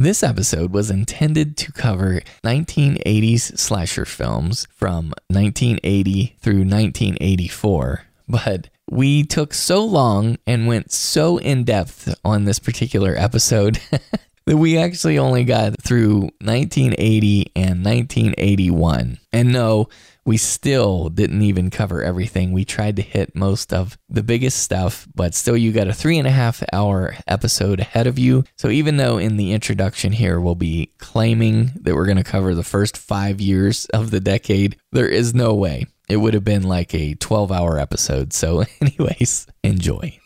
[0.00, 9.24] This episode was intended to cover 1980s slasher films from 1980 through 1984, but we
[9.24, 13.78] took so long and went so in depth on this particular episode
[14.46, 19.18] that we actually only got through 1980 and 1981.
[19.34, 19.90] And no,
[20.30, 22.52] we still didn't even cover everything.
[22.52, 26.18] We tried to hit most of the biggest stuff, but still, you got a three
[26.18, 28.44] and a half hour episode ahead of you.
[28.56, 32.54] So, even though in the introduction here we'll be claiming that we're going to cover
[32.54, 35.86] the first five years of the decade, there is no way.
[36.08, 38.32] It would have been like a 12 hour episode.
[38.32, 40.16] So, anyways, enjoy.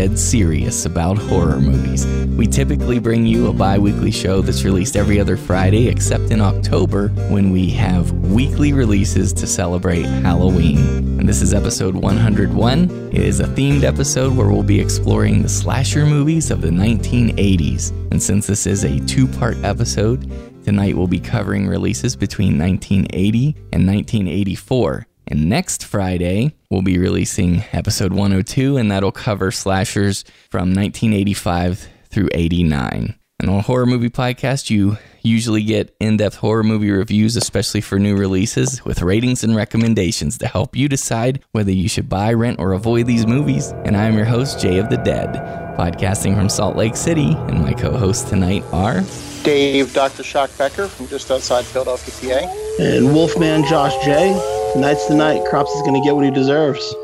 [0.00, 2.06] Dead serious about horror movies.
[2.38, 6.40] We typically bring you a bi weekly show that's released every other Friday, except in
[6.40, 10.78] October when we have weekly releases to celebrate Halloween.
[11.18, 13.10] And this is episode 101.
[13.12, 17.90] It is a themed episode where we'll be exploring the slasher movies of the 1980s.
[18.10, 20.32] And since this is a two part episode,
[20.64, 25.06] tonight we'll be covering releases between 1980 and 1984.
[25.26, 32.28] And next Friday, we'll be releasing episode 102, and that'll cover slashers from 1985 through
[32.32, 33.14] 89.
[33.40, 37.98] And on Horror Movie Podcast, you usually get in depth horror movie reviews, especially for
[37.98, 42.58] new releases, with ratings and recommendations to help you decide whether you should buy, rent,
[42.58, 43.72] or avoid these movies.
[43.84, 45.32] And I am your host, Jay of the Dead,
[45.78, 47.32] podcasting from Salt Lake City.
[47.48, 49.02] And my co hosts tonight are.
[49.42, 50.22] Dave Dr.
[50.22, 52.82] Shock Becker from just outside Philadelphia, PA.
[52.82, 54.32] And Wolfman Josh J.
[54.72, 55.44] Tonight's the night.
[55.46, 56.94] Crops is going to get what he deserves.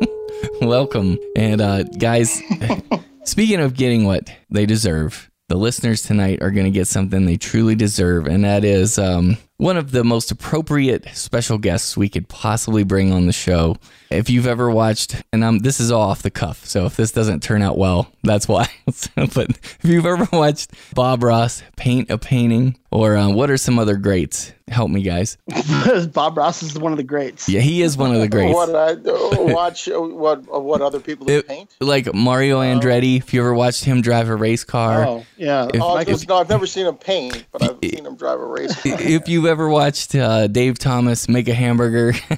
[0.60, 1.18] Welcome.
[1.36, 2.42] And uh, guys,
[3.24, 7.36] speaking of getting what they deserve, the listeners tonight are going to get something they
[7.36, 12.28] truly deserve, and that is um, one of the most appropriate special guests we could
[12.28, 13.76] possibly bring on the show.
[14.10, 17.12] If you've ever watched, and um, this is all off the cuff, so if this
[17.12, 18.66] doesn't turn out well, that's why.
[19.14, 23.78] but if you've ever watched Bob Ross paint a painting, or uh, what are some
[23.78, 24.52] other greats?
[24.66, 25.36] Help me, guys.
[26.12, 27.48] Bob Ross is one of the greats.
[27.48, 28.52] Yeah, he is one of the greats.
[28.52, 31.70] What I uh, watch, uh, what uh, what other people It- paint?
[31.80, 35.04] like Mario Andretti, if you ever watched him drive a race car.
[35.04, 35.68] Oh, yeah.
[35.72, 38.44] If- Oh, just- no, I've never seen him paint, but I've seen him drive a
[38.46, 38.74] race.
[38.82, 39.00] car.
[39.00, 42.14] if you've ever watched uh, Dave Thomas make a hamburger,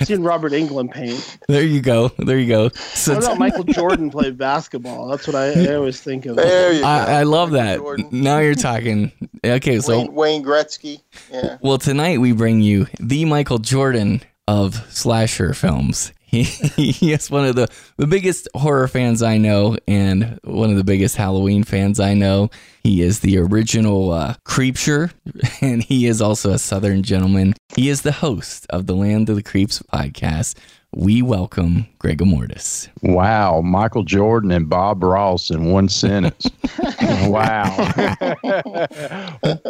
[0.00, 1.38] I've seen Robert Englund paint.
[1.48, 2.08] there you go.
[2.16, 2.68] There you go.
[2.70, 5.08] So What about Michael Jordan played basketball?
[5.08, 6.36] That's what I, I always think of.
[6.36, 6.86] There you go.
[6.86, 7.76] I, I love Michael that.
[7.78, 8.08] Jordan.
[8.12, 9.12] Now you're talking.
[9.44, 11.02] Okay, so Wayne, Wayne Gretzky.
[11.30, 11.58] Yeah.
[11.60, 16.12] well tonight we bring you the Michael Jordan of slasher films.
[16.30, 16.42] He,
[16.76, 20.84] he is one of the, the biggest horror fans I know and one of the
[20.84, 22.50] biggest Halloween fans I know.
[22.84, 24.34] He is the original uh,
[25.60, 27.54] and he is also a Southern gentleman.
[27.74, 30.54] He is the host of the Land of the Creeps podcast.
[30.96, 32.88] We welcome Greg Amortis.
[33.02, 36.50] Wow, Michael Jordan and Bob Ross in one sentence.
[37.28, 37.70] wow.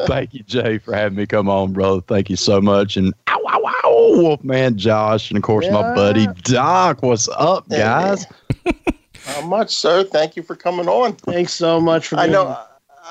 [0.06, 2.00] Thank you, Jay, for having me come on, brother.
[2.00, 2.97] Thank you so much.
[2.97, 7.03] And ow, ow, ow, Wolfman Josh, and of course my buddy Doc.
[7.03, 8.26] What's up, guys?
[9.25, 10.04] How much, sir?
[10.04, 11.16] Thank you for coming on.
[11.16, 12.59] Thanks so much for I being know.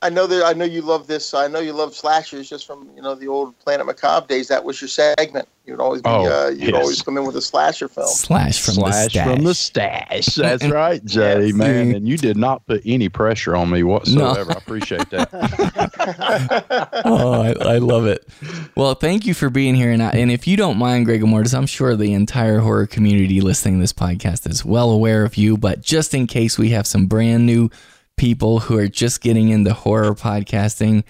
[0.02, 0.46] I know that.
[0.46, 1.34] I know you love this.
[1.36, 4.48] I know you love slashers just from you know the old Planet Macabre days.
[4.48, 5.48] That was your segment.
[5.69, 6.10] You'd always be.
[6.10, 6.81] Oh, uh, you'd yes.
[6.81, 8.07] always come in with a slasher film.
[8.07, 9.36] Slash from Slash the stash.
[9.36, 10.25] from the stash.
[10.36, 11.54] That's right, Jay, Yes.
[11.54, 11.94] man.
[11.94, 14.51] And you did not put any pressure on me whatsoever.
[14.51, 15.30] I appreciate that.
[17.06, 18.27] oh, I, I love it.
[18.75, 19.92] Well, thank you for being here.
[19.92, 23.39] And, I, and if you don't mind, Greg Mortis, I'm sure the entire horror community
[23.42, 25.56] listening to this podcast is well aware of you.
[25.56, 27.69] But just in case we have some brand new
[28.18, 31.04] people who are just getting into horror podcasting,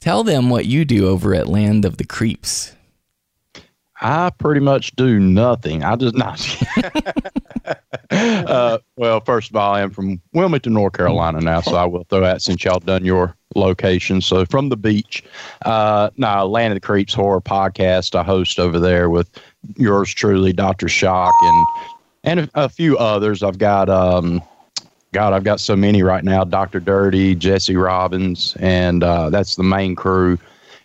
[0.00, 2.74] tell them what you do over at Land of the Creeps.
[4.00, 5.84] I pretty much do nothing.
[5.84, 6.40] I just not.
[8.10, 12.04] uh, well, first of all, I am from Wilmington, North Carolina now, so I will
[12.04, 14.20] throw that since y'all done your location.
[14.20, 15.22] So from the beach,
[15.66, 19.28] uh, now Land of the Creeps horror podcast I host over there with
[19.76, 21.66] yours truly, Doctor Shock, and
[22.24, 23.42] and a, a few others.
[23.42, 24.42] I've got um,
[25.12, 26.44] God, I've got so many right now.
[26.44, 30.38] Doctor Dirty, Jesse Robbins, and uh, that's the main crew.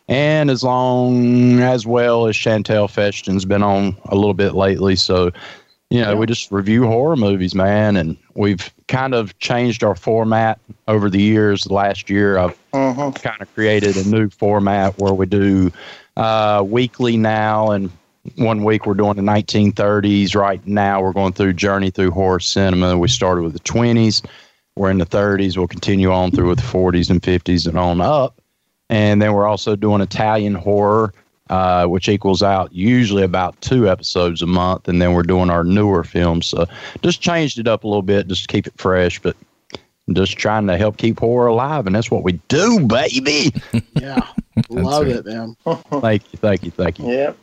[0.07, 5.31] And as long as well as Chantel Feshton's been on a little bit lately, so
[5.90, 6.18] you know, yeah.
[6.18, 11.22] we just review horror movies, man, and we've kind of changed our format over the
[11.22, 11.69] years.
[11.69, 13.12] Last year, I've uh-huh.
[13.12, 15.72] kind of created a new format where we do
[16.18, 17.92] uh, weekly now, and
[18.36, 20.36] one week we're doing the 1930s.
[20.36, 22.98] Right now, we're going through Journey Through Horror Cinema.
[22.98, 24.25] We started with the 20s.
[24.75, 25.56] We're in the 30s.
[25.56, 28.42] We'll continue on through with the 40s and 50s and on up.
[28.90, 31.14] And then we're also doing Italian horror
[31.50, 34.88] uh, which equals out usually about two episodes a month.
[34.88, 36.48] And then we're doing our newer films.
[36.48, 36.66] So
[37.04, 39.36] just changed it up a little bit just to keep it fresh, but
[40.14, 41.86] just trying to help keep horror alive.
[41.86, 43.54] And that's what we do, baby.
[43.94, 44.28] yeah.
[44.70, 45.18] Love right.
[45.18, 45.56] it, man.
[46.02, 46.40] thank you.
[46.40, 46.72] Thank you.
[46.72, 47.12] Thank you.
[47.12, 47.34] Yeah.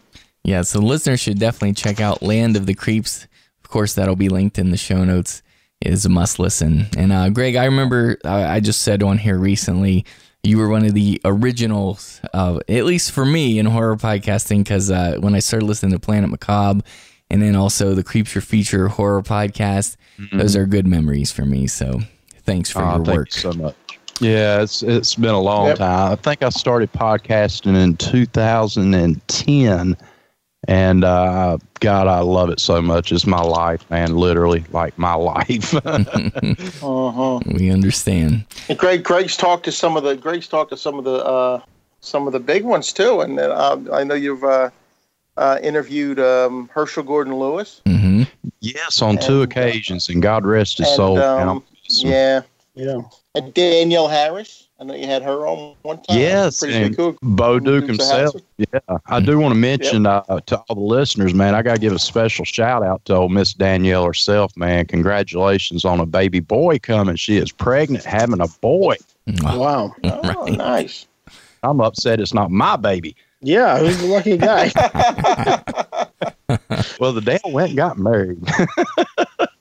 [0.44, 0.62] Yeah.
[0.62, 3.28] So listeners should definitely check out Land of the Creeps.
[3.62, 5.42] Of course, that'll be linked in the show notes.
[5.80, 6.86] It is a must listen.
[6.96, 10.04] And uh, Greg, I remember uh, I just said on here recently
[10.42, 14.90] you were one of the originals, uh, at least for me in horror podcasting, because
[14.90, 16.82] uh, when I started listening to Planet Macabre
[17.30, 20.38] and then also the Creeps Your Feature horror podcast, mm-hmm.
[20.38, 21.68] those are good memories for me.
[21.68, 22.00] So
[22.44, 23.36] thanks for oh, your thank work.
[23.36, 23.76] You so much.
[24.20, 25.78] Yeah, it's it's been a long yep.
[25.78, 26.12] time.
[26.12, 29.96] I think I started podcasting in 2010
[30.68, 33.10] and uh, God, I love it so much.
[33.10, 34.16] It's my life, man.
[34.16, 35.74] Literally, like my life.
[35.86, 37.40] uh-huh.
[37.46, 38.44] We understand.
[38.68, 41.60] And Greg, Greg's talked to some of the Greg's talked to some of the uh,
[42.00, 44.70] some of the big ones too, and uh, I know you've uh,
[45.36, 47.80] uh, interviewed um, Herschell Gordon Lewis.
[47.86, 48.24] Mm-hmm.
[48.60, 51.18] Yes, on and, two occasions, and God rest his and, soul.
[51.18, 52.42] Um, yeah,
[52.74, 53.00] yeah,
[53.34, 54.61] and Danielle Harris.
[54.82, 56.18] I know you had her on one time.
[56.18, 57.16] Yes, and cool.
[57.22, 58.34] Bo Duke himself.
[58.58, 60.24] Yeah, I do want to mention yep.
[60.28, 61.54] uh, to all the listeners, man.
[61.54, 64.86] I got to give a special shout out to old Miss Danielle herself, man.
[64.86, 67.14] Congratulations on a baby boy coming.
[67.14, 68.96] She is pregnant, having a boy.
[69.44, 71.06] Wow, oh, nice.
[71.62, 73.14] I'm upset it's not my baby.
[73.40, 74.72] Yeah, who's the lucky guy?
[76.98, 78.42] well, the Dale went and got married.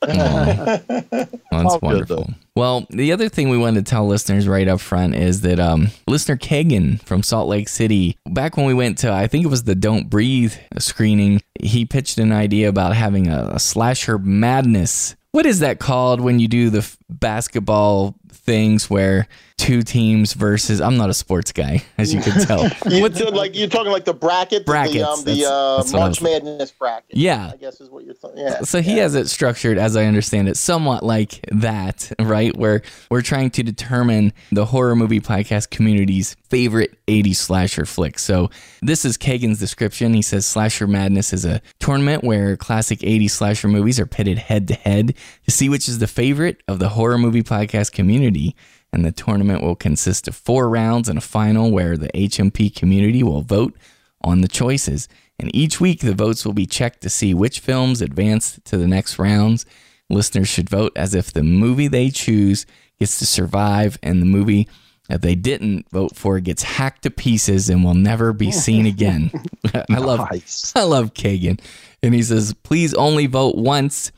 [0.02, 2.30] That's wonderful.
[2.56, 5.88] Well, the other thing we wanted to tell listeners right up front is that um,
[6.08, 9.64] listener Kagan from Salt Lake City, back when we went to, I think it was
[9.64, 15.16] the Don't Breathe screening, he pitched an idea about having a, a slasher madness.
[15.32, 16.82] What is that called when you do the
[17.20, 19.28] basketball things where
[19.58, 22.64] two teams versus I'm not a sports guy, as you can tell.
[22.90, 27.16] you like you're talking like the bracket, brackets, the, um, the uh, March Madness bracket.
[27.16, 28.16] Yeah, I guess is what you're.
[28.16, 28.62] Th- yeah.
[28.62, 29.04] So he yeah.
[29.04, 32.56] has it structured, as I understand it, somewhat like that, right?
[32.58, 38.20] Where we're trying to determine the horror movie podcast community's favorite 80s slasher flick.
[38.20, 38.50] So
[38.82, 40.14] this is Kagan's description.
[40.14, 44.68] He says Slasher Madness is a tournament where classic 80s slasher movies are pitted head
[44.68, 45.16] to head
[45.46, 48.56] to see which is the favorite of the horror movie podcast community
[48.94, 53.24] and the tournament will consist of four rounds and a final where the HMP community
[53.24, 53.76] will vote
[54.22, 55.08] on the choices.
[55.40, 58.88] And each week, the votes will be checked to see which films advance to the
[58.88, 59.66] next rounds.
[60.10, 62.66] Listeners should vote as if the movie they choose
[63.00, 64.68] gets to survive, and the movie
[65.10, 68.52] that they didn't vote for gets hacked to pieces and will never be oh.
[68.52, 69.32] seen again.
[69.90, 70.74] I love, nice.
[70.76, 71.60] I love Kagan,
[72.04, 74.12] and he says, "Please only vote once."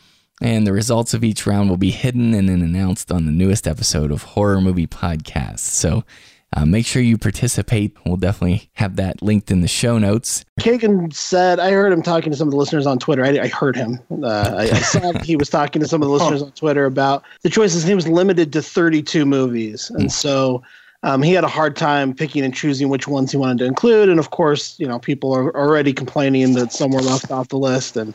[0.43, 3.65] And the results of each round will be hidden and then announced on the newest
[3.65, 5.59] episode of Horror Movie Podcast.
[5.59, 6.03] So
[6.55, 7.95] uh, make sure you participate.
[8.05, 10.43] We'll definitely have that linked in the show notes.
[10.59, 13.23] Kagan said, I heard him talking to some of the listeners on Twitter.
[13.23, 13.99] I, I heard him.
[14.11, 17.23] Uh, I, I, saw he was talking to some of the listeners on Twitter about
[17.43, 17.83] the choices.
[17.83, 19.91] He was limited to 32 movies.
[19.91, 20.61] And so
[21.03, 24.09] um, he had a hard time picking and choosing which ones he wanted to include.
[24.09, 27.57] And of course, you know, people are already complaining that some were left off the
[27.57, 27.95] list.
[27.95, 28.13] And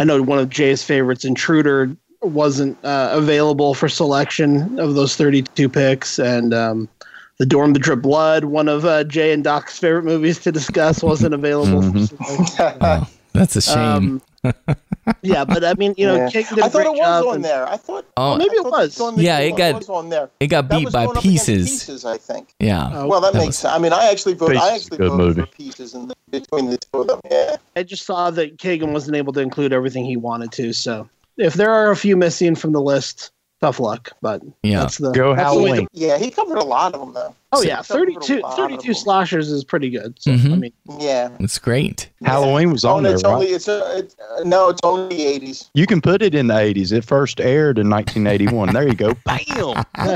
[0.00, 5.68] I know one of Jay's favorites, Intruder, wasn't uh, available for selection of those 32
[5.68, 6.88] picks, and um,
[7.36, 11.02] the Dorm That Dripped Blood, one of uh, Jay and Doc's favorite movies to discuss,
[11.02, 11.82] wasn't available.
[11.82, 13.14] mm-hmm.
[13.34, 14.22] that's a shame.
[14.42, 14.76] Um,
[15.22, 16.30] yeah, but I mean, you know, yeah.
[16.34, 17.68] I thought it was on and, there.
[17.68, 19.00] I thought, oh, maybe it was.
[19.00, 20.30] it yeah, it got it on there.
[20.40, 21.68] It got beat by pieces.
[21.68, 22.54] Pieces, I think.
[22.58, 22.90] Yeah.
[22.92, 23.74] Oh, well, that, that makes was, sense.
[23.74, 24.56] I mean, I actually voted.
[24.56, 25.40] I actually voted movie.
[25.42, 27.20] for pieces in the, between the two of them.
[27.30, 27.56] Yeah.
[27.76, 30.72] I just saw that Kagan wasn't able to include everything he wanted to.
[30.72, 34.10] So if there are a few missing from the list, tough luck.
[34.22, 34.80] But Yeah.
[34.80, 35.88] that's the Go that's the way Halloween.
[35.92, 37.34] Yeah, he covered a lot of them though.
[37.52, 40.14] Oh So yeah, he 32, 32 slashers is pretty good.
[40.20, 40.58] So, I Mhm.
[40.60, 41.30] mean, Yeah.
[41.40, 42.08] It's great.
[42.24, 43.32] Halloween was Oh, on and there, it's right?
[43.32, 45.68] only it's, a, it's uh, no, it's only the eighties.
[45.74, 46.92] You can put it in the 80s.
[46.92, 48.72] It first aired in 1981.
[48.72, 49.14] there you go.
[49.26, 49.84] Bam!
[49.96, 50.14] I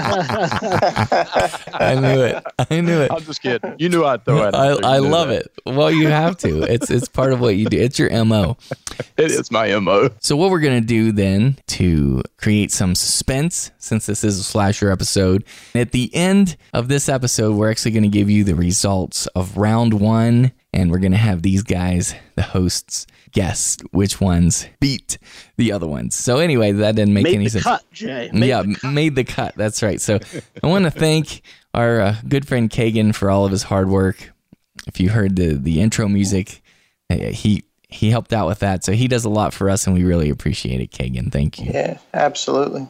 [2.01, 2.45] knew it.
[2.71, 3.11] I knew it.
[3.11, 3.75] I'm just kidding.
[3.79, 4.55] You knew I'd throw that.
[4.55, 4.95] I.
[4.95, 5.47] I love that.
[5.47, 5.53] it.
[5.67, 6.63] Well, you have to.
[6.63, 7.79] It's it's part of what you do.
[7.79, 8.57] It's your mo.
[9.17, 10.11] It is my MO.
[10.21, 14.91] So what we're gonna do then to create some suspense, since this is a slasher
[14.91, 19.57] episode, at the end of this episode, we're actually gonna give you the results of
[19.57, 25.19] round one, and we're gonna have these guys, the hosts, guess which ones beat
[25.57, 26.15] the other ones.
[26.15, 27.65] So anyway, that didn't make made any the sense.
[27.65, 28.31] cut, Jay.
[28.33, 28.93] Made yeah, the cut.
[28.93, 29.55] made the cut.
[29.57, 30.01] That's right.
[30.01, 30.21] So
[30.63, 31.43] I want to thank
[31.75, 34.33] our uh, good friend Kagan for all of his hard work.
[34.87, 36.63] If you heard the the intro music,
[37.11, 38.85] uh, he he helped out with that.
[38.85, 41.31] So he does a lot for us, and we really appreciate it, Kagan.
[41.31, 41.71] Thank you.
[41.73, 42.89] Yeah, absolutely.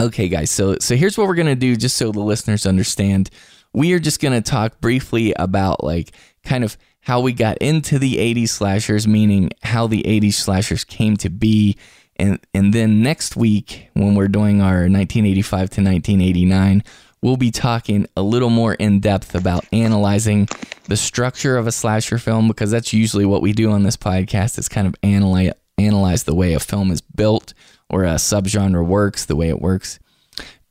[0.00, 0.50] Okay, guys.
[0.50, 3.30] So so here's what we're gonna do, just so the listeners understand.
[3.72, 6.12] We are just gonna talk briefly about like
[6.44, 11.16] kind of how we got into the 80s slashers, meaning how the 80s slashers came
[11.18, 11.76] to be.
[12.16, 16.84] And and then next week, when we're doing our 1985 to 1989,
[17.22, 20.46] we'll be talking a little more in depth about analyzing
[20.84, 24.58] the structure of a slasher film because that's usually what we do on this podcast
[24.58, 27.54] is kind of analyze analyze the way a film is built
[27.90, 29.98] or a subgenre works, the way it works.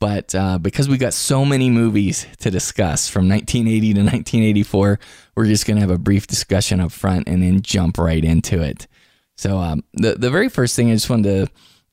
[0.00, 4.98] But uh, because we got so many movies to discuss from 1980 to 1984,
[5.36, 8.62] we're just going to have a brief discussion up front and then jump right into
[8.62, 8.86] it.
[9.36, 11.52] So, um, the, the very first thing I just wanted to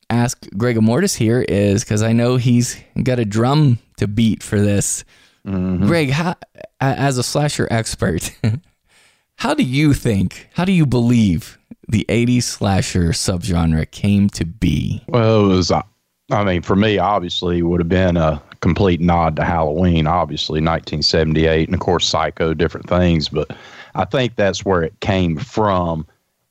[0.10, 4.60] ask Greg Mortis here is because I know he's got a drum to beat for
[4.60, 5.04] this.
[5.88, 6.36] Greg, how,
[6.80, 8.34] as a slasher expert,
[9.38, 11.58] how do you think, how do you believe
[11.88, 15.04] the 80s slasher subgenre came to be?
[15.08, 15.82] Well, it was, uh,
[16.32, 20.60] I mean, for me, obviously, it would have been a complete nod to Halloween, obviously,
[20.60, 23.30] 1978, and of course, Psycho, different things.
[23.30, 23.56] But
[23.96, 26.06] I think that's where it came from.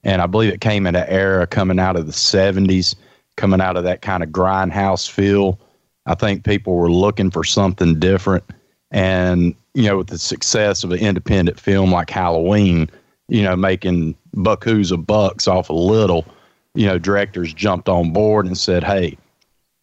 [0.05, 2.95] And I believe it came in an era coming out of the 70s,
[3.37, 5.59] coming out of that kind of grindhouse feel.
[6.07, 8.45] I think people were looking for something different.
[8.93, 12.89] And, you know, with the success of an independent film like Halloween,
[13.29, 16.25] you know, making buckoos of bucks off a little,
[16.75, 19.17] you know, directors jumped on board and said, hey,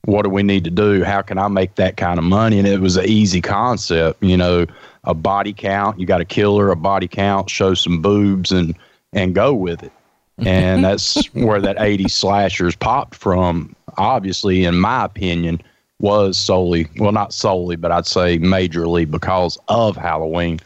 [0.05, 1.03] what do we need to do?
[1.03, 2.60] How can I make that kind of money?
[2.60, 4.65] And it was an easy concept, you know,
[5.05, 6.00] a body count.
[6.00, 8.75] You got a killer, a body count, show some boobs, and
[9.13, 9.91] and go with it.
[10.39, 13.75] And that's where that 80 slashers popped from.
[13.98, 15.62] Obviously, in my opinion,
[16.00, 20.60] was solely well, not solely, but I'd say majorly because of Halloween.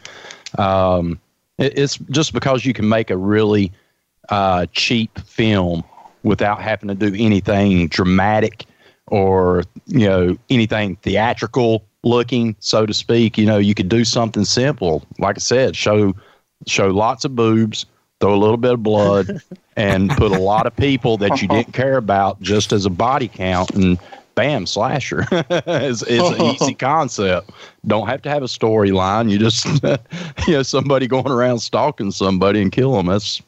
[0.56, 1.20] Um,
[1.58, 3.72] it's just because you can make a really
[4.28, 5.84] uh, cheap film
[6.22, 8.66] without having to do anything dramatic
[9.06, 13.38] or you know anything theatrical looking so to speak.
[13.38, 15.04] You know you could do something simple.
[15.18, 16.14] Like i said show
[16.66, 17.86] show lots of boobs
[18.20, 19.40] throw a little bit of blood
[19.76, 23.28] and put a lot of people that you didn't care about just as a body
[23.28, 23.98] count and
[24.38, 27.50] bam slasher it's, it's an easy concept
[27.88, 29.64] don't have to have a storyline you just
[30.46, 33.42] you know somebody going around stalking somebody and kill them that's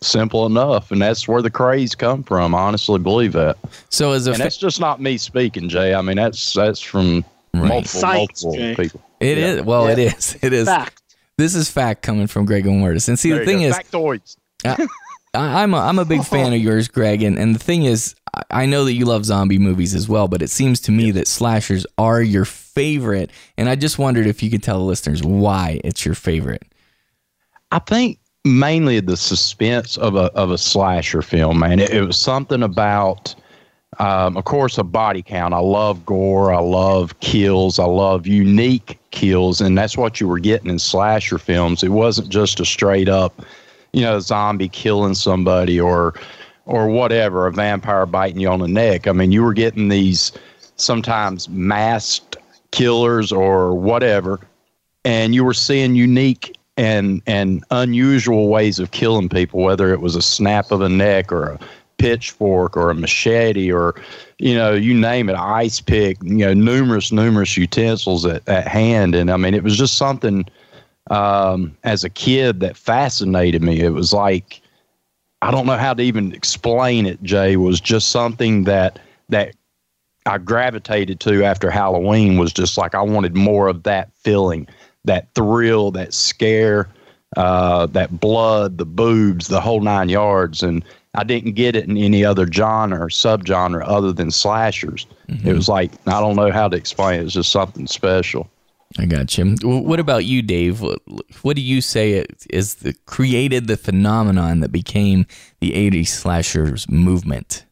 [0.00, 3.56] simple enough and that's where the craze come from i honestly believe that
[3.88, 6.80] So, as a and fa- that's just not me speaking jay i mean that's that's
[6.80, 7.24] from
[7.54, 8.74] multiple Science, multiple Jay.
[8.74, 9.44] people It Yeah.
[9.46, 9.62] is.
[9.62, 10.36] Well, it is.
[10.42, 10.66] It is.
[10.66, 11.02] Fact.
[11.38, 13.08] This is fact coming from Greg and Mortis.
[13.08, 13.64] And see, There the thing go.
[13.66, 14.86] is, factoids I, uh,
[15.34, 17.22] I'm a, I'm a big fan of yours, Greg.
[17.22, 20.26] And, and the thing is, I- I know that you love zombie movies as well,
[20.28, 23.30] but it seems to me that slashers are your favorite.
[23.56, 26.64] And I just wondered if you could tell the listeners why it's your favorite.
[27.70, 31.78] I think mainly the suspense of a of a slasher film, man.
[31.78, 33.34] It, it was something about,
[34.00, 35.54] um, of course, a body count.
[35.54, 36.52] I love gore.
[36.52, 37.78] I love kills.
[37.78, 41.82] I love unique kills, and that's what you were getting in slasher films.
[41.84, 43.40] It wasn't just a straight up,
[43.92, 46.14] you know, a zombie killing somebody or
[46.66, 49.08] or whatever, a vampire biting you on the neck.
[49.08, 50.32] I mean, you were getting these
[50.76, 52.36] sometimes masked
[52.70, 54.40] killers or whatever
[55.04, 60.16] and you were seeing unique and and unusual ways of killing people, whether it was
[60.16, 61.58] a snap of a neck or a
[61.98, 63.94] pitchfork or a machete or
[64.38, 69.14] you know you name it, ice pick, you know, numerous numerous utensils at, at hand,
[69.14, 70.46] and I mean it was just something
[71.10, 73.80] um, as a kid that fascinated me.
[73.80, 74.62] It was like
[75.42, 77.22] I don't know how to even explain it.
[77.22, 78.98] Jay was just something that
[79.28, 79.54] that
[80.26, 84.66] I gravitated to after Halloween was just like I wanted more of that feeling,
[85.04, 86.88] that thrill, that scare,
[87.36, 90.62] uh, that blood, the boobs, the whole nine yards.
[90.62, 95.06] And I didn't get it in any other genre or subgenre other than slashers.
[95.28, 95.48] Mm-hmm.
[95.48, 97.24] It was like I don't know how to explain it.
[97.24, 98.48] It's just something special.
[99.00, 99.56] I got you.
[99.62, 100.82] What about you, Dave?
[100.82, 101.00] What,
[101.40, 105.26] what do you say is the created the phenomenon that became
[105.60, 107.64] the '80s slashers movement?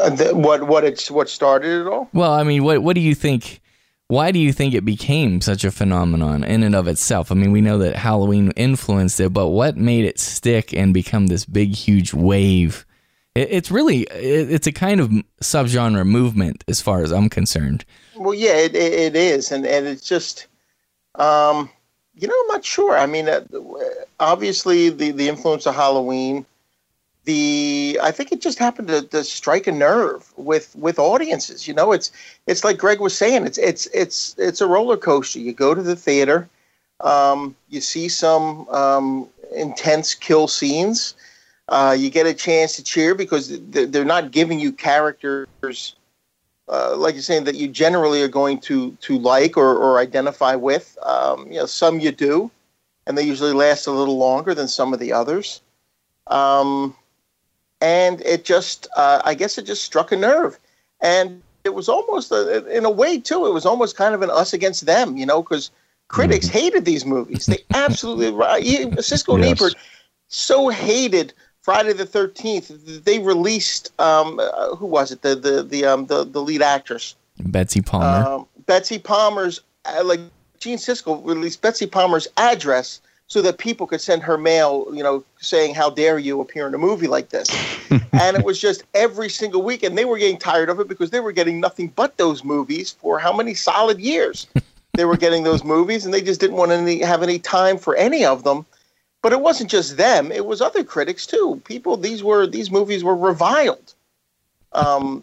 [0.00, 2.08] Uh, the, what what it's what started it all?
[2.12, 3.60] Well, I mean, what what do you think?
[4.08, 7.30] Why do you think it became such a phenomenon in and of itself?
[7.30, 11.28] I mean, we know that Halloween influenced it, but what made it stick and become
[11.28, 12.84] this big, huge wave?
[13.36, 15.10] It, it's really it, it's a kind of
[15.40, 17.84] subgenre movement, as far as I'm concerned.
[18.16, 20.48] Well, yeah, it, it is, and and it's just,
[21.16, 21.70] um,
[22.14, 22.96] you know, I'm not sure.
[22.96, 23.44] I mean, uh,
[24.20, 26.46] obviously the the influence of Halloween
[27.24, 31.68] the I think it just happened to, to strike a nerve with with audiences.
[31.68, 32.10] You know, it's
[32.46, 35.38] it's like Greg was saying, it's it's it's it's a roller coaster.
[35.38, 36.48] You go to the theater,
[37.00, 41.14] um, you see some um, intense kill scenes.
[41.68, 45.94] Uh, you get a chance to cheer because they're not giving you characters
[46.72, 50.54] uh, like you're saying that you generally are going to to like or, or identify
[50.54, 50.96] with.
[51.02, 52.50] Um, you know, some you do,
[53.06, 55.60] and they usually last a little longer than some of the others.
[56.28, 56.96] Um,
[57.82, 60.58] and it just uh, i guess it just struck a nerve
[61.00, 64.30] and it was almost a, in a way too it was almost kind of an
[64.30, 65.70] us against them you know because
[66.08, 66.58] critics mm-hmm.
[66.58, 68.30] hated these movies they absolutely
[69.02, 69.74] Siskel yes.
[70.28, 73.04] So hated Friday the Thirteenth.
[73.04, 75.22] They released um, uh, who was it?
[75.22, 78.28] The the the um, the, the lead actress Betsy Palmer.
[78.28, 80.20] Um, Betsy Palmer's uh, like
[80.58, 85.24] Gene Siskel released Betsy Palmer's address so that people could send her mail, you know,
[85.40, 87.48] saying, How dare you appear in a movie like this?
[88.12, 89.82] and it was just every single week.
[89.82, 92.90] And they were getting tired of it because they were getting nothing but those movies
[92.90, 94.46] for how many solid years
[94.92, 96.04] they were getting those movies.
[96.04, 98.66] And they just didn't want to have any time for any of them.
[99.22, 101.62] But it wasn't just them, it was other critics too.
[101.64, 103.94] People, these were these movies were reviled
[104.72, 105.22] um,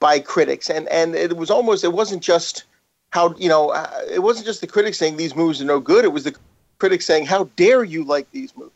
[0.00, 0.68] by critics.
[0.68, 2.64] And, and it was almost, it wasn't just
[3.10, 6.04] how, you know, uh, it wasn't just the critics saying these movies are no good.
[6.04, 6.34] It was the
[6.78, 8.72] critics saying, "How dare you like these movies?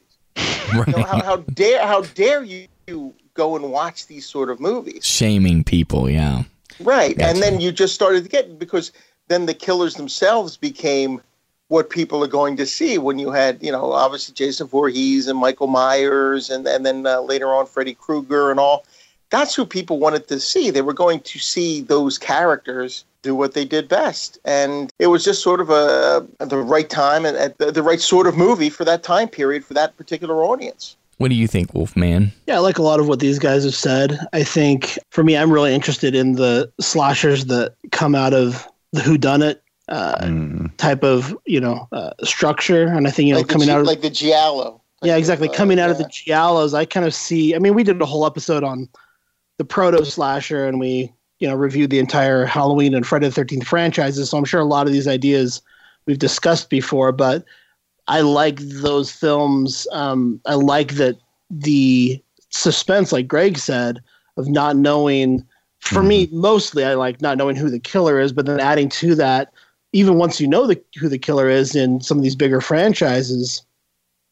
[0.72, 0.86] Right.
[0.86, 2.68] You know, how, how dare how dare you
[3.34, 6.42] go and watch these sort of movies?" Shaming people, yeah.
[6.78, 8.92] Right, and then you just started to get because
[9.28, 11.22] then the killers themselves became
[11.68, 15.38] what people are going to see when you had, you know, obviously Jason Voorhees and
[15.38, 18.84] Michael Myers, and and then uh, later on Freddy Krueger and all.
[19.30, 20.70] That's who people wanted to see.
[20.70, 24.38] They were going to see those characters do what they did best.
[24.44, 28.00] And it was just sort of a the right time and at the, the right
[28.00, 30.96] sort of movie for that time period for that particular audience.
[31.18, 32.30] What do you think, Wolfman?
[32.46, 34.18] Yeah, I like a lot of what these guys have said.
[34.32, 39.00] I think for me, I'm really interested in the slashers that come out of the
[39.00, 40.76] Who Done It uh, mm.
[40.76, 43.80] type of you know uh, structure, and I think you know like coming G- out
[43.80, 44.80] of like the giallo.
[45.02, 45.48] Yeah, exactly.
[45.48, 45.92] Of, uh, coming out yeah.
[45.92, 47.54] of the giallos, I kind of see.
[47.54, 48.88] I mean, we did a whole episode on
[49.58, 53.66] the proto slasher, and we you know reviewed the entire Halloween and Friday the Thirteenth
[53.66, 54.30] franchises.
[54.30, 55.62] So I'm sure a lot of these ideas
[56.06, 57.44] we've discussed before, but
[58.08, 59.86] I like those films.
[59.92, 61.16] Um, I like that
[61.50, 64.00] the suspense, like Greg said,
[64.36, 65.46] of not knowing.
[65.80, 66.08] For mm-hmm.
[66.08, 69.52] me, mostly I like not knowing who the killer is, but then adding to that,
[69.92, 73.64] even once you know the, who the killer is in some of these bigger franchises,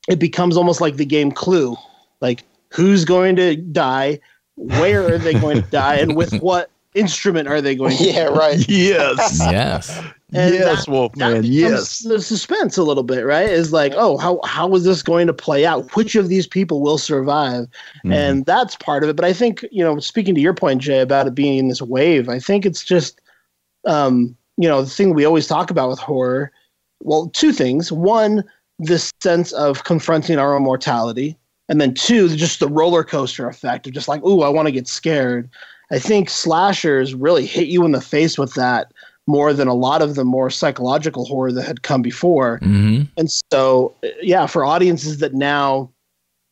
[0.09, 1.77] it becomes almost like the game Clue,
[2.21, 4.21] like who's going to die,
[4.57, 8.25] where are they going to die, and with what instrument are they going to Yeah,
[8.25, 8.59] right.
[8.69, 9.39] yes.
[9.41, 10.03] yes.
[10.33, 11.45] And yes, Wolfman.
[11.45, 12.01] Yes.
[12.01, 13.49] The suspense a little bit, right?
[13.49, 15.95] Is like, oh, how how is this going to play out?
[15.95, 17.65] Which of these people will survive?
[17.65, 18.13] Mm-hmm.
[18.13, 19.17] And that's part of it.
[19.17, 21.83] But I think, you know, speaking to your point, Jay, about it being in this
[21.83, 23.21] wave, I think it's just
[23.87, 26.53] um, you know, the thing we always talk about with horror.
[27.01, 27.91] Well, two things.
[27.91, 28.45] One,
[28.79, 31.37] this sense of confronting our own mortality.
[31.69, 34.73] And then two, just the roller coaster effect of just like, ooh, I want to
[34.73, 35.49] get scared.
[35.91, 38.93] I think slashers really hit you in the face with that
[39.27, 42.59] more than a lot of the more psychological horror that had come before.
[42.61, 43.05] Mm-hmm.
[43.17, 45.91] And so, yeah, for audiences that now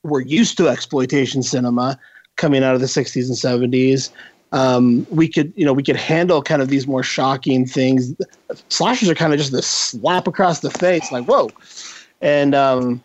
[0.04, 1.98] were used to exploitation cinema
[2.36, 4.10] coming out of the 60s and 70s,
[4.52, 8.14] um, we could, you know, we could handle kind of these more shocking things.
[8.68, 11.50] Slashers are kind of just this slap across the face, like whoa,
[12.20, 13.02] and um,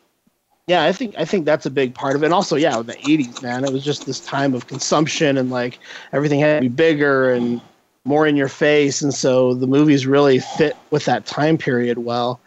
[0.67, 2.25] yeah, I think I think that's a big part of it.
[2.25, 5.79] And also, yeah, the '80s, man, it was just this time of consumption and like
[6.11, 7.61] everything had to be bigger and
[8.03, 12.41] more in your face, and so the movies really fit with that time period well.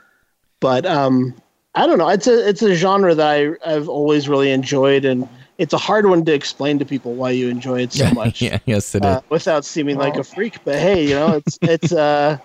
[0.61, 1.35] But um,
[1.75, 2.09] I don't know.
[2.09, 5.27] It's a it's a genre that I I've always really enjoyed, and
[5.61, 8.40] it's a hard one to explain to people why you enjoy it so much.
[8.40, 11.92] yeah, yes, it uh, without seeming like a freak, but hey, you know, it's it's
[11.92, 12.38] uh.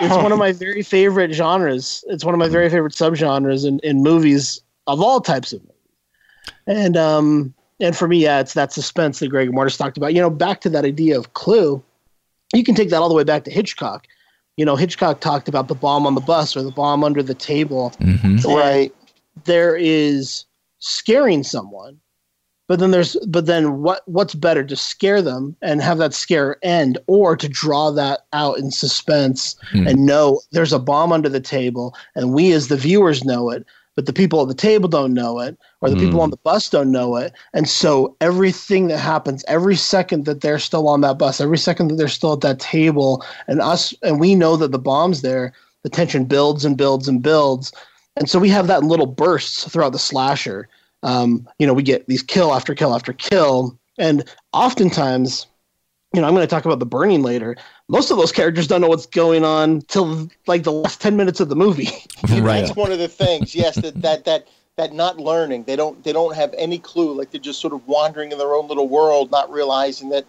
[0.00, 2.02] It's one of my very favorite genres.
[2.08, 5.74] It's one of my very favorite subgenres in, in movies of all types of movies.
[6.66, 10.12] And um, and for me, yeah, it's that suspense that Greg Mortis talked about.
[10.12, 11.80] You know, back to that idea of clue,
[12.52, 14.08] you can take that all the way back to Hitchcock.
[14.56, 17.34] You know, Hitchcock talked about the bomb on the bus or the bomb under the
[17.34, 17.92] table.
[18.00, 18.48] Mm-hmm.
[18.48, 18.92] Right.
[19.44, 20.44] There is
[20.78, 22.00] scaring someone,
[22.66, 26.56] but then there's but then what what's better to scare them and have that scare
[26.62, 29.86] end or to draw that out in suspense Hmm.
[29.86, 33.64] and know there's a bomb under the table and we as the viewers know it
[33.96, 36.24] but the people at the table don't know it or the people Hmm.
[36.24, 40.58] on the bus don't know it and so everything that happens every second that they're
[40.58, 44.20] still on that bus every second that they're still at that table and us and
[44.20, 47.72] we know that the bomb's there the tension builds and builds and builds
[48.16, 50.68] and so we have that in little bursts throughout the slasher
[51.04, 55.46] um, you know we get these kill after kill after kill and oftentimes
[56.12, 57.56] you know i'm going to talk about the burning later
[57.88, 61.38] most of those characters don't know what's going on till like the last 10 minutes
[61.38, 61.90] of the movie
[62.28, 62.60] Right.
[62.60, 63.54] That's one of the things.
[63.54, 65.64] Yes, that that that that not learning.
[65.64, 67.12] They don't they don't have any clue.
[67.12, 70.24] Like they're just sort of wandering in their own little world, not realizing that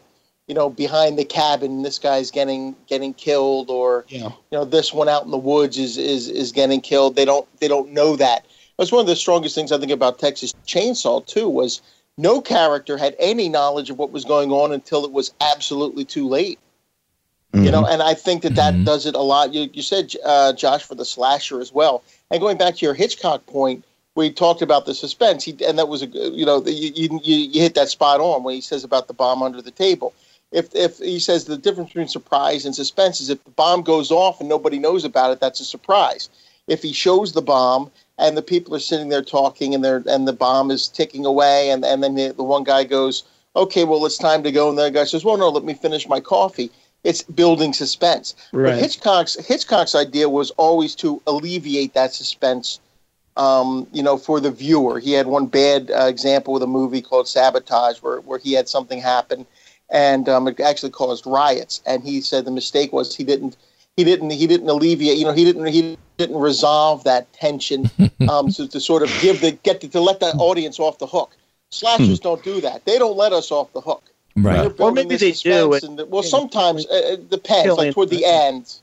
[0.47, 4.93] you know behind the cabin this guy's getting getting killed, or yeah you know this
[4.93, 7.15] one out in the woods is is is getting killed.
[7.15, 8.45] They don't they don't know that.
[8.77, 11.81] That's one of the strongest things I think about Texas Chainsaw too was
[12.17, 16.27] no character had any knowledge of what was going on until it was absolutely too
[16.27, 16.59] late.
[17.53, 18.83] You know, and I think that that Mhm.
[18.83, 19.53] does it a lot.
[19.53, 22.03] You, you said, uh, Josh, for the slasher as well.
[22.29, 23.85] And going back to your Hitchcock point,
[24.15, 27.19] we talked about the suspense, he, and that was a good- you know you, you
[27.23, 30.13] you hit that spot on when he says about the bomb under the table.
[30.51, 34.11] If if he says the difference between surprise and suspense is if the bomb goes
[34.11, 36.29] off and nobody knows about it, that's a surprise.
[36.67, 40.27] If he shows the bomb and the people are sitting there talking and they're and
[40.27, 43.23] the bomb is ticking away and and then the, the one guy goes,
[43.55, 45.73] okay, well it's time to go, and the other guy says, well no, let me
[45.73, 46.71] finish my coffee.
[47.03, 48.35] It's building suspense.
[48.51, 52.79] But right Hitchcock's Hitchcock's idea was always to alleviate that suspense,
[53.37, 54.99] um, you know, for the viewer.
[54.99, 58.67] He had one bad uh, example with a movie called Sabotage, where where he had
[58.67, 59.45] something happen,
[59.89, 61.81] and um, it actually caused riots.
[61.85, 63.55] And he said the mistake was he didn't
[63.97, 67.89] he didn't he didn't alleviate, you know, he didn't he didn't resolve that tension
[68.29, 71.07] um, to, to sort of give the get to, to let the audience off the
[71.07, 71.35] hook.
[71.71, 72.85] Slashers don't do that.
[72.85, 74.03] They don't let us off the hook.
[74.37, 74.77] Right.
[74.77, 77.77] They're maybe they do, suspense and- and, well, sometimes uh, it depends.
[77.77, 78.29] Like toward the person.
[78.31, 78.75] end,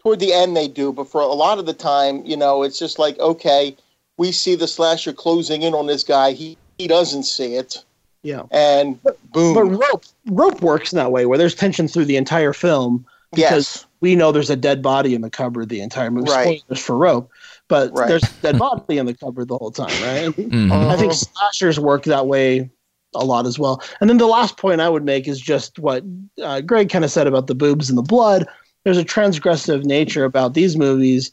[0.00, 2.78] toward the end they do, but for a lot of the time, you know, it's
[2.78, 3.76] just like okay,
[4.16, 6.32] we see the slasher closing in on this guy.
[6.32, 7.82] He he doesn't see it,
[8.22, 9.00] yeah and
[9.32, 9.54] boom.
[9.54, 13.76] but rope rope works in that way where there's tension through the entire film because
[13.76, 16.60] yes, we know there's a dead body in the cupboard the entire movie Right.
[16.60, 17.30] spoilers for rope
[17.68, 18.08] but Right.
[18.08, 20.90] there's a dead body in the cupboard the whole time right Mhm.
[20.90, 22.70] I think slashers work that way
[23.14, 23.80] a lot as well.
[24.00, 26.04] And then the last point I would make is just what
[26.42, 28.46] uh, Greg kind of said about the boobs and the blood.
[28.84, 31.30] There's a transgressive nature about these movies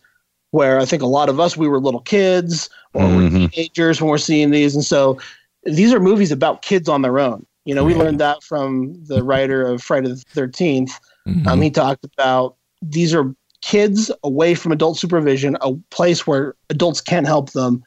[0.52, 3.52] where I think a lot of us, we were little kids or we're Mhm.
[3.52, 4.76] teenagers when we're seeing these.
[4.76, 5.18] And so
[5.66, 7.46] these are movies about kids on their own.
[7.66, 8.00] You know, we Yeah.
[8.04, 10.92] learned that from the writer of Friday the 13th.
[11.28, 11.48] Mhm.
[11.48, 17.00] Um, he talked about these are kids away from adult supervision, a place where adults
[17.00, 17.84] can't help them.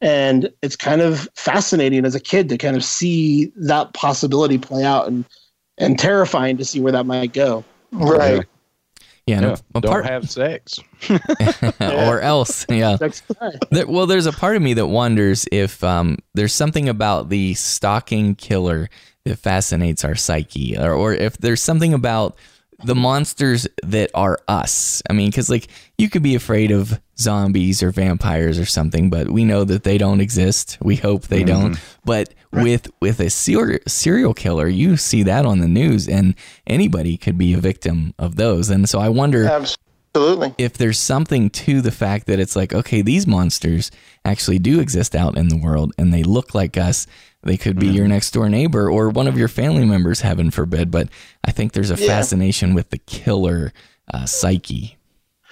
[0.00, 4.84] And it's kind of fascinating as a kid to kind of see that possibility play
[4.84, 5.24] out and,
[5.76, 7.62] and terrifying to see where that might go.
[7.92, 8.44] right.
[9.26, 9.36] yeah.
[9.38, 10.78] and Yeah, a- a don't part- have sex.
[11.80, 12.64] or else.
[12.70, 12.96] Yeah.
[13.70, 17.52] There, well, there's a part of me that wonders if um, there's something about the
[17.54, 18.88] stalking killer
[19.24, 22.36] that fascinates our psyche, or, or if there's something about
[22.84, 25.02] the monsters that are us.
[25.10, 29.30] I mean, because like you could be afraid of zombies or vampires or something, but
[29.30, 30.78] we know that they don't exist.
[30.80, 31.62] We hope they mm-hmm.
[31.62, 31.80] don't.
[32.04, 36.34] But with with a ser- serial killer, you see that on the news, and
[36.66, 38.70] anybody could be a victim of those.
[38.70, 39.87] And so I wonder Absolutely.
[40.58, 43.90] If there's something to the fact that it's like, okay, these monsters
[44.24, 47.06] actually do exist out in the world and they look like us.
[47.42, 50.90] They could be your next door neighbor or one of your family members, heaven forbid.
[50.90, 51.08] But
[51.44, 52.06] I think there's a Yeah.
[52.08, 53.72] fascination with the killer
[54.12, 54.96] uh, psyche.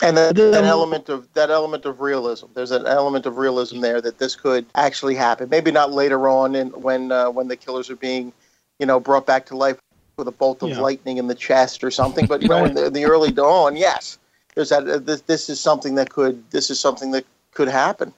[0.03, 2.47] And that, that element of that element of realism.
[2.55, 5.49] There's an element of realism there that this could actually happen.
[5.49, 8.31] Maybe not later on, in, when uh, when the killers are being,
[8.79, 9.79] you know, brought back to life
[10.19, 10.81] with a bolt of Yeah.
[10.81, 12.27] lightning in the chest or something.
[12.27, 14.19] But you know, in the, in the early dawn, yes,
[14.57, 14.89] there's that.
[14.89, 18.13] Uh, this this is something that could this is something that could happen.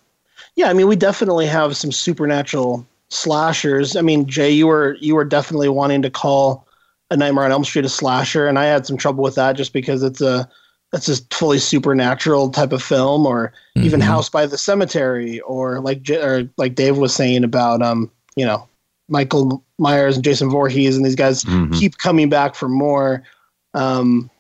[0.57, 3.97] Yeah, I mean, we definitely have some supernatural slashers.
[3.97, 6.67] I mean, Jay, you were you were definitely wanting to call
[7.11, 9.73] a Nightmare on Elm Street a slasher, and I had some trouble with that just
[9.73, 10.49] because it's a
[10.95, 14.05] it's a fully supernatural type of film, or even Mhm.
[14.05, 18.47] House by the Cemetery, or like J- or like Dave was saying about um you
[18.47, 18.67] know
[19.09, 21.75] Michael Myers and Jason Voorhees and these guys Mhm.
[21.79, 23.23] keep coming back for more.
[23.75, 24.31] Um,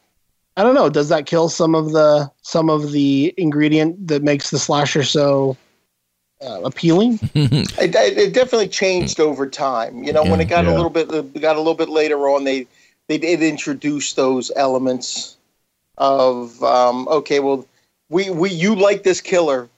[0.59, 0.91] I don't know.
[0.91, 5.57] Does that kill some of the some of the ingredient that makes the slasher so
[6.41, 7.19] uh, appealing.
[7.35, 10.03] it, it, definitely changed over time.
[10.05, 10.73] You know, yeah, when it got yeah.
[10.73, 11.09] a little bit
[11.41, 12.67] got a little bit later on, they
[13.09, 15.37] they did introduce those elements
[15.97, 17.67] of um, okay, well,
[18.09, 19.69] we we you like this killer,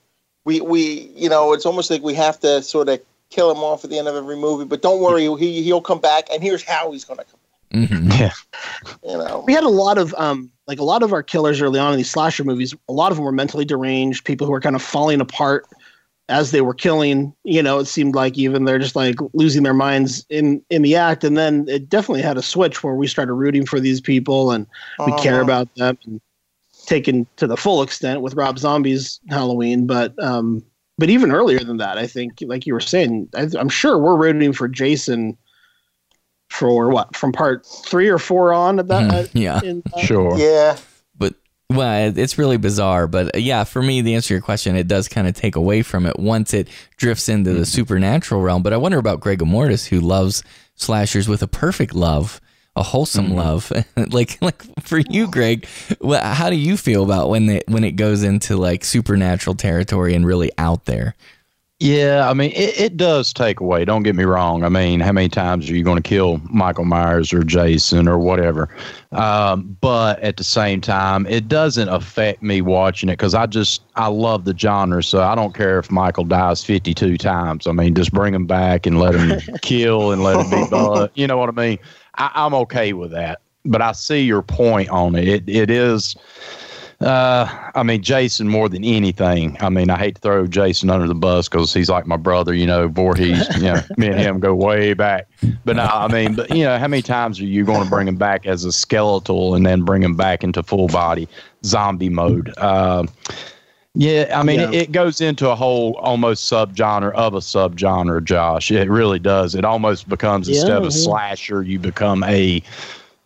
[0.45, 3.85] we we you know it's almost like we have to sort of kill him off
[3.85, 6.65] at the end of every movie, but don't worry, he he'll come back, and here's
[6.65, 7.40] how he's going to come.
[7.73, 8.11] Mm-hmm.
[8.13, 8.33] Yeah,
[9.05, 11.79] you know, we had a lot of um like a lot of our killers early
[11.79, 12.75] on in these slasher movies.
[12.89, 15.67] A lot of them were mentally deranged, people who were kind of falling apart
[16.31, 19.75] as they were killing, you know, it seemed like even they're just like losing their
[19.75, 21.25] minds in in the act.
[21.25, 24.67] And then it definitely had a switch where we started rooting for these people and
[25.01, 25.23] we uh-huh.
[25.23, 26.21] care about them and
[26.87, 29.87] taken to the full extent with Rob Zombie's Halloween.
[29.87, 30.63] But um,
[30.99, 34.17] but even earlier than that, I think, like you were saying, I, am sure we're
[34.17, 35.37] rooting for Jason
[36.51, 39.11] for what from part three or four on at that.
[39.11, 40.37] Mm, yeah, in, uh, sure.
[40.37, 40.77] Yeah,
[41.17, 41.35] but
[41.71, 44.89] well, it's really bizarre, but uh, yeah, for me, the answer to your question, it
[44.89, 47.65] does kind of take away from it once it drifts into the mm-hmm.
[47.65, 48.63] supernatural realm.
[48.63, 50.43] But I wonder about Greg Mortis, who loves
[50.75, 52.41] slashers with a perfect love,
[52.77, 53.37] a wholesome mm-hmm.
[53.37, 53.73] love.
[54.13, 55.67] like, like for you, Greg,
[56.05, 60.27] how do you feel about when it when it goes into like supernatural territory and
[60.27, 61.15] really out there?
[61.83, 63.87] Yeah, I mean, it, it does take away.
[63.87, 64.65] Don't get me wrong.
[64.65, 68.19] I mean, how many times are you going to kill Michael Myers or Jason or
[68.19, 68.69] whatever?
[69.13, 73.81] Um, but at the same time, it doesn't affect me watching it because I just
[73.97, 75.03] I love the genre.
[75.03, 77.67] So I don't care if Michael dies fifty two times.
[77.67, 81.11] I mean, just bring him back and let him kill and let him be blood.
[81.15, 81.79] You know what I mean?
[82.17, 83.41] I, I'm okay with that.
[83.65, 85.27] But I see your point on it.
[85.27, 86.15] It it is
[87.01, 89.57] uh, I mean, Jason more than anything.
[89.61, 92.53] I mean, I hate to throw Jason under the bus because he's like my brother.
[92.53, 93.47] You know, Voorhees.
[93.57, 95.27] You know, me and him go way back.
[95.65, 98.07] But no, I mean, but you know, how many times are you going to bring
[98.07, 101.27] him back as a skeletal and then bring him back into full body
[101.65, 102.53] zombie mode?
[102.59, 103.07] Uh,
[103.95, 104.69] yeah, I mean, yeah.
[104.69, 108.71] It, it, goes into a whole almost subgenre of a subgenre, Josh.
[108.71, 109.55] It really does.
[109.55, 112.63] It almost becomes yeah, instead of a slasher, you become a,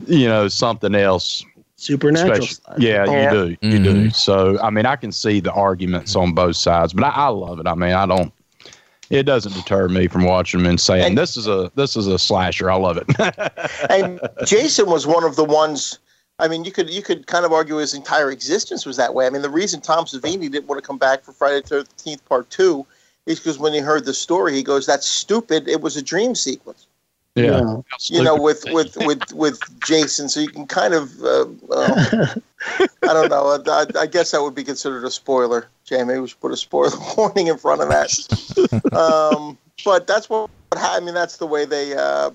[0.07, 1.45] you know, something else
[1.77, 2.47] supernatural.
[2.79, 3.49] Yeah, yeah, you do.
[3.61, 3.85] You mm-hmm.
[3.85, 4.11] do.
[4.11, 7.61] So, I mean, I can see the arguments on both sides, but I, I, love
[7.61, 7.67] it.
[7.67, 8.33] I mean, I don't.
[9.11, 12.07] It doesn't deter me from watching them and saying and, this is a this is
[12.07, 12.71] a slasher.
[12.71, 13.07] I love it.
[13.91, 15.99] and Jason was one of the ones.
[16.39, 19.27] I mean, you could you could kind of argue his entire existence was that way.
[19.27, 22.25] I mean, the reason Tom Savini didn't want to come back for Friday the Thirteenth
[22.25, 22.87] Part Two
[23.27, 25.69] is because when he heard the story, he goes, "That's stupid.
[25.69, 26.87] It was a dream sequence."
[27.35, 27.79] Yeah.
[28.05, 32.35] You know, with with with with Jason, so you can kind of, uh, uh,
[33.03, 33.59] I don't know.
[33.67, 35.67] I, I, guess that would be considered a spoiler.
[35.85, 38.93] Jamie, we should put a spoiler warning in front of that.
[38.93, 41.15] um, but that's what I mean.
[41.15, 42.31] That's the way they, uh,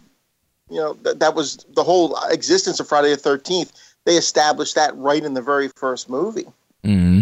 [0.69, 3.71] you know, th- that was the whole existence of Friday the Thirteenth.
[4.03, 6.47] They established that right in the very first movie.
[6.83, 7.21] Mm-hmm.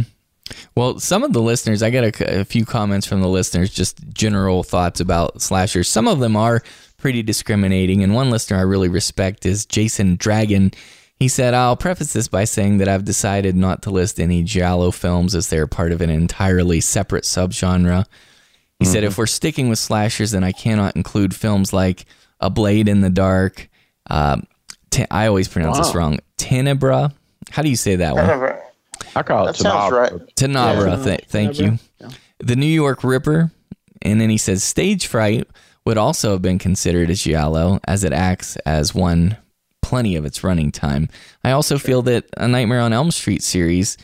[0.76, 4.00] Well, some of the listeners, I got a, a few comments from the listeners, just
[4.14, 5.90] general thoughts about slashers.
[5.90, 6.64] Some of them are
[6.98, 8.04] pretty discriminating.
[8.04, 10.72] And one listener I really respect is Jason Dragon.
[11.16, 14.92] He said, I'll preface this by saying that I've decided not to list any Giallo
[14.92, 18.06] films as they're part of an entirely separate subgenre.
[18.80, 18.94] He mm-hmm.
[18.94, 22.06] said, if we're sticking with slashers, then I cannot include films like
[22.40, 23.68] A Blade in the Dark.
[24.10, 24.42] Uh,
[24.92, 25.84] t- I always pronounce wow.
[25.84, 26.20] this wrong.
[26.38, 27.14] Tenebra.
[27.50, 28.60] How do you say that one?
[29.16, 30.12] I call it that Tenebra.
[30.12, 30.36] Right.
[30.36, 30.98] Tenebra.
[30.98, 31.04] Yeah.
[31.04, 31.80] Th- thank you.
[32.00, 32.10] Yeah.
[32.40, 33.52] The New York Ripper.
[34.04, 35.48] And then he says, Stage Fright
[35.88, 39.38] would also have been considered a giallo as it acts as one
[39.82, 41.08] plenty of its running time.
[41.46, 43.98] I also feel that a Nightmare on Elm Street series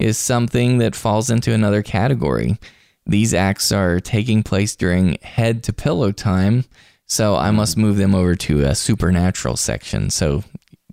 [0.00, 2.58] is something that falls into another category.
[3.06, 6.64] These acts are taking place during head to pillow time,
[7.06, 7.56] so I hmm.
[7.56, 10.10] must move them over to a supernatural section.
[10.10, 10.42] So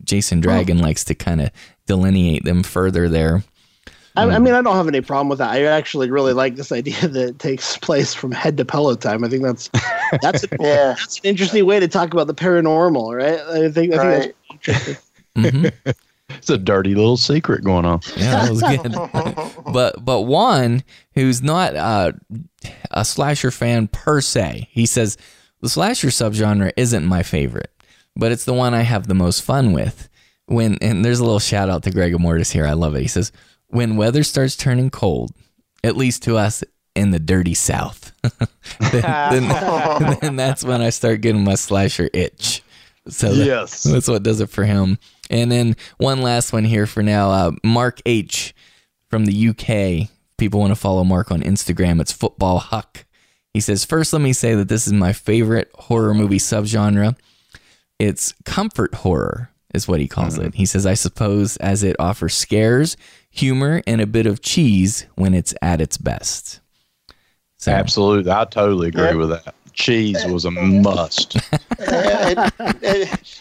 [0.03, 0.41] Jason oh.
[0.41, 0.84] Dragon oh.
[0.84, 1.49] likes to kind of
[1.88, 3.43] delineate them further there.
[4.17, 5.51] I, I, mean, I don't have any problem with that.
[5.51, 9.23] I actually really like this idea that it takes place from head to pillow time.
[9.23, 9.69] I think that's
[10.21, 10.95] that's a, yeah.
[10.97, 13.39] that's an interesting way to talk about the paranormal, right?
[13.39, 14.21] I think I right.
[14.21, 14.95] think that's interesting.
[15.38, 15.91] mm-hmm.
[16.30, 17.99] It's a dirty little secret going on.
[18.15, 19.73] Yeah, that was good.
[19.73, 22.13] but but Juan, who's not uh,
[22.91, 25.17] a slasher fan per se, he says
[25.62, 27.71] the slasher subgenre isn't my favorite,
[28.15, 30.10] but it's the one I have the most fun with.
[30.47, 32.65] When and there's a little shout out to Greg Mortis here.
[32.65, 33.01] I love it.
[33.01, 33.32] He says
[33.67, 35.32] when weather starts turning cold,
[35.84, 36.63] at least to us
[36.95, 38.13] in the dirty South,
[38.80, 42.63] then, then, then, that's when I start getting my slasher itch.
[43.08, 44.97] So that, yes, that's what does it for him.
[45.30, 47.30] And then one last one here for now.
[47.30, 48.56] Uh, Mark H
[49.10, 50.10] from the UK.
[50.38, 52.01] People want to follow Mark on Instagram.
[52.01, 53.06] It's Football Huck.
[53.54, 57.15] He says, First, let me say that this is my favorite horror movie subgenre.
[57.99, 60.47] It's comfort horror, is what he calls mm-hmm.
[60.47, 60.56] it.
[60.56, 62.97] He says, I suppose as it offers scares,
[63.35, 66.61] humor, and a bit of cheese when it's at its best.
[67.57, 68.31] So, Absolutely.
[68.31, 69.13] I totally agree Yeah.
[69.15, 69.53] with that.
[69.73, 71.35] Cheese was a must.
[71.79, 73.39] Yeah, it- it-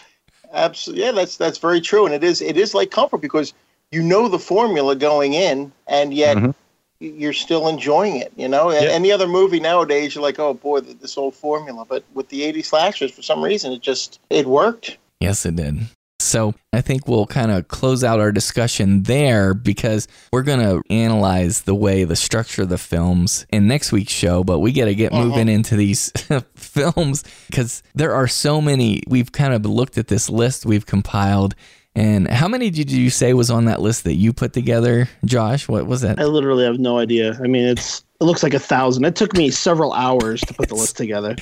[0.53, 1.05] absolutely.
[1.05, 3.53] Yeah, that's that's very true, and it is it is like comfort because
[3.91, 6.53] you know the formula going in, and yet Mhm.
[6.99, 8.33] you're still enjoying it.
[8.35, 8.91] You know, and Yeah.
[8.91, 11.85] any other movie nowadays, you're like, oh boy, this old formula.
[11.87, 14.97] But with the '80s slashers, for some reason, it just it worked.
[15.21, 15.77] Yes, it did.
[16.25, 20.81] So I think we'll kind of close out our discussion there because we're going to
[20.93, 24.43] analyze the way the structure of the films in next week's show.
[24.43, 25.25] But we got to get uh-huh.
[25.25, 26.11] moving into these
[26.55, 29.03] films because there are so many.
[29.07, 31.55] We've kind of looked at this list we've compiled.
[31.97, 35.69] And how many did you say was on that list that you put together, Josh?
[35.69, 36.19] What was that?
[36.19, 37.39] I literally have no idea.
[37.41, 39.05] I mean, it's it looks like a thousand.
[39.05, 41.35] It took me several hours to put the list together.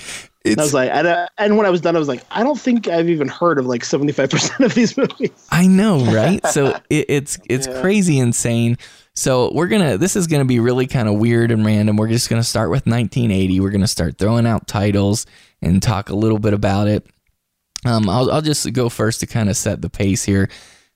[0.45, 2.59] And I was like, I, and when I was done, I was like, I don't
[2.59, 5.31] think I've even heard of like seventy five percent of these movies.
[5.51, 6.45] I know, right?
[6.47, 7.79] So it, it's it's Yeah.
[7.81, 8.77] crazy insane.
[9.15, 11.95] So we're gonna this is gonna be really kind of weird and random.
[11.95, 13.59] We're just gonna start with 1980.
[13.61, 15.25] We're gonna start throwing out titles
[15.61, 17.07] and talk a little bit about it.
[17.85, 20.49] Um, I'll I'll just go first to kind of set the pace here.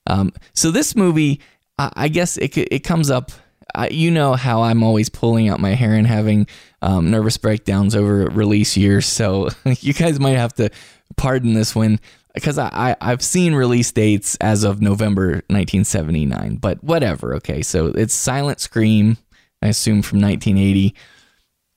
[0.06, 1.40] Um, so this movie,
[1.78, 3.30] I, I guess it it comes up.
[3.78, 6.48] I, you know how I'm always pulling out my hair and having
[6.82, 9.06] um, nervous breakdowns over release years.
[9.06, 10.70] So you guys might have to
[11.16, 12.00] pardon this one
[12.34, 17.36] because I, I I've seen release dates as of November 1979, but whatever.
[17.36, 19.16] Okay, so it's Silent Scream,
[19.62, 20.94] I assume from 1980,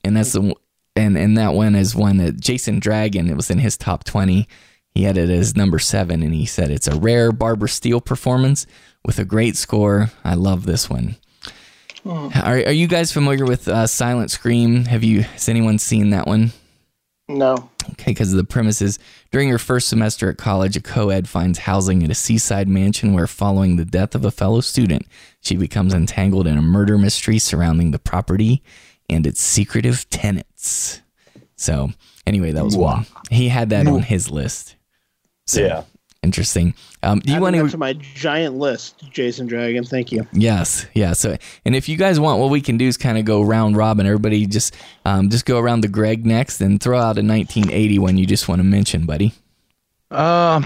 [0.03, 0.55] and that's the
[0.95, 3.29] and and that one is one that Jason Dragon.
[3.29, 4.47] It was in his top 20.
[4.95, 8.65] He had it as number seven, and he said it's a rare Barbara Steele performance
[9.05, 10.11] with a great score.
[10.23, 11.15] I love this one.
[12.05, 14.85] Are, are you guys familiar with uh, Silent Scream?
[14.85, 16.51] Have you has anyone seen that one?
[17.27, 18.99] No, Okay, because the premise is
[19.31, 23.13] during her first semester at college, a co ed finds housing at a seaside mansion
[23.13, 25.05] where, following the death of a fellow student,
[25.41, 28.61] she becomes entangled in a murder mystery surrounding the property
[29.09, 31.01] and its secretive tenants.
[31.55, 31.91] So,
[32.27, 33.05] anyway, that was one.
[33.29, 34.75] He had that on his list.
[35.47, 35.83] So, Yeah.
[36.23, 36.75] Interesting.
[37.01, 37.67] Um, do you want to?
[37.67, 39.83] to my giant list, Jason Dragon?
[39.83, 40.27] Thank you.
[40.33, 41.13] Yes, yeah.
[41.13, 43.75] So, and if you guys want, what we can do is kind of go round
[43.75, 44.05] robin.
[44.05, 48.17] Everybody just, um, just go around the Greg next, and throw out a 1980 one
[48.19, 49.33] you just want to mention, buddy.
[50.11, 50.63] Um,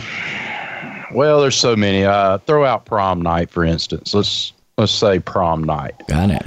[1.14, 2.04] well, there's so many.
[2.04, 4.14] Uh, throw out prom night, for instance.
[4.14, 5.94] Let's let's say prom night.
[6.10, 6.46] Got it.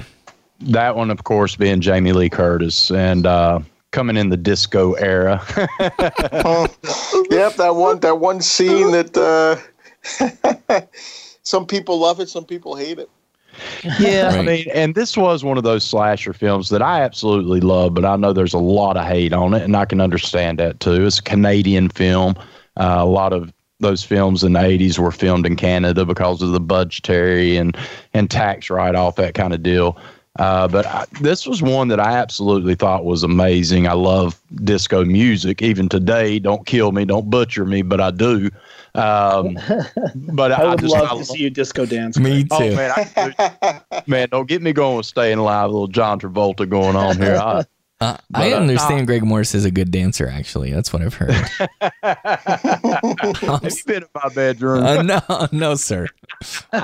[0.61, 5.43] That one, of course, being Jamie Lee Curtis and uh, coming in the disco era.
[7.31, 10.81] yep, that one that one scene that uh,
[11.43, 13.11] some people love it, some people hate it.
[13.99, 17.95] Yeah, I mean, and this was one of those slasher films that I absolutely love,
[17.95, 20.79] but I know there's a lot of hate on it, and I can understand that
[20.81, 21.07] too.
[21.07, 22.37] It's a Canadian film.
[22.77, 26.51] Uh, a lot of those films in the 80s were filmed in Canada because of
[26.51, 27.77] the budgetary and
[28.13, 29.97] and tax write off that kind of deal.
[30.39, 33.89] Uh, but I, this was one that I absolutely thought was amazing.
[33.89, 35.63] I love disco music.
[35.63, 38.51] Even today, don't kill me, don't butcher me, but I do.
[38.95, 39.59] Um,
[40.15, 42.19] but I, I would just love I to see you disco dance.
[42.19, 42.49] Me too.
[42.53, 45.71] Oh man, I, man, don't get me going with staying alive.
[45.71, 47.37] A little John Travolta going on here.
[47.37, 47.65] I,
[48.01, 50.29] Uh, I But, uh, understand Greg Mortis is a good dancer.
[50.29, 51.33] Actually, that's what I've heard.
[52.03, 54.85] have you been in my bedroom?
[54.85, 56.07] Uh, no, no, sir.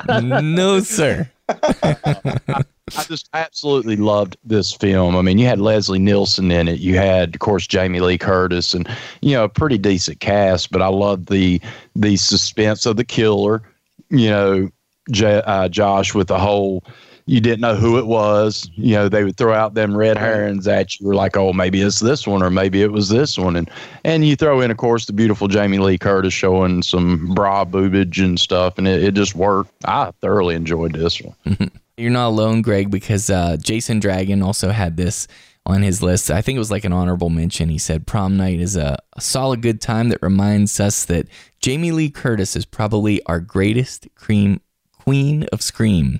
[0.09, 1.31] No, sir.
[2.97, 5.15] I just absolutely loved this film.
[5.15, 6.79] I mean, you had Leslie Nielsen in it.
[6.79, 8.87] You had, of course, Jamie Lee Curtis, and
[9.21, 10.71] you know, a pretty decent cast.
[10.71, 11.61] But I loved the
[11.95, 13.61] the suspense of the killer.
[14.09, 14.69] You know,
[15.11, 16.83] J, uh, Josh with the whole.
[17.27, 18.69] You didn't know who it was.
[18.75, 21.07] You know, they would throw out them red herrings at you.
[21.07, 23.69] Were like, oh, maybe it's this one, or maybe it was this one, and
[24.03, 28.23] and you throw in, of course, the beautiful Jamie Lee Curtis showing some bra boobage
[28.23, 29.71] and stuff, and it, it just worked.
[29.85, 31.71] I thoroughly enjoyed this one.
[31.97, 35.27] You're not alone, Greg, because uh, Jason Dragon also had this
[35.65, 36.29] on his list.
[36.29, 37.69] I think it was like an honorable mention.
[37.69, 41.27] He said prom night is a, a solid good time that reminds us that
[41.61, 44.61] Jamie Lee Curtis is probably our greatest cream
[44.91, 46.19] queen of scream.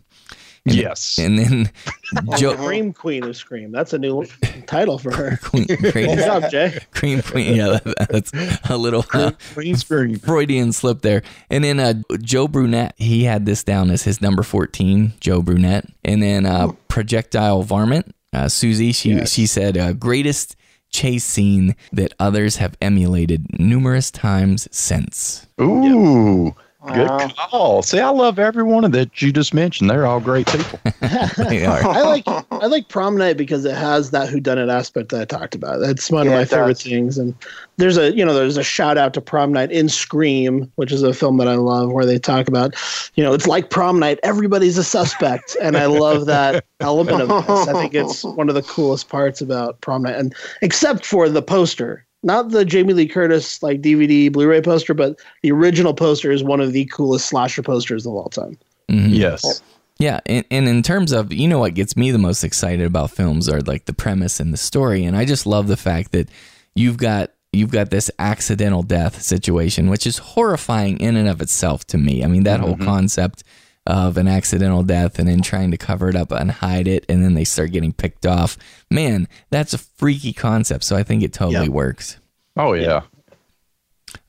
[0.66, 1.20] Yes.
[1.20, 1.70] And then
[2.38, 3.72] Joe Cream Queen of Scream.
[3.72, 4.26] That's a new
[4.66, 5.38] title for her.
[5.44, 6.80] Queen, Good job, Jay.
[6.92, 7.56] cream queen.
[7.56, 8.32] Yeah, that, that's
[8.70, 9.76] a little uh, Green.
[10.18, 11.22] Freudian slip there.
[11.52, 15.86] And then uh, Joe Brunette, he had this down as his number 14, Joe Brunette.
[16.04, 19.32] And then uh, Projectile Varmint, uh, Susie, she, Yes.
[19.32, 20.56] she said, uh, greatest
[20.90, 25.46] chase scene that others have emulated numerous times since.
[25.62, 26.56] Ooh.
[26.94, 27.82] Good Uh, call.
[27.82, 29.90] See, I love every one of that you just mentioned.
[29.90, 30.80] They're all great people.
[31.02, 35.56] I like I like prom night because it has that whodunit aspect that I talked
[35.56, 35.80] about.
[35.80, 36.84] That's one Yeah, of my favorite does.
[36.84, 37.18] things.
[37.18, 37.34] And
[37.78, 41.02] there's a you know there's a shout out to prom night in Scream, which is
[41.04, 42.76] a film that I love, where they talk about
[43.16, 44.20] you know it's like prom night.
[44.24, 47.68] Everybody's a suspect, and I love that element of this.
[47.68, 51.42] I think it's one of the coolest parts about prom night, and except for the
[51.42, 52.06] poster.
[52.26, 56.60] Not the Jamie Lee Curtis like DVD Blu-ray poster, but the original poster is one
[56.60, 58.58] of the coolest slasher posters of all time.
[58.90, 59.10] Mhm.
[59.12, 59.62] Yes.
[60.00, 63.12] Yeah, and, and in terms of you know what gets me the most excited about
[63.12, 66.28] films are like the premise and the story, and I just love the fact that
[66.76, 71.86] you've got you've got this accidental death situation, which is horrifying in and of itself
[71.88, 72.24] to me.
[72.24, 73.44] I mean, that whole concept
[73.88, 77.24] of an accidental death and then trying to cover it up and hide it, and
[77.24, 78.58] then they start getting picked off.
[78.90, 80.84] Man, that's a freaky concept.
[80.84, 81.72] So I think it totally Yeah.
[81.72, 82.18] works.
[82.58, 83.02] Oh yeah.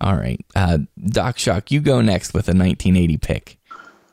[0.00, 3.58] All right, uh, Doc Shock, you go next with a 1980 pick.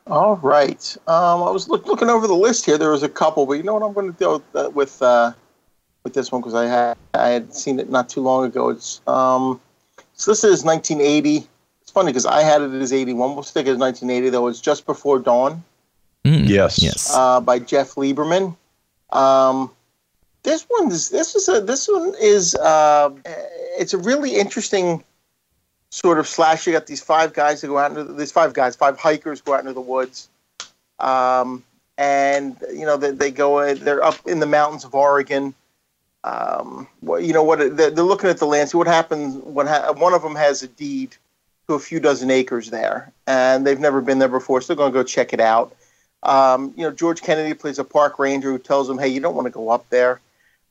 [0.06, 0.96] All right.
[1.06, 2.76] Um, I was look, looking over the list here.
[2.78, 5.02] There was a couple, but you know what I'm going to deal with, uh, with
[5.02, 5.32] uh,
[6.04, 8.68] with this one because I had I had seen it not too long ago.
[8.68, 9.60] It's um,
[10.14, 11.48] so this is 1980.
[11.94, 13.34] It's funny because I had it as 81.
[13.34, 14.48] We'll stick it as 1980 though.
[14.48, 15.62] It's just before dawn
[16.24, 16.82] Mm, Yes.
[16.82, 17.14] Yes.
[17.14, 18.56] uh, by Jeff Lieberman.
[19.12, 19.70] Um,
[20.42, 23.10] this one is this is a this one is uh,
[23.78, 25.04] it's a really interesting
[25.90, 26.66] sort of slash.
[26.66, 29.54] You got these five guys that go out into these five guys, five hikers go
[29.54, 30.28] out into the woods,
[30.98, 31.62] um,
[31.96, 35.54] and you know they, they go they're up in the mountains of Oregon.
[36.24, 38.70] Um, well, you know what they're, they're looking at the land.
[38.70, 41.16] See what happens when ha- one of them has a deed
[41.66, 44.92] to a few dozen acres there, and they've never been there before, so they're going
[44.92, 45.74] to go check it out.
[46.22, 49.34] Um, you know, George Kennedy plays a park ranger who tells them, "Hey, you don't
[49.34, 50.20] want to go up there."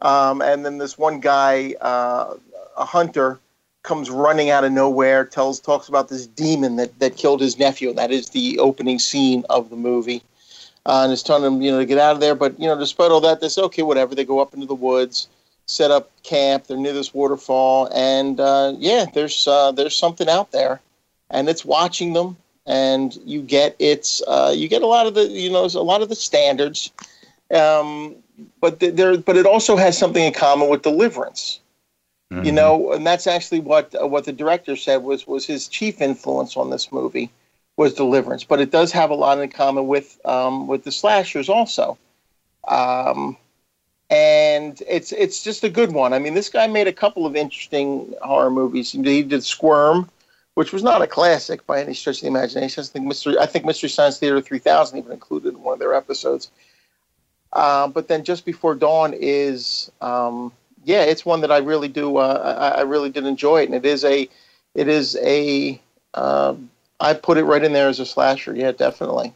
[0.01, 2.35] Um, and then this one guy, uh,
[2.77, 3.39] a hunter,
[3.83, 7.89] comes running out of nowhere, tells talks about this demon that, that killed his nephew,
[7.89, 10.23] and that is the opening scene of the movie.
[10.85, 12.35] Uh, and is telling them, you know, to get out of there.
[12.35, 14.15] But you know, despite all that, they say, okay, whatever.
[14.15, 15.29] They go up into the woods,
[15.65, 16.67] set up camp.
[16.67, 20.81] They're near this waterfall, and uh, yeah, there's uh, there's something out there,
[21.29, 22.37] and it's watching them.
[22.65, 26.01] And you get it's uh, you get a lot of the you know a lot
[26.01, 26.91] of the standards,
[27.53, 28.15] um,
[28.61, 31.59] but th- there but it also has something in common with Deliverance
[32.41, 36.01] you know and that's actually what uh, what the director said was was his chief
[36.01, 37.29] influence on this movie
[37.77, 41.49] was deliverance but it does have a lot in common with um, with the slashers
[41.49, 41.97] also
[42.67, 43.37] um,
[44.13, 47.35] and it's it's just a good one i mean this guy made a couple of
[47.35, 50.09] interesting horror movies he did squirm
[50.55, 53.45] which was not a classic by any stretch of the imagination i think mystery i
[53.45, 56.49] think mystery science theater 3000 even included in one of their episodes
[57.53, 60.51] uh, but then just before dawn is um,
[60.85, 62.17] yeah, it's one that I really do.
[62.17, 64.29] Uh, I, I really did enjoy it, and it is a,
[64.75, 65.79] it is a.
[66.13, 66.55] Uh,
[66.99, 68.55] I put it right in there as a slasher.
[68.55, 69.33] Yeah, definitely.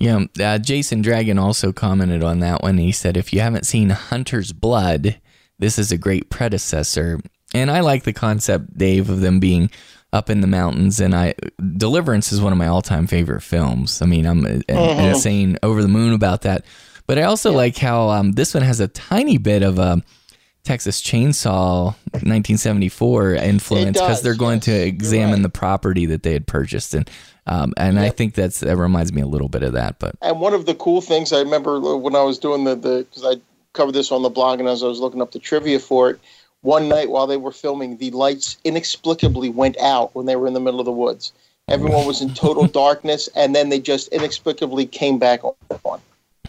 [0.00, 2.78] Yeah, uh, Jason Dragon also commented on that one.
[2.78, 5.20] He said, if you haven't seen Hunter's Blood,
[5.58, 7.20] this is a great predecessor.
[7.54, 9.70] And I like the concept, Dave, of them being
[10.12, 11.00] up in the mountains.
[11.00, 11.34] And I
[11.76, 14.02] Deliverance is one of my all time favorite films.
[14.02, 16.64] I mean, I'm uh, insane over the moon about that.
[17.06, 20.02] But I also like how um, this one has a tiny bit of a
[20.64, 24.66] Texas Chainsaw 1974 influence because they're going yes.
[24.66, 25.42] to examine right.
[25.42, 26.94] the property that they had purchased.
[26.94, 27.10] And
[27.46, 29.98] um, and I think that's that reminds me a little bit of that.
[29.98, 33.06] But And one of the cool things I remember when I was doing the the
[33.08, 33.40] because I
[33.72, 36.20] covered this on the blog and as I was looking up the trivia for it,
[36.60, 40.54] one night while they were filming, the lights inexplicably went out when they were in
[40.54, 41.32] the middle of the woods.
[41.68, 45.54] Everyone was in total darkness, and then they just inexplicably came back on.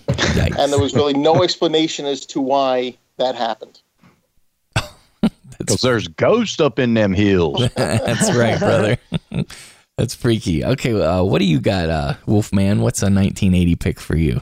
[0.08, 0.58] yikes.
[0.58, 3.80] And there was really no explanation as to why that happened.
[5.68, 7.68] Because there's ghosts up in them hills.
[7.76, 8.98] That's right, brother.
[9.98, 10.66] That's freaky.
[10.66, 12.82] Okay, uh, what do you got, uh, Wolfman?
[12.82, 14.42] What's a 1980 pick for you?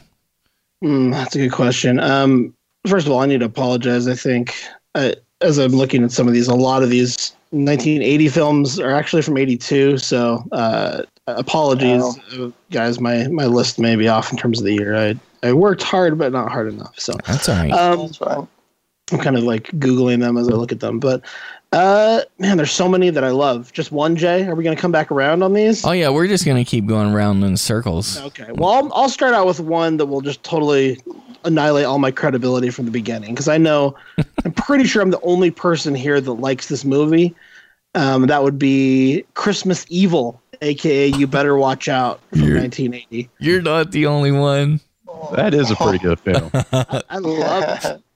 [0.81, 1.99] Hmm, that's a good question.
[1.99, 2.55] Um,
[2.87, 4.07] first of all, I need to apologize.
[4.07, 4.55] I think
[4.95, 5.11] uh,
[5.41, 9.21] as I'm looking at some of these, a lot of these 1980 films are actually
[9.21, 9.97] from 82.
[9.97, 12.99] So uh, apologies, uh, guys.
[12.99, 14.95] My my list may be off in terms of the year.
[14.95, 16.99] I I worked hard, but not hard enough.
[16.99, 17.71] So That's all right.
[17.71, 18.47] um, That's right.
[19.11, 20.99] I'm kind of like googling them as I look at them.
[20.99, 21.23] But
[21.71, 23.71] uh, man, there's so many that I love.
[23.73, 24.45] Just one, Jay.
[24.47, 25.85] Are we going to come back around on these?
[25.85, 28.19] oh yeah, we're just gonna keep going around in circles.
[28.19, 28.47] Okay.
[28.53, 30.99] Well, I'll, I'll start out with one that will just totally
[31.43, 33.95] annihilate all my credibility from the beginning because I know
[34.45, 37.33] I'm pretty sure I'm the only person here that likes this movie.
[37.95, 43.29] Um, that would be Christmas Evil, aka You Better Watch Out from You're- 1980.
[43.39, 44.79] You're not the only one.
[45.33, 46.49] That is a pretty good film.
[46.73, 48.01] I love it.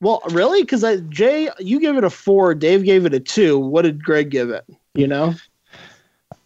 [0.00, 0.62] Well, really?
[0.62, 2.54] Because Jay, you gave it a four.
[2.54, 3.58] Dave gave it a two.
[3.58, 4.64] What did Greg give it?
[4.94, 5.34] You know?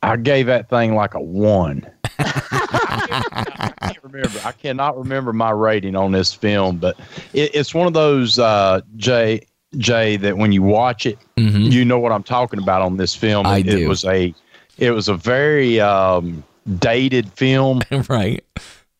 [0.03, 1.87] I gave that thing like a one.
[2.19, 4.41] I can't remember.
[4.45, 6.99] I cannot remember my rating on this film, but
[7.33, 9.47] it, it's one of those uh, Jay
[9.79, 11.71] Jay that when you watch it, Mhm.
[11.73, 13.47] you know what I'm talking about on this film.
[13.47, 13.79] I it, do.
[13.79, 14.35] It was a
[14.79, 16.43] it was a very um,
[16.79, 18.45] dated film, right.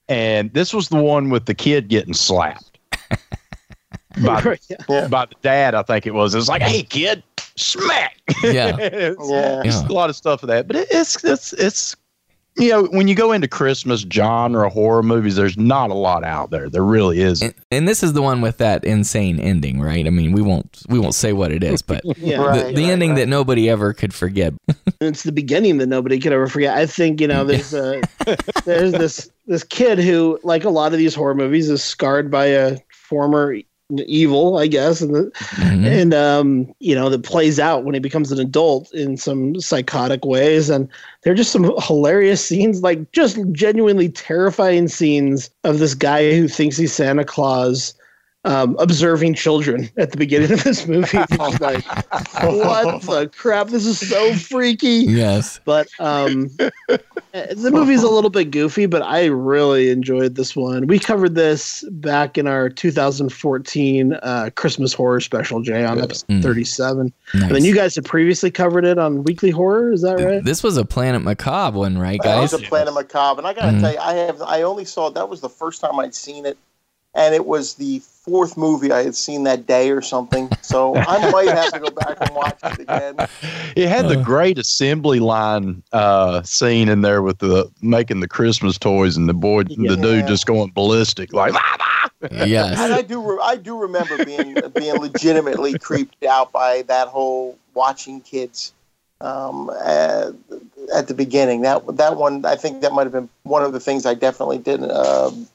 [0.09, 2.79] and this was the one with the kid getting slapped
[4.23, 4.77] by, the- Yeah.
[4.89, 5.09] Yeah.
[5.09, 5.75] by the dad.
[5.75, 6.35] I think it was.
[6.35, 7.23] It was like, "Hey, kid,
[7.57, 8.77] smack." Yeah.
[8.79, 9.63] It's- Yeah.
[9.65, 9.87] Yeah.
[9.89, 11.97] a lot of stuff of that, but it, it's it's it's
[12.57, 16.51] you know when you go into Christmas genre horror movies, there's not a lot out
[16.51, 16.71] there.
[16.71, 17.43] There really is.
[17.43, 20.07] And, and this is the one with that insane ending, right?
[20.07, 22.37] I mean, we won't we won't say what it is, but Yeah.
[22.37, 22.69] Right.
[22.69, 23.17] the, the ending right.
[23.21, 24.55] that nobody ever could forget.
[25.01, 26.77] it's the beginning that nobody could ever forget.
[26.79, 28.01] I think you know there's a
[28.65, 32.47] there's this this kid who, like a lot of these horror movies, is scarred by
[32.47, 33.57] a former
[34.01, 35.87] evil, I guess, and the, Mhm.
[35.87, 40.25] and um, you know that plays out when he becomes an adult in some psychotic
[40.25, 40.71] ways.
[40.71, 40.89] And
[41.23, 46.49] there are just some hilarious scenes, like just genuinely terrifying scenes of this guy who
[46.49, 47.95] thinks he's Santa Claus.
[48.47, 51.83] Um, observing children at the beginning of this movie, It's just like,
[52.43, 53.69] what the crap?
[53.69, 54.89] This is so freaky.
[55.09, 55.61] Yes.
[55.65, 56.51] But um,
[57.33, 60.87] the movie's a little bit goofy, but I really enjoyed this one.
[60.87, 66.43] We covered this back in our 2014 uh, Christmas horror special, Jay, on episode Mm.
[66.43, 67.13] 37.
[67.35, 67.43] Nice.
[67.43, 69.93] And then you guys had previously covered it on Weekly Horror.
[69.93, 70.43] Is that right?
[70.45, 72.63] This was a Planet Macabre one, right, That was guys?
[72.63, 73.81] a Planet Macabre, and I gotta Mhm.
[73.81, 76.57] tell you, I have I only saw that was the first time I'd seen it,
[77.15, 80.49] and it was the fourth movie I had seen that day or something.
[80.63, 83.17] So I might have to go back and watch it again.
[83.77, 84.23] It had the Uh.
[84.23, 89.35] great assembly line uh, scene in there with the making the Christmas toys and the
[89.35, 91.53] boy, the dude just going ballistic like.
[91.57, 92.79] "Ah, ah." And Yes.
[92.79, 98.21] I do re- I do remember being being legitimately creeped out by that whole watching
[98.21, 98.73] kids
[99.21, 100.29] um, at,
[100.95, 101.63] at the beginning.
[101.63, 104.59] That that one I think that might have been one of the things I definitely
[104.59, 105.49] did um,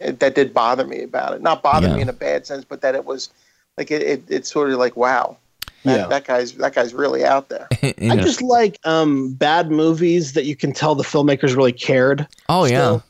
[0.00, 1.42] that did bother me about it.
[1.42, 1.94] Not bother Yeah.
[1.96, 3.30] me in a bad sense, but that it was
[3.78, 5.36] like it, it it's sort of like wow.
[5.84, 6.06] That, Yeah.
[6.06, 7.68] that guy's that guy's really out there.
[7.82, 12.26] You I just like um, bad movies that you can tell the filmmakers really cared.
[12.48, 12.68] oh yeah.
[12.80, 13.02] still.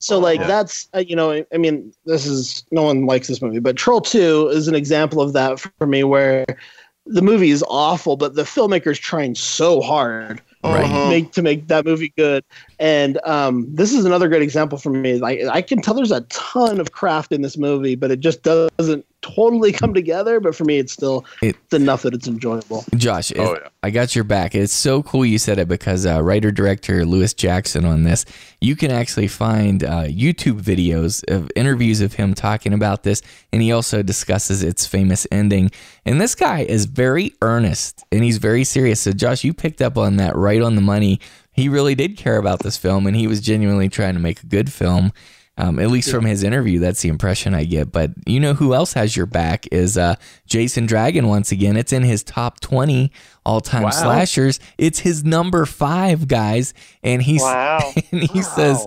[0.00, 0.46] So like Yeah.
[0.46, 4.00] that's uh, you know I mean this is no one likes this movie but Troll
[4.00, 6.44] 2 is an example of that for me where
[7.06, 10.88] the movie is awful but the filmmaker's trying so hard Right.
[10.88, 12.44] to make to make that movie good.
[12.78, 15.18] And um, this is another great example for me.
[15.18, 18.42] Like I can tell there's a ton of craft in this movie but it just
[18.42, 22.84] doesn't totally come together but for me it's still It- it's enough that it's enjoyable
[22.96, 23.68] Josh, Oh, if- yeah.
[23.82, 24.54] I got your back.
[24.56, 28.24] It's so cool you said it because uh, writer director Lewis Jackson on this,
[28.60, 33.62] you can actually find uh, YouTube videos of interviews of him talking about this, and
[33.62, 35.70] he also discusses its famous ending.
[36.04, 39.00] And this guy is very earnest and he's very serious.
[39.00, 41.20] So, Josh, you picked up on that right on the money.
[41.52, 44.46] He really did care about this film, and he was genuinely trying to make a
[44.46, 45.12] good film.
[45.60, 47.90] Um, at least from his interview, that's the impression I get.
[47.90, 50.14] But you know who else has your back is uh,
[50.46, 51.76] Jason Dragon once again.
[51.76, 53.10] It's in his top 20
[53.44, 53.90] all time Wow.
[53.90, 54.60] slashers.
[54.78, 56.74] It's his number five, guys.
[57.02, 57.92] And he's Wow.
[58.12, 58.86] and he says,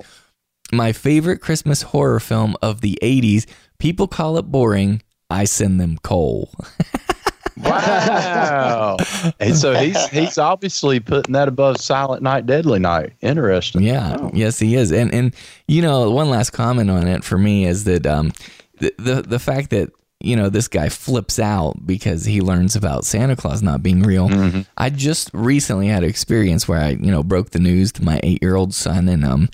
[0.72, 3.46] My favorite Christmas horror film of the 80s.
[3.78, 5.02] People call it boring.
[5.30, 6.52] I send them coal.
[7.58, 8.98] Wow.
[9.40, 13.14] and so he's he's obviously putting that above Silent Night, Deadly Night.
[13.22, 13.84] Interesting.
[13.84, 14.92] Yeah, yes, he is.
[14.92, 15.36] And and
[15.68, 18.32] you know, one last comment on it for me is that um,
[18.80, 23.06] the the the fact that you know this guy flips out because he learns about
[23.06, 24.30] Santa Claus not being real.
[24.30, 24.66] Mhm.
[24.78, 28.20] I just recently had an experience where I you know broke the news to my
[28.24, 29.50] eight year old son, and um,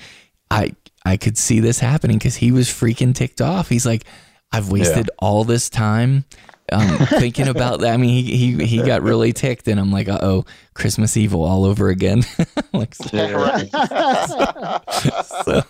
[0.52, 0.74] I
[1.06, 3.70] I could see this happening because he was freaking ticked off.
[3.70, 4.04] He's like,
[4.52, 6.26] I've wasted all this time.
[6.72, 10.10] Um, thinking about that, I mean, he, he he got really ticked, and I'm like,
[10.10, 12.24] uh oh, Christmas evil all over again.
[12.74, 13.70] like, so, anyway,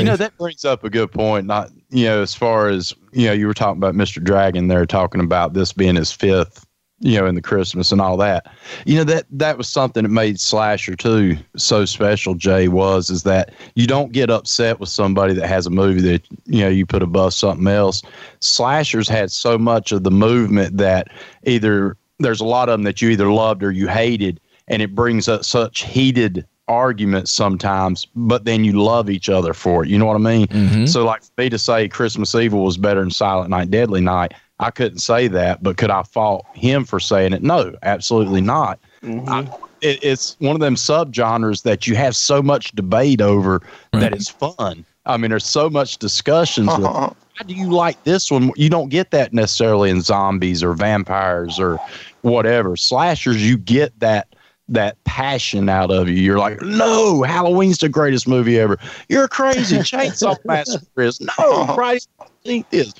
[0.00, 1.46] You know, that brings up a good point.
[1.46, 4.22] Not, you know, as far as, you know, you were talking about Mr.
[4.22, 6.66] Dragon there, talking about this being his fifth,
[7.00, 8.46] you know, in the Christmas and all that.
[8.84, 13.22] You know, that that was something that made Slasher 2 so special, Jay, was is
[13.24, 16.86] that you don't get upset with somebody that has a movie that, you know, you
[16.86, 18.02] put above something else.
[18.40, 21.08] Slashers had so much of the movement that
[21.44, 24.38] either there's a lot of them that you either loved or you hated,
[24.68, 29.82] and it brings up such heated arguments sometimes, but then you love each other for
[29.82, 29.88] it.
[29.88, 30.46] You know what I mean?
[30.46, 30.88] Mhm.
[30.88, 34.34] So, like for me to say Christmas Evil was better than Silent Night, Deadly Night,
[34.60, 37.42] I couldn't say that, but could I fault him for saying it?
[37.42, 38.78] No, absolutely not.
[39.02, 39.64] I, mm-hmm.
[39.80, 44.00] it, it's one of them subgenres that you have so much debate over Right.
[44.00, 44.14] that mm-hmm.
[44.14, 44.84] it's fun.
[45.06, 46.68] I mean, there's so much discussions.
[46.68, 47.10] with, uh-huh.
[47.34, 48.52] How do you like this one?
[48.54, 51.78] You don't get that necessarily in zombies or vampires or
[52.20, 52.76] whatever.
[52.76, 54.28] Slashers, you get that
[54.68, 56.14] that passion out of you.
[56.14, 58.78] You're like, no, Halloween's the greatest movie ever.
[59.08, 59.76] You're crazy.
[59.78, 61.74] Chainsaw Massacre is no, uh-huh.
[61.74, 62.00] Friday
[62.44, 62.94] the is.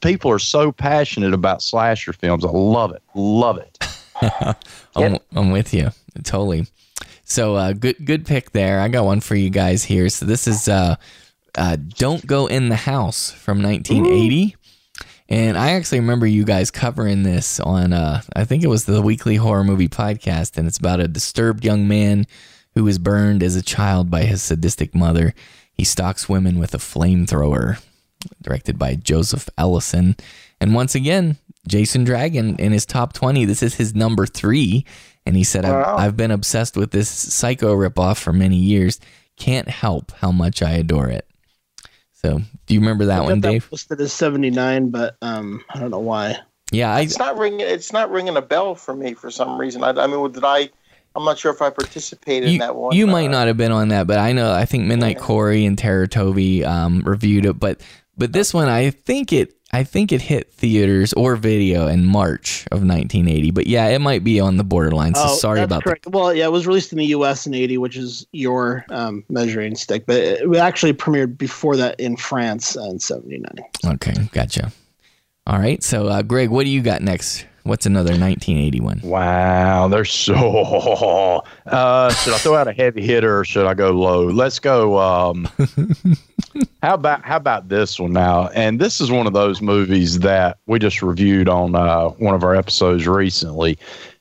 [0.00, 2.44] People are so passionate about slasher films.
[2.44, 3.02] I love it.
[3.14, 3.78] Love it.
[4.96, 5.90] I'm, I'm with you
[6.22, 6.66] totally.
[7.24, 8.80] So uh, good good pick there.
[8.80, 10.08] I got one for you guys here.
[10.08, 10.96] So this is uh,
[11.56, 14.44] uh, "Don't Go in the House" from 1980.
[14.44, 14.58] Ooh.
[15.26, 19.00] And I actually remember you guys covering this on, uh, I think it was the
[19.00, 22.26] Weekly Horror Movie Podcast, and it's about a disturbed young man
[22.74, 25.32] who was burned as a child by his sadistic mother.
[25.72, 27.82] He stalks women with a flamethrower,
[28.42, 30.16] directed by Joseph Ellison.
[30.60, 33.44] And once again, Jason Dragon in his top 20.
[33.44, 34.84] This is his number three.
[35.26, 35.96] And he said, wow.
[35.96, 39.00] I've, I've been obsessed with this psycho ripoff for many years.
[39.36, 41.28] Can't help how much I adore it.
[42.24, 43.68] So, do you remember that one, Dave?
[43.70, 46.38] Listed as seventy nine, but um, I don't know why.
[46.70, 47.60] Yeah, I, it's not ringing.
[47.60, 49.84] It's not ringing a bell for me for some reason.
[49.84, 50.70] I, I mean, did I?
[51.14, 52.96] I'm not sure if I participated you, in that one.
[52.96, 54.52] You might uh, not have been on that, but I know.
[54.52, 55.22] I think Midnight yeah.
[55.22, 57.82] Corey and Tara Tovey um, reviewed it, but
[58.16, 62.64] but this one, I think it I think it hit theaters or video in March
[62.70, 63.50] of 1980.
[63.50, 65.16] But yeah, it might be on the borderline.
[65.16, 66.04] So oh, sorry about correct.
[66.04, 66.10] that.
[66.10, 67.44] Well, yeah, it was released in the U.S.
[67.44, 70.06] in 80, which is your um, measuring stick.
[70.06, 73.50] But it actually premiered before that in France in 79.
[73.94, 74.70] Okay, gotcha.
[75.46, 75.82] All right.
[75.82, 77.44] So, uh, Greg, what do you got next?
[77.64, 79.00] What's another 1981?
[79.02, 81.42] Wow, they're so.
[81.66, 84.26] Uh, should I throw out a heavy hitter or should I go low?
[84.26, 84.98] Let's go.
[84.98, 85.48] Um,
[86.82, 88.48] how about how about this one now?
[88.48, 92.44] And this is one of those movies that we just reviewed on uh, one of
[92.44, 93.78] our episodes recently,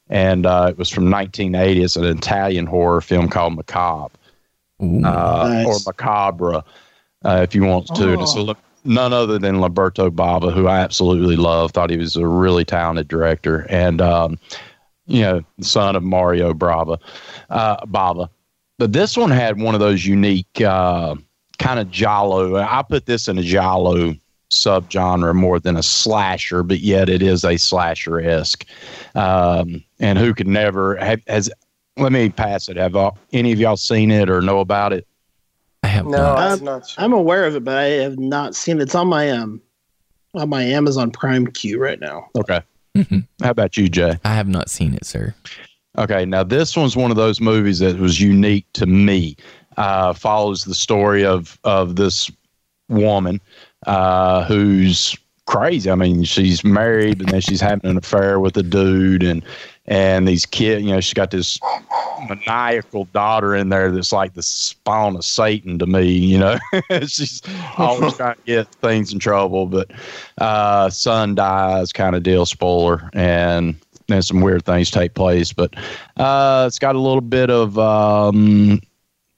[0.10, 1.84] and uh, it was from 1980.
[1.84, 4.16] It's an Italian horror film called Macabre,
[4.82, 5.68] Ooh, uh, nice.
[5.68, 6.64] or Macabre,
[7.26, 8.16] uh, if you want to.
[8.16, 8.24] Oh.
[8.24, 8.56] It's a,
[8.86, 11.72] none other than Lamberto Bava, who I absolutely love.
[11.72, 14.38] Thought he was a really talented director, and um,
[15.06, 17.00] you know, son of Mario Brava,
[17.50, 18.30] uh, Bava.
[18.80, 21.16] But this one had one of those unique uh,
[21.60, 22.56] kind of giallo.
[22.58, 24.16] I put this in a giallo
[24.52, 28.66] subgenre more than a slasher, but yet it is a slasher esque.
[29.16, 31.52] Um, and who could never have, has?
[31.98, 32.78] Let me pass it.
[32.78, 35.08] Have all, any of y'all seen it or know about it?
[35.94, 36.40] I have no, not.
[36.40, 38.84] I'm, not I'm aware of it, but I have not seen it.
[38.84, 39.62] It's on my um
[40.34, 42.30] on my Amazon Prime queue right now.
[42.36, 42.62] Okay.
[42.98, 43.20] Mm-hmm.
[43.44, 44.18] How about you, Jay?
[44.26, 45.36] I have not seen it, sir.
[46.00, 49.36] Okay, now this one's one of those movies that was unique to me.
[49.78, 52.32] Uh, follows the story of of this
[52.90, 53.40] woman
[53.86, 55.16] uh, who's
[55.46, 55.92] crazy.
[55.92, 59.46] I mean, she's married and then she's having an affair with a dude, and
[59.86, 61.60] and these kids, you know, she's got this
[62.30, 66.08] maniacal daughter in there that's like the spawn of Satan to me.
[66.08, 66.58] You know,
[67.02, 67.42] she's
[67.78, 69.92] always trying to get things in trouble, but
[70.38, 72.46] uh, son dies, kind of deal.
[72.46, 73.76] Spoiler, and
[74.08, 75.52] then some weird things take place.
[75.52, 75.76] But
[76.18, 78.80] uh, it's got a little bit of um,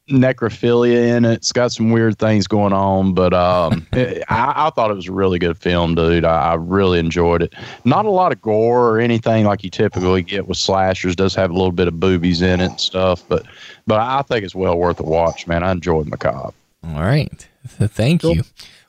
[0.09, 1.33] necrophilia in it.
[1.33, 5.07] It's got some weird things going on, but um, it, I, I, thought it was
[5.07, 6.25] a really good film, dude.
[6.25, 7.53] I, I, really enjoyed it.
[7.85, 11.15] Not a lot of gore or anything like you typically get with slashers.
[11.15, 13.45] Does have a little bit of boobies in it and stuff, but
[13.87, 15.63] but I think it's well worth a watch, man.
[15.63, 16.53] I enjoyed Macabre.
[16.83, 18.35] All right, thank cool.
[18.35, 18.43] you.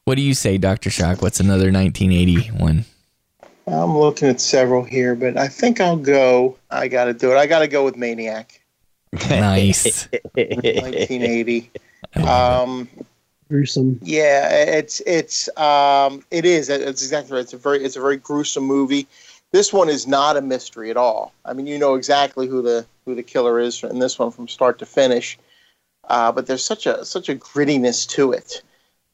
[0.05, 1.23] What do you say, Doctor Shock?
[1.23, 2.85] What's another 1981?
[3.67, 6.57] I'm looking at several here, but I think I'll go.
[6.71, 7.37] I got to do it.
[7.37, 8.61] I got to go with Maniac.
[9.31, 10.09] Nice.
[10.35, 11.71] 1980.
[12.15, 12.89] Um,
[13.49, 13.99] gruesome.
[14.03, 16.69] Yeah, it's it's um, it is.
[16.69, 17.43] It's exactly right.
[17.43, 19.07] It's a very it's a very gruesome movie.
[19.53, 21.33] This one is not a mystery at all.
[21.45, 24.49] I mean, you know exactly who the who the killer is in this one from
[24.49, 25.39] start to finish.
[26.09, 28.63] Uh, but there's such a such a grittiness to it,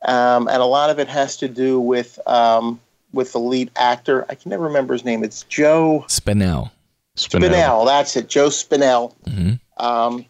[0.05, 2.81] um, and a lot of it has to do with um,
[3.13, 4.27] with the lead actor.
[4.29, 5.25] I can never remember his name.
[5.25, 6.71] It's Joe Spinell.
[7.17, 7.51] Spinell.
[7.51, 8.29] Spinell that's it.
[8.29, 9.15] Joe Spinell.
[9.27, 10.25] Mm-hmm um,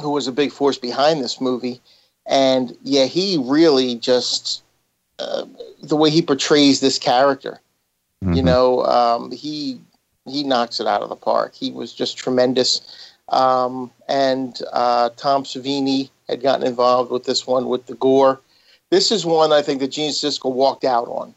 [0.00, 1.80] who was a big force behind this movie.
[2.26, 4.62] And yeah, he really just
[5.18, 5.46] uh,
[5.82, 7.60] the way he portrays this character,
[8.22, 8.34] mm-hmm.
[8.34, 9.80] you know, um, he
[10.26, 11.54] he knocks it out of the park.
[11.54, 13.14] He was just tremendous.
[13.30, 18.40] Um, and uh, Tom Savini had gotten involved with this one with the gore.
[18.90, 21.34] This is one I think that Gene Siskel walked out on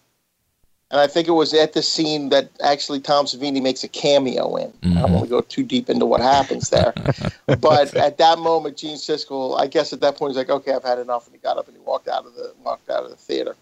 [0.91, 4.57] and I think it was at the scene that actually Tom Savini makes a cameo
[4.57, 4.71] in.
[4.71, 4.97] Mm-hmm.
[4.97, 6.93] I don't want to go too deep into what happens there,
[7.59, 10.83] but at that moment, Gene Siskel, I guess at that point, he's like, "Okay, I've
[10.83, 13.09] had enough," and he got up and he walked out of the walked out of
[13.09, 13.55] the theater.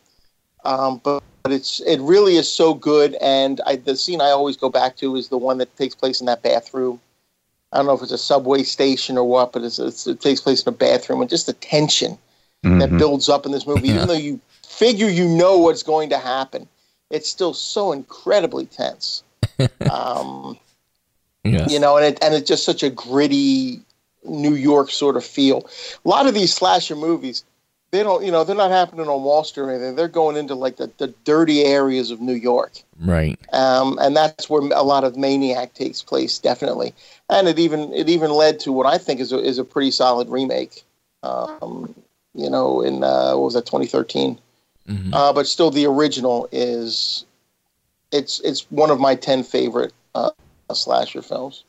[0.65, 4.57] Um, but, but it's it really is so good, and I, the scene I always
[4.57, 6.99] go back to is the one that takes place in that bathroom.
[7.71, 10.41] I don't know if it's a subway station or what, but it's, it's, it takes
[10.41, 12.17] place in a bathroom, and just the tension
[12.63, 12.80] mm-hmm.
[12.80, 16.17] that builds up in this movie, even though you figure you know what's going to
[16.17, 16.67] happen
[17.10, 19.24] it's still so incredibly tense.
[19.89, 20.57] um,
[21.45, 21.72] Yes.
[21.72, 23.80] you know, and it and it's just such a gritty
[24.26, 25.68] New York sort of feel.
[26.05, 27.43] A lot of these slasher movies,
[27.91, 29.95] they don't, you know, they're not happening on Wall Street or anything.
[29.95, 33.39] They're going into like the, the dirty areas of New York, Right.
[33.53, 36.93] um, and that's where a lot of Maniac takes place, definitely.
[37.30, 39.91] And it even it even led to what I think is a, is a pretty
[39.91, 40.84] solid remake.
[41.24, 41.95] Um,
[42.36, 44.38] you know, in uh, what was that, 2013?
[44.89, 45.13] Mhm.
[45.13, 47.25] Uh, but still, the original is
[48.11, 50.31] it's it's one of my ten favorite uh,
[50.73, 51.63] slasher films.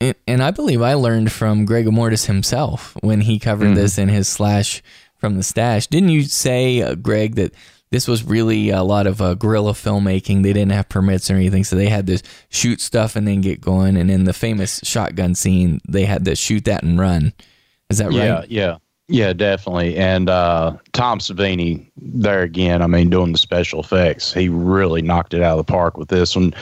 [0.00, 3.74] And, and I believe I learned from Greg Mortis himself when he covered Mhm.
[3.76, 4.82] this in his slash
[5.18, 5.86] from the stash.
[5.86, 7.52] Didn't you say, uh, Greg, that
[7.90, 10.42] this was really a lot of uh, guerrilla filmmaking?
[10.42, 13.60] They didn't have permits or anything, so they had to shoot stuff and then get
[13.60, 13.96] going.
[13.96, 17.32] And in the famous shotgun scene, they had to shoot that and run.
[17.88, 18.50] Is that Yeah, right?
[18.50, 18.76] yeah, yeah,
[19.34, 19.96] definitely.
[19.96, 25.34] And uh, Tom Savini, there again, I mean, doing the special effects, he really knocked
[25.34, 26.54] it out of the park with this one.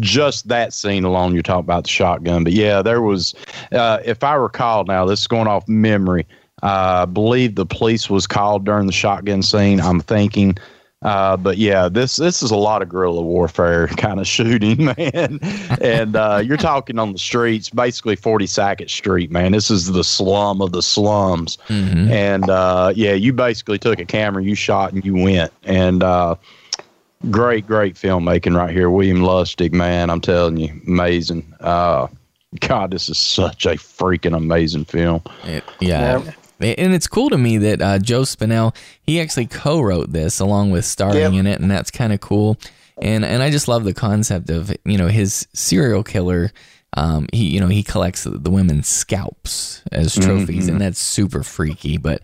[0.00, 2.44] Just that scene alone, you're talking about the shotgun.
[2.44, 3.34] But yeah, there was,
[3.72, 6.26] uh, if I recall now, this is going off memory.
[6.62, 9.80] Uh, I believe the police was called during the shotgun scene.
[9.80, 10.56] I'm thinking.
[11.02, 15.40] Uh, but yeah, this this is a lot of guerrilla warfare kind of shooting, man.
[15.80, 19.52] and uh, you're talking on the streets, basically 42nd Street, man.
[19.52, 21.58] This is the slum of the slums.
[21.68, 22.08] Mhm.
[22.10, 25.52] And uh, yeah, you basically took a camera, you shot, and you went.
[25.64, 26.36] And uh,
[27.30, 28.90] great, great filmmaking right here.
[28.90, 31.52] William Lustig, man, I'm telling you, amazing.
[31.60, 32.06] Uh,
[32.60, 35.22] God, this is such a freaking amazing film.
[35.44, 36.22] It- yeah.
[36.64, 40.84] And it's cool to me that uh, Joe Spinell he actually co-wrote this along with
[40.84, 41.32] starring Yep.
[41.32, 42.56] in it, and that's kind of cool.
[43.00, 46.52] And and I just love the concept of you know his serial killer.
[46.94, 51.96] Um, he you know he collects the women's scalps as trophies, and that's super freaky.
[51.96, 52.20] But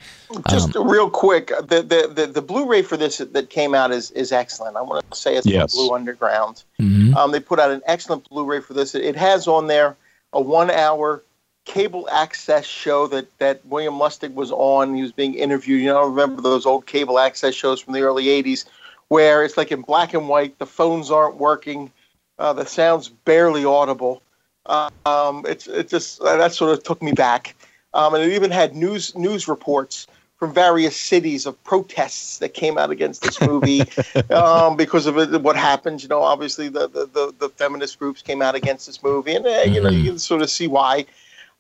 [0.51, 4.31] Just real quick, the, the the the Blu-ray for this that came out is is
[4.31, 4.77] excellent.
[4.77, 5.75] I want to say it's Yes.
[5.75, 6.65] from Blue Underground.
[6.79, 7.17] mhm.
[7.17, 8.95] Um, they put out an excellent Blu-ray for this.
[8.95, 9.97] It has on there
[10.35, 11.23] a one-hour
[11.69, 14.95] cable access show that that William Lustig was on.
[14.95, 15.83] He was being interviewed.
[15.83, 18.65] You know, remember those old cable access shows from the early '80s,
[19.09, 20.59] where it's like in black and white.
[20.59, 21.93] The phones aren't working.
[22.39, 24.23] Uh, the sound's barely audible.
[24.67, 27.55] Um, it's it just uh, that sort of took me back.
[27.95, 30.07] Um, and it even had news news reports
[30.39, 33.83] from various cities of protests that came out against this movie
[34.31, 36.03] um, because of it, what happened.
[36.03, 39.45] You know, obviously the, the, the, the feminist groups came out against this movie, and
[39.47, 41.07] uh, you know you can sort of see why.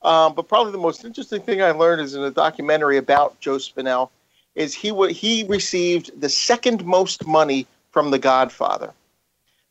[0.02, 3.56] Um, but probably the most interesting thing I learned is in a documentary about Joe
[3.56, 4.10] Spinell
[4.54, 8.92] is he wa he received the second most money from The Godfather.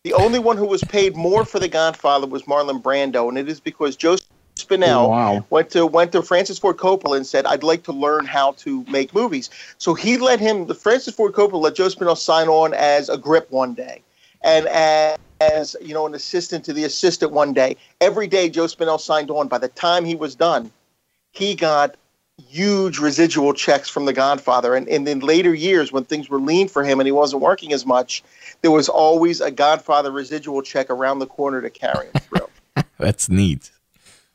[0.04, 3.50] The only one who was paid more for The Godfather was Marlon Brando, and it
[3.50, 4.18] is because Joe
[4.58, 5.46] Spinell wow.
[5.50, 8.84] went to went to Francis Ford Coppola and said, "I'd like to learn how to
[8.90, 12.74] make movies." So he let him, the Francis Ford Coppola, let Joe Spinell sign on
[12.74, 14.02] as a grip one day,
[14.42, 17.78] and as, as you know, an assistant to the assistant one day.
[18.02, 19.48] Every day, Joe Spinell signed on.
[19.48, 20.72] By the time he was done,
[21.32, 21.96] he got
[22.50, 24.76] huge residual checks from The Godfather.
[24.76, 27.74] And, and in later years, when things were lean for him and he wasn't working
[27.74, 28.24] as much,
[28.62, 32.48] there was always a Godfather residual check around the corner to carry him through.
[33.00, 33.72] that's neat.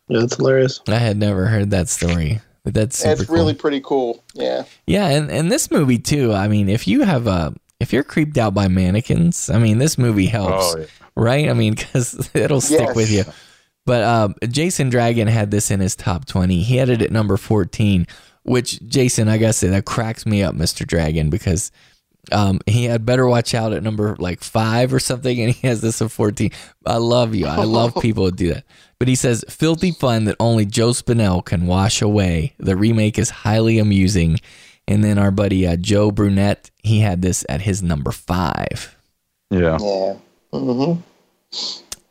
[0.08, 0.80] Yeah, that's hilarious.
[0.88, 3.36] I had never heard that story, but that's super It's cool.
[3.36, 4.22] really pretty cool.
[4.34, 4.64] Yeah.
[4.86, 6.32] Yeah, and, and this movie too.
[6.32, 9.98] I mean, if you have a if you're creeped out by mannequins, I mean, this
[9.98, 10.86] movie helps, Oh, yeah.
[11.16, 11.48] right?
[11.48, 12.96] I mean, because it'll stick Yes.
[12.96, 13.24] with you.
[13.84, 16.62] But um, Jason Dragon had this in his top twenty.
[16.62, 18.06] He had it at number fourteen,
[18.44, 21.72] which Jason, I gotta say, that cracks me up, Mister Dragon, because
[22.30, 25.80] um, he had Better Watch Out at number like five or something, and he has
[25.80, 26.50] this at fourteen.
[26.86, 27.46] I love you.
[27.46, 28.64] I love people who do that.
[29.00, 32.54] But he says, filthy fun that only Joe Spinell can wash away.
[32.60, 34.38] The remake is highly amusing.
[34.92, 38.94] And then our buddy uh, Joe Brunette, he had this at his number five.
[39.50, 39.78] Yeah.
[39.80, 40.14] Yeah.
[40.52, 40.94] hmm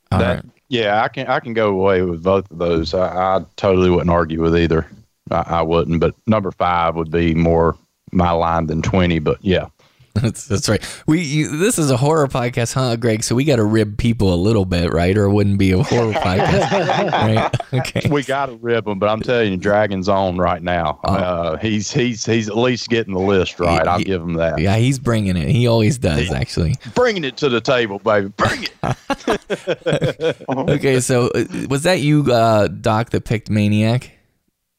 [0.10, 0.46] That- right.
[0.68, 2.94] Yeah, I can I can go away with both of those.
[2.94, 4.88] I, I totally wouldn't argue with either.
[5.30, 7.76] I, I wouldn't, but number five would be more
[8.14, 9.20] my line than twenty.
[9.20, 9.68] But yeah,
[10.14, 10.84] That's, that's right.
[11.08, 13.24] We you, this is a horror podcast, huh, Greg?
[13.24, 15.18] So we got to rib people a little bit, right?
[15.18, 17.56] Or it wouldn't be a horror podcast, right?
[17.74, 18.10] Okay.
[18.10, 21.00] we got to rib them, But I'm telling you, Dragon's on right now.
[21.06, 21.14] Oh.
[21.14, 23.88] Uh, he's he's he's at least getting the list right.
[23.88, 24.60] I'll He- give him that.
[24.60, 25.48] Yeah, he's bringing it.
[25.48, 26.76] He always does, actually.
[26.96, 28.28] Bringing it to the table, baby.
[28.36, 30.38] Bring it.
[30.50, 34.12] Okay, so uh, was that you, uh, Doc, that picked Maniac?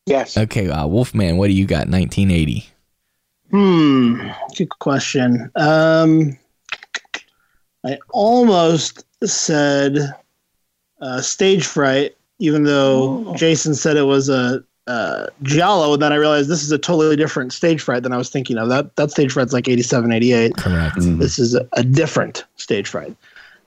[0.07, 0.37] Yes.
[0.37, 1.89] Okay, uh, Wolfman, what do you got?
[1.89, 2.69] 1980.
[3.53, 4.31] Hmm.
[4.57, 5.51] Good question.
[5.57, 6.39] Um,
[7.85, 9.99] I almost said
[11.01, 16.17] uh, stage fright, even though Jason said it was a uh, Giallo, and then I
[16.17, 18.69] realized this is a totally different stage fright than I was thinking of.
[18.69, 20.57] That that stage fright's like 87, 88.
[20.57, 20.97] Correct.
[20.99, 23.15] This is a, a different stage fright.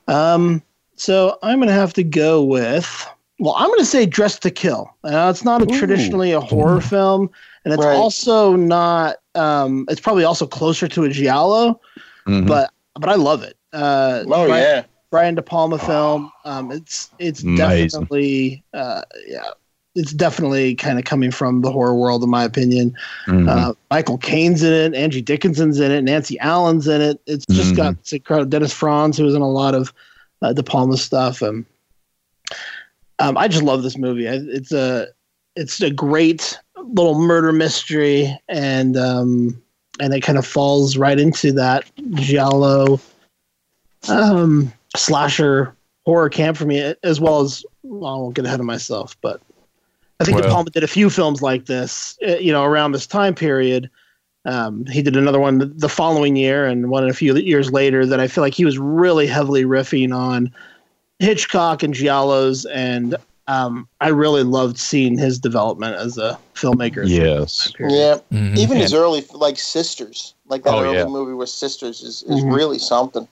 [0.08, 0.62] Um,
[0.96, 3.08] so I'm gonna have to go with
[3.38, 4.90] well, I'm going to say Dressed to Kill.
[5.04, 7.30] Uh, it's not a traditionally a horror film,
[7.66, 7.96] and it's Right.
[7.96, 9.16] also not.
[9.34, 11.78] Um, it's probably also closer to a giallo,
[12.26, 12.46] Mhm.
[12.46, 13.56] but but I love it.
[13.74, 14.82] Uh, Oh Brian, yeah.
[15.10, 16.30] Brian De Palma film.
[16.46, 19.50] Um, it's it's definitely uh, yeah,
[19.96, 22.94] it's definitely kind of coming from the horror world, in my opinion.
[23.26, 23.48] Mhm.
[23.48, 27.20] Uh, Michael Caine's in it, Angie Dickinson's in it, Nancy Allen's in it.
[27.26, 27.76] It's just Mhm.
[27.76, 28.48] got it's incredible.
[28.48, 29.92] Dennis Franz, who was in a lot of
[30.42, 31.42] uh, De Palma stuff.
[31.42, 31.64] And
[33.18, 34.28] um, I just love this movie.
[34.28, 35.08] I- It's a
[35.56, 39.62] it's a great little murder mystery, and um,
[40.00, 43.00] and it kind of falls right into that giallo
[44.08, 45.74] um, slasher
[46.04, 49.40] horror camp for me, as well as well, I won't get ahead of myself, but
[50.20, 53.06] I think De Palma did a few films like this, uh, you know, around this
[53.06, 53.90] time period.
[54.44, 58.06] Um, he did another one the- the following year, and one a few years later
[58.06, 60.52] that I feel like he was really heavily riffing on
[61.18, 63.16] Hitchcock and giallos, and
[63.48, 67.08] um, I really loved seeing his development as a filmmaker.
[67.08, 67.64] yes.
[67.64, 68.22] that period.
[68.30, 68.38] Yeah.
[68.38, 68.58] Mhm.
[68.58, 71.04] Even his early like Sisters, like that Oh, early yeah.
[71.06, 72.54] movie with Sisters is, is Mhm.
[72.54, 73.26] really something.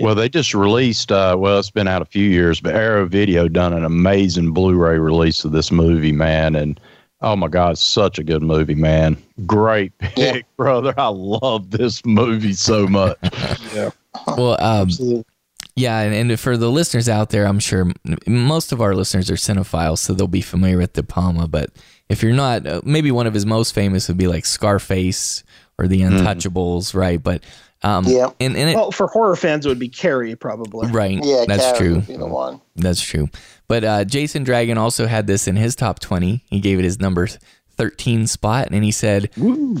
[0.00, 1.10] Well, they just released.
[1.10, 4.96] Uh, well, it's been out a few years, but Arrow Video done an amazing Blu-ray
[4.98, 6.54] release of this movie, man.
[6.54, 6.78] And
[7.20, 9.16] oh my God, such a good movie, man.
[9.44, 10.40] Great pick, Yeah.
[10.56, 10.94] brother.
[10.96, 13.18] I love this movie so much.
[13.74, 13.90] Yeah.
[14.36, 15.24] Well, um, Absolutely.
[15.78, 17.90] Yeah, and, and for the listeners out there, I'm sure
[18.26, 21.46] most of our listeners are cinephiles, so they'll be familiar with De Palma.
[21.48, 21.70] But
[22.08, 25.44] if you're not, uh, maybe one of his most famous would be like Scarface
[25.78, 27.22] or The Untouchables, right?
[27.22, 27.44] But
[27.82, 28.30] um, Yeah.
[28.40, 30.88] and, and it, Well, for horror fans, it would be Carrie, probably.
[30.90, 31.94] right, Yeah, that's Carrie true.
[31.96, 32.60] would be the one.
[32.76, 33.28] That's true.
[33.68, 36.44] But uh, Jason Dragon also had this in his top 20.
[36.50, 37.28] He gave it his number
[37.78, 39.30] 13 spot, and he said,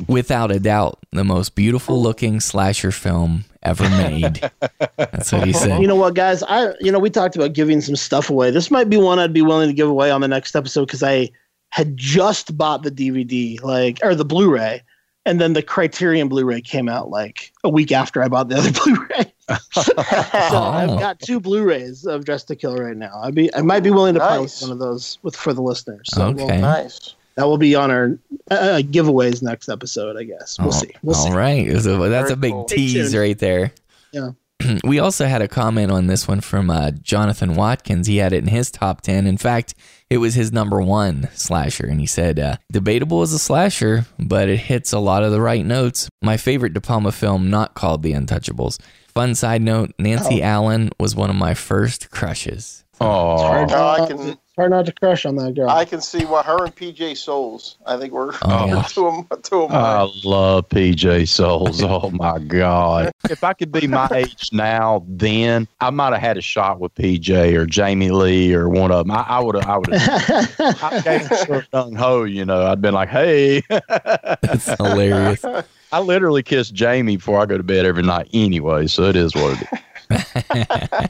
[0.08, 4.40] without a doubt, the most beautiful looking slasher film ever made.
[4.96, 5.80] That's what he said.
[5.82, 6.42] You know what, guys?
[6.44, 8.50] I you know we talked about giving some stuff away.
[8.50, 11.02] This might be one I'd be willing to give away on the next episode because
[11.02, 11.30] I
[11.70, 14.80] had just bought the DVD, like or the Blu-ray,
[15.26, 18.72] and then the Criterion Blu-ray came out like a week after I bought the other
[18.84, 19.32] Blu-ray.
[19.72, 20.98] so I've oh.
[20.98, 23.20] got two Blu-rays of Dressed to Kill right now.
[23.22, 24.38] I'd be I might be willing to Nice.
[24.38, 26.08] post one of those with for the listeners.
[26.14, 26.60] So we'll- Okay.
[26.60, 27.14] nice.
[27.38, 28.18] That will be on our
[28.50, 30.16] uh, giveaways next episode.
[30.16, 30.90] I guess we'll Oh, see.
[31.02, 31.30] We'll see.
[31.30, 31.70] All right.
[31.80, 32.64] So that's Very a big cool.
[32.64, 33.72] Tease right there.
[34.12, 34.30] Yeah.
[34.84, 38.08] we also had a comment on this one from uh, Jonathan Watkins.
[38.08, 39.26] He had it in his top 10.
[39.28, 39.74] In fact,
[40.10, 41.86] it was his number one slasher.
[41.86, 45.40] And he said, uh, debatable as a slasher, but it hits a lot of the
[45.40, 46.08] right notes.
[46.22, 48.80] My favorite De Palma film, not called The Untouchables.
[49.14, 52.84] Fun side note Nancy Allen was one of my first crushes.
[53.00, 55.70] Oh, Hard I can- it's hard not to crush on that girl.
[55.70, 57.76] I can see why her and PJ Soles.
[57.86, 58.82] I think we're Oh, yeah.
[58.82, 60.10] two of two of I mine.
[60.24, 61.82] love PJ Soles.
[61.82, 63.12] Oh my God.
[63.30, 66.94] If I could be my age now, then I might have had a shot with
[66.96, 69.16] PJ or Jamie Lee or one of them.
[69.16, 71.28] I, I would have, I would have, I gave him
[71.72, 72.66] gung ho, you know.
[72.66, 75.44] I'd been like, hey, That's hilarious.
[75.92, 78.88] I literally kiss Jamie before I go to bed every night anyway.
[78.88, 79.68] So it is what it
[80.10, 80.34] is.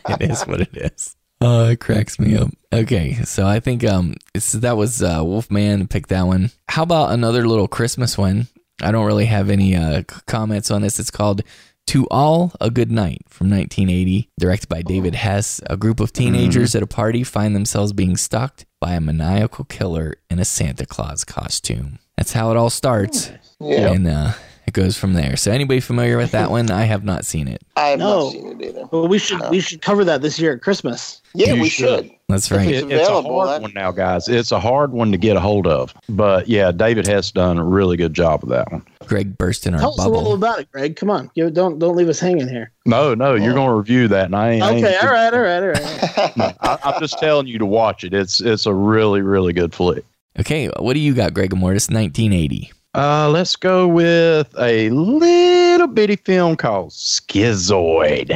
[0.09, 1.17] it is what it is.
[1.41, 2.51] Oh, it cracks me up.
[2.73, 6.51] Okay, so I think um it's, that was uh, Wolfman picked that one.
[6.69, 8.49] How about another little Christmas one?
[8.83, 10.99] I don't really have any uh, comments on this.
[11.01, 11.43] It's called
[11.89, 15.61] "To All a Good Night" from 1980, directed by David Hess.
[15.67, 20.15] A group of teenagers at a party find themselves being stalked by a maniacal killer
[20.31, 21.99] in a Santa Claus costume.
[22.17, 23.31] That's how it all starts,
[23.61, 24.33] Yeah, and uh,
[24.69, 25.37] it goes from there.
[25.37, 26.71] So, anybody familiar with that one?
[26.71, 27.63] I have not seen it.
[27.77, 28.25] I have No.
[28.25, 28.85] not seen it either.
[28.93, 31.21] well, we should we should cover that this year at Christmas.
[31.35, 32.05] Yeah, You we should.
[32.07, 32.11] should.
[32.29, 32.69] That's right.
[32.69, 34.29] it's it's a hard that- one now, guys.
[34.29, 35.95] It's a hard one to get a hold of.
[36.09, 38.85] But yeah, David has done a really good job of that one.
[39.07, 40.35] Greg burst in our Tell us a little bubble.
[40.35, 40.97] about it, Greg.
[40.97, 42.71] Come on, Give, don't don't leave us hanging here.
[42.85, 43.55] No, no, you're oh.
[43.55, 44.63] going to review that, and I ain't.
[44.63, 46.33] I ain't- Okay, all right, all right, all right.
[46.37, 48.13] No, I, I'm just telling you to watch it.
[48.13, 50.05] It's it's a really really good flick.
[50.39, 51.89] Okay, what do you got, Greg Mortis?
[51.89, 52.71] 1980.
[52.95, 58.31] Uh, let's go with a little bitty film called Schizoid.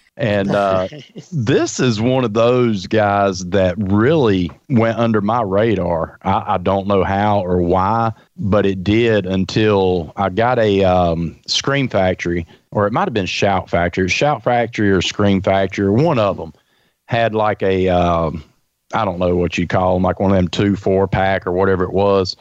[0.16, 0.86] and uh,
[1.32, 6.18] this is one of those guys that really went under my radar.
[6.22, 11.38] I, I don't know how or why, but it did until I got a um,
[11.46, 15.92] Scream Factory, or it might have been Shout Factory, Shout Factory or Scream Factory, or
[15.92, 16.52] one of them
[17.06, 18.44] had like a, um,
[18.94, 21.52] I don't know what you call them, like one of them two four pack or
[21.52, 22.36] whatever it was.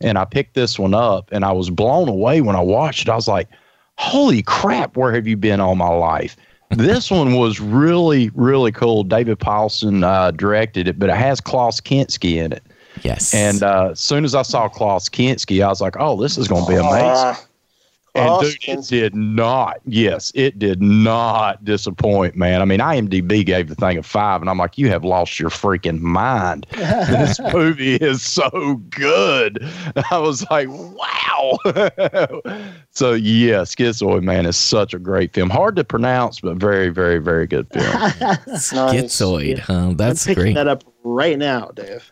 [0.00, 3.10] And I picked this one up and I was blown away when I watched it.
[3.10, 3.48] I was like,
[3.96, 6.36] holy crap, where have you been all my life?
[6.70, 9.02] this one was really, really cool.
[9.02, 12.62] David Paulsen uh, directed it, but it has Klaus Kinski in it.
[13.02, 13.34] Yes.
[13.34, 16.48] And uh, as soon as I saw Klaus Kinski, I was like, oh, this is
[16.48, 17.44] going to be amazing.
[18.14, 19.76] And dude, it did not.
[19.86, 22.60] Yes, it did not disappoint, man.
[22.60, 25.50] I mean, IMDb gave the thing a five, and I'm like, you have lost your
[25.50, 26.66] freaking mind.
[26.72, 29.58] this movie is so good.
[30.10, 31.58] I was like, wow.
[32.90, 35.48] so yeah, Schizoid Man is such a great film.
[35.50, 37.86] Hard to pronounce, but very, very, very good film.
[38.56, 39.92] Schizoid, huh?
[39.94, 40.54] That's I'm great.
[40.54, 42.10] that up right now, Dave.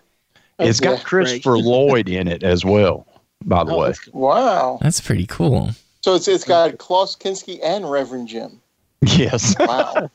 [0.59, 3.07] it's got Christopher Lloyd in it as well.
[3.44, 4.09] By the Oh, way, that's.
[4.12, 4.78] Wow.
[4.80, 5.70] That's pretty cool.
[6.09, 8.62] So it's it's got Klaus Kinski and Reverend Jim.
[9.02, 9.54] yes.
[9.61, 10.09] Wow.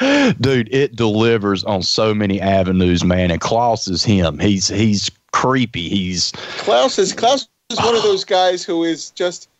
[0.40, 5.88] dude it delivers on so many avenues man and klaus is him he's he's creepy
[5.88, 9.50] he's Klaus is Klaus is one of those guys who is just,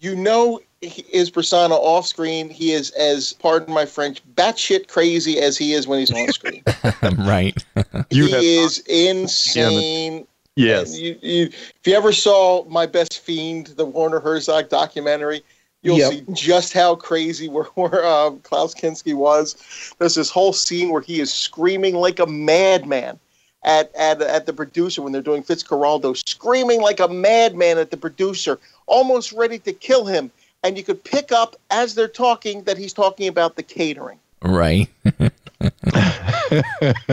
[0.00, 2.48] you know, his persona off screen.
[2.48, 6.62] He is as, pardon my French, batshit crazy as he is when he's on screen.
[7.18, 7.62] right.
[8.10, 10.26] He have- is insane.
[10.56, 15.42] Yes You, you, if you ever saw My Best Fiend, the Werner Herzog documentary,
[15.82, 16.12] you'll Yep.
[16.12, 19.56] see just how crazy where, where uh, Klaus Kinski was.
[19.98, 23.18] There's this whole scene where he is screaming like a madman
[23.64, 27.96] at, at, at the producer when they're doing Fitzcarraldo, screaming like a madman at the
[27.96, 30.30] producer, almost ready to kill him.
[30.62, 34.18] And you could pick up as they're talking that he's talking about the catering.
[34.42, 34.88] Right.
[35.20, 35.30] Uh,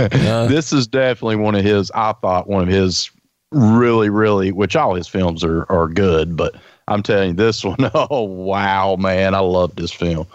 [0.47, 3.09] this is definitely one of his i thought one of his
[3.53, 6.55] really really which all his films are are good but
[6.87, 10.27] i'm telling you this one oh wow man i love this film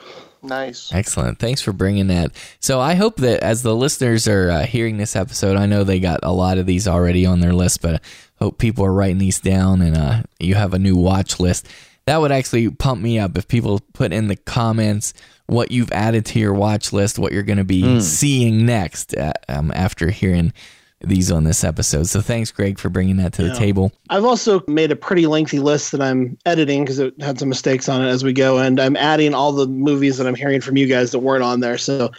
[0.43, 0.93] Nice.
[0.93, 1.39] Excellent.
[1.39, 2.31] Thanks for bringing that.
[2.61, 6.01] So I hope that as the listeners are uh, hearing this episode, I know they
[6.01, 8.01] got a lot of these already on their list, but I
[8.45, 11.66] hope people are writing these down and uh, you have a new watch list.
[12.07, 15.12] That would actually pump me up if people put in the comments
[15.47, 19.33] what you've added to your watch list, what you're going to be seeing next uh,
[19.49, 20.53] um, after hearing
[21.01, 22.07] these on this episode.
[22.09, 23.92] So thanks, Greg, for bringing that to the table.
[24.11, 27.88] I've also made a pretty lengthy list that I'm editing because it had some mistakes
[27.88, 30.76] on it as we go, and I'm adding all the movies that I'm hearing from
[30.76, 31.78] you guys that weren't on there.
[31.78, 32.11] So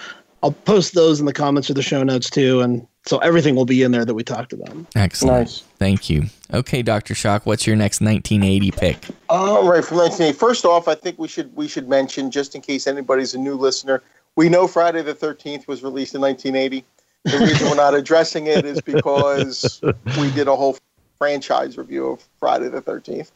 [0.41, 3.65] I'll post those in the comments or the show notes too, and so everything will
[3.65, 4.73] be in there that we talked about.
[4.95, 5.39] Excellent.
[5.39, 5.61] Nice.
[5.77, 6.25] Thank you.
[6.53, 7.15] Okay, Dr.
[7.15, 9.05] Shock, what's your next 1980 pick?
[9.29, 10.37] All right, from 1980.
[10.37, 13.55] First off, I think we should we should mention just in case anybody's a new
[13.55, 14.01] listener,
[14.35, 16.85] we know Friday the 13th was released in 1980.
[17.25, 19.81] The reason we're not addressing it is because
[20.19, 20.77] we did a whole
[21.17, 23.31] franchise review of Friday the 13th.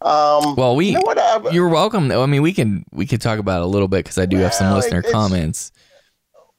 [0.00, 1.18] Um, Well, we you know what?
[1.18, 2.08] I, You're welcome.
[2.08, 2.22] though.
[2.22, 4.36] I mean, we can we could talk about it a little bit because I do
[4.38, 5.72] have some listener comments.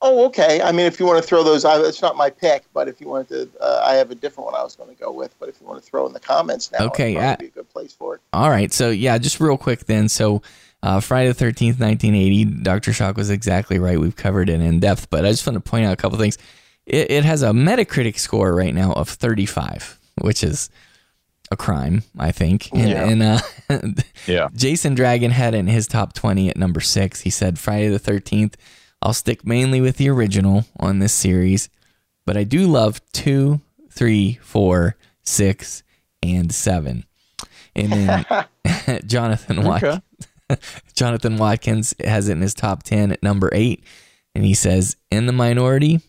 [0.02, 0.62] oh, okay.
[0.62, 3.00] I mean, if you want to throw those, I, it's not my pick, but if
[3.00, 5.34] you wanted to, uh, I have a different one I was going to go with.
[5.40, 7.70] But if you want to throw in the comments now, Okay, uh, be a good
[7.70, 8.22] place for it.
[8.34, 10.10] All right, so yeah, just real quick then.
[10.10, 10.42] So
[10.88, 12.46] uh, Friday the Thirteenth, nineteen eighty.
[12.46, 14.00] Doctor Shock was exactly right.
[14.00, 16.38] We've covered it in depth, but I just want to point out a couple things.
[16.86, 20.70] It, it has a Metacritic score right now of thirty five, which is
[21.52, 22.70] a crime, I think.
[22.74, 23.10] And, Yeah.
[23.10, 27.22] and uh, yeah Jason Dragon had it in his top 20 at number six.
[27.22, 28.56] He said, Friday the 13th,
[29.02, 31.70] I'll stick mainly with the original on this series,
[32.26, 35.84] but I do love two, three, four, six,
[36.22, 37.06] and seven.
[37.76, 38.26] And then
[39.06, 40.02] Jonathan Watkins,
[40.94, 43.84] Jonathan Watkins has it in his top 10 at number eight.
[44.36, 46.00] And he says, in the minority,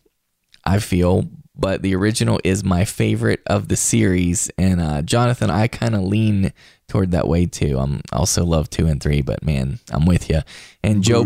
[0.64, 1.24] I feel,
[1.57, 4.51] but the original is my favorite of the series.
[4.59, 6.53] And uh, Jonathan, I kind of lean
[6.89, 7.78] toward that way too.
[7.78, 10.41] I'm also love two and three, but man, I'm with you.
[10.84, 11.24] And Joe,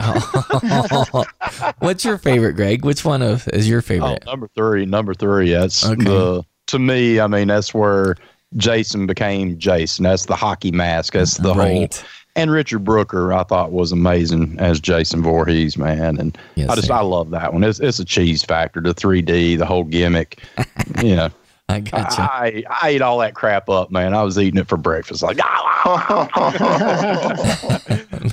[1.78, 2.84] what's your favorite, Greg?
[2.84, 4.24] Which one of is your Oh, favorite?
[4.26, 5.50] number three, number three.
[5.50, 6.04] That's Okay.
[6.04, 7.20] the to me.
[7.20, 8.16] I mean, that's where
[8.56, 10.04] Jason became Jason.
[10.04, 11.12] That's the hockey mask.
[11.12, 11.62] That's the whole.
[11.62, 12.04] right.
[12.36, 16.18] And Richard Brooker, I thought was amazing as Jason Voorhees, man.
[16.18, 16.94] And Yes, I just sir.
[16.94, 17.64] I love that one.
[17.64, 20.40] It's it's a cheese factor, the 3D, the whole gimmick.
[21.02, 21.30] you know,
[21.68, 22.22] I gotcha.
[22.22, 24.14] I I ate all that crap up, man.
[24.14, 25.38] I was eating it for breakfast, like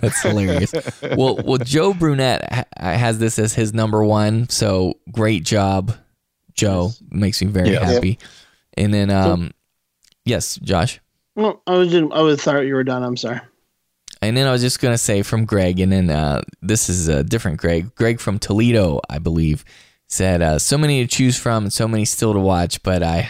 [0.01, 0.74] That's hilarious.
[1.18, 4.49] well, well, Joe Brunette ha- has this as his number one.
[4.49, 5.93] So great job,
[6.53, 6.91] Joe.
[7.09, 7.86] Makes me very Yeah.
[7.86, 8.20] happy.
[8.78, 9.51] And then, um,
[10.26, 11.00] yes, Josh.
[11.36, 13.04] Well, I was just, I was thought you were done.
[13.04, 13.42] I'm sorry.
[14.22, 17.24] And then I was just gonna say from Greg, and then uh, this is a
[17.24, 17.94] different Greg.
[17.96, 19.64] Greg from Toledo, I believe,
[20.08, 23.30] said uh, so many to choose from and so many still to watch, but I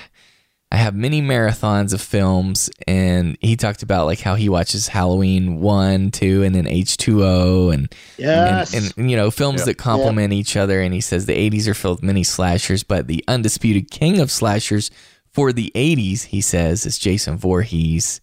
[0.72, 5.60] I have many marathons of films, and he talked about like how he watches Halloween
[5.60, 8.74] one, two, and then H two O, and Yes.
[8.74, 9.66] and, and you know films Yeah.
[9.66, 10.80] that complement each other.
[10.82, 14.32] And he says the '80s are filled with many slashers, but the undisputed king of
[14.32, 14.92] slashers
[15.36, 18.22] for the '80s, he says, is Jason Voorhees.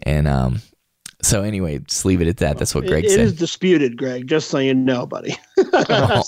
[0.00, 0.62] And um,
[1.20, 2.56] so anyway, just leave it at that.
[2.56, 3.20] That's what Greg it, it said.
[3.20, 4.26] is disputed, Greg.
[4.26, 5.36] Just so you know, buddy.
[5.74, 6.22] uh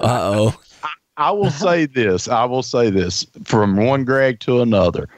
[0.00, 0.60] oh.
[1.16, 2.28] I will say this.
[2.28, 5.08] I will say this from one Greg to another.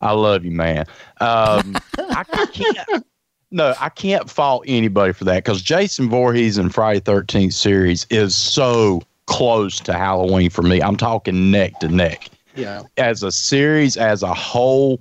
[0.00, 0.86] I love you, man.
[1.20, 3.04] Um, I, I can't.
[3.50, 8.36] No, I can't fault anybody for that because Jason Voorhees and Friday Thirteenth series is
[8.36, 10.80] so close to Halloween for me.
[10.80, 12.30] I'm talking neck to neck.
[12.54, 12.82] Yeah.
[12.96, 15.00] As a series, as a whole,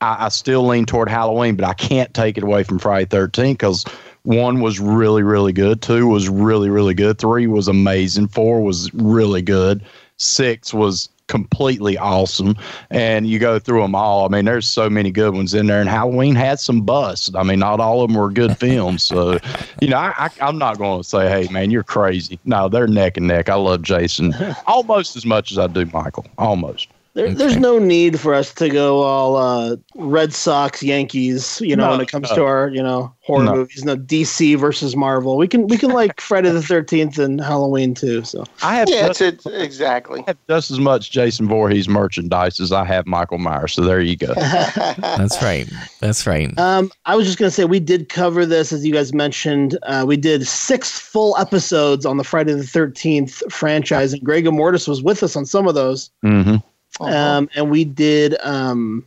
[0.00, 3.58] I, I still lean toward Halloween, but I can't take it away from Friday Thirteenth
[3.58, 3.84] because
[4.22, 5.82] one was really, really good.
[5.82, 7.18] Two was really, really good.
[7.18, 8.28] Three was amazing.
[8.28, 9.84] Four was really good.
[10.16, 12.54] Six was completely awesome.
[12.90, 14.26] And you go through them all.
[14.26, 15.80] I mean, there's so many good ones in there.
[15.80, 17.30] And Halloween had some busts.
[17.34, 19.04] I mean, not all of them were good films.
[19.04, 19.38] So,
[19.80, 22.38] you know, I, am not going to say, hey, man, you're crazy.
[22.44, 23.48] No, they're neck and neck.
[23.48, 24.34] I love Jason
[24.66, 26.26] almost as much as I do Michael.
[26.38, 26.88] Almost.
[27.14, 27.34] There, okay.
[27.34, 31.60] There's no need for us to go all uh, Red Sox, Yankees.
[31.60, 32.36] You know, no, when it comes no.
[32.36, 33.54] to our you know horror no.
[33.54, 33.84] movies.
[33.84, 35.36] No DC versus Marvel.
[35.36, 38.24] We can we can like Friday the Thirteenth and Halloween too.
[38.24, 40.24] So I have yeah, just, exactly.
[40.26, 43.74] I have just as much Jason Voorhees merchandise as I have Michael Myers.
[43.74, 44.34] So there you go.
[44.34, 45.70] That's right.
[46.00, 46.56] That's right.
[46.58, 49.78] Um, I was just gonna say we did cover this as you guys mentioned.
[49.84, 54.88] Uh, we did six full episodes on the Friday the Thirteenth franchise, and Greg Mortis
[54.88, 56.10] was with us on some of those.
[56.24, 56.56] Mm-hmm.
[57.00, 57.16] Uh-huh.
[57.16, 59.04] Um, and we did um,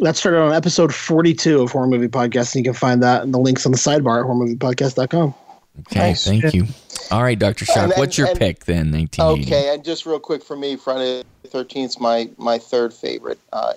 [0.00, 3.32] that started on episode 42 of Horror Movie Podcast, and you can find that in
[3.32, 5.34] the links on the sidebar at horrormoviepodcast.com.
[5.80, 6.24] Okay, nice.
[6.24, 6.66] thank you.
[7.10, 7.64] All right, Dr.
[7.64, 8.92] Shock, what's your and, pick then?
[8.92, 9.42] 1980.
[9.42, 13.38] Okay, and just real quick for me, Friday the 13th is my, my third favorite
[13.52, 13.74] uh,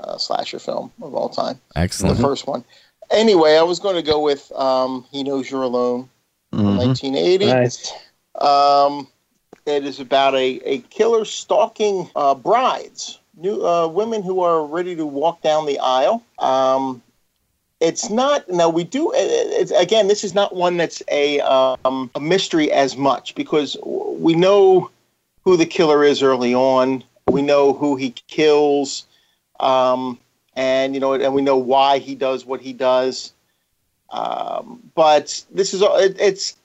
[0.00, 1.60] uh, slasher film of all time.
[1.76, 2.16] Excellent.
[2.16, 2.64] The first one.
[3.10, 6.08] Anyway, I was going to go with um, He Knows You're Alone
[6.52, 6.76] mm-hmm.
[6.76, 7.46] 1980.
[7.46, 7.92] Nice.
[8.36, 9.08] Um,
[9.70, 14.96] it is about a, a killer stalking uh, brides, new uh, women who are ready
[14.96, 16.22] to walk down the aisle.
[16.38, 17.02] Um,
[17.80, 19.10] it's not now we do
[19.78, 24.90] again this is not one that's a um, a mystery as much because we know
[25.44, 27.02] who the killer is early on.
[27.28, 29.06] We know who he kills.
[29.60, 30.18] Um,
[30.54, 33.32] and you know and we know why he does what he does.
[34.10, 36.56] Um, but this is it, it's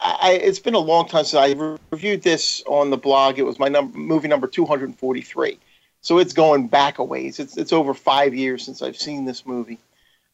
[0.00, 3.38] I, it's been a long time since I reviewed this on the blog.
[3.38, 5.58] It was my number, movie number 243.
[6.00, 7.38] So it's going back a ways.
[7.38, 9.78] It's, it's over five years since I've seen this movie.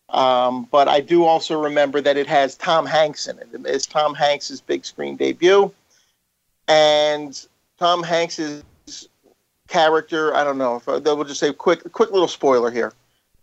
[0.09, 3.48] Um, but I do also remember that it has Tom Hanks in it.
[3.64, 5.72] It's Tom Hanks' big screen debut.
[6.66, 7.46] And
[7.78, 8.62] Tom Hanks'
[9.68, 12.92] character, I don't know if I, uh, we'll just say quick, quick little spoiler here.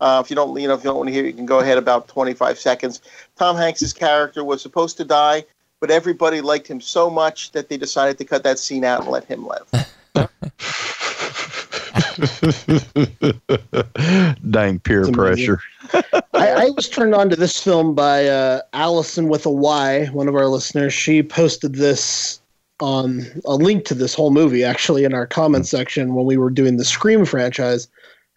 [0.00, 1.58] Uh, if you don't, you know, if you don't want to hear, you can go
[1.58, 3.00] ahead about 25 seconds.
[3.36, 5.44] Tom Hanks's character was supposed to die
[5.80, 9.10] but everybody liked him so much that they decided to cut that scene out and
[9.10, 9.68] let him live.
[14.50, 15.60] Dang peer pressure.
[16.34, 20.28] I, I, was turned on to this film by uh, Allison with a Y, one
[20.28, 20.92] of our listeners.
[20.92, 22.40] She posted this
[22.80, 26.50] on a link to this whole movie actually in our comment section when we were
[26.50, 27.88] doing the Scream franchise,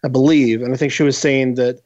[0.04, 0.62] I believe.
[0.62, 1.80] And I think she was saying that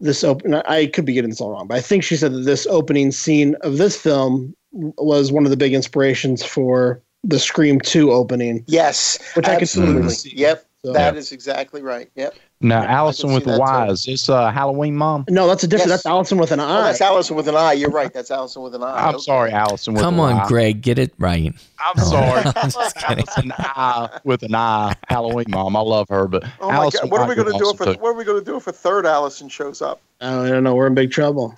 [0.00, 2.40] this open I could be getting this all wrong, but I think she said that
[2.40, 7.80] this opening scene of this film was one of the big inspirations for the Scream
[7.80, 8.64] 2 opening.
[8.66, 9.18] Yes.
[9.34, 10.02] Which absolutely.
[10.02, 10.36] I could see.
[10.36, 10.66] Yep.
[10.84, 11.18] So, that yeah.
[11.18, 12.10] is exactly right.
[12.14, 12.36] Yep.
[12.60, 15.26] Now, Allison with the Y, is this uh, Halloween Mom?
[15.28, 15.90] No, that's a different.
[15.90, 15.98] Yes.
[15.98, 16.78] That's Allison with an I.
[16.78, 17.74] Oh, that's Allison with an I.
[17.74, 18.10] You're right.
[18.10, 19.08] That's Allison with an I.
[19.08, 19.22] I'm okay.
[19.22, 21.52] sorry, Allison with Come on, Greg, get it right.
[21.78, 22.42] I'm sorry.
[22.56, 23.24] I'm just kidding.
[23.26, 25.76] Allison I with an I, Halloween Mom.
[25.76, 27.92] I love her, but oh Allison what are we going to do for?
[27.92, 30.00] What are we going to do if a third Allison shows up?
[30.22, 30.74] I don't know.
[30.74, 31.54] We're in big trouble.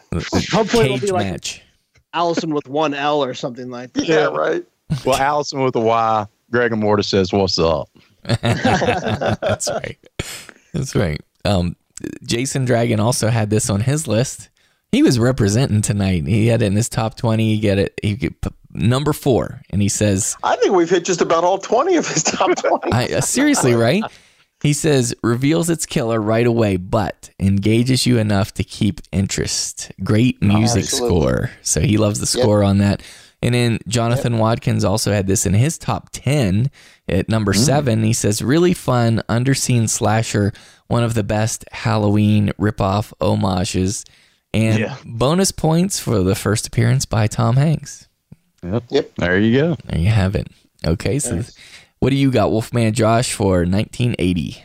[0.51, 1.63] Hopefully, it'll be like match.
[2.13, 4.05] Allison with one L or something like that.
[4.09, 4.65] Yeah, right.
[5.05, 6.27] Well, Allison with a Y.
[6.51, 7.89] Greg and Mortis says, "What's up?"
[8.25, 9.99] That's right.
[10.73, 11.21] That's right.
[11.45, 11.77] Um,
[12.25, 14.51] Jason Dragon also had this on his list.
[14.93, 16.27] He was representing tonight.
[16.27, 17.55] He had it in his top twenty.
[17.55, 17.99] He get it.
[18.03, 18.35] He get
[18.73, 22.23] number four, and he says, "I think we've hit just about all twenty of his
[22.23, 22.93] top twenty.
[22.93, 24.03] I, uh, seriously, right?
[24.63, 29.93] He says reveals its killer right away, but engages you enough to keep interest.
[30.03, 31.21] Great music Absolutely.
[31.21, 31.51] score.
[31.63, 32.69] So he loves the score yep.
[32.69, 33.03] on that.
[33.41, 34.41] And then Jonathan yep.
[34.41, 36.71] Watkins also had this in his top 10
[37.09, 37.59] at number mm.
[37.59, 38.03] seven.
[38.03, 40.53] He says, really fun, underseen slasher,
[40.89, 44.05] one of the best Halloween ripoff homages.
[44.53, 44.97] And yeah.
[45.05, 48.09] bonus points for the first appearance by Tom Hanks.
[48.63, 48.85] Yep.
[48.89, 49.15] Yep.
[49.17, 49.77] There you go.
[49.85, 50.49] There you have it.
[50.85, 51.19] Okay.
[51.19, 51.57] So nice.
[52.01, 54.65] what do you got, Wolfman Josh, for 1980?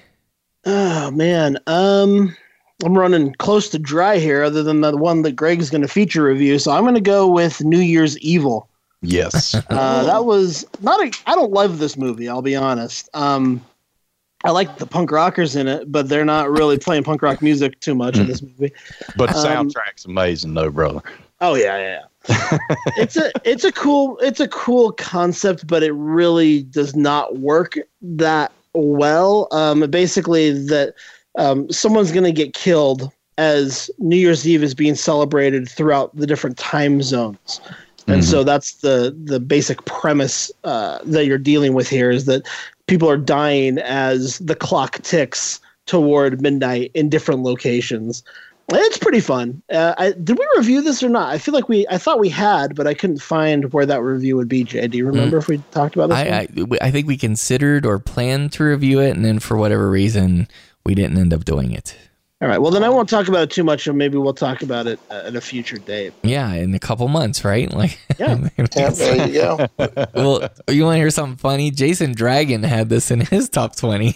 [0.65, 1.57] Oh, man.
[1.67, 2.35] Um,
[2.84, 6.23] I'm running close to dry here, other than the one that Greg's going to feature
[6.23, 6.60] review.
[6.60, 8.69] So I'm going to go with New Year's Evil.
[9.03, 10.99] Yes, uh, that was not.
[11.01, 12.27] A, I don't love this movie.
[12.27, 13.09] I'll be honest.
[13.13, 13.63] Um,
[14.45, 17.80] I like the punk rockers in it, but they're not really playing punk rock music
[17.80, 18.73] too much in this movie.
[19.15, 21.01] But the um, soundtrack's amazing, though, brother.
[21.39, 22.57] Oh yeah, yeah.
[22.97, 27.77] it's a it's a cool it's a cool concept, but it really does not work
[28.01, 29.49] that well.
[29.51, 30.95] Um, basically, that
[31.38, 36.27] um, someone's going to get killed as New Year's Eve is being celebrated throughout the
[36.27, 37.59] different time zones.
[38.07, 38.25] And Mhm.
[38.25, 42.47] so that's the the basic premise uh, that you're dealing with here is that
[42.88, 48.23] people are dying as the clock ticks toward midnight in different locations.
[48.71, 49.61] It's pretty fun.
[49.71, 51.30] Uh, I, did we review this or not?
[51.30, 51.85] I feel like we.
[51.89, 54.63] I thought we had, but I couldn't find where that review would be.
[54.63, 56.17] Jay, do you remember if we talked about this?
[56.17, 59.89] I, I I think we considered or planned to review it, and then for whatever
[59.89, 60.47] reason,
[60.85, 61.95] we didn't end up doing it.
[62.44, 62.57] All right.
[62.61, 64.99] Well, then I won't talk about it too much, and maybe we'll talk about it
[65.10, 66.11] uh, at a future date.
[66.24, 67.72] Yeah, in a couple months, right?
[67.84, 68.49] Like, Yeah.
[68.76, 69.68] Yeah, there you go.
[70.14, 71.72] well, you want to hear something funny?
[71.72, 74.15] Jason Dragon had this in his top twenty,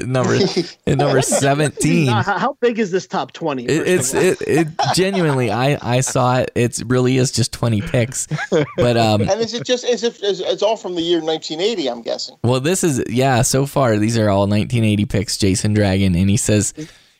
[0.00, 0.38] number
[0.86, 2.08] number seventeen.
[2.08, 3.64] How, how big is this top twenty?
[3.64, 5.50] It, it's it, it genuinely.
[5.50, 6.52] I I saw it.
[6.54, 8.28] It really is just twenty picks,
[8.76, 9.22] but um.
[9.22, 11.88] And is it just is it is it's all from the year 1980?
[11.88, 12.36] I'm guessing.
[12.42, 13.42] Well, this is yeah.
[13.42, 15.36] So far, these are all 1980 picks.
[15.36, 16.72] Jason Dragon, and he says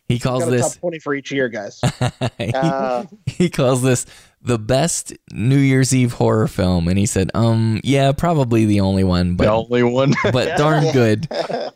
[0.09, 1.81] he calls got a top this twenty for each year, guys.
[2.39, 4.07] he, Uh, he calls this
[4.43, 9.03] the best New Year's Eve horror film, and he said, um, yeah, probably the only
[9.03, 10.15] one, but the but only one.
[10.33, 11.29] but darn good.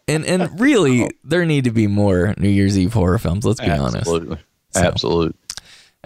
[0.06, 3.44] And and really, there need to be more New Year's Eve horror films.
[3.44, 3.96] Let's be honest.
[3.96, 4.38] Absolutely.
[4.70, 5.36] So- Absolutely.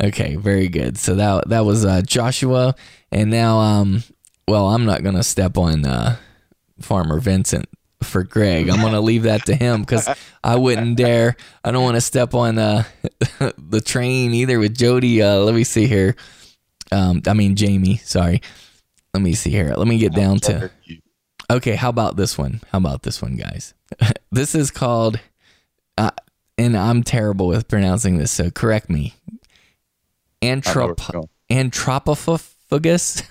[0.03, 0.99] Okay, very good.
[0.99, 2.75] So that that was uh, Joshua,
[3.13, 4.03] and now um,
[4.49, 6.17] well, I'm not gonna step on uh,
[6.81, 7.67] Farmer Vincent
[8.05, 8.69] for Greg.
[8.69, 10.09] I'm gonna leave that to him because
[10.43, 11.37] I wouldn't dare.
[11.65, 12.85] I don't want to step on uh,
[13.59, 15.23] the train either with Jody.
[15.23, 16.17] Uh, let me see here.
[16.93, 17.97] Um, I mean Jamie.
[17.99, 18.41] Sorry.
[19.15, 19.75] Let me see here.
[19.77, 20.71] Let me get down to.
[21.51, 22.61] Okay, how about this one?
[22.73, 23.75] How about this one, guys?
[24.33, 25.21] this is called,
[25.99, 26.11] uh,
[26.57, 29.15] and I'm terrible with pronouncing this, so correct me.
[30.43, 31.29] I know Antrop- going.
[31.51, 33.23] Anthropophagus?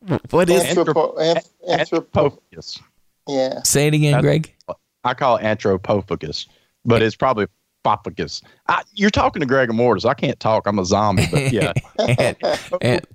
[0.30, 2.80] what is anthropo, anth, anthropo, Anthropophagus.
[3.28, 3.62] Yeah.
[3.62, 4.54] Say it again, That's- Greg.
[5.02, 6.46] I call it anthropophagus,
[6.84, 7.46] but it's probably
[7.86, 8.42] pophagus.
[8.68, 10.04] I, you're talking to Greg Mortis.
[10.04, 10.66] I can't talk.
[10.66, 11.72] I'm a zombie, but yeah.
[11.98, 12.36] And-
[12.82, 13.06] and-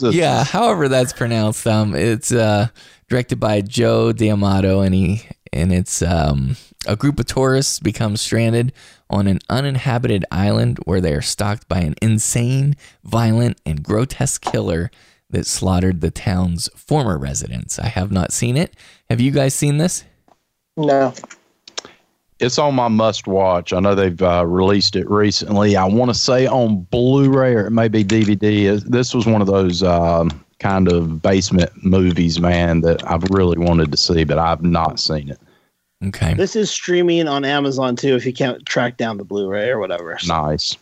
[0.00, 1.66] yeah, however that's pronounced.
[1.66, 2.68] Um, it's uh,
[3.08, 5.22] directed by Joe D'Amato, and he
[5.52, 8.72] and it's um, a group of tourists become stranded
[9.08, 12.74] on an uninhabited island where they are stalked by an insane,
[13.04, 14.90] violent, and grotesque killer
[15.30, 17.78] that slaughtered the town's former residents.
[17.78, 18.74] I have not seen it.
[19.10, 20.04] Have you guys seen this?
[20.76, 21.12] No.
[22.38, 23.72] It's on my must watch.
[23.72, 25.74] I know they've uh, released it recently.
[25.74, 28.78] I want to say on Blu-ray or it may be DVD.
[28.82, 33.90] This was one of those um, kind of basement movies, man, that I've really wanted
[33.90, 35.40] to see, but I've not seen it.
[36.04, 36.34] Okay.
[36.34, 40.18] This is streaming on Amazon too, if you can't track down the Blu-ray or whatever.
[40.26, 40.76] Nice.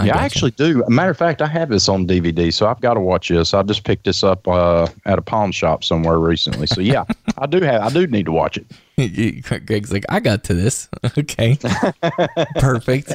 [0.00, 0.82] I yeah, I actually do.
[0.88, 3.52] Matter of fact, I have this on DVD, so I've got to watch this.
[3.52, 6.66] I just picked this up uh, at a pawn shop somewhere recently.
[6.66, 7.04] So yeah,
[7.38, 7.82] I do have.
[7.82, 8.66] I do need to watch it.
[9.66, 10.88] Greg's like, I got to this.
[11.18, 11.58] okay.
[12.56, 13.12] Perfect.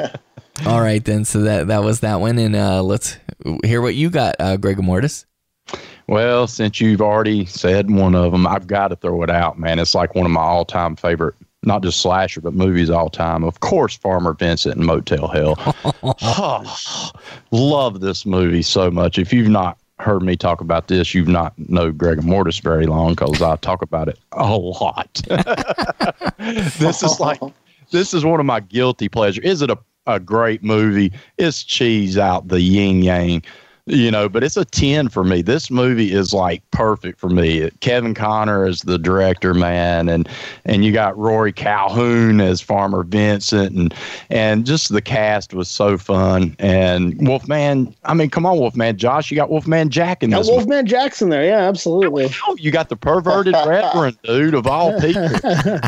[0.68, 1.26] All right then.
[1.26, 3.18] So that that was that one, and uh, let's
[3.64, 5.26] hear what you got, uh, Greg Mortis.
[6.08, 9.80] Well, since you've already said one of them, I've got to throw it out, man.
[9.80, 11.34] It's like one of my all-time favorite,
[11.66, 13.44] not just slasher, but movies all time.
[13.44, 15.56] Of course, Farmer Vincent and Motel Hell.
[16.04, 17.12] Oh,
[17.52, 19.18] love this movie so much.
[19.18, 23.12] If you've not heard me talk about this, you've not know Greg Mortis very long
[23.12, 25.22] because I talk about it a lot.
[26.38, 27.40] this is like
[27.92, 29.44] this is one of my guilty pleasures.
[29.44, 29.78] Is it a,
[30.08, 31.14] a great movie?
[31.38, 33.44] It's cheese out the yin yang,
[33.88, 35.42] you know, but it's a 10 for me.
[35.44, 37.70] This movie is like perfect for me.
[37.82, 40.28] Kevin Connor is the director, man, and
[40.66, 43.94] and you got Rory Calhoun as Farmer Vincent and
[44.30, 46.56] and just the cast was so fun.
[46.58, 50.48] And Wolfman, I mean, come on, Wolfman Josh, you got Wolfman Jack in Got this.
[50.48, 50.58] movie.
[50.58, 52.30] Wolfman Jackson there, yeah, absolutely.
[52.48, 55.30] Oh, you got the perverted reverend dude of all people.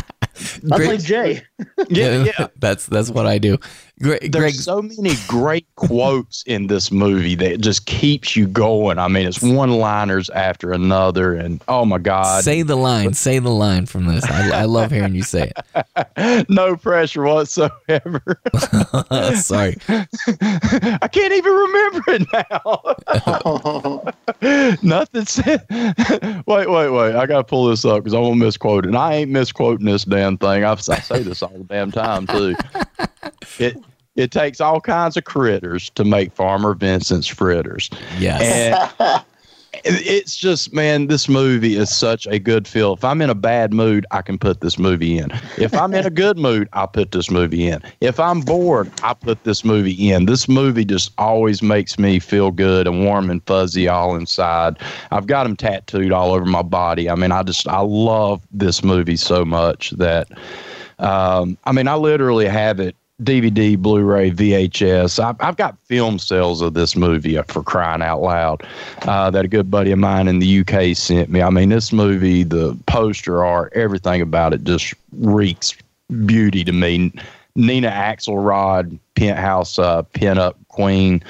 [0.70, 1.42] I Greg- like Jay.
[1.88, 2.46] Yeah, yeah.
[2.60, 3.58] That's that's what I do.
[4.00, 8.98] Greg, There's Greg so many great quotes in this movie that just keeps you going.
[8.98, 13.14] I mean, it's one-liners after another, and oh my god, say the line.
[13.14, 14.24] Say the line from this.
[14.24, 16.46] I, I love hearing you say it.
[16.48, 18.40] no pressure whatsoever.
[19.34, 19.76] Sorry.
[19.88, 22.26] I can't even remember it
[24.42, 24.76] now.
[24.82, 25.66] Nothing said.
[26.46, 27.16] wait, wait, wait.
[27.16, 28.88] I gotta pull this up because I won't misquote it.
[28.88, 30.64] And I ain't misquoting this damn thing.
[30.64, 32.54] I, I say this all the damn time too.
[33.58, 33.76] It
[34.18, 37.88] it takes all kinds of critters to make Farmer Vincent's fritters.
[38.18, 38.92] Yes.
[38.98, 39.22] And
[39.84, 42.94] it's just, man, this movie is such a good feel.
[42.94, 45.30] If I'm in a bad mood, I can put this movie in.
[45.56, 47.80] If I'm in a good mood, I'll put this movie in.
[48.00, 50.26] If I'm bored, I put this movie in.
[50.26, 54.78] This movie just always makes me feel good and warm and fuzzy all inside.
[55.12, 57.08] I've got them tattooed all over my body.
[57.08, 60.26] I mean, I just, I love this movie so much that
[60.98, 65.22] Um, I mean, I literally have it DVD, Blu-ray, VHS.
[65.22, 68.64] I've, I've got film sales of this movie for crying out loud
[69.02, 71.42] uh, that a good buddy of mine in the UK sent me.
[71.42, 75.74] I mean, this movie, the poster art, everything about it just reeks
[76.26, 77.12] beauty to me.
[77.56, 81.22] Nina Axelrod, penthouse uh, pin-up queen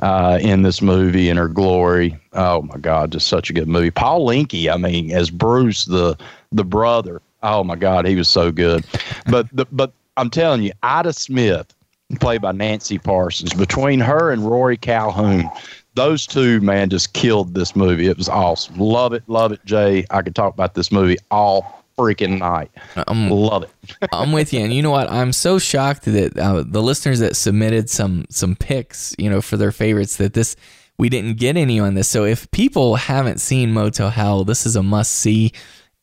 [0.00, 2.16] uh, in this movie in her glory.
[2.34, 3.90] Oh my God, just such a good movie.
[3.90, 6.16] Paul Linke, I mean, as Bruce, the
[6.52, 7.20] the brother.
[7.42, 8.84] Oh my God, he was so good.
[9.26, 11.74] But the, but I'm telling you, Ida Smith,
[12.20, 15.48] played by Nancy Parsons, between her and Rory Calhoun,
[15.94, 18.06] those two, man, just killed this movie.
[18.06, 18.78] It was awesome.
[18.78, 20.04] Love it, love it, Jay.
[20.10, 22.70] I could talk about this movie all freaking night.
[23.06, 23.70] I'm, love it.
[24.12, 25.10] I'm with you, and you know what?
[25.10, 29.56] I'm so shocked that uh, the listeners that submitted some some picks, you know, for
[29.56, 30.56] their favorites, that this
[30.98, 32.08] we didn't get any on this.
[32.08, 35.52] So if people haven't seen Motel Hell, this is a must see.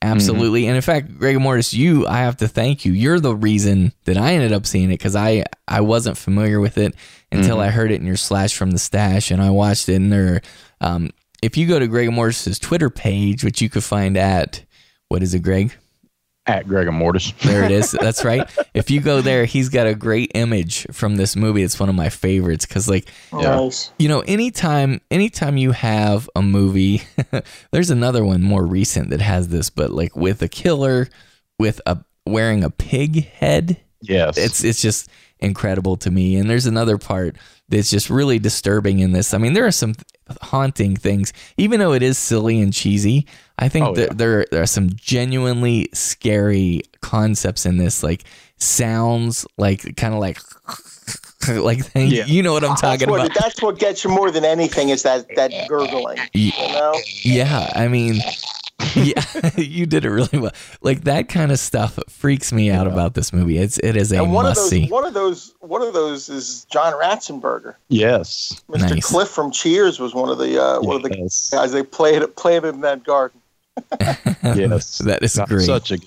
[0.01, 0.61] Absolutely.
[0.61, 0.69] Mm-hmm.
[0.69, 2.93] And in fact, Greg Mortis, you, I have to thank you.
[2.93, 6.77] You're the reason that I ended up seeing it because I, I wasn't familiar with
[6.77, 6.95] it
[7.31, 7.67] until mm-hmm.
[7.67, 9.95] I heard it in your slash from the stash and I watched it.
[9.95, 10.41] And there,
[10.79, 11.09] um,
[11.41, 14.63] if you go to Greg Mortis's Twitter page, which you could find at,
[15.09, 15.75] what is it, Greg?
[16.49, 17.31] At Gregor Mortis.
[17.43, 17.91] there it is.
[17.91, 18.49] That's right.
[18.73, 21.63] If you go there, he's got a great image from this movie.
[21.63, 23.91] It's one of my favorites because, like, oh, nice.
[23.99, 27.03] you know, anytime, anytime you have a movie,
[27.71, 31.07] there's another one more recent that has this, but like with a killer
[31.59, 33.79] with a wearing a pig head.
[34.01, 35.09] Yes, it's it's just
[35.39, 36.37] incredible to me.
[36.37, 37.35] And there's another part
[37.69, 39.33] that's just really disturbing in this.
[39.33, 39.95] I mean, there are some
[40.41, 43.25] haunting things, even though it is silly and cheesy.
[43.57, 44.13] I think oh, that yeah.
[44.15, 48.23] there, there are some genuinely scary concepts in this, like
[48.57, 50.39] sounds, like kind of like
[51.49, 52.09] like thing.
[52.09, 52.25] Yeah.
[52.25, 53.37] You know what I'm talking that's what, about.
[53.39, 56.17] That's what gets you more than anything is that that gurgling.
[56.33, 56.95] You know?
[57.23, 58.21] Yeah, I mean,
[58.95, 60.51] yeah, you did it really well.
[60.81, 62.93] Like that kind of stuff freaks me out yeah.
[62.93, 63.57] about this movie.
[63.57, 64.87] It's it is a and one must of those, see.
[64.87, 67.75] One of those one of those is John Ratzenberger.
[67.89, 68.91] Yes, Mr.
[68.91, 69.05] Nice.
[69.05, 71.05] Cliff from Cheers was one of the uh, one yes.
[71.05, 73.41] of the guys they played played in that garden.
[74.43, 75.63] yes, that is great.
[75.63, 75.97] Such a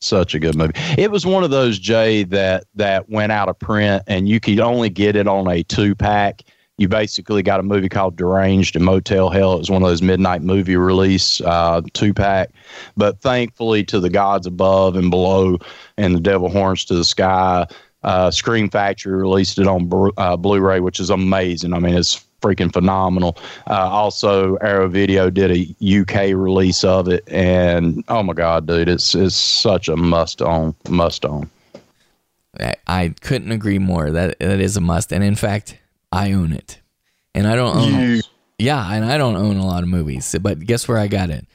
[0.00, 0.72] such a good movie.
[0.98, 4.60] It was one of those Jay that that went out of print, and you could
[4.60, 6.42] only get it on a two pack
[6.78, 9.54] you basically got a movie called Deranged and Motel Hell.
[9.54, 12.50] It was one of those midnight movie release uh, two pack.
[12.96, 15.58] But thankfully, to the gods above and below,
[15.96, 17.66] and the devil horns to the sky,
[18.02, 21.72] uh, Scream Factory released it on uh, Blu-ray, which is amazing.
[21.72, 23.38] I mean, it's freaking phenomenal.
[23.68, 28.88] Uh, also, Arrow Video did a UK release of it, and oh my god, dude,
[28.88, 31.48] it's it's such a must own, must own.
[32.86, 34.10] I couldn't agree more.
[34.10, 35.78] That that is a must, and in fact,
[36.12, 36.80] I own it,
[37.34, 38.00] and I don't own.
[38.00, 38.22] You.
[38.58, 41.46] Yeah, and I don't own a lot of movies, but guess where I got it?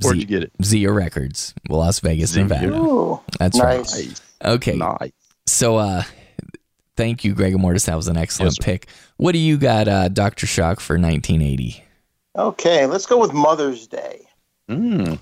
[0.00, 0.52] Where'd Z- you get it?
[0.64, 2.44] Zia Records, Las Vegas, Zia.
[2.44, 2.74] Nevada.
[2.74, 3.96] Ooh, That's nice.
[3.96, 4.20] right.
[4.54, 4.76] Okay.
[4.76, 5.12] Nice.
[5.46, 6.02] So, uh,
[6.96, 7.86] thank you, Greg Mortis.
[7.86, 8.88] That was an excellent yes, pick.
[9.16, 11.84] What do you got, uh, Doctor Shock, for 1980?
[12.36, 14.20] Okay, let's go with Mother's Day.
[14.68, 15.18] Mm.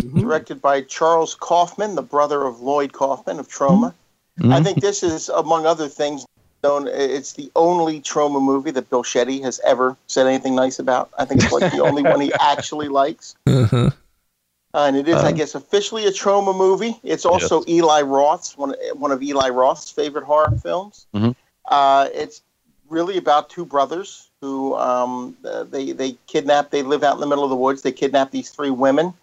[0.14, 3.94] Directed by Charles Kaufman, the brother of Lloyd Kaufman of Troma.
[4.40, 4.52] Mm-hmm.
[4.52, 6.26] I think this is, among other things,
[6.62, 6.88] known.
[6.88, 11.10] It's the only Troma movie that Bill Shetty has ever said anything nice about.
[11.18, 13.36] I think it's like the only one he actually likes.
[13.46, 13.90] Uh-huh.
[14.74, 17.00] Uh, and it is, I guess, officially a Troma movie.
[17.02, 17.68] It's also yes.
[17.68, 21.06] Eli Roth's one, one of Eli Roth's favorite horror films.
[21.14, 21.30] Mm-hmm.
[21.64, 22.42] Uh, it's
[22.88, 25.36] really about two brothers who um,
[25.70, 26.70] they they kidnap.
[26.70, 27.82] They live out in the middle of the woods.
[27.82, 29.14] They kidnap these three women,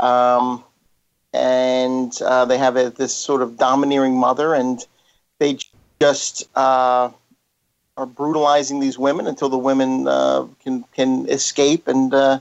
[0.00, 0.64] um,
[1.32, 4.84] and uh, they have a, this sort of domineering mother, and
[5.38, 5.58] they
[6.00, 7.10] just uh,
[7.96, 12.40] are brutalizing these women until the women uh, can can escape and uh,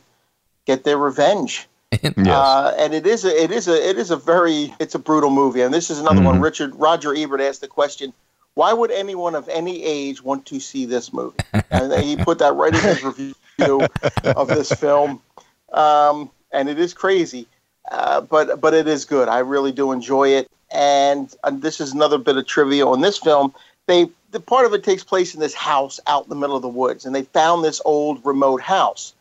[0.66, 1.68] get their revenge.
[2.02, 2.16] yes.
[2.18, 5.30] Uh, and it is a, it is a it is a very it's a brutal
[5.30, 5.62] movie.
[5.62, 6.26] And this is another mm-hmm.
[6.26, 6.42] one.
[6.42, 8.14] Richard Roger Ebert asked the question,
[8.54, 11.38] "Why would anyone of any age want to see this movie?"
[11.72, 13.88] and he put that right in his review
[14.24, 15.22] of this film.
[15.74, 17.48] Um, and it is crazy,
[17.92, 19.28] uh, but but it is good.
[19.28, 20.50] I really do enjoy it.
[20.72, 23.54] And, and this is another bit of trivia on this film.
[23.88, 26.62] They the part of it takes place in this house out in the middle of
[26.62, 29.14] the woods, and they found this old remote house.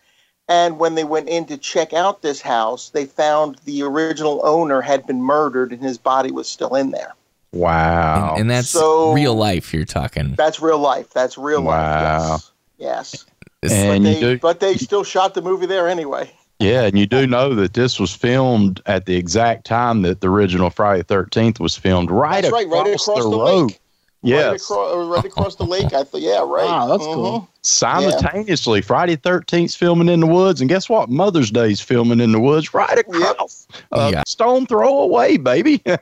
[0.48, 4.80] And when they went in to check out this house, they found the original owner
[4.80, 7.14] had been murdered, and his body was still in there.
[7.52, 8.32] Wow!
[8.32, 9.72] And, and that's so, real life.
[9.72, 10.34] You're talking.
[10.36, 11.10] That's real life.
[11.10, 12.30] That's real wow.
[12.30, 12.50] life.
[12.78, 13.24] Yes.
[13.62, 13.72] Yes.
[13.72, 16.30] And but, they, do, but they still shot the movie there anyway.
[16.58, 20.28] Yeah, and you do know that this was filmed at the exact time that the
[20.28, 23.66] original Friday Thirteenth was filmed, right, That's across, right, right across the, the road.
[23.66, 23.80] lake.
[24.28, 24.46] Yes.
[24.50, 25.92] right across, right across the lake.
[25.92, 26.64] I thought, yeah, right.
[26.66, 27.14] Wow, that's Mhm.
[27.14, 27.48] cool.
[27.62, 31.08] Simultaneously, Friday Thirteenth filming in the woods, and guess what?
[31.10, 34.22] Mother's Day's filming in the woods, right across, a Yeah.
[34.26, 35.82] stone throw away, baby.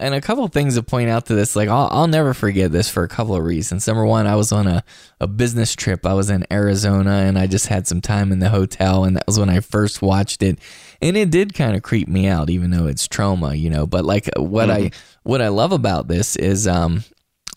[0.00, 2.90] And a couple things to point out to this, like I'll, I'll never forget this
[2.90, 3.86] for a couple of reasons.
[3.86, 4.84] Number one, I was on a,
[5.20, 6.04] a business trip.
[6.04, 9.26] I was in Arizona and I just had some time in the hotel, and that
[9.26, 10.58] was when I first watched it.
[11.00, 13.86] And it did kind of creep me out, even though it's Troma, you know.
[13.86, 14.90] But like what I
[15.22, 17.04] what I love about this is um,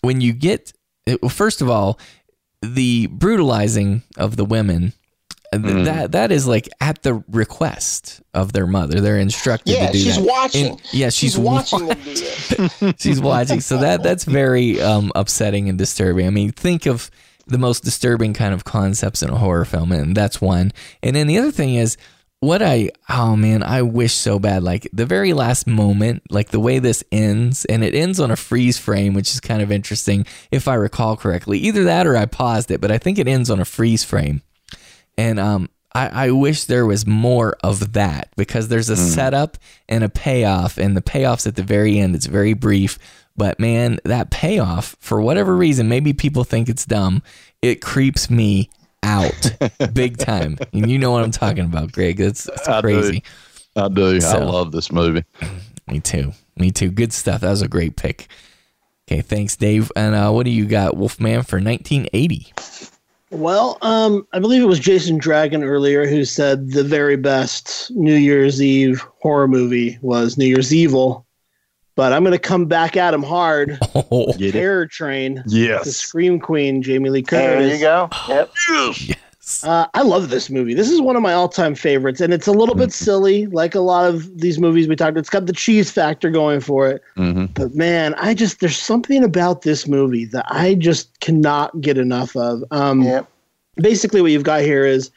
[0.02, 0.72] when you get
[1.22, 1.98] well, first of all,
[2.62, 4.92] the brutalizing of the women.
[5.52, 9.00] th- That that is like at the request of their mother.
[9.00, 10.24] They're instructed Yeah, to do she's that.
[10.26, 10.66] watching.
[10.72, 12.94] And- yeah, she's, wa- watching them do this.
[12.98, 13.60] she's watching.
[13.60, 16.26] So that that's very um, upsetting and disturbing.
[16.26, 17.10] I mean, think of
[17.46, 20.70] the most disturbing kind of concepts in a horror film, and that's one.
[21.02, 21.96] And then the other thing is
[22.40, 24.62] what I oh man, I wish so bad.
[24.62, 28.36] Like the very last moment, like the way this ends, and it ends on a
[28.36, 31.58] freeze frame, which is kind of interesting if I recall correctly.
[31.58, 34.42] Either that or I paused it, but I think it ends on a freeze frame.
[35.16, 39.58] And um, I, I wish there was more of that because there's a setup
[39.88, 42.14] and a payoff, and the payoff's at the very end.
[42.14, 42.98] It's very brief,
[43.36, 47.22] but man, that payoff, for whatever reason, maybe people think it's dumb,
[47.62, 48.70] it creeps me
[49.02, 49.56] out
[49.92, 50.58] big time.
[50.72, 52.18] And you know what I'm talking about, Greg.
[52.18, 52.82] That's it's I do.
[52.82, 53.22] crazy.
[53.76, 54.18] I do.
[54.22, 55.24] I love this movie.
[55.86, 56.32] Me too.
[56.56, 56.90] Me too.
[56.90, 57.40] Good stuff.
[57.40, 58.28] That was a great pick.
[59.10, 59.90] Okay, thanks, Dave.
[59.96, 62.52] And uh, what do you got, Wolfman, for 1980?
[63.30, 68.14] Well, um, I believe it was Jason Dragon earlier who said the very best New
[68.14, 71.26] Year's Eve horror movie was New Year's Evil.
[71.98, 73.76] But I'm going to come back at him hard.
[74.10, 74.52] Oh, Get it?
[74.52, 75.84] Terror Train, Yes.
[75.84, 77.66] the Scream Queen, Jamie Lee Curtis.
[77.66, 78.08] There you go.
[78.28, 78.50] Yep.
[79.00, 79.64] yes.
[79.64, 80.74] Uh, I love this movie.
[80.74, 83.80] This is one of my all-time favorites, and it's a little bit silly, like a
[83.80, 85.10] lot of these movies we talked.
[85.10, 85.18] About.
[85.20, 89.24] It's got the cheese factor going for it, hmm but man, I just there's something
[89.24, 92.62] about this movie that I just cannot get enough of.
[92.70, 93.26] Um, Yep.
[93.76, 95.10] basically what you've got here is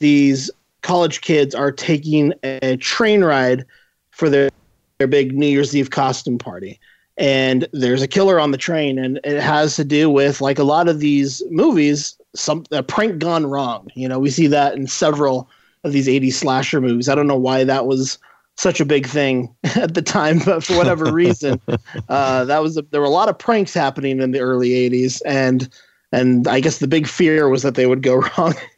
[0.00, 0.50] these
[0.82, 3.64] college kids are taking a train ride
[4.10, 4.50] for their,
[4.98, 6.78] their big New Year's Eve costume party.
[7.16, 10.64] And there's a killer on the train, and it has to do with like a
[10.64, 13.88] lot of these movies, some a prank gone wrong.
[13.94, 15.48] You know, we see that in several
[15.84, 17.08] of these 80s slasher movies.
[17.08, 18.18] I don't know why that was
[18.56, 21.60] such a big thing at the time, but for whatever reason,
[22.08, 25.20] uh, that was a, there were a lot of pranks happening in the early 80s,
[25.24, 25.68] and
[26.14, 28.54] and I guess the big fear was that they would go wrong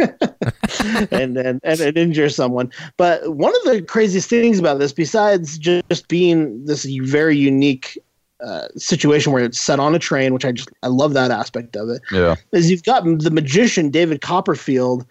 [1.11, 2.71] and, and and and injure someone.
[2.97, 7.99] But one of the craziest things about this, besides just being this very unique
[8.45, 11.77] uh, situation where it's set on a train, which I just I love that aspect
[11.77, 12.37] of it, Yeah.
[12.53, 15.07] is you've got the magician David Copperfield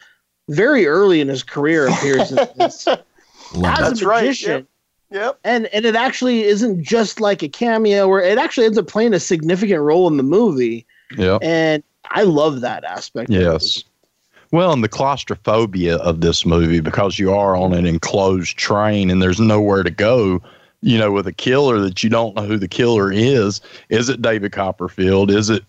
[0.49, 2.87] very early in his career appears in this
[3.53, 3.79] as.
[3.79, 4.67] That's a right, magician.
[5.11, 5.39] Yep.
[5.43, 9.13] And and it actually isn't just like a cameo, where it actually ends up playing
[9.13, 10.85] a significant role in the movie.
[11.17, 11.37] Yeah.
[11.41, 11.83] And
[12.15, 13.29] I love that aspect.
[13.29, 13.83] Yes.
[14.51, 19.21] Well, and the claustrophobia of this movie, because you are on an enclosed train and
[19.21, 20.41] there's nowhere to go,
[20.81, 23.59] you know, with a killer that you don't know who the killer is.
[23.89, 25.29] Is it David Copperfield?
[25.29, 25.63] Is it,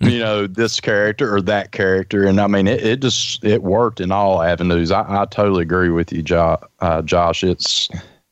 [0.00, 2.24] you know, this character or that character?
[2.24, 4.92] And I mean, it, it just, it worked in all avenues.
[4.92, 7.42] I, I totally agree with you, jo- uh, Josh.
[7.42, 7.88] It's,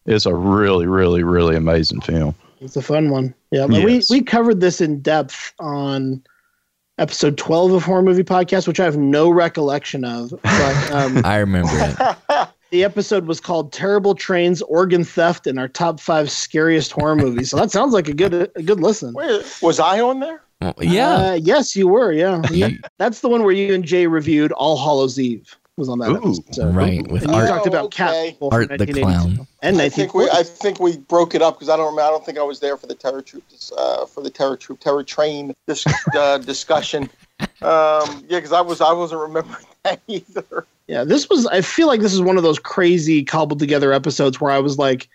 [0.07, 2.35] it's a really, really, really amazing film.
[2.61, 3.35] It's a fun one.
[3.51, 4.11] Yeah, but Yes.
[4.11, 6.23] we we covered this in depth on
[7.01, 10.31] episode twelve of Horror Movie Podcast, which I have no recollection of.
[10.43, 12.49] But um, I remember it.
[12.71, 17.51] the episode was called "Terrible Trains, Organ Theft, and Our Top Five Scariest Horror Movies."
[17.51, 19.15] So that sounds like a good a good listen.
[19.15, 20.43] Wait, was I on there?
[20.61, 21.15] Well, yeah.
[21.15, 22.13] Uh, yes, you were.
[22.13, 22.43] Yeah.
[22.51, 25.57] You- That's the one where you and Jay reviewed All Hallows Eve.
[25.77, 26.75] Was on that Ooh, episode.
[26.75, 27.07] right.
[27.11, 28.37] With And you Art, talked about okay.
[28.41, 29.47] Cat Art the Clown.
[29.63, 32.03] and I think we I think we broke it up because I don't remember.
[32.03, 33.45] I don't think I was there for the terror troop
[33.79, 37.09] uh, for the terror troop terror train dis- uh, discussion.
[37.41, 37.49] Um,
[38.29, 40.67] yeah, because I was I wasn't remembering that either.
[40.87, 41.47] Yeah, this was.
[41.47, 44.77] I feel like this is one of those crazy cobbled together episodes where I was
[44.77, 45.09] like,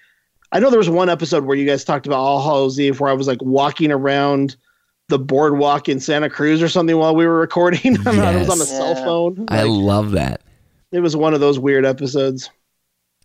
[0.52, 3.12] I know there was one episode where you guys talked about All Hallows Eve where
[3.12, 4.56] I was like walking around
[5.08, 7.98] the boardwalk in Santa Cruz or something while we were recording.
[8.08, 8.70] I was on a Yes.
[8.70, 9.06] cell Yeah.
[9.06, 9.46] phone.
[9.50, 10.42] I love that.
[10.92, 12.50] it was one of those weird episodes.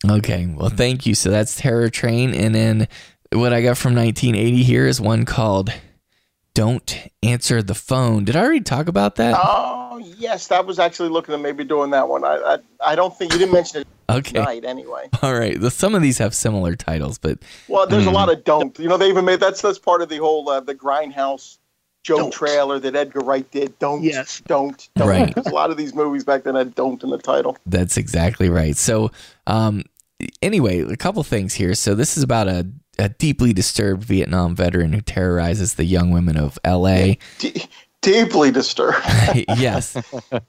[0.08, 0.52] Okay.
[0.56, 1.14] Well, thank you.
[1.14, 2.34] So that's Terror Train.
[2.34, 2.88] And then
[3.32, 5.72] what I got from 1980 here is one called
[6.54, 8.24] Don't Answer the Phone.
[8.24, 9.36] Did I already talk about that?
[9.38, 12.24] Oh yes, I was actually looking at maybe doing that one.
[12.24, 14.32] I I, I don't think you didn't mention it Okay.
[14.32, 15.08] tonight anyway.
[15.22, 15.60] All right.
[15.60, 17.38] The, some of these have similar titles, but
[17.68, 18.08] Well, there's Mm.
[18.08, 18.76] a lot of don't.
[18.80, 21.58] You know, they even made that's that's part of the whole uh, the grindhouse
[22.02, 22.32] joke Don't.
[22.32, 23.78] trailer that Edgar Wright did.
[23.78, 24.42] Don't, Yes.
[24.46, 25.08] don't, don't.
[25.08, 25.34] Right.
[25.34, 27.56] 'Cause A lot of these movies back then had "don't" in the title.
[27.66, 28.76] That's exactly right.
[28.76, 29.10] So,
[29.46, 29.82] um,
[30.42, 31.74] anyway, a couple things here.
[31.74, 32.66] So this is about a,
[32.98, 37.18] a deeply disturbed Vietnam veteran who terrorizes the young women of L.A.
[37.38, 37.64] D-
[38.02, 38.98] deeply disturbed.
[39.58, 39.96] yes,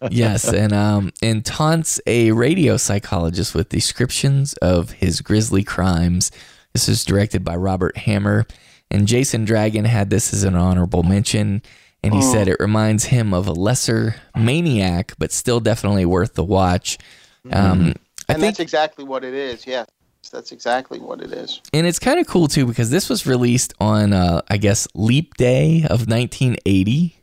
[0.09, 6.31] yes, and um, and taunts a radio psychologist with descriptions of his grisly crimes.
[6.73, 8.45] This is directed by Robert Hammer,
[8.91, 11.61] and Jason Dragon had this as an honorable mention.
[12.03, 12.31] And he Oh.
[12.33, 16.97] said it reminds him of a lesser maniac, but still definitely worth the watch.
[17.45, 17.87] Um, I Mm-hmm.
[17.87, 17.95] and
[18.27, 19.67] think that's exactly what it is.
[19.67, 19.85] Yes,
[20.31, 21.61] that's exactly what it is.
[21.73, 25.35] and it's kind of cool too because this was released on uh, I guess Leap
[25.37, 27.15] Day of 1980.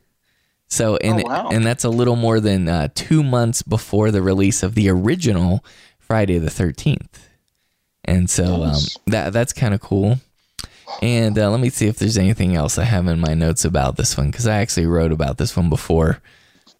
[0.69, 1.49] So and Oh, wow.
[1.51, 5.63] and that's a little more than uh, two months before the release of the original
[5.99, 7.27] Friday the 13th.
[8.05, 10.19] And so um, that that's kind of cool.
[11.01, 13.95] And uh, let me see if there's anything else I have in my notes about
[13.97, 16.19] this one because I actually wrote about this one before.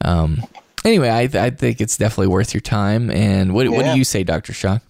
[0.04, 0.44] Um,
[0.84, 3.10] anyway, I, I think it's definitely worth your time.
[3.12, 4.82] And what, what do you say, Doctor Shock?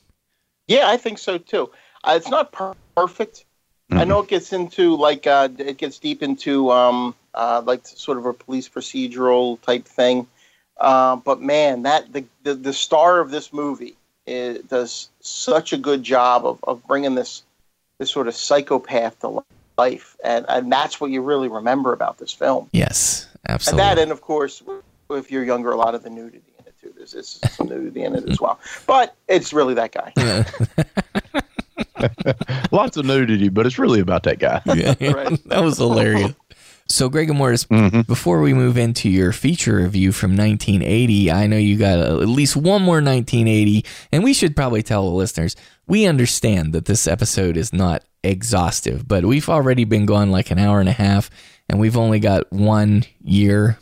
[0.67, 1.71] Yeah, I think so too.
[2.03, 3.45] Uh, it's not per- perfect.
[3.91, 8.19] I know it gets into like uh, it gets deep into um, uh, like sort
[8.19, 10.27] of a police procedural type thing.
[10.79, 13.95] Uh, but man, that the, the the star of this movie
[14.27, 17.43] is, does such a good job of, of bringing this
[17.99, 19.43] this sort of psychopath to
[19.77, 22.69] life, and and that's what you really remember about this film.
[22.71, 23.83] Yes, And absolutely.
[23.83, 24.63] that, and of course,
[25.11, 26.93] if you're younger, a lot of the nudity in it too.
[26.95, 28.59] There's, there's some nudity in it as well.
[28.87, 30.13] But it's really that guy.
[32.71, 34.61] Lots of nudity, but it's really about that guy.
[34.65, 35.43] Yeah, Right.
[35.47, 36.33] that was hilarious.
[36.91, 38.07] So, Greg and Mortis, Mhm.
[38.07, 42.27] before we move into your feature review from 1980, I know you got a, at
[42.27, 45.55] least one more 1980, and we should probably tell the listeners
[45.87, 50.57] we understand that this episode is not exhaustive, but we've already been gone like an
[50.57, 51.29] hour and a half,
[51.69, 53.77] and we've only got one year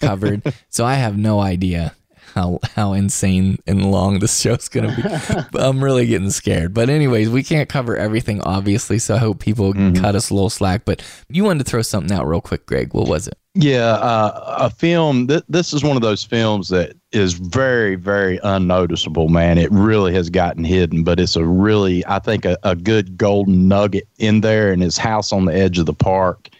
[0.00, 0.42] covered.
[0.68, 1.94] so, I have no idea
[2.38, 5.58] how how insane and long this show's gonna be.
[5.58, 6.72] I'm really getting scared.
[6.72, 10.50] But anyways, we can't cover everything obviously, so I hope people cut us a little
[10.50, 10.84] slack.
[10.84, 12.94] But you wanted to throw something out real quick, Greg.
[12.94, 13.36] What was it?
[13.54, 15.26] Yeah, uh, a film.
[15.26, 19.28] Th- this is one of those films that is very, very unnoticeable.
[19.28, 23.16] Man, it really has gotten hidden, but it's a really, I think, a, a good
[23.16, 24.70] golden nugget in there.
[24.70, 26.50] And his house on the edge of the park.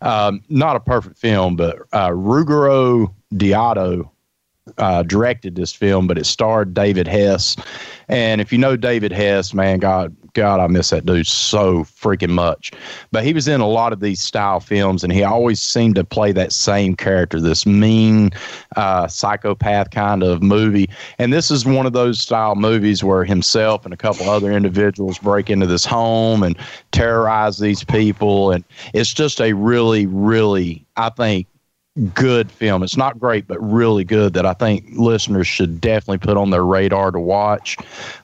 [0.00, 4.08] Um, not a perfect film, but uh, Ruggero Deodato
[4.78, 7.56] uh, directed this film, but it starred David Hess.
[8.08, 12.30] And if you know David Hess, man, God, God, I miss that dude so freaking
[12.30, 12.72] much.
[13.10, 16.04] But he was in a lot of these style films, and he always seemed to
[16.04, 18.30] play that same character, this mean
[18.76, 20.90] uh, psychopath kind of movie.
[21.18, 25.18] And this is one of those style movies where himself and a couple other individuals
[25.18, 26.56] break into this home and
[26.92, 28.62] terrorize these people, and
[28.92, 31.46] it's just a really, really, I think,
[32.14, 32.82] good film.
[32.82, 36.64] It's not great, but really good that I think listeners should definitely put on their
[36.64, 37.76] radar to watch.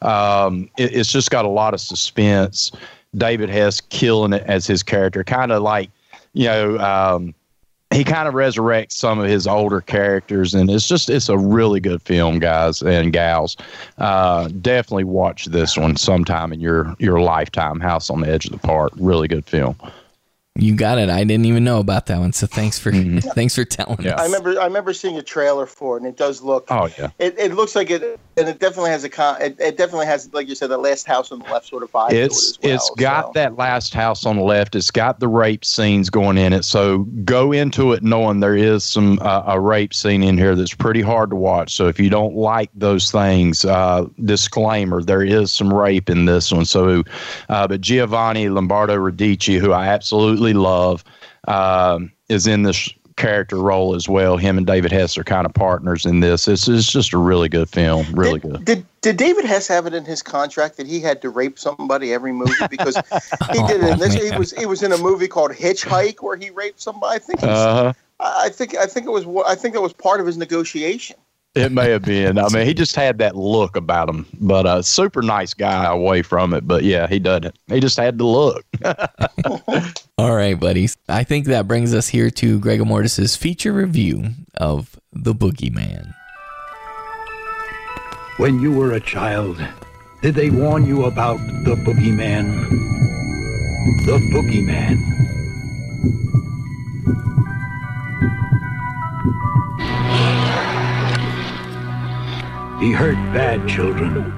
[0.02, 2.72] Um, it, it's just got a lot of suspense.
[3.16, 5.90] David Hess killing it as his character, kind of like,
[6.32, 7.34] you know, um,
[7.92, 11.80] he kind of resurrects some of his older characters, and it's just it's a really
[11.80, 13.56] good film, guys and gals.
[13.98, 17.80] Uh, definitely watch this one sometime in your your lifetime.
[17.80, 19.76] House on the Edge of the Park, really good film.
[20.56, 21.08] You got it.
[21.08, 22.34] I didn't even know about that one.
[22.34, 22.92] So thanks for
[23.34, 24.16] thanks for telling Yeah.
[24.16, 24.20] us.
[24.20, 26.66] I remember I remember seeing a trailer for it, and it does look.
[26.68, 27.08] Oh yeah.
[27.18, 29.40] It, it looks like it, and it definitely has a con.
[29.40, 31.90] It, it definitely has, like you said, the last house on the left sort of
[31.90, 32.12] vibe.
[32.12, 33.32] It's to it as well, it's got so.
[33.32, 34.74] that last house on the left.
[34.74, 36.66] It's got the rape scenes going in it.
[36.66, 40.74] So go into it knowing there is some uh, a rape scene in here that's
[40.74, 41.72] pretty hard to watch.
[41.72, 46.52] So if you don't like those things, uh, disclaimer: there is some rape in this
[46.52, 46.66] one.
[46.66, 47.04] So,
[47.48, 51.04] uh, but Giovanni Lombardo Radici, who I absolutely love,
[51.46, 54.36] um, is in this character role as well.
[54.36, 56.44] Him and David Hess are kind of partners in this.
[56.44, 58.06] This is just a really good film.
[58.12, 58.64] Really did, good.
[58.64, 62.12] Did did David Hess have it in his contract that he had to rape somebody
[62.12, 62.96] every movie because
[63.52, 64.14] he did it in this?
[64.14, 67.16] He was he was in a movie called Hitchhike where he raped somebody.
[67.16, 67.92] I think Uh-huh.
[68.20, 71.16] I think I think it was I think that was part of his negotiation.
[71.54, 72.38] It may have been.
[72.38, 76.22] I mean, he just had that look about him, but a super nice guy away
[76.22, 76.66] from it.
[76.66, 77.54] But yeah, he doesn't.
[77.66, 78.64] He just had the look.
[80.18, 80.96] All right, buddies.
[81.10, 86.14] I think that brings us here to Greg Mortis's feature review of The Boogeyman.
[88.38, 89.62] When you were a child,
[90.22, 92.46] did they warn you about the boogeyman?
[94.06, 95.12] The boogeyman.
[102.82, 104.32] He hurt bad children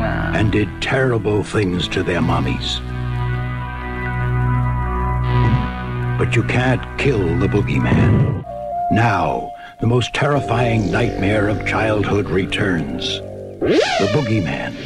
[0.00, 2.78] and did terrible things to their mummies.
[6.16, 8.44] But you can't kill the boogeyman.
[8.92, 13.18] Now, the most terrifying nightmare of childhood returns.
[13.58, 14.76] the boogeyman.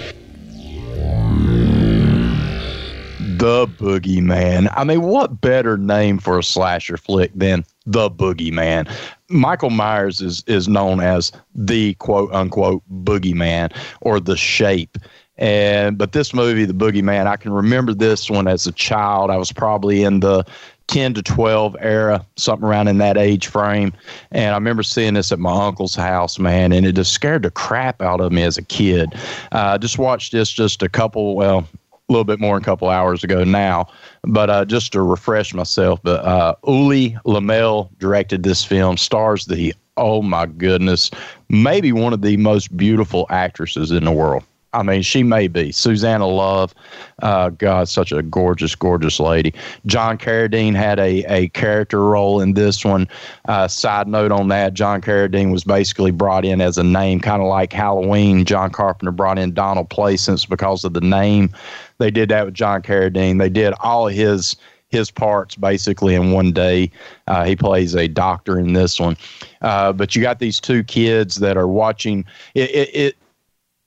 [3.39, 4.73] The Boogeyman.
[4.75, 8.91] I mean, what better name for a slasher flick than The Boogeyman?
[9.29, 14.99] Michael Myers is is known as the quote unquote boogeyman or the shape.
[15.37, 19.31] And but this movie, The Boogeyman, I can remember this one as a child.
[19.31, 20.45] I was probably in the
[20.89, 23.93] 10 to 12 era, something around in that age frame.
[24.33, 27.51] And I remember seeing this at my uncle's house, man, and it just scared the
[27.51, 29.15] crap out of me as a kid.
[29.53, 31.69] I uh, just watched this just a couple, well,
[32.09, 33.87] a little bit more than a couple hours ago now.
[34.23, 39.75] But uh, just to refresh myself, but uh, Ulli Lommel directed this film, stars the,
[39.97, 41.11] oh my goodness,
[41.49, 44.45] maybe one of the most beautiful actresses in the world.
[44.73, 46.75] I mean, she may be Suzanna Love.
[47.23, 49.55] Uh, God, such a gorgeous, gorgeous lady.
[49.87, 53.09] John Carradine had a, a character role in this one.
[53.47, 57.41] Uh, side note on that: John Carradine was basically brought in as a name, kind
[57.41, 58.45] of like Halloween.
[58.45, 61.51] John Carpenter brought in Donald Pleasence because of the name.
[61.99, 63.39] They did that with John Carradine.
[63.39, 64.57] They did all his
[64.91, 66.91] his parts basically in one day.
[67.27, 69.17] Uh, he plays a doctor in this one.
[69.61, 72.25] Uh, but you got these two kids that are watching
[72.55, 73.17] it, it, it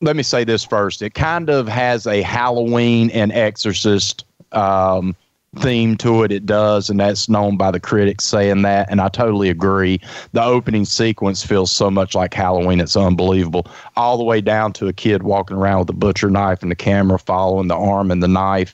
[0.01, 1.01] let me say this first.
[1.01, 5.15] It kind of has a Halloween and Exorcist um,
[5.57, 6.31] theme to it.
[6.31, 10.01] It does, and that's known by the critics saying that, and I totally agree.
[10.33, 13.67] The opening sequence feels so much like Halloween; it's unbelievable.
[13.95, 16.75] All the way down to a kid walking around with a butcher knife and the
[16.75, 18.73] camera following the arm and the knife.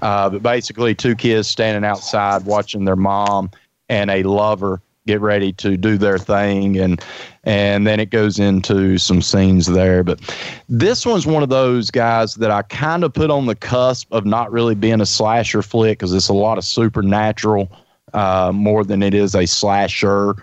[0.00, 3.50] Uh, but basically, two kids standing outside watching their mom
[3.88, 7.02] and a lover get ready to do their thing and
[7.44, 10.04] and then it goes into some scenes there.
[10.04, 10.20] But
[10.68, 14.26] this one's one of those guys that I kind of put on the cusp of
[14.26, 17.72] not really being a slasher flick because it's a lot of supernatural
[18.12, 20.34] uh, more than it is a slasher.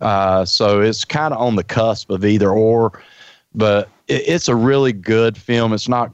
[0.00, 3.00] Uh, so it's kind of on the cusp of either or
[3.54, 5.72] but it, it's a really good film.
[5.72, 6.12] It's not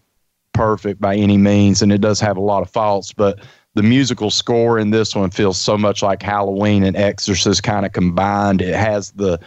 [0.53, 3.39] perfect by any means and it does have a lot of faults but
[3.79, 7.93] the musical score in this one feels so much like Halloween and Exorcist kind of
[7.93, 8.61] combined.
[8.61, 9.39] It has the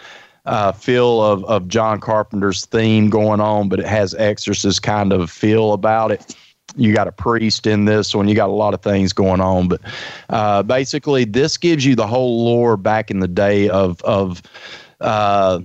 [0.45, 5.30] uh, feel of, of John Carpenter's theme going on, but it has Exorcist kind of
[5.30, 6.34] feel about it.
[6.78, 8.30] You got a priest in this one.
[8.30, 9.82] You got a lot of things going on, but
[10.30, 14.41] uh, basically, this gives you the whole lore back in the day of of
[15.02, 15.60] uh,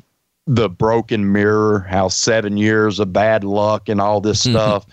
[0.48, 4.54] the broken mirror, how seven years of bad luck and all this mm-hmm.
[4.54, 4.86] stuff,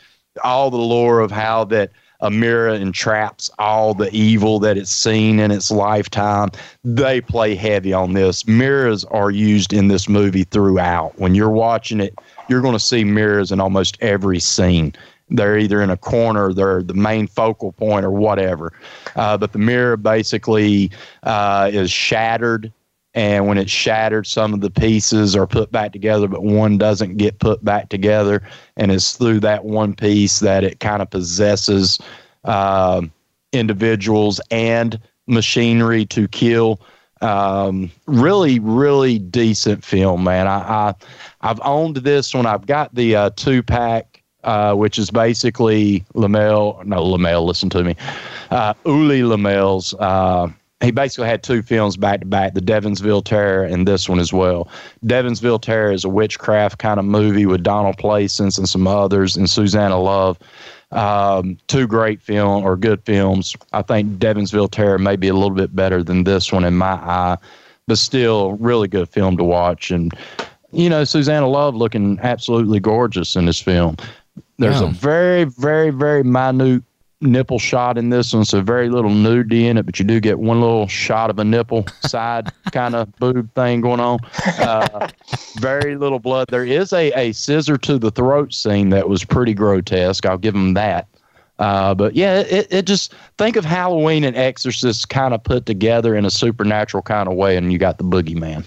[0.44, 1.90] all the lore of how that
[2.24, 6.50] a mirror entraps all the evil that it's seen in its lifetime.
[6.86, 8.48] They play heavy on this.
[8.48, 11.20] Mirrors are used in this movie throughout.
[11.20, 12.18] When you're watching it,
[12.48, 14.94] you're going to see mirrors in almost every scene.
[15.30, 18.72] They're either in a corner, they're the main focal point, or whatever.
[19.18, 20.92] Uh, but the mirror basically
[21.24, 22.72] uh, is shattered
[23.14, 27.18] and when it's shattered some of the pieces are put back together but one doesn't
[27.18, 28.42] get put back together.
[28.76, 32.00] And it's through that one piece that it kind of possesses
[32.44, 33.02] uh,
[33.52, 36.82] individuals and machinery to kill.
[37.22, 40.46] Um, really really decent film man.
[40.46, 40.94] I, I
[41.40, 46.82] i've owned this one i've got the uh, two pack uh, which is basically lamel
[46.84, 47.96] no lamel listen to me
[48.52, 50.50] uh, Ulli Lommel's uh,
[50.84, 54.34] he basically had two films back to back the Devonsville Terror and this one as
[54.34, 54.68] well.
[55.06, 59.50] Devonsville Terror is a witchcraft kind of movie with Donald Pleasence and some others and
[59.50, 60.38] Suzanna Love.
[60.92, 63.56] Um, two great film or good films.
[63.72, 66.94] I think Devonsville Terror may be a little bit better than this one in my
[66.94, 67.38] eye,
[67.88, 69.90] but still really good film to watch.
[69.90, 70.14] And
[70.72, 73.96] you know, Suzanna Love looking absolutely gorgeous in this film.
[74.58, 76.84] There's a very, very, very minute
[77.24, 80.40] nipple shot in this one, so very little nudity in it, but you do get
[80.40, 84.20] one little shot of a nipple side kind of boob thing going on.
[84.60, 85.10] Uh,
[85.58, 86.48] very little blood.
[86.50, 90.26] There is a, a scissor to the throat scene that was pretty grotesque.
[90.26, 91.08] I'll give them that.
[91.60, 96.16] Uh, but yeah, it, it just think of Halloween and Exorcist kind of put together
[96.16, 98.66] in a supernatural kind of way, and you got the boogeyman.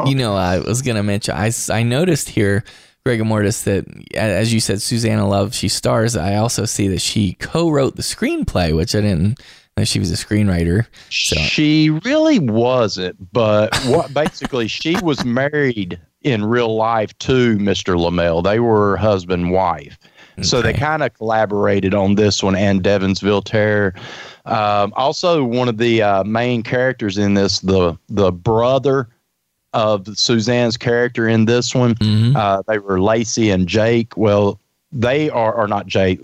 [0.06, 2.64] you know, I was going to mention, I, I noticed here
[3.08, 6.16] Rigor Mortis that, as you said, Suzanna Love, she stars.
[6.16, 9.40] I also see that she co-wrote the screenplay, which I didn't
[9.78, 10.86] know she was a screenwriter.
[11.10, 11.36] So.
[11.36, 17.98] She really wasn't, but what basically she was married in real life to Mr.
[17.98, 18.42] Lommel.
[18.42, 19.98] They were husband and wife.
[20.34, 20.42] Okay.
[20.42, 23.94] So they kind of collaborated on this one and Devonsville Terror.
[24.44, 29.08] Um, also, one of the uh, main characters in this, the the brother
[29.72, 31.94] of Suzanne's character in this one.
[31.96, 32.36] Mm-hmm.
[32.36, 34.16] Uh, they were Lacey and Jake.
[34.16, 34.60] Well,
[34.92, 36.20] they are, are not Jake,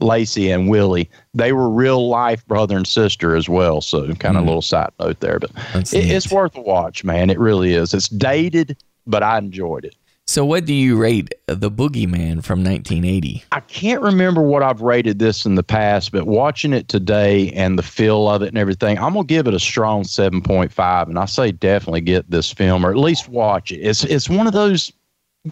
[0.00, 1.10] Lacey and Willie.
[1.34, 3.80] They were real life brother and sister as well.
[3.80, 4.36] So, kind of mm-hmm.
[4.36, 7.30] a little side note there, but it, it's worth a watch, man.
[7.30, 7.94] It really is.
[7.94, 8.76] It's dated,
[9.06, 9.94] but I enjoyed it.
[10.28, 13.44] So, what do you rate The Boogeyman from 1980?
[13.50, 17.78] I can't remember what I've rated this in the past, but watching it today and
[17.78, 21.08] the feel of it and everything, I'm gonna give it a strong 7.5.
[21.08, 23.76] And I say definitely get this film or at least watch it.
[23.76, 24.92] It's it's one of those.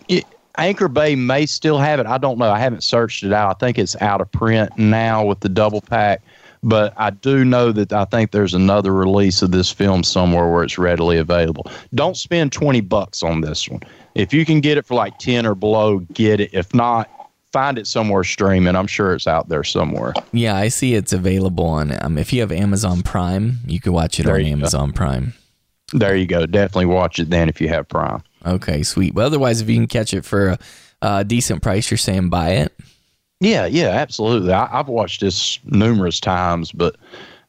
[0.08, 0.26] It,
[0.58, 2.04] Anchor Bay may still have it.
[2.04, 2.50] I don't know.
[2.50, 3.48] I haven't searched it out.
[3.50, 6.20] I think it's out of print now with the double pack.
[6.62, 10.64] But I do know that I think there's another release of this film somewhere where
[10.64, 11.70] it's readily available.
[11.94, 13.80] Don't spend 20 bucks on this one.
[14.16, 16.50] If you can get it for like 10 or below, get it.
[16.52, 17.10] If not,
[17.52, 18.74] find it somewhere streaming.
[18.76, 20.14] I'm sure it's out there somewhere.
[20.32, 21.96] Yeah, I see it's available on.
[22.02, 24.52] Um, if you have Amazon Prime, you can watch it There on you go.
[24.52, 25.34] Amazon Prime.
[25.92, 26.46] There you go.
[26.46, 28.22] Definitely watch it then if you have Prime.
[28.44, 29.14] Okay, sweet.
[29.14, 30.58] But otherwise, if you can catch it for a,
[31.02, 32.76] a decent price, you're saying buy it.
[33.40, 34.52] Yeah, yeah, absolutely.
[34.52, 36.96] I, I've watched this numerous times, but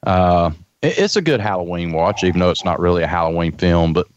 [0.06, 3.94] uh, it, it's a good Halloween watch, even though it's not really a Halloween film.
[3.94, 4.08] But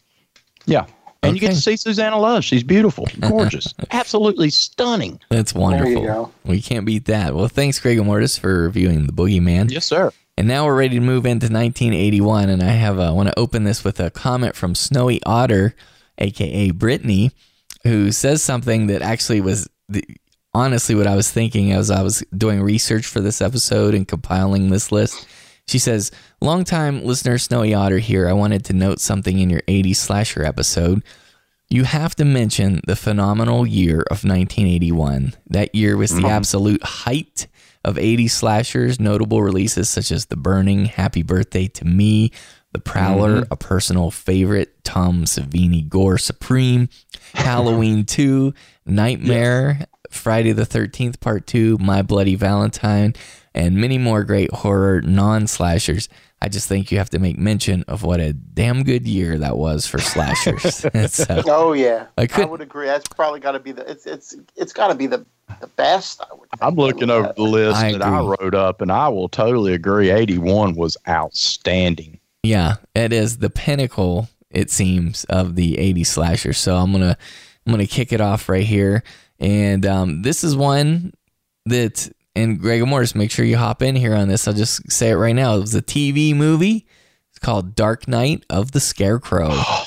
[0.65, 0.85] yeah,
[1.23, 2.43] and you get to see Suzanna Love.
[2.43, 5.19] She's beautiful, gorgeous, absolutely stunning.
[5.29, 6.33] That's wonderful.
[6.43, 7.35] We can't beat that.
[7.35, 9.71] Well, thanks, Craig and Mortis, for reviewing The Boogeyman.
[9.71, 10.11] Yes, sir.
[10.37, 13.63] And now we're ready to move into 1981, and I have I want to open
[13.63, 15.75] this with a comment from Snowy Otter,
[16.17, 17.31] aka Brittany,
[17.83, 20.03] who says something that actually was the,
[20.53, 24.69] honestly what I was thinking as I was doing research for this episode and compiling
[24.69, 25.27] this list.
[25.71, 26.11] She says,
[26.41, 28.27] "Longtime listener Snowy Otter here.
[28.27, 31.01] I wanted to note something in your 80s slasher episode."
[31.69, 35.35] You have to mention the phenomenal year of 1981.
[35.47, 36.25] That year was the mm-hmm.
[36.25, 37.47] absolute height
[37.85, 42.33] of 80s slashers, notable releases such as The Burning, Happy Birthday to Me,
[42.73, 43.53] The Prowler, mm-hmm.
[43.53, 46.89] a personal favorite, Tom Savini Gore Supreme,
[47.33, 48.53] Halloween 2,
[48.85, 53.15] Nightmare, Friday the 13th Part 2, My Bloody Valentine,
[53.53, 56.09] and many more great horror non slashers.
[56.41, 59.57] I just think you have to make mention of what a damn good year that
[59.57, 60.77] was for slashers.
[61.13, 62.87] so, Oh yeah, I I, would agree.
[62.87, 63.89] That's probably got to be the.
[63.89, 65.25] It's it's it's got to be the
[65.59, 66.21] the best.
[66.21, 66.49] I would.
[66.61, 70.09] I'm looking over the list I that I wrote up, and I will totally agree.
[70.09, 72.19] 81 was outstanding.
[72.43, 76.53] Yeah, it is the pinnacle, it seems, of the 80s slasher.
[76.53, 77.17] So I'm gonna
[77.65, 79.03] I'm gonna kick it off right here.
[79.39, 81.13] And um, this is one
[81.65, 84.47] that and Greg Mortis, make sure you hop in here on this.
[84.47, 85.55] I'll just say it right now.
[85.55, 86.85] It was a TV movie.
[87.29, 89.49] It's called Dark Night of the Scarecrow.
[89.51, 89.85] oh,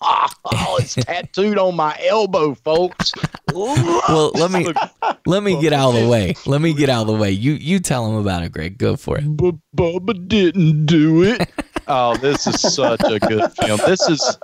[0.80, 3.12] it's tattooed on my elbow, folks.
[3.52, 4.72] well, let me
[5.26, 6.34] let me get out of the way.
[6.46, 7.30] Let me get out of the way.
[7.30, 8.78] You you tell him about it, Greg.
[8.78, 9.24] Go for it.
[9.24, 11.50] but Bubba didn't do it.
[11.88, 13.80] oh, this is such a good film.
[13.86, 14.38] This is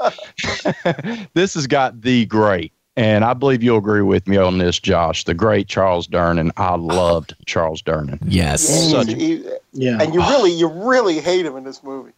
[1.34, 5.24] this has got the great, and I believe you'll agree with me on this, Josh.
[5.24, 6.50] The great Charles Durning.
[6.56, 8.18] I loved Charles Durning.
[8.26, 8.68] Yes.
[8.90, 9.98] Yeah, Such- he- Yeah.
[10.00, 12.12] and you really you really hate him in this movie.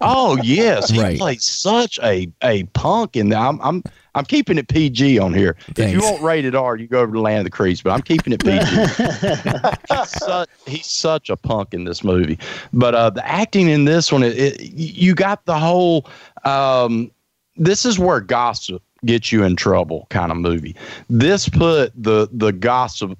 [0.00, 1.18] Oh yes, he Right.
[1.18, 3.84] played such a a punk, and I'm I'm
[4.14, 5.54] I'm keeping it PG on here.
[5.68, 6.02] If you Thanks.
[6.04, 8.42] want rated R, you go over to Land of the Creeps, but I'm keeping it
[8.44, 8.64] PG.
[9.90, 12.38] he's, such, he's such a punk in this movie.
[12.72, 16.06] But uh, the acting in this one, it, it, you got the whole.
[16.44, 17.10] Um,
[17.56, 20.76] this is where gossip gets you in trouble, kind of movie.
[21.08, 23.18] This put the the gossip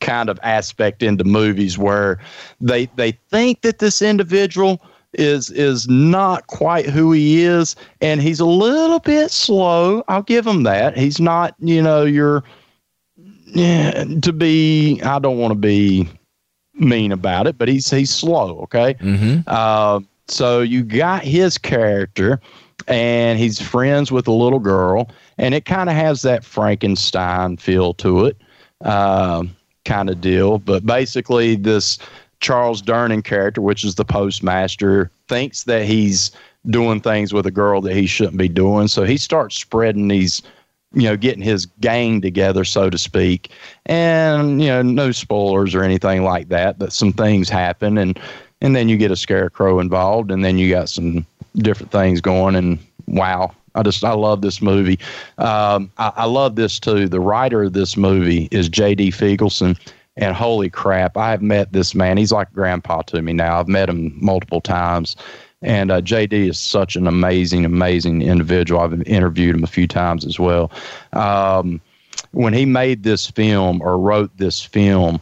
[0.00, 2.18] kind of aspect into movies where
[2.60, 4.80] they they think that this individual
[5.12, 10.46] is is not quite who he is and he's a little bit slow i'll give
[10.46, 12.44] him that he's not you know your
[13.46, 16.08] yeah, to be i don't want to be
[16.74, 19.40] mean about it but he's he's slow okay Mm-hmm.
[19.48, 22.40] uh, so you got his character,
[22.88, 27.94] and he's friends with a little girl, and it kind of has that Frankenstein feel
[27.94, 28.36] to it,
[28.82, 29.54] um,
[29.84, 30.58] kind of deal.
[30.58, 31.98] But basically, this
[32.40, 36.30] Charles Durning character, which is the postmaster, thinks that he's
[36.66, 38.88] doing things with a girl that he shouldn't be doing.
[38.88, 40.42] So he starts spreading these
[40.92, 43.50] you know, getting his gang together, so to speak.
[43.86, 48.18] And, you know, no spoilers or anything like that, but some things happen and
[48.62, 51.24] and then you get a scarecrow involved and then you got some
[51.56, 53.52] different things going and wow.
[53.74, 54.98] I just I love this movie.
[55.38, 57.08] Um, I, I love this too.
[57.08, 59.12] The writer of this movie is J.D.
[59.12, 59.78] Feigelson,
[60.16, 62.16] and holy crap, I have met this man.
[62.16, 63.60] He's like grandpa to me now.
[63.60, 65.16] I've met him multiple times,
[65.62, 68.80] and uh, JD is such an amazing, amazing individual.
[68.80, 70.70] I've interviewed him a few times as well.
[71.12, 71.80] Um,
[72.32, 75.20] when he made this film or wrote this film,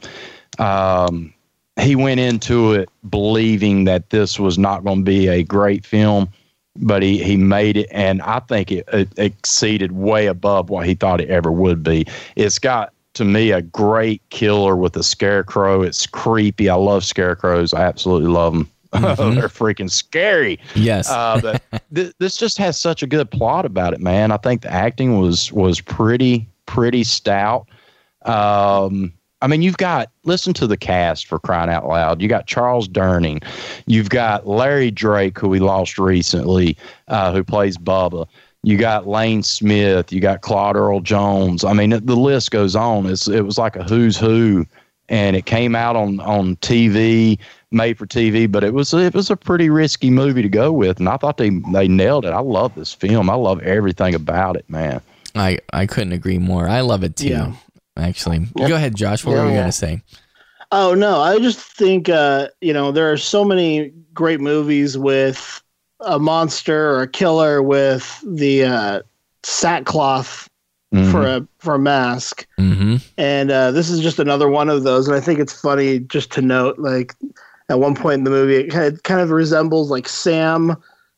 [0.59, 1.33] um,
[1.79, 6.29] he went into it believing that this was not going to be a great film,
[6.77, 10.95] but he, he made it, and I think it, it exceeded way above what he
[10.95, 12.07] thought it ever would be.
[12.37, 15.83] It's got to me a great killer with a scarecrow.
[15.83, 16.69] It's creepy.
[16.69, 17.75] I love scarecrows.
[17.75, 18.69] I absolutely love them.
[18.93, 20.59] They're freaking scary.
[20.75, 21.11] Yes.
[21.11, 24.31] Uh, but th- this just has such a good plot about it, man.
[24.31, 27.69] I think the acting was was pretty pretty stout.
[28.23, 32.21] Um, I mean, you've got listen to the cast for crying out loud.
[32.21, 33.45] You got Charles Durning,
[33.87, 36.77] you've got Larry Drake, who we lost recently,
[37.09, 38.27] uh, who plays Bubba.
[38.65, 41.63] You got Lane Smith, you got Claude Earl Jones.
[41.63, 43.07] I mean, the list goes on.
[43.07, 44.67] It's, it was like a who's who,
[45.09, 47.39] and it came out on on TV,
[47.71, 48.51] made for TV.
[48.51, 51.37] But it was it was a pretty risky movie to go with, and I thought
[51.37, 52.31] they they nailed it.
[52.31, 53.31] I love this film.
[53.31, 55.01] I love everything about it, man.
[55.37, 56.69] I I couldn't agree more.
[56.69, 57.29] I love it too.
[57.29, 57.53] Yeah.
[57.99, 59.25] Actually, go ahead, Josh.
[59.25, 59.61] What Yeah, were you yeah.
[59.61, 60.03] gonna say?
[60.71, 65.63] Oh no, I just think uh, you know there are so many great movies with
[66.01, 69.03] a monster or a killer with the uh,
[69.43, 70.49] sackcloth
[70.95, 71.11] Mhm.
[71.11, 72.97] for a for a mask, Mm-hmm.
[73.19, 75.07] and uh, this is just another one of those.
[75.07, 77.15] And I think it's funny just to note, like
[77.69, 80.77] at one point in the movie, it kind of, kind of resembles like Sam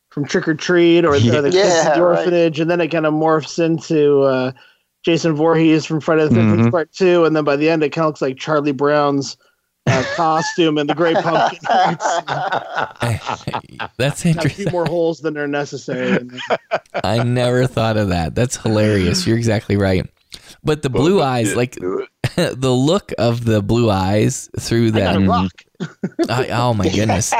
[0.09, 1.35] from Trick or Treat or, Yeah.
[1.37, 2.17] or the kids Yeah, at the right.
[2.17, 4.51] orphanage, and then it kind of morphs into uh,
[5.03, 6.71] Jason Voorhees from Friday the 13th Mhm.
[6.71, 9.37] Part Two, and then by the end, it kind of looks like Charlie Brown's
[9.87, 11.59] uh, costume and the Great Pumpkin.
[13.97, 16.27] That's a few more holes than are necessary.
[17.03, 18.35] I never thought of that.
[18.35, 19.25] That's hilarious.
[19.25, 20.07] You're exactly right.
[20.63, 25.13] But the blue eyes, like the look of the blue eyes through I that.
[25.13, 25.51] got a rock.
[26.29, 27.33] I, oh my goodness!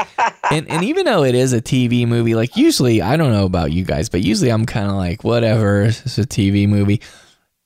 [0.50, 3.70] And and even though it is a TV movie, like usually I don't know about
[3.70, 5.84] you guys, but usually I'm kind of like whatever.
[5.84, 7.00] It's a TV movie.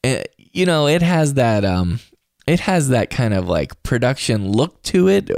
[0.07, 2.01] It, you know, it has that um,
[2.47, 5.31] it has that kind of like production look to it,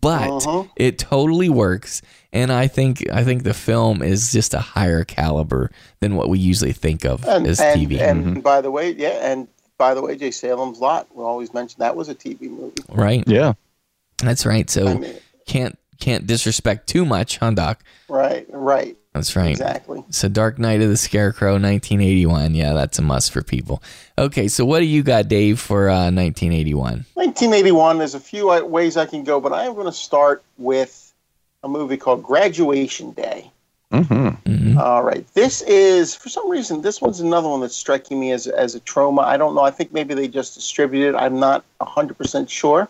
[0.00, 0.68] but Mhm.
[0.76, 2.02] it totally works.
[2.32, 5.70] And I think I think the film is just a higher caliber
[6.00, 8.00] than what we usually think of and, as and, TV.
[8.00, 9.48] and by the way, yeah, and
[9.78, 11.06] by the way, Jay Salem's Lot.
[11.14, 12.72] We always mention that was a TV movie.
[12.88, 13.22] right?
[13.26, 13.52] Yeah.
[14.18, 14.68] That's right.
[14.70, 15.14] So I mean,
[15.46, 17.82] can't can't disrespect too much, huh, Doc?
[18.08, 19.50] right, right, That's right.
[19.50, 20.04] exactly.
[20.10, 22.54] So Dark Night of the Scarecrow, 1981.
[22.54, 23.82] Yeah, that's a must for people.
[24.18, 27.04] Okay, so what do you got, Dave, for uh, 1981?
[27.14, 27.98] 1981.
[27.98, 31.12] There's a few uh, ways I can go, but I am going to start with
[31.62, 33.50] a movie called Graduation Day.
[33.92, 34.72] Mm-hmm.
[34.72, 35.26] hmm All right.
[35.34, 38.80] This is, for some reason, this one's another one that's striking me as, as a
[38.80, 39.24] Troma.
[39.24, 39.62] I don't know.
[39.62, 41.18] I think maybe they just distributed it.
[41.18, 42.88] I'm not 100% sure.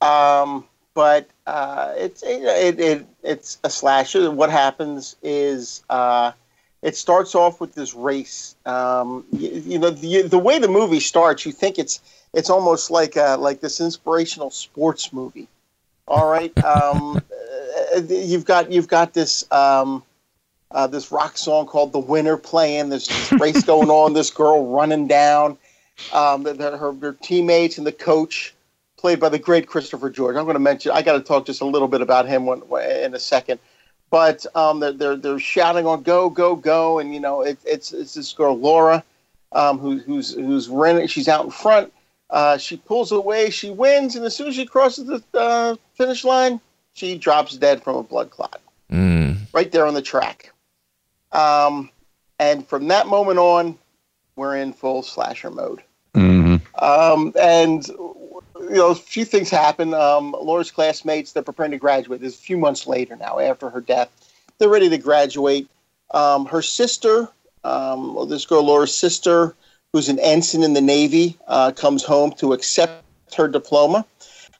[0.00, 0.64] Um,
[0.96, 4.30] but uh, it's, it, it, it's a slasher.
[4.30, 6.32] What happens is uh,
[6.80, 8.56] it starts off with this race.
[8.64, 12.00] Um, you, you know, the, the way the movie starts, you think it's
[12.32, 15.48] it's almost like a, like this inspirational sports movie.
[16.08, 16.52] All right.
[16.64, 17.22] Um,
[17.94, 20.02] uh, you've got you've got this um,
[20.70, 22.88] uh, this rock song called "The Winner" playing.
[22.88, 24.14] There's this race going on.
[24.14, 25.58] This girl running down.
[26.12, 28.54] Um, the, the, her, her teammates and the coach,
[28.96, 30.36] played by the great Christopher George.
[30.36, 30.92] I'm going to mention.
[30.92, 32.62] I got to talk just a little bit about him when,
[33.02, 33.60] in a second.
[34.10, 37.92] But um, they're, they're they're shouting on "Go go go!" and you know it, it's
[37.92, 39.02] it's this girl Laura,
[39.52, 41.06] um, who, who's who's running.
[41.08, 41.92] She's out in front.
[42.30, 43.50] Uh, she pulls away.
[43.50, 46.60] She wins, and as soon as she crosses the uh, finish line,
[46.92, 48.60] she drops dead from a blood clot
[48.90, 49.38] Mm.
[49.52, 50.52] right there on the track.
[51.32, 51.90] Um,
[52.38, 53.78] and from that moment on,
[54.36, 55.82] we're in full slasher mode.
[56.14, 56.84] Mm-hmm.
[56.84, 57.84] Um, and
[58.68, 59.94] you know, a few things happen.
[59.94, 62.22] Um, Laura's classmates they're preparing to graduate.
[62.22, 64.10] Is a few months later now, after her death,
[64.58, 65.68] they're ready to graduate.
[66.12, 67.28] Um, her sister,
[67.64, 69.54] um, this girl Laura's sister,
[69.92, 73.02] who's an ensign in the Navy, uh, comes home to accept
[73.36, 74.04] her diploma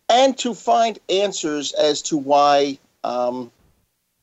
[0.08, 3.50] and to find answers as to why um,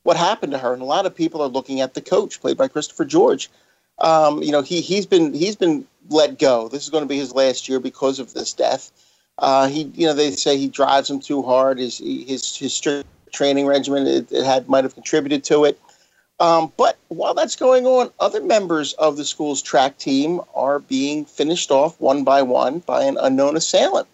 [0.03, 0.73] what happened to her.
[0.73, 3.49] And a lot of people are looking at the coach, played by Christopher George.
[3.99, 6.67] Um, you know, he he's been he's been let go.
[6.67, 8.91] This is going to be his last year because of this death.
[9.37, 11.79] Uh, he, you know, they say he drives him too hard.
[11.79, 15.79] His his his strict training regimen it, it had might have contributed to it.
[16.39, 21.25] Um, but while that's going on, other members of the school's track team are being
[21.25, 24.07] finished off one by one by an unknown assailant.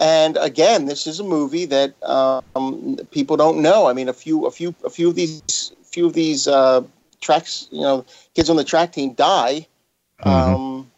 [0.00, 3.86] And again, this is a movie that um, people don't know.
[3.86, 6.82] I mean, a few, a few, a few of these, few of these uh,
[7.20, 8.04] tracks, you know,
[8.34, 9.66] kids on the track team die
[10.22, 10.90] um,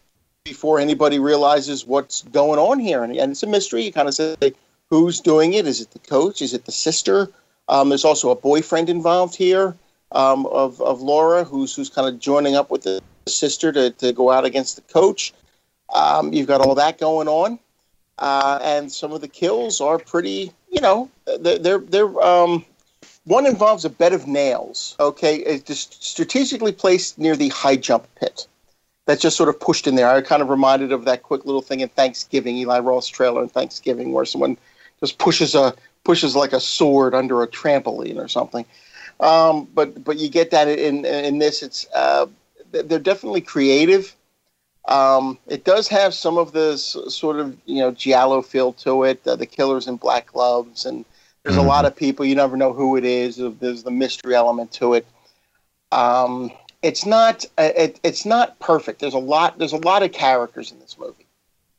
[0.49, 3.85] before anybody realizes what's going on here, and, and it's a mystery.
[3.85, 4.37] You kind of say,
[4.89, 5.67] who's doing it?
[5.67, 6.41] Is it the coach?
[6.41, 7.31] Is it the sister?
[7.69, 9.77] Um, there's also a boyfriend involved here
[10.13, 14.13] um, of of Laura, who's who's kind of joining up with the sister to to
[14.13, 15.35] go out against the coach.
[15.95, 17.59] Um, you've got all that going on,
[18.19, 20.53] uh, and some of the kills are pretty.
[20.71, 21.11] You know,
[21.41, 22.65] they're they're, um,
[23.25, 24.97] one involves a bed of nails.
[24.99, 28.47] Okay, it's just strategically placed near the high jump pit.
[29.09, 30.11] That's just sort of pushed in there.
[30.11, 33.49] I kind of reminded of that quick little thing in Thanksgiving, Eli Roth trailer in
[33.49, 34.59] Thanksgiving, where someone
[35.01, 35.75] just pushes a
[36.05, 38.67] pushes like a sword under a trampoline or something.
[39.21, 41.63] Um, but but you get that in in this.
[41.63, 42.27] It's uh,
[42.71, 44.15] they're definitely creative.
[44.89, 49.27] Um, it does have some of this sort of you know giallo feel to it.
[49.27, 51.07] Uh, the killers in black gloves, and
[51.45, 51.61] there's Mhm.
[51.61, 53.37] a lot of people you never know who it is.
[53.61, 55.07] There's the mystery element to it.
[55.93, 56.53] Um,
[56.83, 59.01] it's not uh, it, it's not perfect.
[59.01, 61.27] There's a lot there's a lot of characters in this movie.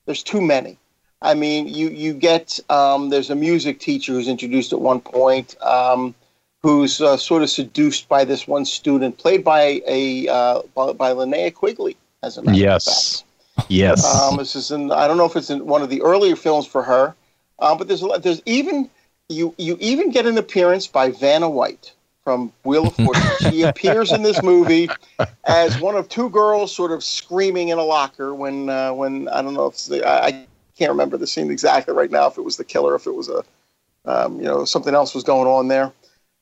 [0.06, 0.78] There's too many.
[1.22, 5.62] I mean, you you get um, there's a music teacher who's introduced at one point,
[5.62, 6.16] um,
[6.62, 11.12] who's uh, sort of seduced by this one student, played by a uh, by, by
[11.12, 13.24] Linnea Quigley, as a matter of Yes.
[13.56, 13.70] fact.
[13.70, 14.06] Yes.
[14.06, 16.66] Um, this is in I don't know if it's in one of the earlier films
[16.66, 17.16] for her,
[17.60, 18.90] um, but there's a lot, there's even
[19.28, 21.94] you you even get an appearance by Vanna White
[22.30, 23.24] from Wheel of Fortune.
[23.50, 24.88] she appears in this movie
[25.48, 29.42] as one of two girls sort of screaming in a locker when uh, when I
[29.42, 30.46] don't know if the, I, I
[30.78, 33.30] can't remember the scene exactly right now if it was the killer if it was
[33.30, 33.44] a
[34.06, 35.92] um, you know something else was going on there.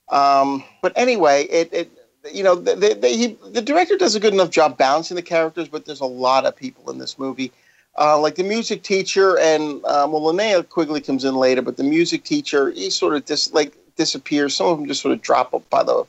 [0.09, 1.91] Um, but anyway, it, it
[2.34, 5.69] you know they, they, he, the director does a good enough job balancing the characters,
[5.69, 7.53] but there's a lot of people in this movie.
[7.97, 11.84] Uh, like the music teacher and um, well, Linnea Quigley comes in later, but the
[11.84, 14.56] music teacher he sort of dis- like disappears.
[14.56, 16.06] Some of them just sort of drop up by the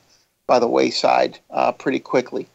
[0.46, 2.46] by the wayside uh, pretty quickly.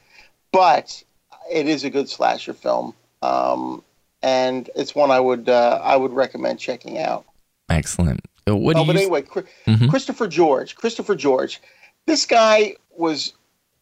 [0.51, 1.03] But
[1.51, 3.83] it is a good slasher film, um,
[4.21, 7.25] and it's one I would uh, I would recommend checking out.
[7.69, 8.21] Excellent.
[8.47, 9.89] Uh, What oh, but anyway, Mhm.
[9.89, 10.75] Christopher George.
[10.75, 11.61] Christopher George.
[12.05, 13.33] This guy was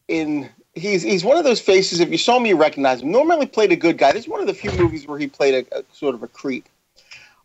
[0.08, 0.50] in.
[0.74, 2.00] He's he's one of those faces.
[2.00, 3.12] If you saw him, you recognize him.
[3.12, 4.14] Normally played a good guy.
[4.14, 6.28] This is one of the few movies where he played a, a sort of a
[6.28, 6.70] creep.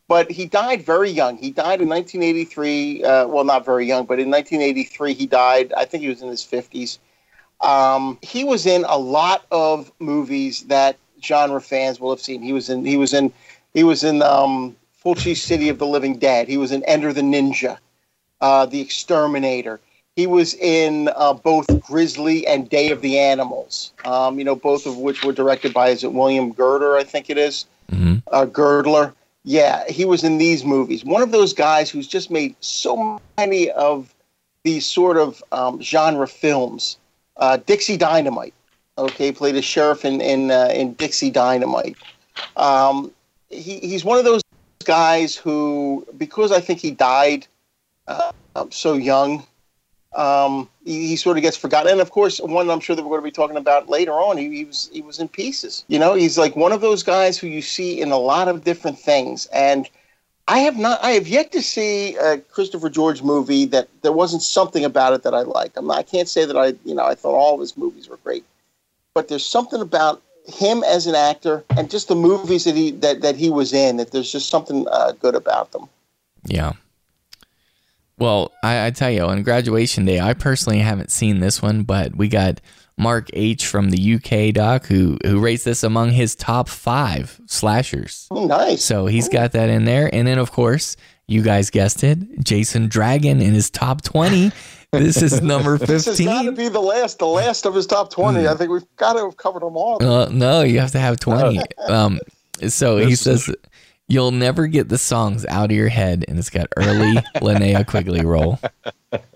[0.09, 1.37] But he died very young.
[1.37, 3.03] He died in 1983.
[3.05, 5.73] Uh, well, not very young, but in 1983 he died.
[5.77, 6.99] I think he was in his 50s.
[7.61, 12.43] Um, he was in a lot of movies that genre fans will have seen.
[12.43, 12.85] He was in.
[12.85, 13.33] He was in.
[13.75, 16.49] He was in um, Fulci City of the Living Dead.
[16.49, 17.79] He was in Enter the Ninja,
[18.41, 19.81] uh, The Exterminator.
[20.15, 23.93] He was in uh, both Grizzly and Day of the Animals.
[24.05, 26.97] Um, you know, both of which were directed by is it William Girder?
[26.97, 28.17] I think it is Mm-hmm.
[28.33, 29.15] uh, Girdler.
[29.49, 31.05] Yeah, he was in these movies.
[31.05, 34.13] One of those guys who's just made so many of
[34.65, 36.99] these sort of um, genre films.
[37.37, 38.55] Uh, Dixie Dynamite.
[38.99, 41.97] Okay, played a sheriff in in, uh, in Dixie Dynamite.
[42.57, 43.13] Um,
[43.49, 44.43] he, he's one of those
[44.85, 47.47] guys who, because I think he died
[48.09, 48.33] uh,
[48.71, 49.47] so young,
[50.17, 51.93] um, he, he sort of gets forgotten.
[51.93, 54.39] And of course, one I'm sure that we're going to be talking about later on,
[54.39, 55.85] he, he was he was in pieces.
[55.89, 58.65] You know, he's like one of those guys who you see in a lot of
[58.65, 59.47] different things.
[59.47, 59.89] And
[60.49, 64.43] I have not, I have yet to see a Christopher George movie that there wasn't
[64.43, 65.77] something about it that I liked.
[65.77, 68.09] I'm not, I can't say that I, you know, I thought all of his movies
[68.09, 68.45] were great,
[69.13, 73.21] but there's something about him as an actor and just the movies that he that,
[73.23, 75.89] that he was in that there's just something uh, good about them.
[76.45, 76.75] Yeah.
[78.19, 82.17] Well, I, I tell you, on graduation day, I personally haven't seen this one, but
[82.17, 82.61] we got
[82.97, 88.27] Mark H from the UK doc who who rates this among his top five slashers.
[88.31, 88.83] Oh, nice.
[88.83, 90.97] So he's got that in there, and then of course
[91.29, 94.53] you guys guessed it, Jason Dragon in his top twenty.
[94.93, 95.95] This is number fifteen.
[95.97, 98.47] this has got to be the last, the last of his top twenty.
[98.49, 100.03] I think we've got to have covered them all.
[100.03, 101.61] Uh, no, you have to have twenty.
[101.89, 102.19] Um,
[102.69, 103.55] so he This says
[104.09, 108.25] you'll never get the songs out of your head, and it's got early Linnea Quigley
[108.25, 108.59] roll.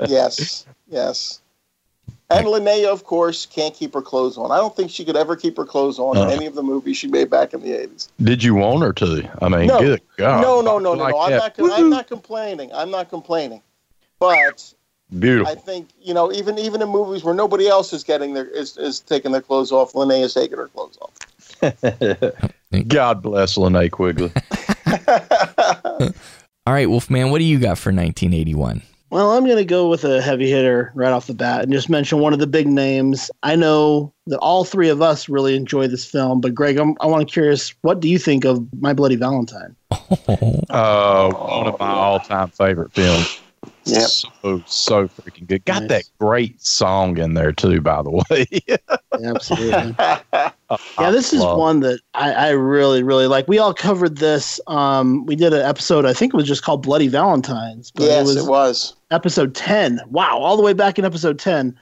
[0.06, 1.40] yes, yes.
[2.32, 4.52] And Linnea, of course, can't keep her clothes on.
[4.52, 6.28] I don't think she could ever keep her clothes on in Uh.
[6.28, 8.08] any of the movies she made back in the eighties.
[8.22, 9.28] Did you want her to?
[9.42, 9.80] I mean, No.
[9.80, 10.40] good God.
[10.42, 11.20] no, no, no, no, Like no.
[11.20, 11.54] I'm not.
[11.72, 12.70] I'm not complaining.
[12.72, 13.62] I'm not complaining.
[14.20, 14.72] But
[15.18, 15.50] Beautiful.
[15.50, 18.76] I think you know, even even in movies where nobody else is getting their is,
[18.76, 22.42] is taking their clothes off, Linnea's taking her clothes off.
[22.86, 24.32] God bless Linnea Quigley.
[26.66, 28.82] All right, Wolfman, what do you got for 1981?
[29.10, 31.88] Well, I'm going to go with a heavy hitter right off the bat and just
[31.88, 33.28] mention one of the big names.
[33.42, 37.06] I know that all three of us really enjoy this film, but Greg, I'm, I
[37.06, 39.74] want to curious, what do you think of My Bloody Valentine?
[39.90, 43.40] Uh, one of my all-time favorite films.
[43.84, 44.08] Yep.
[44.08, 45.64] So so freaking good.
[45.64, 45.88] Got Nice.
[45.88, 48.46] that great song in there too, by the way.
[49.24, 49.94] Absolutely.
[49.98, 53.48] yeah, this is one that I, I really, really like.
[53.48, 54.60] We all covered this.
[54.66, 58.20] Um, we did an episode, I think it was just called Bloody Valentines, but yes,
[58.20, 58.96] it was, it was.
[59.10, 60.00] episode 10.
[60.10, 61.76] Wow, all the way back in episode 10.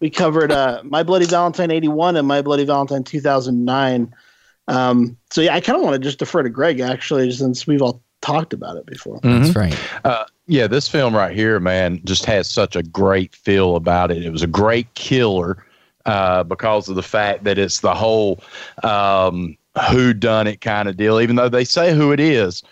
[0.00, 4.14] We covered uh, My Bloody Valentine 81 and My Bloody Valentine 2009.
[4.68, 7.82] Um, so, yeah, I kind of want to just defer to Greg, actually, since we've
[7.82, 9.18] all talked about it before.
[9.22, 9.76] That's right.
[10.04, 14.24] Uh, yeah, this film right here, man, just has such a great feel about it.
[14.24, 15.64] It was a great killer
[16.06, 18.42] uh, because of the fact that it's the whole
[18.82, 19.58] um,
[19.90, 21.20] who done it kind of deal.
[21.20, 22.62] Even though they say who it is,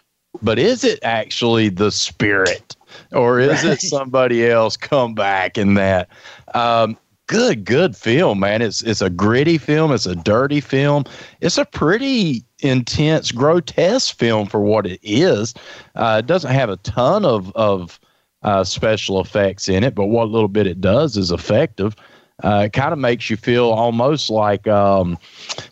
[0.40, 2.74] but is it actually the spirit,
[3.12, 3.74] or is Right.
[3.74, 6.08] it somebody else come back in that?
[6.54, 6.96] Um,
[7.26, 8.62] good, good film, man.
[8.62, 9.92] It's it's a gritty film.
[9.92, 11.04] It's a dirty film.
[11.42, 15.54] It's a pretty intense, grotesque film for what it is.
[15.94, 17.98] Uh, it doesn't have a ton of of
[18.42, 21.96] uh, special effects in it, but what little bit it does is effective.
[22.44, 25.18] Uh, it kind of makes you feel almost like um,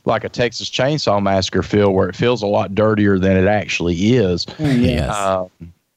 [0.06, 3.94] like a Texas Chainsaw Massacre feel, where it feels a lot dirtier than it actually
[4.14, 4.46] is.
[4.58, 5.10] Yes.
[5.10, 5.46] Uh,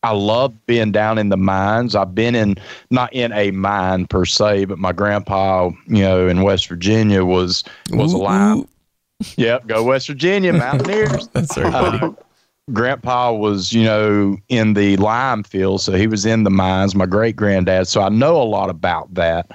[0.04, 1.96] I love being down in the mines.
[1.96, 2.56] I've been in
[2.92, 7.64] not in a mine per se, but my grandpa, you know, in West Virginia was
[7.92, 8.58] was Ooh, a lime.
[8.60, 8.70] ooh.
[9.36, 11.28] Yep, go West Virginia, Mountaineers.
[11.34, 11.74] That's right.
[11.74, 12.12] Uh,
[12.74, 16.96] Grandpa was, you know, in the lime field, so he was in the mines.
[16.96, 19.52] My great granddad, so I know a lot about that,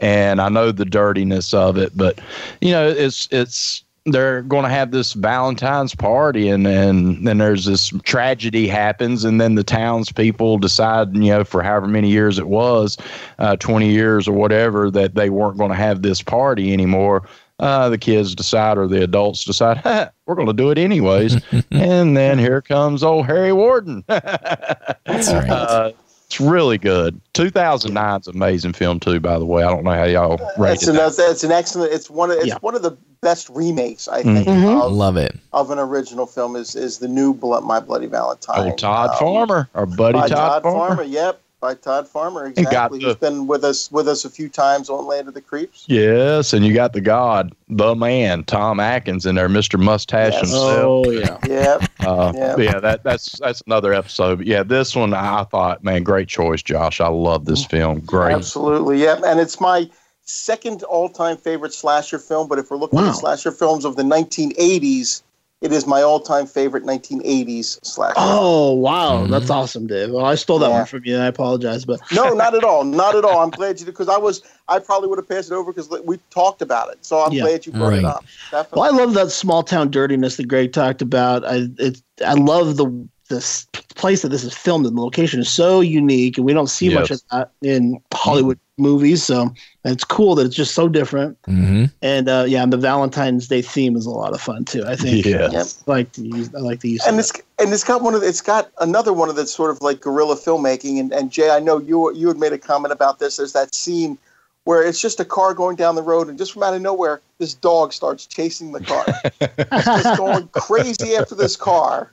[0.00, 1.96] and I know the dirtiness of it.
[1.96, 2.20] But
[2.60, 7.66] you know, it's it's they're going to have this Valentine's party, and and then there's
[7.66, 12.48] this tragedy happens, and then the townspeople decide, you know, for however many years it
[12.48, 12.98] was,
[13.38, 17.22] uh, twenty years or whatever, that they weren't going to have this party anymore.
[17.58, 21.40] Uh, the kids decide, or the adults decide, "Ha, we're going to do it anyways.
[21.70, 24.04] and then here comes old Harry Warden.
[24.08, 25.48] That's right.
[25.48, 25.92] Uh,
[26.26, 27.18] it's really good.
[27.34, 29.20] 2009 is amazing film too.
[29.20, 30.90] By the way, I don't know how y'all rate That's it.
[30.90, 31.92] an, that's, that's an excellent.
[31.92, 32.30] It's one.
[32.30, 32.58] Of, it's Yeah.
[32.60, 34.82] one of the best remakes I think Mhm.
[34.84, 35.36] of, Love it.
[35.52, 36.56] of an original film.
[36.56, 38.68] Is is the new Blood, My Bloody Valentine?
[38.70, 41.04] Old Todd Um, Farmer, our buddy by Todd, Farmer.
[41.04, 42.50] Yep, by Todd Farmer.
[42.50, 42.98] got Exactly.
[43.00, 45.84] the- He's been with us with us a few times on Land of the Creeps.
[45.88, 49.76] Yes, and you got the God, the man, Tom Atkins in there, Mr.
[49.76, 50.40] Mustache Yes.
[50.42, 51.06] himself.
[51.06, 51.38] Oh yeah.
[51.48, 51.82] Yep.
[52.00, 52.56] Uh, Yeah.
[52.56, 52.78] yeah.
[52.78, 54.36] that that's that's another episode.
[54.38, 57.00] But yeah, this one I thought, man, great choice, Josh.
[57.00, 57.98] I love this film.
[58.00, 58.32] Great.
[58.34, 59.00] Absolutely.
[59.02, 59.22] Yep.
[59.26, 59.90] And it's my
[60.22, 62.46] second all time favorite slasher film.
[62.46, 63.08] But if we're looking Wow.
[63.08, 65.22] at slasher films of the 1980s,
[65.66, 68.14] it is my all time favorite 1980s slash.
[68.16, 69.30] Oh wow, Mhm.
[69.30, 70.10] that's awesome, Dave.
[70.10, 70.78] Well, I stole that Yeah.
[70.78, 71.14] one from you.
[71.14, 72.84] and I apologize, but No, not at all.
[72.84, 73.40] Not at all.
[73.42, 75.88] I'm glad you did because I was I probably would have passed it over because
[76.04, 76.98] we talked about it.
[77.04, 77.42] So I'm Yeah.
[77.42, 77.98] glad you brought Right.
[77.98, 78.24] it up.
[78.50, 78.80] Definitely.
[78.80, 81.44] well, I love that small town dirtiness that Greg talked about.
[81.44, 82.86] I it I love the
[83.28, 86.68] this place that this is filmed and the location is so unique, and we don't
[86.68, 89.22] see much of that in Hollywood movies.
[89.22, 89.52] So
[89.84, 91.38] it's cool that it's just so different.
[91.46, 94.84] hmm And uh, yeah, and the Valentine's Day theme is a lot of fun too.
[94.86, 95.24] I think.
[95.24, 95.48] Yeah.
[95.52, 96.54] I like to use.
[96.54, 97.04] I like to use.
[97.06, 97.20] and that.
[97.20, 99.80] it's and it's got one of the, it's got another one of the sort of
[99.82, 103.18] like guerrilla filmmaking and, and Jay I know you you had made a comment about
[103.18, 104.18] this there's that scene
[104.64, 107.20] where it's just a car going down the road and just from out of nowhere
[107.38, 109.04] this dog starts chasing the car
[109.40, 112.10] it's just going crazy after this car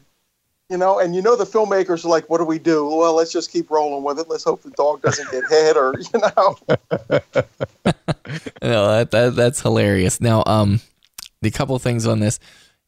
[0.74, 3.32] you know and you know the filmmakers are like what do we do well let's
[3.32, 6.58] just keep rolling with it let's hope the dog doesn't get hit or you know
[8.62, 10.22] No, that, that that's hilarious.
[10.22, 10.80] Now, um,
[11.42, 12.40] the couple things on this.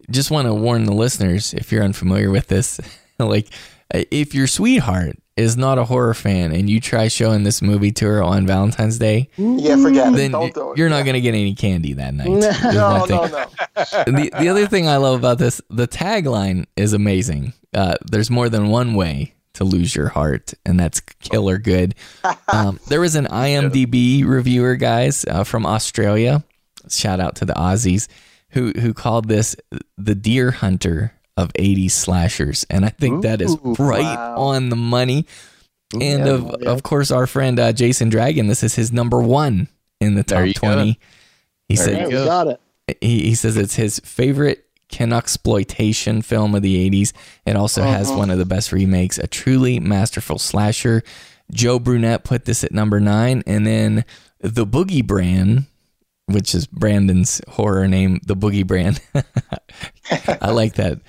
[0.10, 2.80] Just want to warn the listeners if you're unfamiliar with this,
[3.20, 3.48] like
[3.94, 7.92] uh, if your sweetheart is not a horror fan and you try showing this movie
[7.92, 11.16] to her on Valentine's Day, yeah forget it then don't do it you're not going
[11.16, 12.28] to get any candy that night.
[12.64, 13.06] No.
[13.06, 13.46] no no no
[13.76, 17.54] the the other thing I love about this, the tagline is amazing.
[17.76, 21.96] Uh, there's more than one way to lose your heart, and that's killer good.
[22.48, 26.44] Um, there was an IMDb reviewer, guys, uh, from Australia.
[26.90, 28.08] Shout out to the Aussies
[28.56, 29.56] who who called this
[29.98, 34.36] the Deer Hunter of 80s slashers, and I think that is right wow.
[34.38, 35.28] on the money.
[35.94, 36.70] And Yeah, of yeah.
[36.70, 39.68] of course, our friend uh, Jason Dragon, this is his number one
[40.00, 40.74] in the top you go.
[40.74, 41.00] 20.
[41.68, 42.62] He There said we got it.
[43.02, 44.65] he, he says it's his favorite Ken
[45.14, 47.12] exploitation film of the 80s.
[47.46, 48.20] It also has Uh-huh.
[48.20, 51.04] one of the best remakes, a truly masterful slasher.
[51.52, 53.44] Joe Brunette put this at number nine.
[53.46, 54.06] And then
[54.40, 55.66] The Boogie Brand,
[56.28, 59.00] which is Brandon's horror name, The Boogie Brand.
[60.42, 61.00] I like that.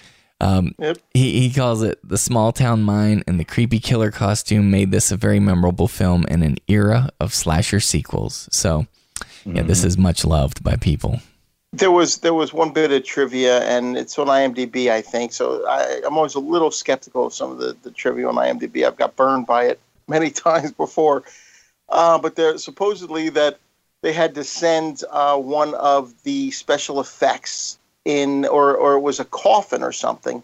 [0.41, 0.99] Um, Yep.
[1.15, 5.11] he, he calls it The Small Town Mine, and the creepy killer costume made this
[5.11, 8.47] a very memorable film in an era of slasher sequels.
[8.53, 8.87] So,
[9.47, 11.21] yeah, this is much loved by people.
[11.73, 15.33] There was there was one bit of trivia, and it's on IMDb, I think.
[15.33, 18.87] So I, I'm always a little skeptical of some of the, the trivia on IMDb.
[18.87, 21.25] I've got burned by it many times before.
[21.89, 23.59] Uh, but there supposedly that
[24.03, 29.21] they had to send uh, one of the special effects in, or or it was
[29.21, 30.43] a coffin or something.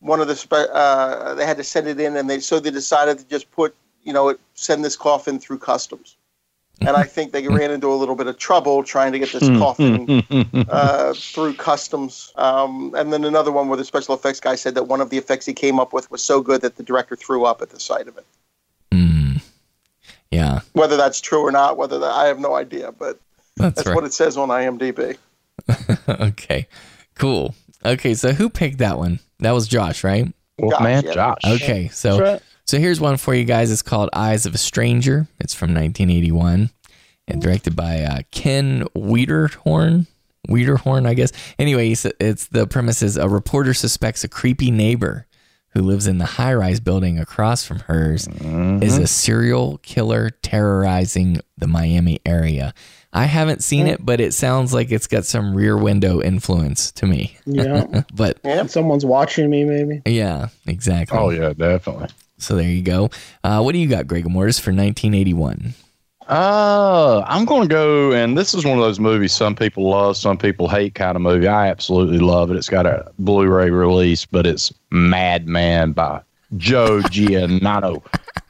[0.00, 2.70] One of the spe- uh, they had to send it in, and they so they
[2.70, 3.74] decided to just put
[4.04, 6.16] you know send this coffin through customs.
[6.86, 9.48] And I think they ran into a little bit of trouble trying to get this
[9.58, 10.22] coffin
[10.68, 12.32] uh, through customs.
[12.36, 15.18] Um, and then another one where the special effects guy said that one of the
[15.18, 17.80] effects he came up with was so good that the director threw up at the
[17.80, 18.26] sight of it.
[18.90, 19.42] Mm.
[20.30, 23.20] Yeah, Whether that's true or not, whether that, I have no idea, but
[23.56, 23.94] that's, that's right.
[23.94, 25.18] what it says on IMDb.
[26.08, 26.66] okay,
[27.14, 27.54] cool.
[27.84, 29.20] Okay, so who picked that one?
[29.40, 30.32] That was Josh, right?
[30.58, 31.14] Wolfman Josh, yeah.
[31.14, 31.62] Josh.
[31.62, 32.42] Okay, so That's right.
[32.64, 33.70] So here's one for you guys.
[33.70, 35.26] It's called Eyes of a Stranger.
[35.40, 36.70] It's from 1981,
[37.28, 40.06] and directed by uh, Ken Wiederhorn.
[40.48, 41.32] Wiederhorn, I guess.
[41.58, 45.26] Anyway, it's, it's the premise is a reporter suspects a creepy neighbor
[45.74, 48.28] who lives in the high-rise building across from hers
[48.82, 52.74] is a serial killer terrorizing the Miami area.
[53.12, 57.06] I haven't seen it, but it sounds like it's got some Rear Window influence to
[57.06, 57.38] me.
[57.46, 58.02] Yeah.
[58.14, 58.68] But Yep.
[58.68, 60.02] Someone's watching me, maybe.
[60.06, 61.18] yeah, exactly.
[61.18, 62.08] Oh yeah, definitely.
[62.42, 63.10] So there you go.
[63.44, 65.74] Uh, what do you got, Greg Mortis, for 1981?
[66.28, 70.16] Uh, I'm going to go, and this is one of those movies some people love,
[70.16, 71.48] some people hate kind of movie.
[71.48, 72.56] I absolutely love it.
[72.56, 76.20] It's got a Blu ray release, but it's Madman by
[76.56, 78.02] Joe Giannano.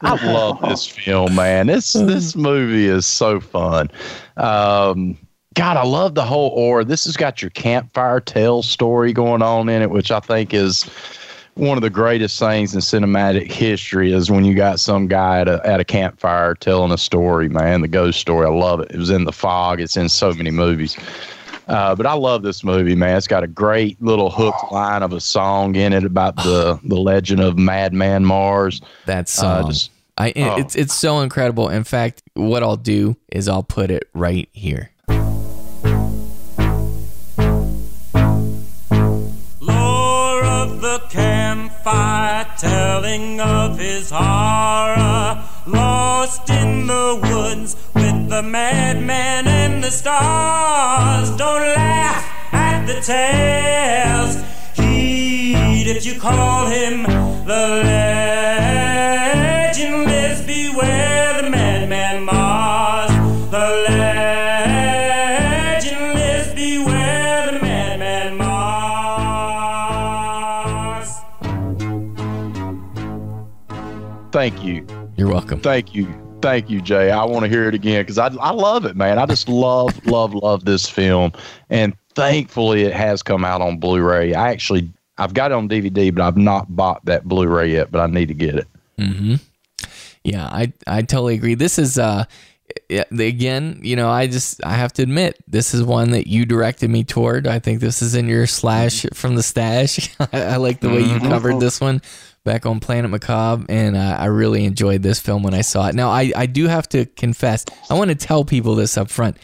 [0.02, 1.68] I love this film, man.
[1.68, 3.90] This this movie is so fun.
[4.36, 5.16] Um,
[5.54, 6.82] God, I love the whole or.
[6.84, 10.84] This has got your campfire tale story going on in it, which I think is
[11.54, 15.48] one of the greatest things in cinematic history is when you got some guy at
[15.48, 18.46] a, at a campfire telling a story, man, the ghost story.
[18.46, 18.90] I love it.
[18.90, 19.80] It was in The Fog.
[19.80, 20.96] It's in so many movies.
[21.68, 23.16] Uh, but I love this movie, man.
[23.16, 26.96] It's got a great little hook line of a song in it about the, the
[26.96, 28.82] legend of Madman Marz.
[29.06, 29.64] That song.
[29.64, 30.58] Uh, just- I, oh.
[30.58, 31.70] it's it's so incredible.
[31.70, 34.91] In fact, what I'll do is I'll put it right here.
[41.82, 45.42] Campfire, telling of his horror.
[45.66, 51.30] Lost in the woods with the madman and the stars.
[51.36, 54.36] Don't laugh at the tales.
[54.76, 57.02] Heed if you call him
[57.46, 58.81] the legend
[74.32, 74.86] Thank you.
[75.18, 75.60] You're welcome.
[75.60, 76.08] Thank you.
[76.40, 77.10] Thank you, Jay.
[77.10, 79.18] I want to hear it again because I, I love it, man.
[79.18, 81.32] I just love, love, love this film.
[81.68, 84.32] And thankfully, it has come out on Blu ray.
[84.32, 87.92] I actually, I've got it on DVD, but I've not bought that Blu ray yet,
[87.92, 88.68] but I need to get it.
[88.98, 89.34] Mm-hmm.
[90.24, 91.54] Yeah, I I totally agree.
[91.54, 92.24] This is uh
[92.90, 96.88] again, you know, I just I have to admit this is one that you directed
[96.90, 97.46] me toward.
[97.46, 100.14] I think this is in your slash from the stash.
[100.20, 102.00] I, I like the way you covered this one
[102.44, 105.94] back on Planet Macabre, and uh, I really enjoyed this film when I saw it.
[105.94, 109.36] Now, I I do have to confess, I want to tell people this up front.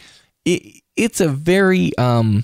[0.45, 2.43] It it's a very um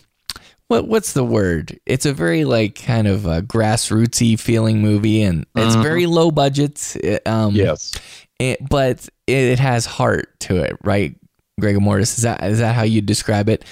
[0.68, 1.80] what what's the word?
[1.86, 6.96] It's a very like kind of a grassrootsy feeling movie, and it's very low budget.
[6.96, 7.94] It, um, Yes.
[8.40, 11.16] it, but it has heart to it, right?
[11.60, 13.64] Gregor Mortis, is that is that how you describe it?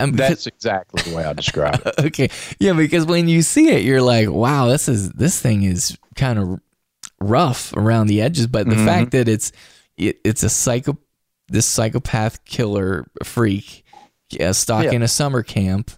[0.00, 1.94] Um, That's exactly the way I describe it.
[2.06, 2.28] okay,
[2.58, 6.38] yeah, because when you see it, you're like, wow, this is this thing is kind
[6.38, 6.60] of
[7.20, 9.52] rough around the edges, but the fact that it's
[9.96, 10.96] it, it's a psycho
[11.48, 13.84] this psychopath killer freak
[14.40, 15.04] uh, stalking Yeah.
[15.04, 15.90] a summer camp.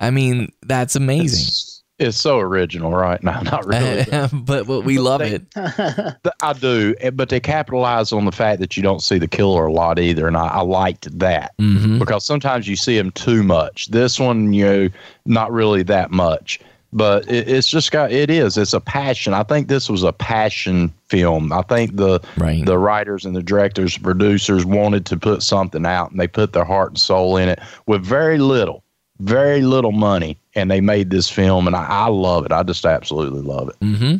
[0.00, 1.46] I mean, that's amazing.
[1.46, 3.22] It's, it's so original, right?
[3.26, 4.04] No, not really.
[4.10, 5.50] but- but but we love it.
[5.54, 9.28] Th- I do, eh, but they capitalize on the fact that you don't see the
[9.28, 13.10] killer a lot either, and I, I liked that hmm because sometimes you see him
[13.12, 13.88] too much.
[13.88, 14.88] This one, you know,
[15.24, 16.60] not really that much,
[16.92, 18.56] but it, it's just got it is.
[18.58, 19.32] It's a passion.
[19.32, 21.52] I think this was a passion film.
[21.52, 22.64] I think the Right.
[22.64, 26.64] the writers and the directors, producers wanted to put something out, and they put their
[26.64, 28.82] heart and soul in it with very little,
[29.20, 32.52] very little money, and they made this film, and I, I love it.
[32.52, 33.76] I just absolutely love it.
[33.80, 34.16] hmm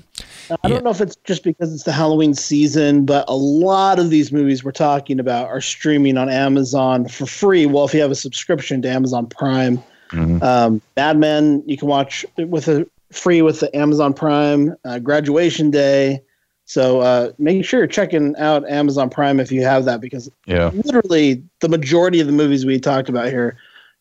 [0.62, 4.10] I don't know if it's just because it's the Halloween season, but a lot of
[4.10, 7.66] these movies we're talking about are streaming on Amazon for free.
[7.66, 9.82] Well, if you have a subscription to Amazon Prime,
[10.12, 10.40] Mhm.
[10.40, 14.76] um, Madman you can watch with a free with the Amazon Prime.
[14.84, 16.22] Uh, Graduation Day.
[16.64, 20.70] So uh, make sure you're checking out Amazon Prime if you have that, because Yeah.
[20.74, 23.56] literally the majority of the movies we talked about here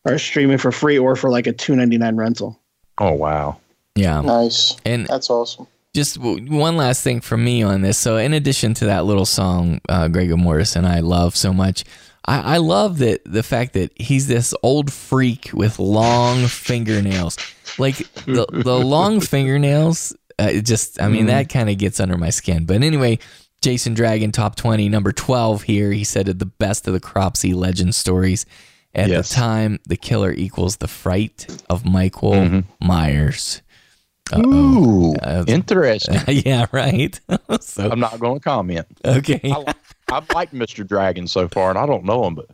[0.06, 2.60] are streaming for free or for like a two ninety nine rental.
[2.98, 3.58] Oh wow.
[3.94, 4.76] Yeah, Nice.
[4.84, 5.66] and That's awesome.
[5.94, 7.96] just one last thing from me on this.
[7.96, 11.84] So, in addition to that little song, uh, Gregor Morris and I love so much,
[12.26, 17.38] I, I love that the fact that he's this old freak with long fingernails.
[17.78, 17.96] Like
[18.26, 22.30] the the long fingernails, uh, it just I mean that kind of gets under my
[22.30, 22.66] skin.
[22.66, 23.18] But anyway.
[23.62, 27.54] Jason Dragon top 20 number 12 here he said it the best of the Cropsy
[27.54, 28.44] legend stories
[28.96, 29.28] at Yes.
[29.28, 33.62] the time the killer equals the fright of Michael Myers
[34.34, 36.18] Ooh, Uh, interesting.
[36.44, 37.18] yeah, right.
[37.60, 38.86] so I'm not going to comment.
[39.04, 39.66] okay, I, li-
[40.10, 40.84] I've liked Mr.
[40.86, 42.46] Dragon so far, and I don't know him, but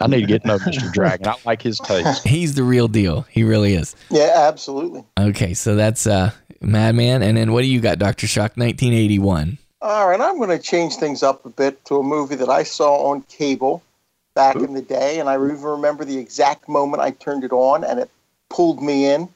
[0.00, 0.92] I need to get to know Mr.
[0.92, 1.28] Dragon.
[1.28, 2.24] I like his taste.
[2.26, 3.22] he's the real deal.
[3.30, 3.94] He really is.
[4.10, 5.04] Yeah, absolutely.
[5.18, 8.56] Okay, so that's uh, Madman, and then what do you got, Doctor Shock?
[8.56, 9.58] 1981.
[9.80, 12.64] All right, I'm going to change things up a bit to a movie that I
[12.64, 13.80] saw on cable
[14.34, 17.84] back in the day, and I even remember the exact moment I turned it on,
[17.84, 18.10] and it
[18.48, 19.28] pulled me in.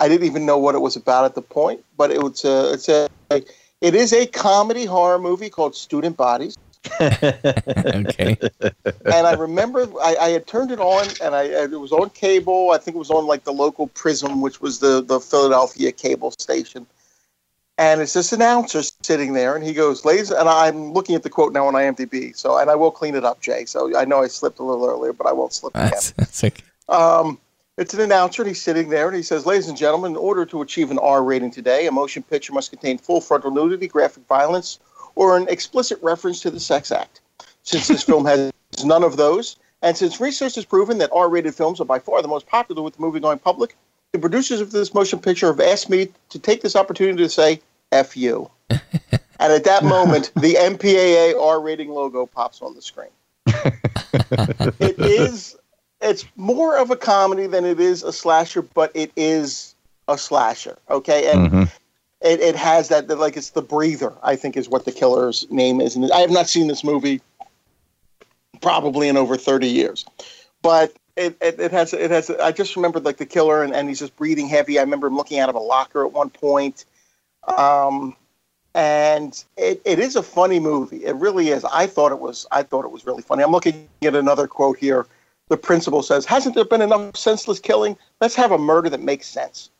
[0.00, 2.72] I didn't even know what it was about at the point, but it was a,
[2.72, 6.56] it's a, it is a comedy horror movie called Student Bodies.
[7.00, 8.36] okay.
[8.60, 12.72] and I remember I, I had turned it on, and I it was on cable.
[12.72, 16.30] I think it was on like the local Prism, which was the the Philadelphia cable
[16.32, 16.86] station.
[17.78, 21.30] And it's this announcer sitting there, and he goes, "Ladies," and I'm looking at the
[21.30, 22.36] quote now on IMDb.
[22.36, 23.64] So, and I will clean it up, Jay.
[23.64, 25.90] So I know I slipped a little earlier, but I won't slip again.
[25.90, 26.62] That's, that's okay.
[26.88, 27.38] Um,
[27.76, 30.46] it's an announcer, and he's sitting there, and he says, "Ladies and gentlemen, in order
[30.46, 34.26] to achieve an R rating today, a motion picture must contain full frontal nudity, graphic
[34.28, 34.78] violence,
[35.14, 37.20] or an explicit reference to the sex act.
[37.62, 38.52] Since this film has
[38.84, 42.28] none of those, and since research has proven that R-rated films are by far the
[42.28, 43.76] most popular with the movie-going public,
[44.12, 47.60] the producers of this motion picture have asked me to take this opportunity to say
[47.90, 53.10] "f you." and at that moment, the MPAA R rating logo pops on the screen.
[54.80, 55.56] it is
[56.00, 59.74] it's more of a comedy than it is a slasher, but it is
[60.08, 60.78] a slasher.
[60.90, 61.70] Okay, and Mhm.
[62.20, 64.12] it, it has that that, like it's the breather.
[64.22, 67.20] I think is what the killer's name is, and I have not seen this movie
[68.60, 70.04] probably in over thirty years,
[70.62, 70.92] but.
[71.16, 74.00] It, it, it has it has I just remember like the killer and, and he's
[74.00, 74.80] just breathing heavy.
[74.80, 76.86] I remember him looking out of a locker at one point.
[77.56, 78.16] Um,
[78.74, 81.04] and it, it is a funny movie.
[81.04, 81.64] It really is.
[81.64, 82.46] I thought it was.
[82.50, 83.42] I thought it was really funny.
[83.42, 85.06] I'm looking at another quote here.
[85.48, 87.96] The principal says, "Hasn't there been enough senseless killing?
[88.20, 89.70] Let's have a murder that makes sense."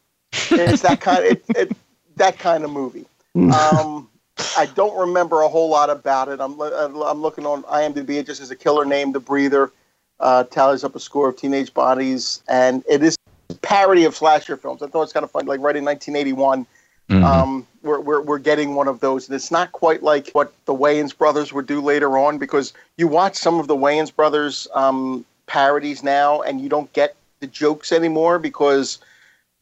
[0.51, 1.25] It's that kind.
[1.25, 1.77] Of, it, it,
[2.17, 3.07] that kind of movie.
[3.37, 4.09] Um,
[4.57, 6.41] I don't remember a whole lot about it.
[6.41, 8.11] I'm I'm looking on IMDb.
[8.19, 9.73] It just as a killer name, The Breather.
[10.21, 13.17] Uh, tallies up a score of teenage bodies, and it is
[13.51, 14.81] a parody of slasher films.
[14.81, 15.47] I thought it's kind of fun.
[15.47, 16.65] Like right in 1981,
[17.11, 17.25] Mhm.
[17.25, 19.29] um, we're, we're, we're getting one of those.
[19.29, 23.07] And it's not quite like what the Wayans brothers would do later on because you
[23.07, 27.93] watch some of the Wayans brothers um, parodies now and you don't get the jokes
[27.93, 28.99] anymore because,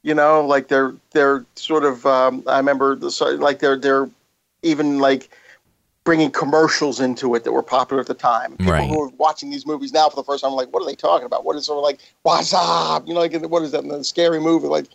[0.03, 3.09] you know, like they're, they're sort of, um, I remember the,
[3.41, 4.09] like they're, they're
[4.63, 5.29] even like
[6.05, 8.57] bringing commercials into it that were popular at the time.
[8.57, 8.89] People Right.
[8.89, 10.97] who are watching these movies now for the first time are like, what are they
[10.97, 11.45] talking about?
[11.45, 13.07] What is sort of like, what's up?
[13.07, 13.87] You know, like, what is that?
[13.87, 14.67] The scary movie.
[14.67, 14.87] Like,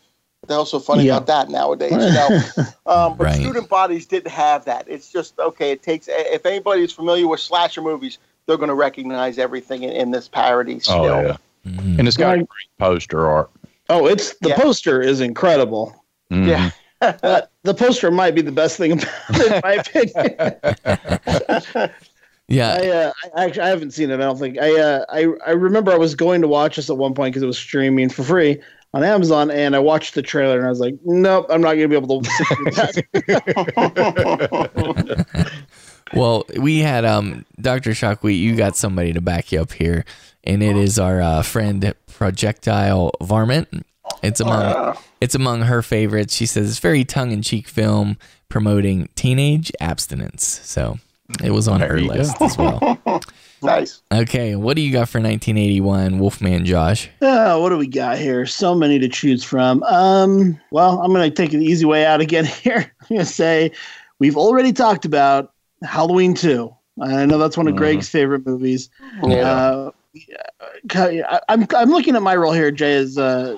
[0.45, 1.17] the hell's so funny Yeah.
[1.17, 1.91] about that nowadays?
[1.91, 2.41] You know?
[2.85, 3.41] Um, but Right.
[3.41, 4.85] student bodies didn't have that.
[4.87, 5.71] It's just okay.
[5.71, 9.91] It takes if anybody is familiar with slasher movies, they're going to recognize everything in,
[9.91, 10.79] in this parody.
[10.79, 11.37] Still, Oh yeah,
[11.67, 11.99] Mhm.
[11.99, 13.49] and it's got a great poster art.
[13.89, 14.55] Oh, it's the Yeah.
[14.57, 15.95] poster is incredible.
[16.31, 16.47] Mhm.
[16.47, 16.69] yeah.
[17.21, 21.91] But the poster might be the best thing about it, in my opinion.
[22.49, 22.77] Yeah.
[22.79, 24.13] I, uh, I actually I haven't seen it.
[24.13, 24.79] I don't think I.
[24.79, 27.47] Uh, I I remember I was going to watch this at one point because it
[27.47, 28.61] was streaming for free
[28.93, 31.81] on Amazon, and I watched the trailer and I was like, nope, I'm not going
[31.81, 32.29] to be able to.
[32.93, 34.43] sit that.
[36.13, 37.91] Well, we had um Dr.
[37.91, 40.05] Shockwheat, you got somebody to back you up here,
[40.43, 43.85] and it is our uh, friend Projectile Varmint.
[44.23, 46.33] It's among it's among her favorites.
[46.33, 48.17] She says it's very tongue in cheek film
[48.49, 50.61] promoting teenage abstinence.
[50.63, 50.99] So
[51.43, 52.13] it was on There her you go.
[52.15, 52.97] list as well.
[53.63, 54.01] nice.
[54.11, 57.09] Okay, what do you got for 1981, Wolfman Josh?
[57.21, 58.45] Uh, what do we got here?
[58.45, 59.83] So many to choose from.
[59.83, 62.91] Um, well, I'm going to take the easy way out again here.
[63.01, 63.71] I'm going to say
[64.19, 66.73] we've already talked about Halloween 2.
[67.01, 67.77] I know that's one of Mhm.
[67.77, 68.89] Greg's favorite movies.
[69.23, 69.35] Yeah.
[69.51, 69.91] Uh,
[70.95, 73.55] I- I'm I'm looking at my role here, Jay, as uh,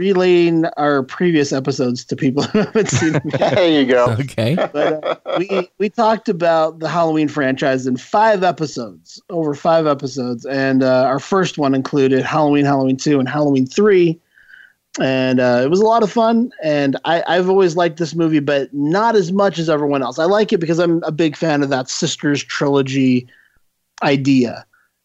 [0.00, 3.54] relaying our previous episodes to people who haven't seen them yet.
[3.54, 4.16] There you go.
[4.18, 4.54] Okay.
[4.54, 10.46] But uh, we we talked about the Halloween franchise in five episodes, over five episodes,
[10.46, 14.18] and uh, our first one included Halloween, Halloween two, and Halloween three,
[14.98, 16.50] and uh, it was a lot of fun.
[16.64, 20.18] And I, I've always liked this movie, but not as much as everyone else.
[20.18, 23.28] I like it because I'm a big fan of that sisters trilogy
[24.02, 24.64] idea.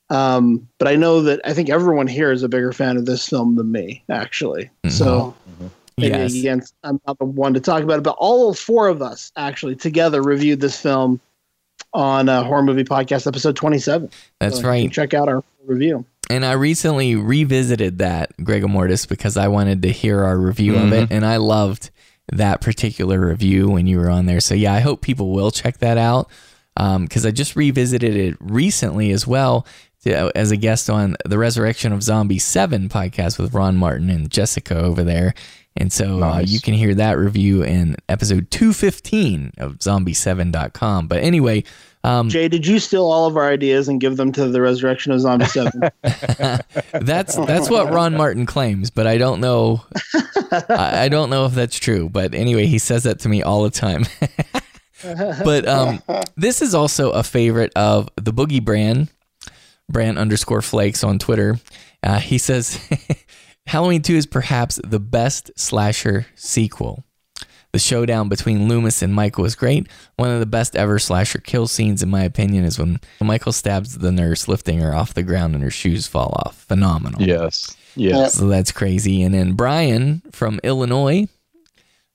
[0.09, 3.27] Um, but I know that I think everyone here is a bigger fan of this
[3.27, 4.65] film than me, actually.
[4.65, 4.89] Mm-hmm.
[4.89, 5.67] So mm-hmm.
[5.97, 6.33] Maybe Yes.
[6.35, 9.75] again, I'm not the one to talk about it, but all four of us actually
[9.75, 11.21] together reviewed this film
[11.93, 14.09] on a Horror Movie Podcast episode 27.
[14.39, 14.91] That's So right.
[14.91, 16.05] Check out our review.
[16.29, 20.91] And I recently revisited that Gregor Mortis because I wanted to hear our review of
[20.91, 21.13] it, mm-hmm.
[21.13, 21.91] and I loved
[22.31, 24.39] that particular review when you were on there.
[24.39, 26.29] So yeah, I hope people will check that out
[26.75, 29.67] um, because I just revisited it recently as well
[30.05, 34.31] to, as a guest on the Resurrection of Zombie Seven podcast with Ron Martin and
[34.31, 35.33] Jessica over there.
[35.77, 41.07] And so uh, you can hear that review in episode 215 of zombie7.com.
[41.07, 41.65] But anyway,
[42.05, 45.11] um, Jay, did you steal all of our ideas and give them to the Resurrection
[45.11, 45.81] of Zombie 7?
[46.93, 49.83] That's that's what Ron Martin claims, but I don't know.
[50.69, 52.07] I, I don't know if that's true.
[52.07, 54.05] But anyway, he says that to me all the time.
[55.43, 56.01] but um,
[56.37, 59.09] this is also a favorite of the Boogie Brand,
[59.89, 61.59] Brant underscore Flakes on Twitter.
[62.01, 62.79] Uh, he says
[63.67, 67.03] Halloween 2 is perhaps the best slasher sequel.
[67.71, 69.87] The showdown between Loomis and Michael is great.
[70.15, 73.97] One of the best ever slasher kill scenes, in my opinion, is when Michael stabs
[73.97, 76.55] the nurse, lifting her off the ground and her shoes fall off.
[76.69, 77.21] Phenomenal.
[77.21, 77.75] Yes.
[77.95, 78.35] Yes.
[78.35, 79.21] So that's crazy.
[79.23, 81.27] And then Brian from Illinois,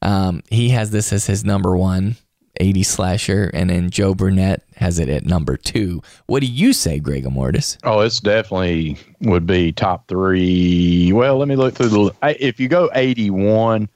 [0.01, 2.17] um, he has this as his number one
[2.61, 6.03] 80 slasher, and then Joe Burnett has it at number two.
[6.27, 7.78] What do you say, Greg Mortis?
[7.82, 11.12] Oh, it's definitely would be top three.
[11.12, 12.12] Well, let me look through the.
[12.39, 13.89] If you go 81,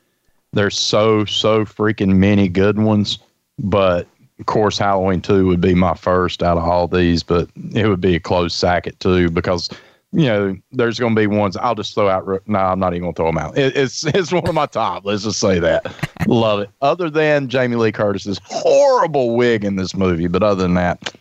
[0.53, 3.19] there's so, so freaking many good ones.
[3.59, 4.09] But
[4.41, 8.01] of course, Halloween 2 would be my first out of all these, but it would
[8.01, 9.69] be a close second too because.
[10.17, 12.25] You know, there's going to be ones I'll just throw out.
[12.47, 13.59] No, I'm not even going to throw them out.
[13.59, 15.05] It, it's it's one of my top.
[15.05, 15.93] Let's just say that.
[16.29, 16.71] Love it.
[16.81, 21.15] Other than Jamie Lee Curtis's horrible wig in this movie, but other than that,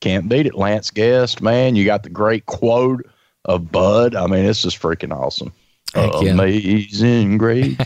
[0.00, 0.54] can't beat it.
[0.54, 3.04] Lance Guest, man, you got the great quote
[3.46, 4.14] of Bud.
[4.14, 5.52] I mean, it's just freaking awesome.
[5.94, 6.30] Heck yeah.
[6.32, 7.76] Amazing grace,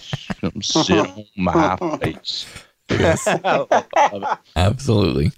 [0.40, 2.46] come sit on my face.
[4.56, 5.30] Absolutely.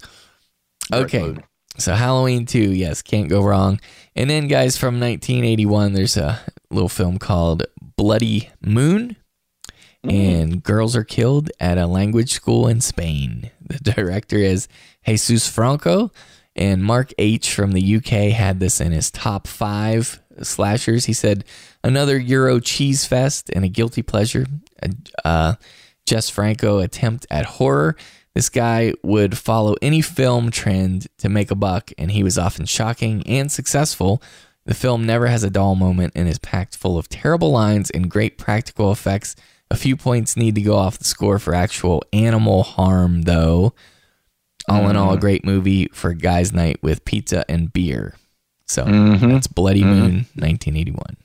[0.91, 1.19] Great Okay.
[1.21, 1.41] movie.
[1.77, 3.79] So Halloween 2, yes, can't go wrong.
[4.15, 6.39] And then, guys, from 1981, there's a
[6.69, 7.63] little film called
[7.95, 9.15] Bloody Moon.
[10.03, 13.51] And girls are killed at a language school in Spain.
[13.61, 14.67] The director is
[15.05, 16.11] Jesus Franco.
[16.55, 17.53] And Mark H.
[17.53, 21.05] from the UK had this in his top five slashers.
[21.05, 21.45] He said,
[21.83, 24.45] another Euro cheese fest and a guilty pleasure.
[25.23, 25.55] Uh,
[26.05, 27.95] Jess Franco attempt at horror.
[28.33, 32.65] This guy would follow any film trend to make a buck, and he was often
[32.65, 34.21] shocking and successful.
[34.65, 38.09] The film never has a dull moment and is packed full of terrible lines and
[38.09, 39.35] great practical effects.
[39.69, 43.73] A few points need to go off the score for actual animal harm, though.
[44.69, 45.21] All in all, a mm.
[45.21, 48.15] great movie for guys' night with pizza and beer.
[48.67, 49.29] So mm-hmm.
[49.29, 49.89] that's Bloody mm-hmm.
[49.89, 51.17] Moon, 1981.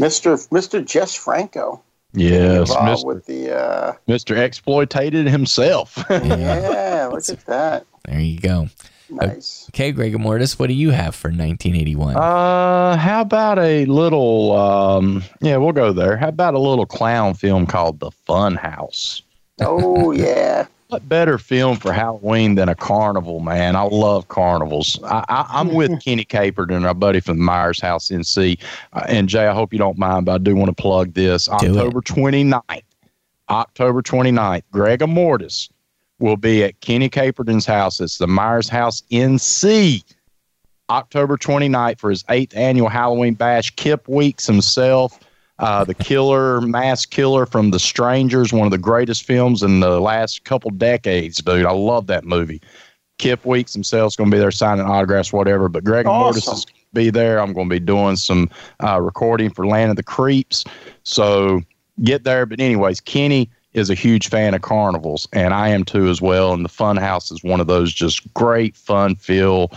[0.00, 0.48] Mr.
[0.48, 0.84] Mr.
[0.84, 1.82] Jess Franco
[2.14, 3.06] Yes, Mr.
[3.06, 3.56] with the.
[3.56, 4.36] Uh, Mr.
[4.36, 5.96] Exploitated himself.
[6.10, 7.86] yeah, look at that.
[8.06, 8.68] There you go.
[9.08, 9.68] Nice.
[9.70, 12.16] Okay, Greg Mortis, what do you have for 1981?
[12.16, 14.52] Uh, how about a little?
[14.52, 16.16] Um, yeah, we'll go there.
[16.16, 19.22] How about a little clown film called The Fun House?
[19.60, 20.66] Oh yeah.
[20.92, 23.76] What better film for Halloween than a carnival, man?
[23.76, 25.02] I love carnivals.
[25.04, 28.58] I, I, I'm with Kenny Caperton and our buddy from the Myers House NC.
[28.92, 31.48] Uh, and Jay, I hope you don't mind, but I do want to plug this.
[31.48, 31.54] it.
[31.54, 32.82] October 29th,
[33.48, 35.70] October 29th, Greg Mortis
[36.18, 37.98] will be at Kenny Caperton's house.
[37.98, 40.04] It's the Myers House NC.
[40.90, 43.70] October 29th for his eighth annual Halloween bash.
[43.76, 45.18] Kip Weeks himself,
[45.58, 50.00] uh, the killer, mass killer from The Strangers, one of the greatest films in the
[50.00, 51.66] last couple decades, dude.
[51.66, 52.60] I love that movie.
[53.18, 55.68] Kip Weeks himself's going to be there signing autographs, whatever.
[55.68, 57.40] But Greg Mortis is going to be there.
[57.40, 58.50] I'm going to be doing some
[58.82, 60.64] uh, recording for Land of the Creeps.
[61.04, 61.60] So
[62.02, 62.46] get there.
[62.46, 66.52] But, anyways, Kenny is a huge fan of carnivals, and I am too as well.
[66.52, 69.70] And the Fun House is one of those just great, fun feel.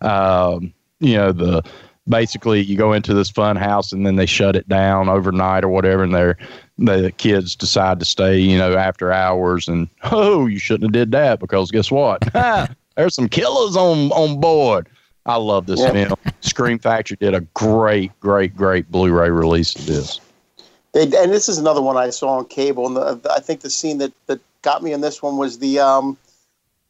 [0.00, 1.62] Um, you know, the
[2.08, 5.68] basically you go into this fun house and then they shut it down overnight or
[5.68, 6.36] whatever, and they're
[6.78, 9.68] the kids decide to stay, you know, after hours.
[9.68, 12.20] And oh, you shouldn't have did that because guess what?
[12.96, 14.88] There's some killers on on board.
[15.24, 15.92] I love this Yeah.
[15.92, 16.14] film.
[16.40, 20.20] Scream Factory did a great, great, great Blu-ray release of this.
[20.92, 23.70] They, and this is another one I saw on cable, and the, I think the
[23.70, 26.18] scene that, that got me in this one was the um,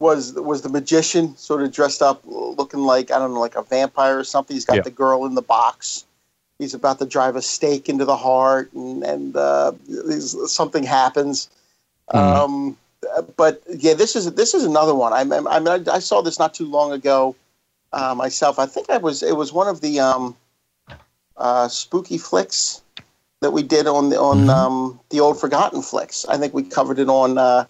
[0.03, 3.63] was was the magician sort of dressed up, looking like I don't know, like a
[3.63, 4.55] vampire or something.
[4.55, 4.83] He's got Yeah.
[4.83, 6.05] the girl in the box.
[6.59, 9.73] He's about to drive a stake into the heart, and and uh,
[10.47, 11.49] something happens.
[12.13, 12.77] Um,
[13.37, 15.13] but yeah, this is this is another one.
[15.13, 17.37] I I, I, mean, I, I saw this not too long ago
[17.93, 18.59] uh, myself.
[18.59, 20.37] I think I was it was one of the um,
[21.37, 22.83] uh, spooky flicks
[23.41, 26.27] that we did on the on um, the old forgotten flicks.
[26.27, 27.67] I think we covered it on uh,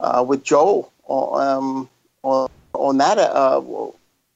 [0.00, 1.88] uh, with Joel um,
[2.22, 3.90] on, on that uh, a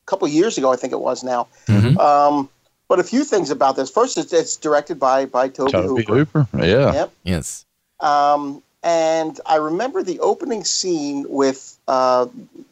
[0.07, 0.73] couple years ago.
[0.73, 1.47] I think it was now.
[1.67, 1.99] Mhm.
[1.99, 2.49] Um,
[2.89, 3.91] but a few things about this.
[3.91, 6.43] First, it's, it's directed by by Tobe, Tobe Hooper.
[6.43, 6.93] Hooper, yeah.
[6.93, 7.13] Yep.
[7.25, 7.65] Yes.
[8.01, 12.27] Um, and I remember the opening scene with uh,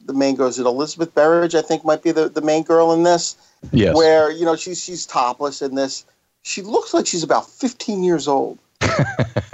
[0.07, 0.49] the main girl.
[0.49, 1.55] Is it Elizabeth Berridge?
[1.55, 3.37] I think might be the, the main girl in this
[3.73, 3.95] Yes.
[3.95, 6.05] where you know she's she's topless in this.
[6.43, 8.59] She looks like she's about 15 years old.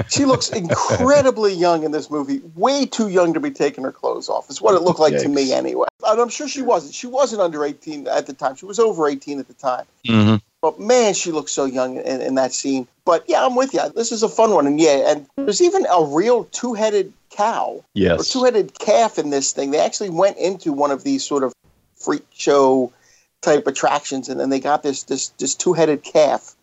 [0.08, 2.40] She looks incredibly young in this movie.
[2.54, 4.50] Way too young to be taking her clothes off.
[4.50, 5.86] Is what it looked like to me anyway.
[6.06, 6.94] And I'm sure she wasn't.
[6.94, 8.54] She wasn't under 18 at the time.
[8.56, 9.84] She was over 18 at the time.
[10.06, 10.40] Mhm.
[10.62, 12.88] But man, she looks so young in, in that scene.
[13.04, 13.88] But yeah, I'm with you.
[13.94, 17.84] This is a fun one, and yeah, and there's even a real two-headed cow
[18.14, 19.70] or two-headed calf in this thing.
[19.70, 21.52] They actually went into one of these sort of
[21.94, 22.92] freak show
[23.42, 26.55] type attractions, and then they got this this this two headed calf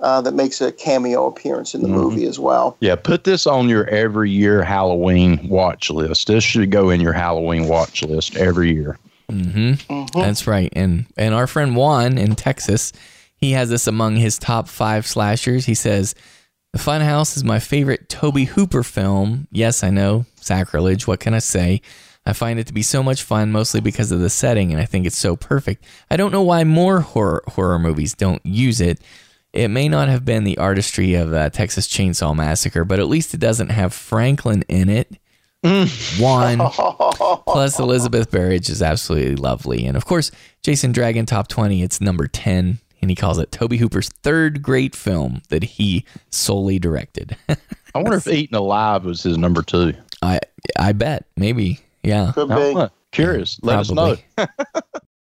[0.00, 1.92] uh, that makes a cameo appearance in the Mhm.
[1.92, 2.76] movie as well.
[2.80, 6.28] Yeah, put this on your every year Halloween watch list.
[6.28, 8.96] This should go in your Halloween watch list every year.
[9.30, 10.12] hmm Mhm.
[10.14, 10.72] That's right.
[10.74, 12.92] And and our friend Juan in Texas,
[13.36, 15.66] he has this among his top five slashers.
[15.66, 16.14] He says,
[16.72, 21.06] "The Funhouse is my favorite Tobe Hooper film." Yes, I know sacrilege.
[21.06, 21.82] What can I say?
[22.24, 24.84] I find it to be so much fun, mostly because of the setting, and I
[24.84, 25.84] think it's so perfect.
[26.10, 28.98] I don't know why more horror horror movies don't use it.
[29.52, 33.32] It may not have been the artistry of uh, Texas Chainsaw Massacre, but at least
[33.34, 35.18] it doesn't have Franklin in it.
[35.62, 36.58] One.
[37.46, 39.86] Plus, Elizabeth Berridge is absolutely lovely.
[39.86, 40.30] And of course,
[40.62, 42.78] Jason Dragon Top 20, it's number 10.
[43.00, 47.36] And he calls it Tobe Hooper's third great film that he solely directed.
[47.48, 47.56] I
[47.94, 49.94] wonder if Eaten Alive was his number two.
[50.20, 50.40] I
[50.76, 51.26] I bet.
[51.36, 51.78] Maybe.
[52.02, 52.32] Yeah.
[52.34, 52.54] Could be.
[52.54, 52.90] don't know.
[53.12, 53.60] Curious.
[53.62, 54.16] Let us know.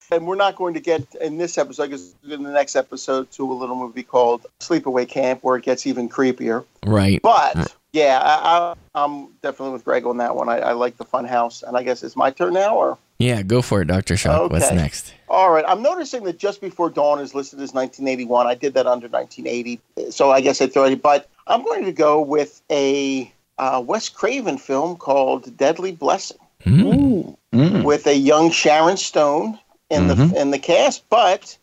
[0.07, 0.17] Probably.
[0.17, 3.51] And we're not going to get in this episode, because in the next episode, to
[3.51, 6.65] a little movie called Sleepaway Camp, where it gets even creepier.
[6.85, 7.21] Right.
[7.21, 10.49] But yeah, I, I, I'm definitely with Greg on that one.
[10.49, 13.41] I, I like the Fun House, and I guess it's my turn now, or Yeah,
[13.41, 14.17] go for it, Dr.
[14.17, 14.51] Shock.
[14.51, 15.13] What's next?
[15.29, 15.65] all right.
[15.67, 18.47] I'm noticing that Just Before Dawn is listed as 1981.
[18.47, 19.79] I did that under 1980,
[20.11, 21.01] so I guess I throw it.
[21.01, 26.37] But I'm going to go with a uh, Wes Craven film called Deadly Blessing.
[26.63, 27.21] Hmm.
[27.53, 27.83] Mm.
[27.83, 29.57] with a young Sharon Stone
[29.89, 30.31] in Mhm.
[30.31, 31.07] the in the cast.
[31.09, 31.57] But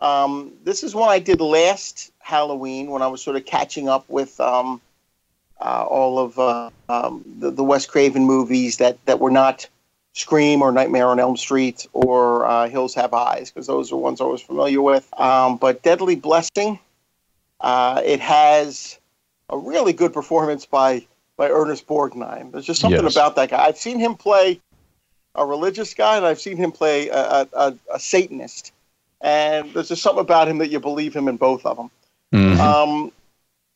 [0.00, 4.08] um, this is one I did last Halloween when I was sort of catching up
[4.08, 4.80] with um,
[5.60, 9.68] uh, all of uh, um, the, the Wes Craven movies that that were not
[10.14, 14.20] Scream or Nightmare on Elm Street or uh, Hills Have Eyes because those are ones
[14.20, 15.08] I was familiar with.
[15.20, 16.78] Um, but Deadly Blessing,
[17.60, 18.98] uh, it has
[19.50, 21.06] a really good performance by
[21.36, 22.52] by Ernest Borgnine.
[22.52, 23.14] There's just something Yes.
[23.16, 23.64] about that guy.
[23.64, 24.60] I've seen him play
[25.34, 28.72] a religious guy, and I've seen him play a, a, a, Satanist.
[29.20, 31.90] And there's just something about him that you believe him in both of them.
[32.32, 32.58] Mhm.
[32.58, 33.12] Um,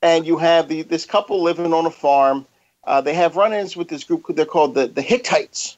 [0.02, 2.46] and you have the this couple living on a farm.
[2.84, 4.24] Uh, they have run-ins with this group.
[4.28, 5.76] They're called the, the Hittites,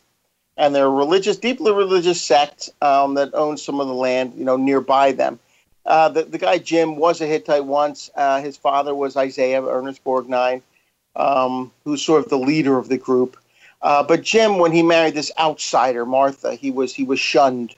[0.56, 4.44] and they're a religious, deeply religious sect um, that owns some of the land, you
[4.44, 5.38] know, nearby them.
[5.84, 8.10] Uh, the, the guy Jim was a Hittite once.
[8.16, 10.62] Uh, his father was Isaiah Ernest Borgnine,
[11.14, 13.36] um, who's sort of the leader of the group.
[13.82, 17.74] Uh, but Jim, when he married this outsider Martha, he was he was shunned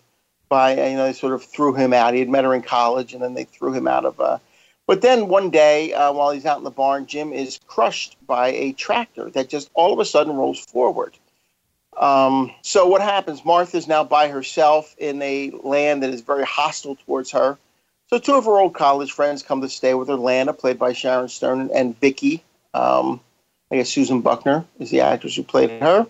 [0.49, 2.15] by you know they sort of threw him out.
[2.15, 4.19] He had met her in college, and then they threw him out of.
[4.21, 4.39] Uh,
[4.87, 8.49] but then one day, uh, while he's out in the barn, Jim is crushed by
[8.49, 11.15] a tractor that just all of a sudden rolls forward.
[11.99, 13.45] Um, so what happens?
[13.45, 17.59] Martha's now by herself in a land that is very hostile towards her.
[18.07, 20.17] So two of her old college friends come to stay with her.
[20.17, 22.43] Lana, played by Sharon Stone, and Vicky,
[22.73, 23.21] um,
[23.71, 26.07] I guess Susan Buckner is the actress who played her.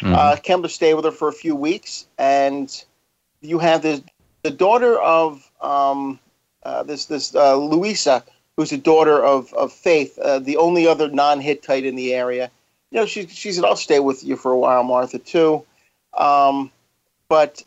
[0.00, 0.14] Mhm.
[0.14, 2.84] Uh, come to stay with her for a few weeks, and
[3.40, 4.00] you have this
[4.42, 6.18] the daughter of um,
[6.62, 8.24] uh, this this uh, Louisa,
[8.56, 12.50] who's the daughter of of Faith, uh, the only other non-Hittite in the area.
[12.90, 15.64] You know, she she said, "I'll stay with you for a while, Martha, too."
[16.16, 16.70] Um,
[17.28, 17.62] but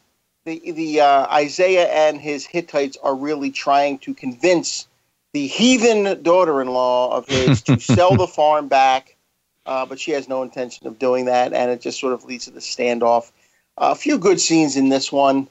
[0.45, 4.87] the the uh, Isaiah and his Hittites are really trying to convince
[5.33, 9.15] the heathen daughter-in-law of his to sell the farm back,
[9.65, 12.45] uh, but she has no intention of doing that, and it just sort of leads
[12.45, 13.31] to the standoff.
[13.77, 15.47] a few good scenes in this one.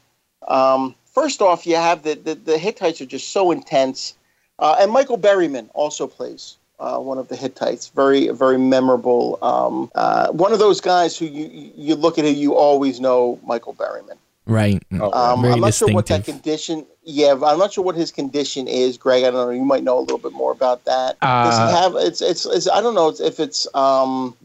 [0.49, 4.15] Um, first off, you have the, the the Hittites are just so intense,
[4.59, 7.89] uh, and Michael Berryman also plays uh, one of the Hittites.
[7.89, 9.39] Very very memorable.
[9.43, 13.39] Um, uh, one of those guys who you you look at it, you always know
[13.45, 14.19] Michael Berryman.
[14.47, 14.83] Right.
[14.93, 16.85] Oh, Um, Very I'm not sure what that condition.
[17.05, 19.23] Yeah, I'm not sure what his condition is, Greg.
[19.25, 19.51] I don't know.
[19.51, 21.19] You might know a little bit more about that.
[21.21, 21.95] Does Uh, he have?
[21.97, 24.37] It's, it's it's I don't know if it's um.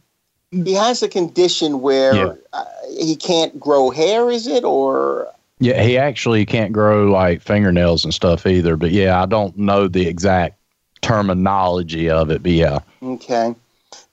[0.52, 2.34] He has a condition where Yeah.
[2.54, 2.64] uh,
[2.98, 4.32] he can't grow hair.
[4.32, 5.28] Is it or
[5.60, 8.78] Yeah, he actually can't grow like fingernails and stuff either.
[8.78, 10.58] But yeah, I don't know the exact
[11.02, 12.44] terminology of it.
[12.44, 13.56] But yeah, okay?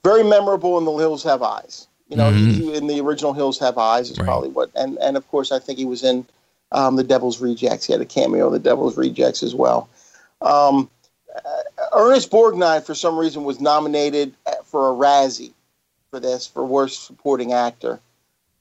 [0.03, 1.87] Very memorable in the Hills Have Eyes.
[2.07, 2.51] You know, Mhm.
[2.53, 4.25] he, in the original Hills Have Eyes is Right.
[4.25, 6.25] probably what, and and of course I think he was in
[6.71, 7.85] um, the Devil's Rejects.
[7.85, 9.87] He had a cameo in the Devil's Rejects as well.
[10.41, 10.89] Um,
[11.35, 11.61] uh,
[11.93, 14.33] Ernest Borgnine, for some reason, was nominated
[14.65, 15.53] for a Razzie
[16.11, 17.99] for this for worst supporting actor.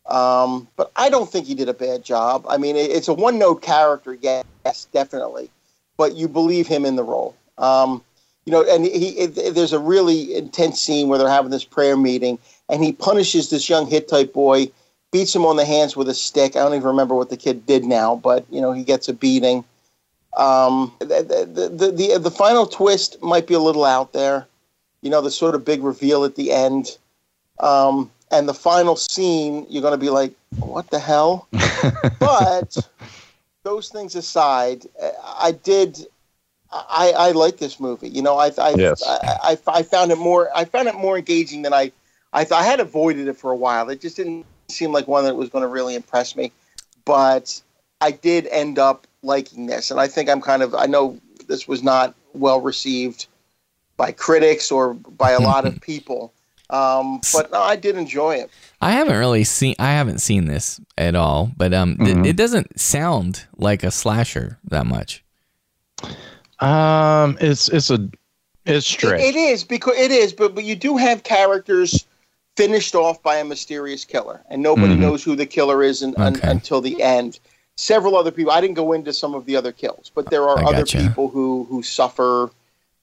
[0.07, 2.45] Um, but I don't think he did a bad job.
[2.49, 4.45] I mean, it, it's a one note character, yes,
[4.93, 5.51] definitely,
[5.97, 7.35] but you believe him in the role.
[7.59, 8.03] Um,
[8.45, 11.97] you know, and he it, there's a really intense scene where they're having this prayer
[11.97, 12.39] meeting,
[12.75, 14.69] and he punishes this young Hittite boy,
[15.13, 16.57] beats him on the hands with a stick.
[16.57, 19.13] I don't even remember what the kid did now, but you know, he gets a
[19.13, 19.65] beating.
[20.37, 24.49] Um, the, the, the, the, final twist might be a little out there.
[25.03, 26.99] You know, the sort of big reveal at the end.
[27.61, 31.47] Um, and the final scene, you're going to be like, what the hell?
[32.19, 32.77] but
[33.63, 34.85] those things aside,
[35.23, 36.09] I did.
[36.73, 38.09] I, I like this movie.
[38.09, 39.01] You know, I I, Yes.
[39.07, 40.51] I, I I found it more.
[40.57, 41.93] I found it more engaging than I.
[42.35, 43.89] I thought I had avoided it for a while.
[43.89, 46.53] It just didn't seem like one that was going to really impress me.
[47.05, 47.63] But
[48.01, 50.75] I did end up liking this, and I think I'm kind of.
[50.75, 53.27] I know this was not well received
[53.97, 56.33] by critics or by a lot of people,
[56.71, 58.51] um, but no, I did enjoy it.
[58.81, 59.77] I haven't really seen.
[59.79, 62.27] I haven't seen this at all, but um, th- Mhm.
[62.27, 65.23] it doesn't sound like a slasher that much.
[66.61, 68.09] Um, it's it's a
[68.67, 72.07] it's It, it is because it is, but but you do have characters
[72.57, 74.99] finished off by a mysterious killer, and nobody Mhm.
[75.01, 77.39] knows who the killer is un, un- until the end.
[77.77, 78.53] Several other people.
[78.53, 80.99] I didn't go into some of the other kills, but there are I other gotcha.
[80.99, 82.51] people who who suffer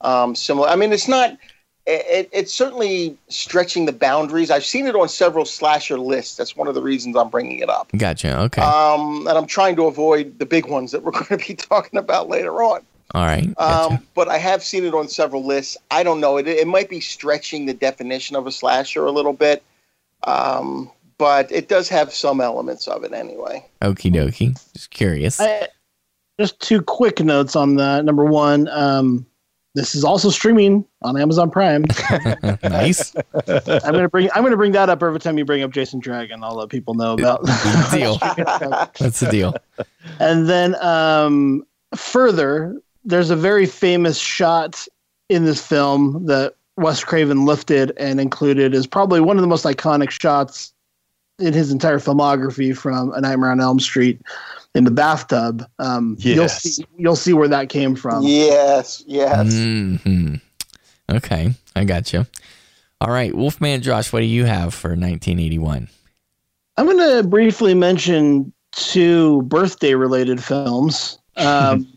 [0.00, 0.68] um, similar.
[0.68, 1.36] I mean, it's not.
[1.84, 4.50] It, it's certainly stretching the boundaries.
[4.52, 6.36] I've seen it on several slasher lists.
[6.36, 7.88] That's one of the reasons I'm bringing it up.
[7.96, 8.38] Gotcha.
[8.42, 8.62] Okay.
[8.62, 11.98] Um, and I'm trying to avoid the big ones that we're going to be talking
[11.98, 12.82] about later on.
[13.12, 13.54] All right.
[13.56, 13.94] Gotcha.
[13.94, 15.76] Um, but I have seen it on several lists.
[15.90, 16.38] I don't know.
[16.38, 19.62] It, it might be stretching the definition of a slasher a little bit,
[20.24, 23.64] um, but it does have some elements of it anyway.
[23.82, 24.58] Okie dokie.
[24.72, 25.40] Just curious.
[25.40, 25.68] I,
[26.40, 28.04] just two quick notes on that.
[28.04, 29.26] Number one, um,
[29.74, 31.84] this is also streaming on Amazon Prime.
[32.62, 33.14] nice.
[33.46, 36.42] I'm gonna bring I'm gonna bring that up every time you bring up Jason Dragon.
[36.44, 37.44] I'll let people know about.
[37.90, 38.18] Deal.
[38.18, 39.54] That's the deal.
[40.18, 41.64] and then um,
[41.96, 44.86] further, there's a very famous shot
[45.28, 49.64] in this film that Wes Craven lifted and included is probably one of the most
[49.64, 50.72] iconic shots
[51.38, 54.20] in his entire filmography from A Nightmare on Elm Street
[54.74, 55.66] in the bathtub.
[55.78, 58.22] Um, You'll see, you'll see where that came from.
[58.24, 59.52] yes, yes.
[59.52, 60.34] hmm
[61.10, 62.26] Okay, I got you.
[63.00, 65.88] All right, Wolfman Josh, what do you have for 1981?
[66.76, 71.18] I'm going to briefly mention two birthday related films.
[71.38, 71.92] Um, pro-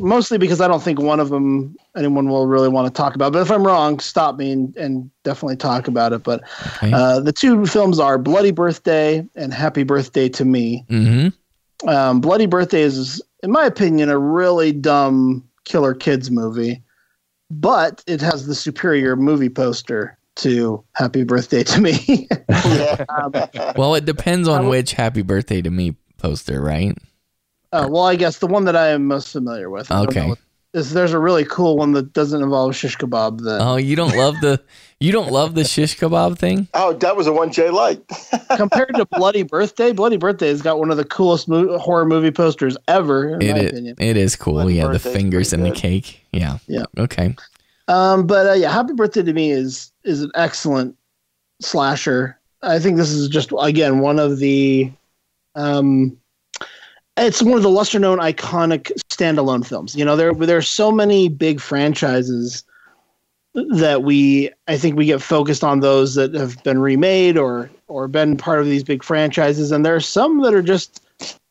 [0.00, 3.32] mostly because I don't think one of them anyone will really want to talk about.
[3.32, 6.22] But if I'm wrong, stop me and, and definitely talk about it.
[6.22, 6.42] But
[6.76, 6.92] Okay.
[6.92, 10.84] uh, the two films are Bloody Birthday and Happy Birthday to Me.
[10.90, 11.88] mm-hmm.
[11.88, 16.82] Um, Bloody Birthday is, in my opinion, a really dumb killer kids movie,
[17.50, 22.28] but it has the superior movie poster to Happy Birthday to Me.
[23.08, 23.32] Um,
[23.76, 26.96] Well, it depends on which "Happy Birthday to Me" poster, right?
[27.72, 29.90] Uh, well, I guess the one that I am most familiar with.
[29.90, 30.32] Okay.
[30.72, 33.42] Is there's a really cool one that doesn't involve shish kebab.
[33.42, 34.60] That Oh, you don't love the
[35.00, 36.68] you don't love the shish kebab thing?
[36.74, 38.12] oh, that was the one Jay liked.
[38.56, 42.30] compared to Bloody Birthday, Bloody Birthday has got one of the coolest mo- horror movie
[42.30, 43.96] posters ever, in It my is, opinion.
[43.98, 44.54] it is cool.
[44.54, 46.24] Bloody yeah, the fingers and the cake.
[46.32, 46.58] Yeah.
[46.68, 46.84] Yeah.
[46.98, 47.34] Okay.
[47.88, 50.96] Um, but uh, yeah, Happy Birthday to Me is is an excellent
[51.60, 52.38] slasher.
[52.62, 54.92] I think this is just again one of the
[55.56, 56.16] um,
[57.16, 59.94] it's one of the lesser known iconic standalone films.
[59.94, 62.64] You know, there there are so many big franchises
[63.54, 68.08] that we I think we get focused on those that have been remade or or
[68.08, 71.02] been part of these big franchises, and there are some that are just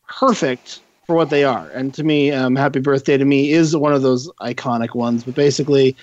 [0.08, 1.68] perfect for what they are.
[1.70, 5.24] And to me, um, Happy Birthday to Me is one of those iconic ones.
[5.24, 5.96] But basically,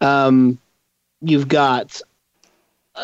[0.00, 0.58] um,
[1.20, 2.00] you've got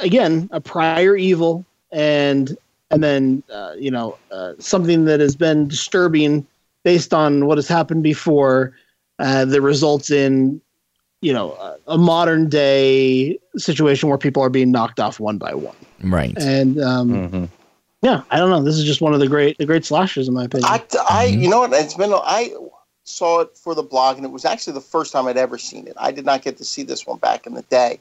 [0.02, 2.56] again a prior evil and
[2.90, 6.46] and then uh, you know uh, something that has been disturbing
[6.84, 8.72] based on what has happened before
[9.18, 10.60] uh, that results in
[11.22, 15.54] you know a, a modern day situation where people are being knocked off one by
[15.54, 16.34] one Right.
[16.36, 17.48] and um, Mhm.
[18.02, 20.34] yeah i don't know this is just one of the great the great slashers in
[20.34, 21.40] my opinion I, I Mhm.
[21.42, 21.72] you know what?
[21.72, 22.54] It's been I
[23.04, 25.86] saw it for the blog, and it was actually the first time I'd ever seen
[25.86, 25.94] it.
[25.96, 28.00] I did not get to see this one back in the day.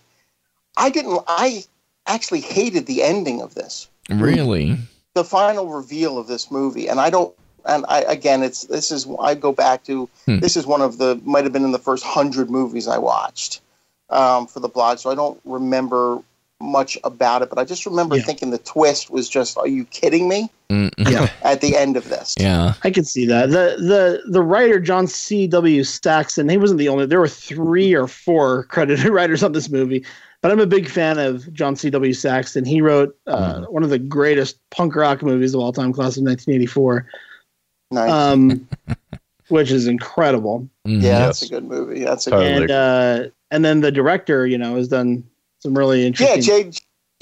[0.78, 1.22] I didn't.
[1.28, 1.64] I
[2.08, 4.77] actually hated the ending of this, Really?
[5.14, 7.34] the final reveal of this movie, and I don't.
[7.66, 10.40] And I again, it's this is I go back to Hmm.
[10.40, 13.61] this is one of the might have been in the first hundred movies I watched
[14.09, 16.19] um, for the blog, so I don't remember
[16.61, 18.24] much about it, but I just remember Yeah.
[18.24, 21.27] thinking the twist was just, "Are you kidding me?" Mm, Yeah.
[21.43, 22.74] At the end of this, Yeah.
[22.84, 23.50] I can see that.
[23.50, 25.48] The the the writer John C.
[25.48, 25.84] W.
[25.84, 30.03] Saxton, he wasn't the only there were three or four credited writers on this movie.
[30.46, 31.90] But I'm a big fan of John C.
[31.90, 32.14] W.
[32.14, 32.66] Saxton.
[32.66, 36.24] He wrote uh, one of the greatest punk rock movies of all time, class of
[36.24, 37.08] 1984,
[37.90, 38.12] Nice.
[38.12, 38.70] um,
[39.48, 40.70] which is incredible.
[40.88, 41.02] Mhm.
[41.02, 41.40] yeah, Yes.
[41.40, 42.04] that's a good movie.
[42.04, 42.52] That's a Totally.
[42.62, 45.24] And uh, and then the director, you know, has done
[45.64, 46.44] some really Yeah, interesting.
[46.44, 46.72] J.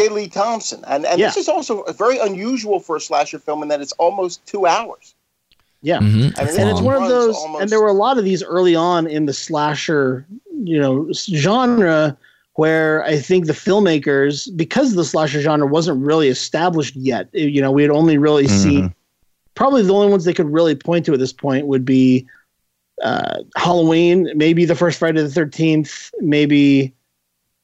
[0.02, 0.10] J.
[0.10, 3.80] Lee Thompson, and and this is also very unusual for a slasher film in that
[3.80, 5.16] it's almost two hours.
[5.82, 6.00] yeah.
[6.00, 6.38] Mhm.
[6.38, 8.44] I mean, and it's one of those almost- and there were a lot of these
[8.44, 10.26] early on in the slasher
[10.62, 12.18] you know s- genre
[12.56, 17.72] where i think the filmmakers because the slasher genre wasn't really established yet you know
[17.72, 18.94] we had only really seen
[19.56, 22.26] probably the only ones they could really point to at this point would be
[23.04, 26.94] uh, Halloween, maybe the first Friday the Thirteenth, maybe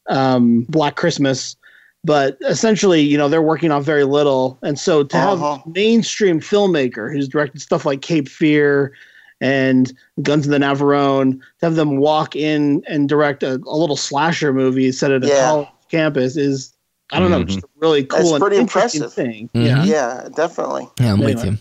[0.07, 1.55] um, Black Christmas.
[2.03, 5.61] But essentially, you know, they're working on very little, and so to have Uh-huh.
[5.65, 8.93] a mainstream filmmaker who's directed stuff like Cape Fear
[9.41, 13.97] and Guns of the Navarone, to have them walk in and direct a, a little
[13.97, 15.49] slasher movie set at a Yeah.
[15.49, 16.73] college campus is,
[17.11, 17.47] I don't know, Mhm.
[17.47, 19.13] just a really cool That's pretty interesting impressive.
[19.25, 19.49] thing.
[19.55, 19.65] Mhm.
[19.65, 19.83] Yeah.
[19.83, 20.87] Yeah, definitely.
[20.99, 21.57] Yeah, I'm with you.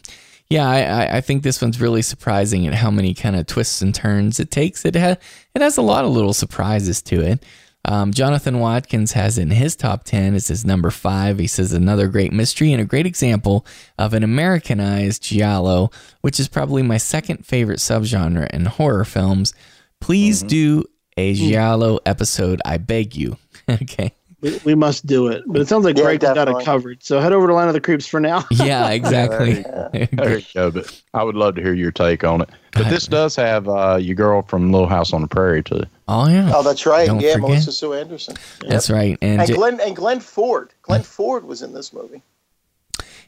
[0.50, 3.82] Yeah, I, I, I think this one's really surprising at how many kind of twists
[3.82, 4.84] and turns it takes.
[4.84, 5.16] It has
[5.55, 7.42] it has a lot of little surprises to it.
[7.89, 10.34] Um, Jonathan Watkins has in his top ten.
[10.34, 11.39] It's his number five.
[11.39, 13.65] He says another great mystery and a great example
[13.97, 19.55] of an Americanized giallo, which is probably my second favorite subgenre in horror films.
[20.02, 20.84] Please do
[21.17, 23.39] a giallo episode, I beg you.
[23.70, 24.12] okay.
[24.41, 25.42] We, we must do it.
[25.47, 27.02] But it sounds like Yeah, Greg got it covered.
[27.02, 28.44] So head over to Land of the Creeps for now.
[28.50, 29.65] Yeah, exactly.
[30.12, 30.70] There you go.
[30.70, 32.50] But I would love to hear your take on it.
[32.73, 35.83] But this does have uh, your girl from Little House on the Prairie too.
[36.07, 36.52] oh yeah.
[36.55, 37.07] Oh, that's right.
[37.07, 37.49] Don't yeah, forget.
[37.49, 38.36] Melissa Sue Anderson.
[38.68, 39.18] That's right.
[39.23, 40.73] And, And Ja- Glenn and Glenn Ford.
[40.83, 42.23] Glenn Ford was in this movie.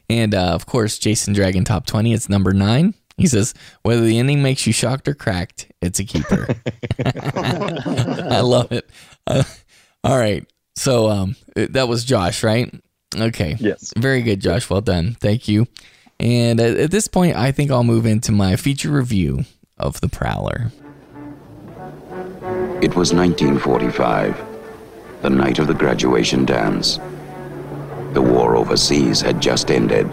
[0.09, 2.93] And uh, of course, Jason Dragon top 20, it's number nine.
[3.17, 6.47] He says, whether the ending makes you shocked or cracked, it's a keeper.
[7.05, 8.89] I love it.
[9.27, 9.43] Uh,
[10.03, 10.45] all right.
[10.75, 12.73] So um, that was Josh, right?
[13.15, 13.57] Okay.
[13.59, 13.93] Yes.
[13.97, 14.69] Very good, Josh.
[14.69, 15.15] Well done.
[15.19, 15.67] Thank you.
[16.19, 19.45] And at, at this point, I think I'll move into my feature review
[19.77, 20.71] of The Prowler.
[22.81, 24.39] It was 1945,
[25.21, 26.99] the night of the graduation dance.
[28.13, 30.09] The war overseas had just ended.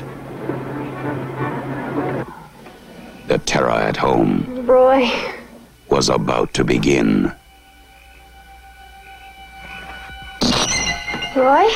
[3.27, 5.11] The terror at home Roy.
[5.91, 7.33] was about to begin.
[11.39, 11.69] Roy?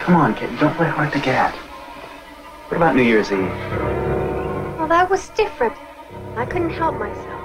[0.00, 0.50] Come on, kid.
[0.60, 1.52] Don't play hard to get.
[2.68, 3.48] What about New Year's Eve?
[4.78, 5.74] Well, that was different.
[6.36, 7.42] I couldn't help myself.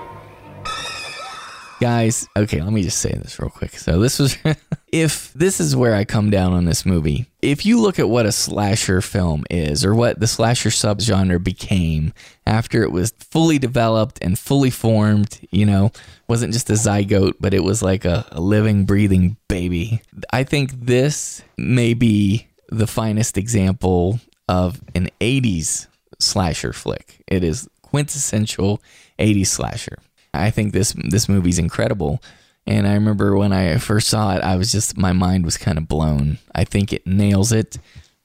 [1.79, 4.37] guys okay let me just say this real quick so this was
[4.91, 8.25] if this is where i come down on this movie if you look at what
[8.25, 12.13] a slasher film is or what the slasher subgenre became
[12.45, 15.91] after it was fully developed and fully formed you know
[16.27, 20.71] wasn't just a zygote but it was like a, a living breathing baby i think
[20.71, 25.87] this may be the finest example of an 80s
[26.19, 28.81] slasher flick it is quintessential
[29.19, 29.97] 80s slasher
[30.33, 32.21] I think this this movie's incredible.
[32.67, 35.77] And I remember when I first saw it, I was just my mind was kind
[35.77, 36.37] of blown.
[36.53, 37.77] I think it nails it.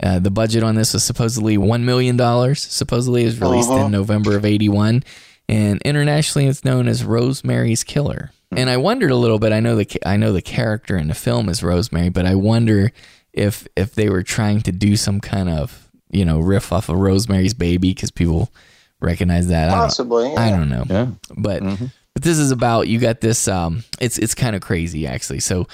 [0.02, 2.62] Uh, the budget on this was supposedly one million dollars.
[2.62, 3.88] Supposedly, it was released in uh-huh.
[3.88, 5.04] November of '81,
[5.48, 8.30] and internationally, it's known as Rosemary's Killer.
[8.52, 8.58] Hmm.
[8.58, 9.52] And I wondered a little bit.
[9.52, 12.92] I know the I know the character in the film is Rosemary, but I wonder
[13.32, 16.96] if if they were trying to do some kind of you know riff off of
[16.98, 18.52] Rosemary's Baby because people
[19.00, 19.68] recognize that.
[19.68, 20.36] I don't- Possibly.
[20.36, 21.06] I don't know Yeah.
[21.36, 21.86] but mm-hmm.
[22.16, 25.40] But this is about you got this um it's it's kind of crazy actually.
[25.40, 25.66] So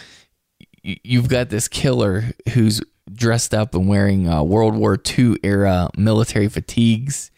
[0.84, 5.88] y- you've got this killer who's dressed up and wearing uh, World War II era
[5.96, 7.30] military fatigues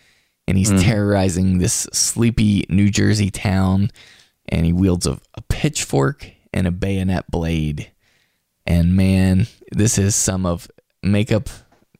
[0.48, 3.90] and he's terrorizing this sleepy New Jersey town
[4.48, 7.90] and he wields a, a pitchfork and a bayonet blade.
[8.66, 10.66] And man this is some of
[11.02, 11.50] makeup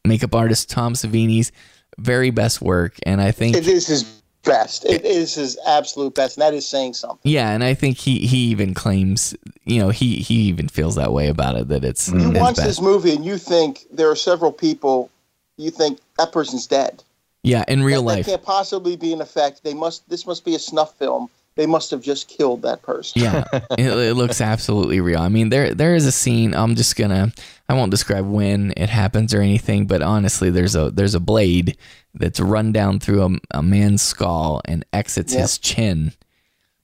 [0.07, 1.53] makeup artist Tom Savini's
[1.99, 4.85] very best work and I think this his best.
[4.85, 7.19] It is his absolute best, and that is saying something.
[7.23, 11.13] Yeah, and I think he he even claims, you know, he he even feels that
[11.13, 12.21] way about it that it's mm.
[12.21, 12.69] You his watch best.
[12.69, 15.11] this movie, and you think there are several people.
[15.57, 17.03] You think that person's dead.
[17.43, 18.27] Yeah, in real that, life.
[18.27, 19.65] that can't possibly be an effect.
[19.65, 20.09] They must.
[20.09, 21.29] This must be a snuff film.
[21.57, 23.23] They must have just killed that person.
[23.23, 23.45] Yeah,
[23.79, 25.21] it, it looks absolutely real.
[25.21, 26.55] I mean, there there is a scene.
[26.55, 27.33] I'm just gonna.
[27.69, 31.77] I won't describe when it happens or anything, but honestly, there's a there's a blade
[32.15, 35.41] that's run down through a, a man's skull and exits Yeah.
[35.43, 36.13] his chin.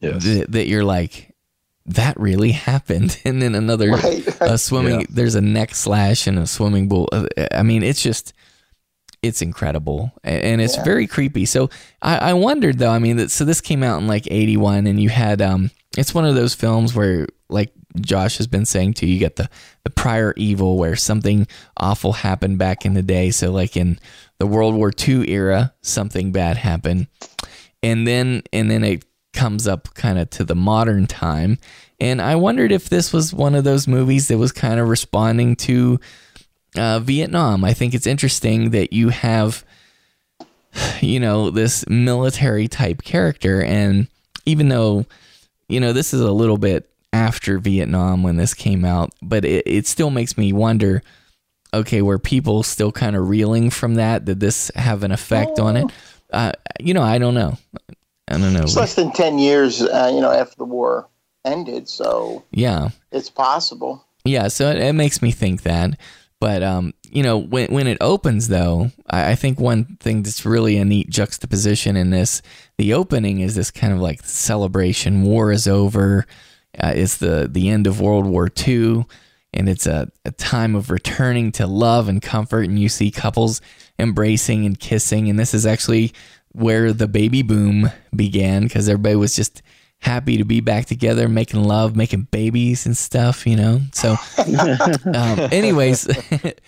[0.00, 0.25] Yes.
[0.25, 1.34] That, that you're like,
[1.86, 3.18] that really happened.
[3.25, 5.00] And then another Right, a swimming.
[5.00, 5.07] Yeah.
[5.10, 7.09] There's a neck slash and a swimming pool.
[7.12, 8.33] Uh, I mean, it's just.
[9.23, 10.83] It's incredible and it's Yeah.
[10.84, 11.44] very creepy.
[11.44, 11.68] So
[12.00, 12.89] I, I wondered though.
[12.91, 16.15] I mean, that, so this came out in like '81, and you had um, it's
[16.15, 19.50] one of those films where, like Josh has been saying too, you get the
[19.84, 23.31] the prior evil where something awful happened back in the day.
[23.31, 23.99] So like in
[24.41, 27.07] the World War II era, something bad happened,
[27.83, 29.05] and then and then it
[29.35, 31.59] comes up kind of to the modern time.
[32.01, 35.57] And I wondered if this was one of those movies that was kind of responding
[35.57, 36.01] to
[36.75, 37.65] uh, Vietnam.
[37.65, 39.62] I think it's interesting that you have,
[41.02, 44.09] you know, this military type character, and
[44.47, 45.05] even though,
[45.69, 49.65] you know, this is a little bit after Vietnam when this came out, but it,
[49.67, 51.02] it still makes me wonder.
[51.73, 54.24] Okay, were people still kind of reeling from that?
[54.24, 55.86] Did this have an effect on it?
[56.32, 57.57] Uh, you know, I don't know.
[58.28, 58.62] I don't know.
[58.62, 61.08] It's less than ten years, uh, you know, after the war
[61.44, 62.90] ended, so Yeah.
[63.12, 64.05] it's possible.
[64.24, 65.99] Yeah, so it, it makes me think that.
[66.40, 70.47] But um, you know, when when it opens though, I, I think one thing that's
[70.47, 72.40] really a neat juxtaposition in this,
[72.78, 75.23] the opening is this kind of like celebration.
[75.23, 76.26] War is over.
[76.78, 79.05] Uh, it's the the end of World War II,
[79.53, 82.69] and it's a, a time of returning to love and comfort.
[82.69, 83.61] And you see couples
[83.99, 86.12] embracing and kissing, and this is actually
[86.53, 89.62] where the baby boom began because everybody was just
[90.01, 93.81] happy to be back together, making love, making babies and stuff, you know.
[93.93, 94.17] So,
[95.15, 96.09] um, anyways,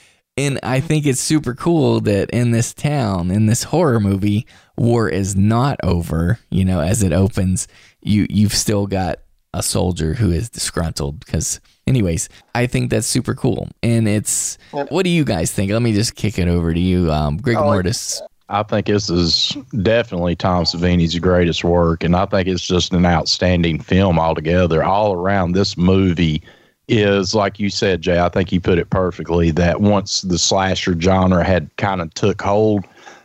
[0.37, 4.47] and I think it's super cool that in this town, in this horror movie,
[4.77, 6.39] war is not over.
[6.51, 7.69] You know, as it opens,
[8.03, 9.19] you you've still got
[9.55, 11.61] a soldier who is disgruntled because.
[11.87, 14.57] Anyways, I think that's super cool, and it's.
[14.71, 15.73] What do you guys think?
[15.73, 18.23] Let me just kick it over to you, um, Greg Oh, Mortis.
[18.49, 23.05] I think this is definitely Tom Savini's greatest work, and I think it's just an
[23.07, 24.85] outstanding film altogether.
[24.85, 26.43] All around, this movie
[26.89, 28.21] is like you said, Jay.
[28.21, 29.51] I think you put it perfectly.
[29.51, 32.85] That once the slasher genre had kind of took hold,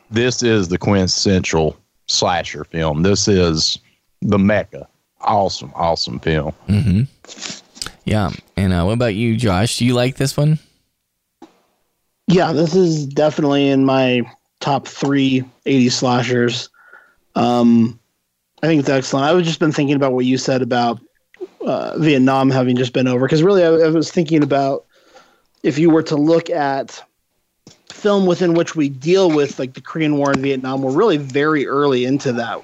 [0.10, 1.77] this is the quintessential
[2.08, 3.03] slasher film.
[3.03, 3.77] This is
[4.22, 4.88] the mecca.
[5.22, 6.53] Awesome, awesome film.
[6.69, 7.02] Mm-hmm.
[8.08, 9.80] Yeah, and uh, what about you, Josh?
[9.80, 10.60] Do you like this one?
[12.27, 14.22] Yeah, this is definitely in my
[14.61, 16.69] top three 80s slashers.
[17.36, 18.00] Um,
[18.64, 19.26] I think it's excellent.
[19.26, 21.02] I've just been thinking about what you said about
[21.60, 24.86] uh, Vietnam having just been over, because really I, I was thinking about
[25.64, 27.03] if you were to look at
[27.92, 31.68] film within which we deal with like the Korean War and Vietnam, we're really very
[31.68, 32.64] early into that.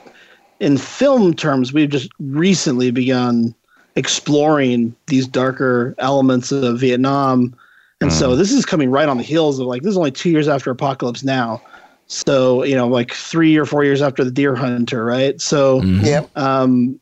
[0.62, 3.54] In film terms, we've just recently begun
[3.96, 7.56] exploring these darker elements of Vietnam.
[8.02, 10.30] And so this is coming right on the heels of like this is only two
[10.30, 11.62] years after Apocalypse Now.
[12.08, 15.40] So, you know, like three or four years after the Deer Hunter, right?
[15.40, 16.22] So Yeah.
[16.36, 17.00] um,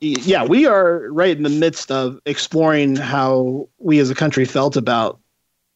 [0.00, 4.76] yeah, we are right in the midst of exploring how we as a country felt
[4.76, 5.18] about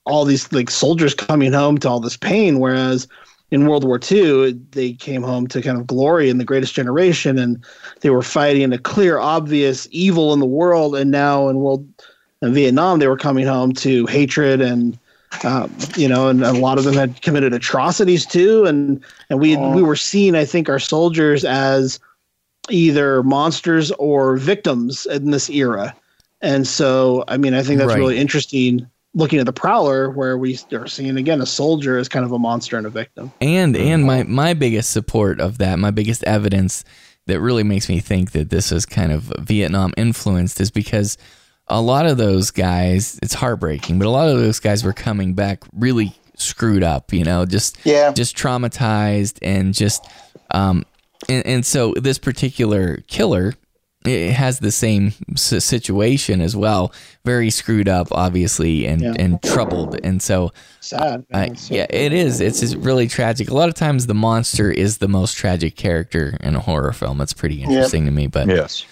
[0.06, 3.06] all these like soldiers coming home to all this pain, whereas
[3.50, 7.38] in World War II they came home to kind of glory in the Greatest Generation,
[7.38, 7.64] and
[8.00, 11.86] they were fighting a clear, obvious evil in the world, and now in World
[12.42, 14.98] in Vietnam they were coming home to hatred and
[15.42, 19.56] um, you know, and a lot of them had committed atrocities too, and and we
[19.56, 21.98] we were seeing, I think, our soldiers as
[22.70, 25.94] either monsters or victims in this era,
[26.40, 27.98] and so I mean, I think that's Right.
[27.98, 28.86] really interesting.
[29.14, 32.38] Looking at the Prowler, where we are seeing again a soldier as kind of a
[32.38, 33.32] monster and a victim.
[33.40, 36.84] And and my my biggest support of that, my biggest evidence
[37.26, 41.16] that really makes me think that this is kind of Vietnam influenced is because
[41.68, 45.32] a lot of those guys, it's heartbreaking, but a lot of those guys were coming
[45.32, 48.12] back really screwed up, you know, just Yeah.
[48.12, 50.04] just traumatized and just
[50.50, 50.84] um
[51.28, 53.54] and, and so this particular killer
[54.04, 56.92] it has the same s- situation as well
[57.24, 59.14] very screwed up obviously and Yeah.
[59.18, 61.24] and troubled and so Sad.
[61.32, 61.56] I, man.
[61.56, 62.40] So- yeah, it is.
[62.40, 63.48] It's just really tragic.
[63.50, 67.20] A lot of times, the monster is the most tragic character in a horror film.
[67.22, 68.26] It's pretty interesting to me.
[68.26, 68.84] But Yes.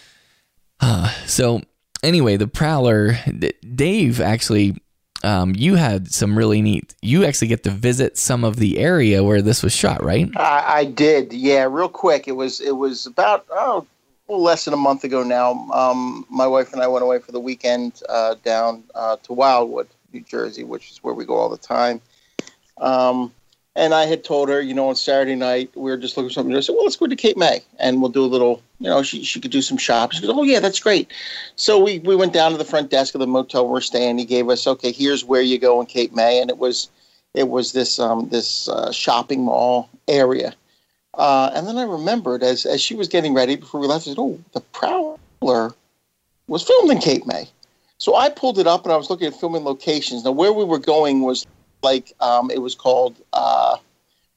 [1.26, 1.60] so
[2.02, 4.76] anyway, the Prowler, D- Dave actually,
[5.22, 6.94] um, you had some really neat.
[7.02, 10.28] You actually get to visit some of the area where this was shot, right?
[10.36, 12.26] I, I did, yeah, real quick.
[12.26, 13.86] It was it was about oh a
[14.40, 15.52] less than a month ago now.
[15.72, 19.88] Um, my wife and I went away for the weekend uh, down uh, to Wildwood,
[20.12, 22.00] New Jersey, which is where we go all the time.
[22.78, 23.32] Um,
[23.74, 26.34] and I had told her, you know, on Saturday night we were just looking for
[26.34, 26.54] something.
[26.54, 28.62] I said, well, let's go to Cape May and we'll do a little.
[28.80, 30.16] You know, she she could do some shops.
[30.16, 31.10] She goes, oh yeah, that's great.
[31.56, 34.18] So we we went down to the front desk of the motel we're staying.
[34.18, 36.90] He gave us, okay, here's where you go in Cape May, and it was
[37.34, 40.54] it was this um, this uh, shopping mall area.
[41.14, 44.10] Uh, and then I remembered as as she was getting ready before we left, I
[44.10, 45.74] said, "Oh, the Prowler
[46.46, 47.48] was filmed in Cape May."
[47.98, 50.24] So I pulled it up and I was looking at filming locations.
[50.24, 51.46] Now, where we were going was
[51.82, 53.76] like um, it was called uh,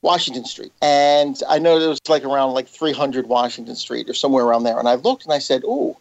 [0.01, 4.43] Washington Street, and I know it was like around like 300 Washington Street or somewhere
[4.43, 4.77] around there.
[4.77, 5.97] And I looked and I said, "Oh,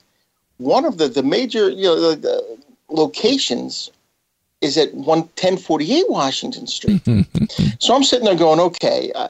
[0.58, 3.90] one of the the major you know the, the locations
[4.60, 7.00] is at 1048 Washington Street."
[7.78, 9.28] So I'm sitting there going, okay, uh,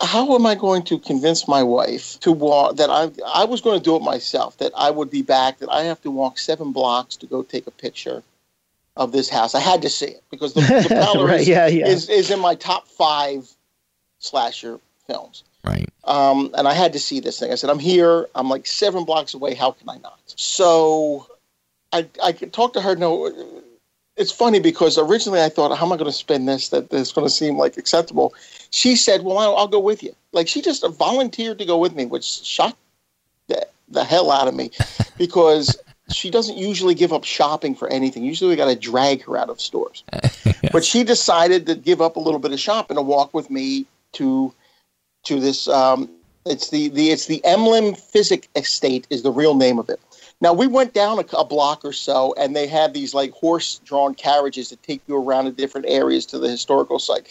[0.00, 3.78] how am I going to convince my wife to walk that I I was going
[3.78, 6.72] to do it myself that I would be back that I have to walk seven
[6.72, 8.22] blocks to go take a picture
[8.96, 9.54] of this house.
[9.54, 11.86] I had to see it because the, the Right, is, yeah, yeah.
[11.86, 13.48] is is in my top five
[14.18, 15.44] slasher films.
[15.64, 15.88] Right.
[16.04, 17.50] Um, and I had to see this thing.
[17.50, 18.28] I said, I'm here.
[18.34, 19.54] I'm like seven blocks away.
[19.54, 20.18] How can I not?
[20.26, 21.26] So
[21.92, 22.96] I I could talk to her.
[22.96, 23.32] No,
[24.16, 27.12] it's funny because originally I thought, how am I going to spend this that is
[27.12, 28.34] going to seem like acceptable?
[28.70, 30.14] She said, well, I'll, I'll go with you.
[30.32, 32.78] Like she just volunteered to go with me, which shocked
[33.48, 34.70] the, the hell out of me
[35.18, 35.76] because
[36.10, 38.24] she doesn't usually give up shopping for anything.
[38.24, 40.04] Usually we got to drag her out of stores.
[40.72, 43.86] But she decided to give up a little bit of shopping to walk with me
[44.14, 44.52] to
[45.24, 46.10] to this um,
[46.46, 50.00] it's the, the it's the Emlen Physick Estate is the real name of it.
[50.40, 54.14] Now we went down a, a block or so, and they had these like horse-drawn
[54.14, 57.26] carriages that take you around to different areas to the historical site.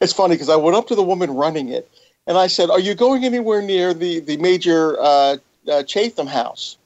[0.00, 1.90] It's funny because I went up to the woman running it,
[2.26, 5.36] and I said, "Are you going anywhere near the the major uh,
[5.70, 6.78] uh, Chatham house?"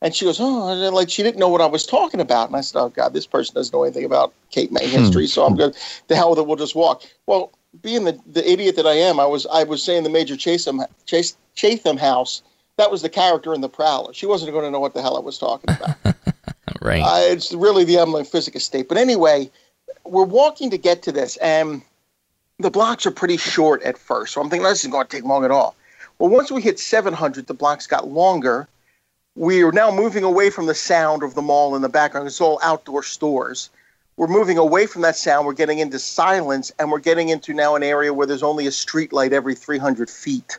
[0.00, 2.48] And she goes, "Oh," like she didn't know what I was talking about.
[2.48, 5.44] And I said, "Oh God, this person doesn't know anything about Cape May history, so
[5.44, 5.74] I'm going
[6.06, 6.46] The hell with it.
[6.46, 9.82] We'll just walk." Well, being the, the idiot that I am, I was I was
[9.82, 10.82] saying the Major Chatham
[11.54, 12.42] Chatham house.
[12.78, 14.14] That was the character in the Prowler.
[14.14, 15.96] She wasn't going to know what the hell I was talking about.
[16.80, 17.02] Right.
[17.02, 18.88] Uh, it's really the Emlen Physick Estate.
[18.88, 19.50] But anyway,
[20.04, 21.82] we're walking to get to this, and
[22.58, 24.34] the blocks are pretty short at first.
[24.34, 25.74] So I'm thinking this isn't going to take long at all.
[26.18, 28.68] Well, once we hit 700, the blocks got longer.
[29.34, 32.26] We are now moving away from the sound of the mall in the background.
[32.26, 33.70] It's all outdoor stores.
[34.16, 35.46] We're moving away from that sound.
[35.46, 38.72] We're getting into silence, and we're getting into now an area where there's only a
[38.72, 40.58] street light every 300 feet.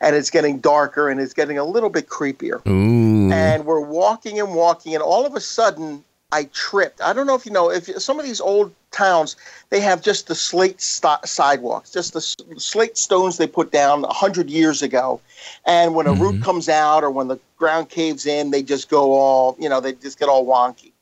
[0.00, 2.66] And it's getting darker and it's getting a little bit creepier.
[2.66, 3.30] Ooh.
[3.32, 7.00] and we're walking and walking and all of a sudden i tripped.
[7.00, 9.36] I don't know if you know if some of these old towns
[9.70, 14.02] they have just the slate st- sidewalks just the s- slate stones they put down
[14.02, 15.20] 100 years ago.
[15.66, 16.42] And when a root mm-hmm.
[16.42, 19.92] comes out or when the ground caves in they just go all you know they
[19.92, 20.92] just get all wonky.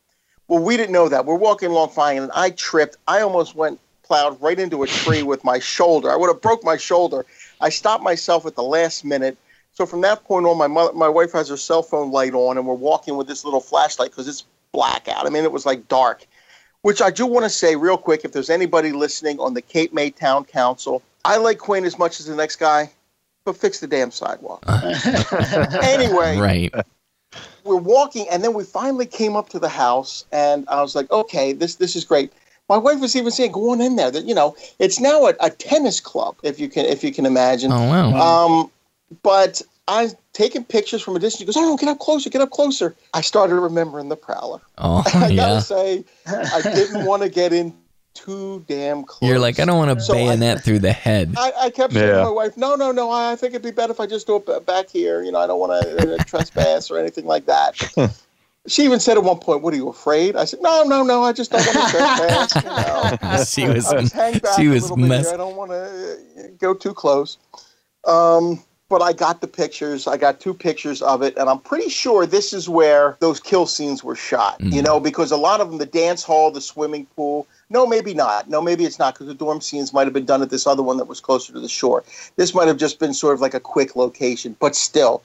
[0.48, 1.26] Well we didn't know that.
[1.26, 2.96] We're walking along fine and i tripped.
[3.06, 6.10] I almost went plowed right into a tree with my shoulder.
[6.10, 7.26] I would have broke my shoulder
[7.60, 9.36] i stopped myself at the last minute
[9.78, 12.58] so from that point on, my mother, my wife has her cell phone light on,
[12.58, 15.24] and we're walking with this little flashlight because it's black out.
[15.24, 16.26] I mean, it was like dark.
[16.82, 19.92] Which I do want to say real quick, if there's anybody listening on the Cape
[19.92, 22.90] May Town Council, I like Quinn as much as the next guy,
[23.44, 24.64] but fix the damn sidewalk.
[24.66, 26.74] Uh, anyway, right.
[27.62, 31.08] we're walking, and then we finally came up to the house, and I was like,
[31.12, 32.32] okay, this this is great.
[32.68, 35.34] My wife was even saying, "Go on in there." That you know, it's now a,
[35.40, 37.72] a tennis club, if you can if you can imagine.
[37.72, 38.12] Oh wow.
[38.62, 38.70] Um,
[39.22, 41.40] but I'm taking pictures from a distance.
[41.40, 44.60] She goes, "Oh no, get up closer, get up closer." I started remembering the Prowler.
[44.76, 45.36] Oh I yeah.
[45.36, 47.74] gotta say, I didn't want to get in
[48.14, 49.28] too damn close.
[49.28, 51.34] You're like, I don't want to So I- bayonet through the head.
[51.38, 52.16] I, I kept saying Yeah.
[52.16, 53.10] to my wife, "No, no, no.
[53.10, 55.22] I, I think it'd be better if I just do it back here.
[55.22, 57.80] You know, I don't want to uh, trespass or anything like that."
[58.68, 61.22] She even said at one point, "What are you afraid?" I said, "No, no, no.
[61.22, 62.54] I just don't want to trespass.
[63.28, 65.32] You know, she was I just hang back she was little mess.
[65.32, 67.38] I don't want to go too close.
[68.06, 70.06] Um, but I got the pictures.
[70.06, 73.66] I got two pictures of it, and I'm pretty sure this is where those kill
[73.66, 74.58] scenes were shot.
[74.60, 74.72] Mm.
[74.72, 77.46] You know, because a lot of them, the dance hall, the swimming pool.
[77.70, 78.48] No, maybe not.
[78.48, 80.82] No, maybe it's not because the dorm scenes might have been done at this other
[80.82, 82.02] one that was closer to the shore.
[82.36, 85.22] This might have just been sort of like a quick location, but still,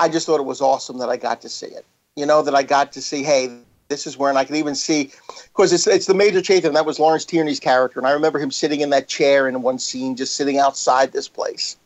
[0.00, 1.86] I just thought it was awesome that I got to see it.
[2.16, 4.76] You know, that I got to see, hey, this is where, and I could even
[4.76, 5.10] see,
[5.48, 6.72] because it's it's the Major Chatham.
[6.74, 9.80] That was Lawrence Tierney's character, and I remember him sitting in that chair in one
[9.80, 11.76] scene, just sitting outside this place.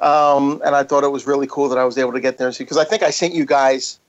[0.00, 2.46] Um, and I thought it was really cool that I was able to get there
[2.46, 4.00] and see, because I think I sent you guys,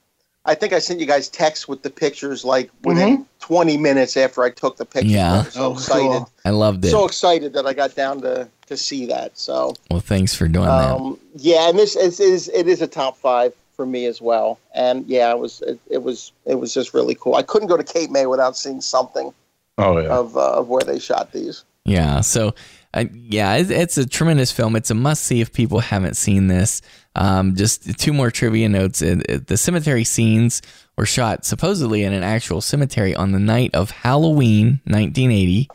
[0.43, 4.43] I think I sent you guys texts with the pictures like within 20 minutes after
[4.43, 5.07] I took the picture.
[5.07, 5.43] Yeah.
[5.45, 6.29] I so Oh, excited, cool.
[6.43, 6.89] I loved it.
[6.91, 9.37] so excited that I got down to to see that.
[9.37, 9.73] So.
[9.89, 10.91] well, thanks for doing that.
[10.91, 14.59] Um, yeah, and this is, is it is a top five for me as well.
[14.73, 17.35] And yeah, it was it, it was it was just really cool.
[17.35, 19.33] I couldn't go to Cape May without seeing something
[19.77, 20.07] Oh yeah.
[20.07, 21.65] of uh, of where they shot these.
[21.85, 22.21] Yeah.
[22.21, 22.55] So,
[22.95, 24.75] uh, yeah, it's, it's a tremendous film.
[24.75, 26.81] It's a must see if people haven't seen this.
[27.15, 28.99] Um, just two more trivia notes.
[28.99, 30.61] The cemetery scenes
[30.97, 35.69] were shot supposedly in an actual cemetery on the night of Halloween 1980,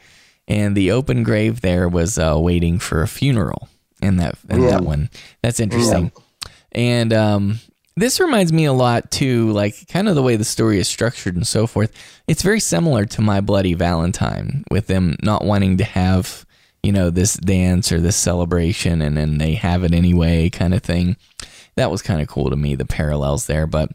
[0.48, 3.68] and the open grave there was uh, waiting for a funeral
[4.02, 5.10] in that in that one.
[5.42, 6.10] That's interesting.
[6.72, 7.60] And um,
[8.00, 11.36] this reminds me a lot too, like kind of the way the story is structured
[11.36, 11.92] and so forth.
[12.26, 16.46] It's very similar to My Bloody Valentine, with them not wanting to have,
[16.82, 20.82] you know, this dance or this celebration, and then they have it anyway, kind of
[20.82, 21.16] thing.
[21.76, 23.66] That was kind of cool to me, the parallels there.
[23.66, 23.90] But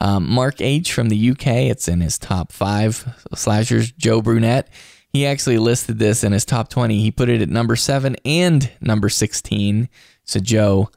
[0.00, 3.90] um, Mark H from the UK, it's in his top five slashers.
[3.92, 4.68] Joe Brunette,
[5.12, 7.00] he actually listed this in his top 20.
[7.00, 9.88] He put it at number seven and number 16.
[10.24, 10.90] So, Joe,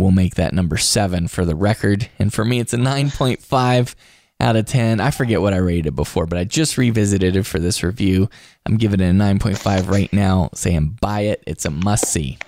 [0.00, 2.08] we'll make that number seven for the record.
[2.18, 3.94] And for me, it's a 9.5
[4.40, 5.00] out of 10.
[5.00, 8.28] I forget what I rated it before, but I just revisited it for this review.
[8.66, 11.42] I'm giving it a 9.5 right now, saying buy it.
[11.46, 12.38] It's a must see.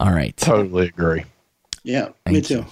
[0.00, 0.36] All right.
[0.36, 1.24] Totally agree.
[1.82, 2.66] Yeah, me Thank too.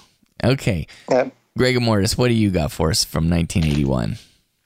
[0.44, 0.86] Okay.
[1.10, 1.30] Yeah.
[1.56, 4.18] Greg Mortis, what do you got for us from 1981?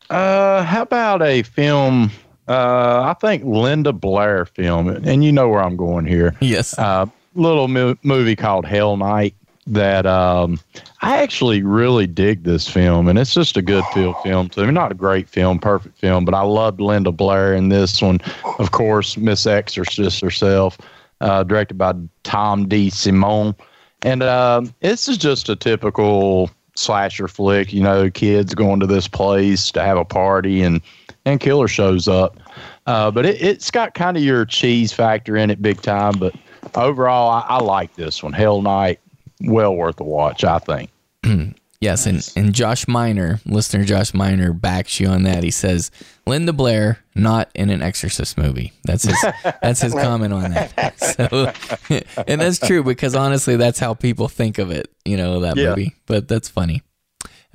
[0.08, 2.10] Uh, how about a film?
[2.48, 6.34] Uh, I think Linda Blair film, and you know where I'm going here.
[6.40, 6.76] Yes.
[6.76, 9.34] Uh, little mo- movie called Hell Night
[9.66, 10.58] that um,
[11.00, 14.72] I actually really dig this film, and it's just a good feel film to me.
[14.72, 18.20] Not a great film, perfect film, but I loved Linda Blair in this one.
[18.58, 20.78] Of course, Miss Exorcist herself,
[21.20, 21.94] uh, directed by
[22.24, 23.54] Tom DeSimone,
[24.02, 27.72] and uh, this is just a typical slasher flick.
[27.72, 30.80] You know, kids going to this place to have a party, and
[31.26, 32.38] and killer shows up.
[32.86, 36.18] Uh, but it, it's got kind of your cheese factor in it, big time.
[36.18, 36.34] But
[36.76, 38.32] overall, I, I like this one.
[38.32, 39.00] Hell Night,
[39.42, 40.90] well worth a watch, I think.
[41.82, 45.42] Yes, and, and Josh Miner, listener Josh Miner, backs you on that.
[45.42, 45.90] He says
[46.26, 48.74] Linda Blair not in an Exorcist movie.
[48.84, 49.16] That's his
[49.62, 50.98] that's his comment on that.
[51.00, 51.50] So,
[52.28, 54.90] and that's true because honestly, that's how people think of it.
[55.06, 55.70] You know that Yeah.
[55.70, 56.82] movie, but that's funny.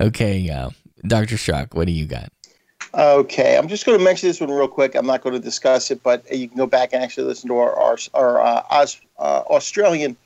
[0.00, 0.70] Okay, uh,
[1.06, 2.32] Doctor Shock, what do you got?
[2.96, 4.94] Okay, I'm just going to mention this one real quick.
[4.94, 7.58] I'm not going to discuss it, but you can go back and actually listen to
[7.58, 10.16] our our, our uh, Aus, uh, Australian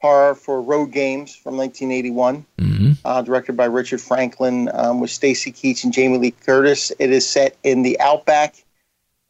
[0.00, 2.92] horror for Road Games from 1981, Mm-hmm.
[3.04, 6.92] uh, directed by Richard Franklin, um, with Stacy Keach and Jamie Lee Curtis.
[7.00, 8.64] It is set in the outback,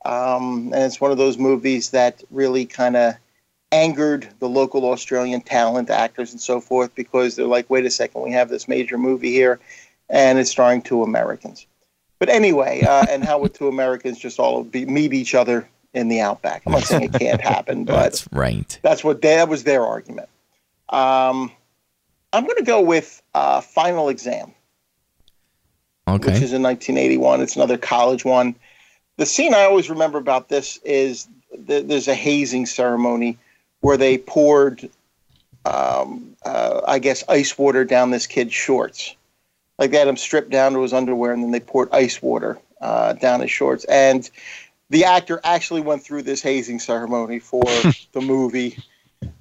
[0.04, 3.14] um, and it's one of those movies that really kind of
[3.72, 8.20] angered the local Australian talent, actors, and so forth, because they're like, wait a second,
[8.20, 9.58] we have this major movie here,
[10.10, 11.66] and it's starring two Americans.
[12.20, 16.08] But anyway, uh, and how would two Americans just all be, meet each other in
[16.08, 16.62] the outback?
[16.66, 18.78] I'm not saying it can't happen, but That's right.
[18.82, 20.28] that's what they, that was their argument.
[20.90, 21.50] Um,
[22.32, 24.52] I'm going to go with uh, Final Exam,
[26.06, 27.40] which is in 1981.
[27.40, 28.54] It's another college one.
[29.16, 31.26] The scene I always remember about this is
[31.66, 33.38] th- there's a hazing ceremony
[33.80, 34.90] where they poured,
[35.64, 39.14] um, uh, I guess, ice water down this kid's shorts.
[39.80, 42.58] Like they had him stripped down to his underwear, and then they poured ice water
[42.82, 43.84] uh, down his shorts.
[43.86, 44.30] And
[44.90, 47.64] the actor actually went through this hazing ceremony for
[48.12, 48.78] the movie.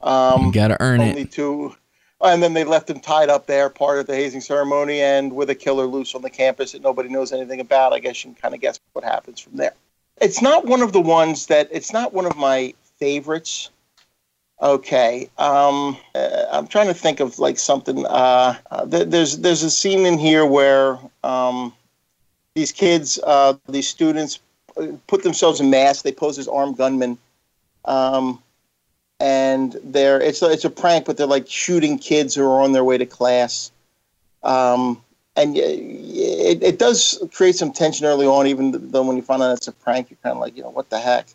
[0.02, 1.32] Um, You gotta earn only it.
[1.32, 1.76] two.
[2.22, 5.50] And then they left him tied up there, part of the hazing ceremony, and with
[5.50, 7.94] a killer loose on the campus that nobody knows anything about.
[7.94, 9.74] I guess you can kind of guess what happens from there.
[10.22, 11.68] It's not one of the ones that.
[11.72, 13.72] It's not one of my favorites.
[14.62, 18.06] Okay, um, uh, I'm trying to think of like something.
[18.06, 21.74] Uh, uh, th- there's there's a scene in here where um,
[22.56, 24.40] these kids, uh, these students,
[24.76, 26.02] uh, put themselves in masks.
[26.02, 27.18] They pose as armed gunmen.
[27.86, 28.44] Um,
[29.22, 32.84] and they're it's it's a prank, but they're like shooting kids who are on their
[32.84, 33.72] way to class.
[34.44, 35.02] Um,
[35.36, 39.58] and it, it does create some tension early on, even though when you find out
[39.58, 41.28] it's a prank, you're kind of like, you know, what the heck.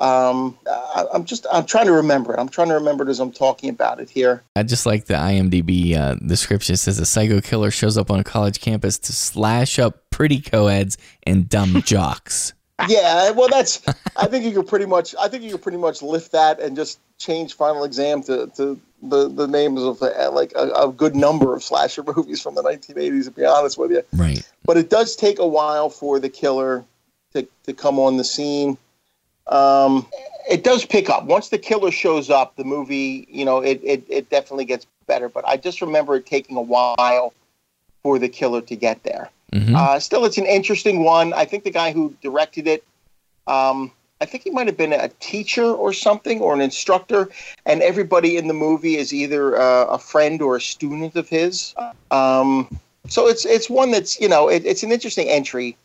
[0.00, 2.40] Um, I, I'm just I'm trying to remember it.
[2.40, 4.42] I'm trying to remember it as I'm talking about it here.
[4.56, 6.74] I just like the IMDb uh, description.
[6.74, 10.40] It says a psycho killer shows up on a college campus to slash up pretty
[10.40, 12.54] co-eds and dumb jocks.
[12.88, 13.82] Yeah, well, that's.
[14.16, 15.14] I think you could pretty much.
[15.20, 18.80] I think you could pretty much lift that and just change Final Exam to, to
[19.00, 22.64] the the names of uh, like a, a good number of slasher movies from the
[22.64, 23.24] 1980s.
[23.26, 24.42] To be honest with you, Right.
[24.64, 26.84] but it does take a while for the killer
[27.34, 28.76] to, to come on the scene.
[29.46, 30.06] Um,
[30.50, 32.56] it does pick up once the killer shows up.
[32.56, 35.28] The movie, you know, it, it, it definitely gets better.
[35.28, 37.32] But I just remember it taking a while
[38.02, 39.30] for the killer to get there.
[39.52, 39.76] Mhm.
[39.76, 41.32] Uh, still, it's an interesting one.
[41.32, 42.84] I think the guy who directed it,
[43.46, 47.28] um, I think he might have been a teacher or something or an instructor,
[47.66, 51.74] and everybody in the movie is either uh, a friend or a student of his.
[52.10, 52.68] Um,
[53.06, 55.76] so it's it's one that's you know it, it's an interesting entry,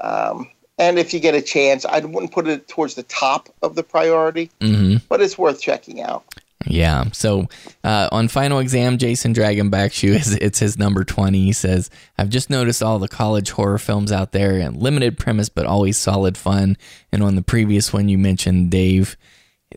[0.00, 3.74] um, and if you get a chance, I wouldn't put it towards the top of
[3.74, 6.24] the priority, hmm but it's worth checking out.
[6.66, 7.04] Yeah.
[7.12, 7.48] So
[7.82, 11.44] uh, on final exam, Jason Dragonbackshoe is it's his number twenty.
[11.44, 15.48] He says, "I've just noticed all the college horror films out there, and limited premise,
[15.48, 16.76] but always solid fun."
[17.12, 19.16] And on the previous one you mentioned, Dave,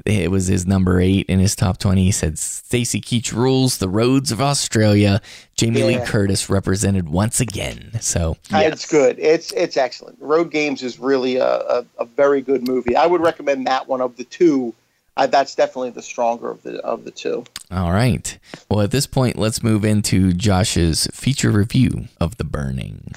[0.05, 2.03] it was his number eight in his top twenty.
[2.03, 5.21] He said, "Stacy Keach rules the roads of Australia."
[5.55, 7.91] Jamie Lee Curtis represented once again.
[7.99, 9.17] So Uh, It's good.
[9.17, 10.17] It's it's excellent.
[10.21, 12.95] Road Games is really a, a, a very good movie.
[12.95, 14.73] I would recommend that one of the two.
[15.15, 17.43] Uh, that's definitely the stronger of the of the two.
[17.71, 18.37] All right.
[18.69, 23.13] Well, at this point, let's move into Josh's feature review of The Burning.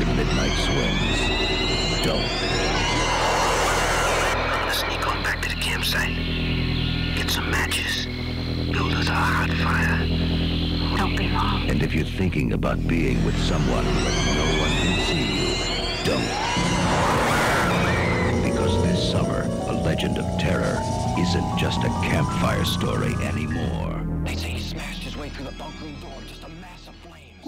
[0.00, 1.18] To midnight swims,
[2.02, 2.30] don't.
[4.72, 6.16] Sneak on back to the campsite.
[7.16, 8.06] Get some matches.
[8.72, 10.06] Build us a hot fire.
[10.96, 11.68] Don't be long.
[11.68, 15.50] And if you're thinking about being with someone but no one can see you,
[16.04, 16.30] don't.
[18.42, 20.80] Because this summer, a legend of terror
[21.18, 23.90] isn't just a campfire story anymore.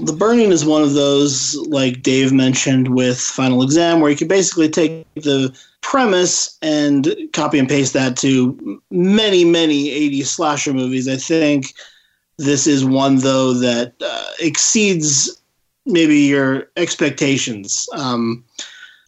[0.02, 4.26] The Burning is one of those, like Dave mentioned with Final Exam, where you can
[4.26, 11.06] basically take the premise and copy and paste that to many, many 80s slasher movies.
[11.06, 11.74] I think
[12.36, 15.40] this is one, though, that uh, exceeds
[15.86, 17.88] maybe your expectations.
[17.94, 18.44] Um,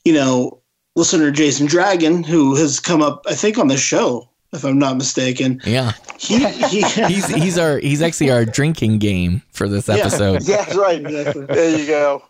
[0.05, 0.61] you know,
[0.95, 4.97] listener Jason Dragon, who has come up, I think, on the show, if I'm not
[4.97, 5.61] mistaken.
[5.65, 5.93] Yeah.
[6.19, 9.97] He, he He's he's our he's actually our drinking game for this Yeah.
[9.97, 10.43] episode.
[10.49, 11.01] Yeah, that's right.
[11.05, 11.47] Exactly.
[11.47, 12.23] There you go.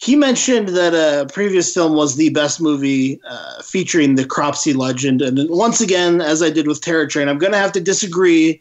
[0.00, 5.22] He mentioned that a previous film was the best movie uh, featuring the Cropsey legend.
[5.22, 8.60] And once again, as I did with Terror Train, I'm going to have to disagree.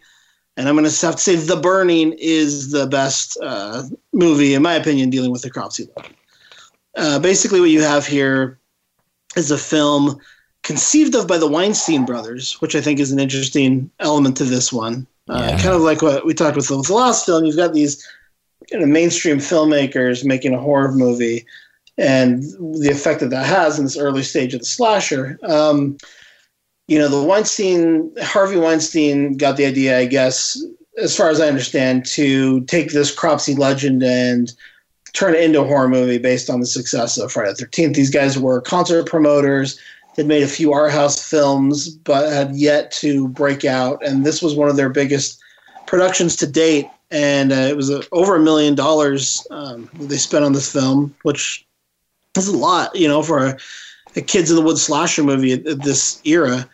[0.55, 3.83] And I'm going to have to say The Burning is the best uh,
[4.13, 6.15] movie, in my opinion, dealing with the Cropsey legend.
[6.95, 8.59] Uh, basically, what you have here
[9.35, 10.19] is a film
[10.63, 14.71] conceived of by the Weinstein brothers, which I think is an interesting element to this
[14.71, 15.07] one.
[15.29, 15.57] Uh, Yeah.
[15.57, 17.45] Kind of like what we talked with the, with the last film.
[17.45, 18.07] You've got these
[18.71, 21.45] kind of mainstream filmmakers making a horror movie
[21.97, 22.43] and
[22.81, 25.39] the effect that that has in this early stage of the slasher.
[25.43, 25.97] Um,
[26.87, 30.61] you know, the Weinstein, Harvey Weinstein got the idea, I guess,
[30.97, 34.51] as far as I understand, to take this Cropsey legend and
[35.13, 37.93] turn it into a horror movie based on the success of Friday the 13th.
[37.93, 39.79] These guys were concert promoters.
[40.21, 44.05] They'd made a few art house films, but had yet to break out.
[44.05, 45.41] And this was one of their biggest
[45.87, 46.87] productions to date.
[47.09, 51.15] And uh, it was uh, over a million dollars um, they spent on this film,
[51.23, 51.65] which
[52.37, 53.57] is a lot, you know, for a,
[54.15, 56.69] a Kids in the Woods slasher movie at, at this era.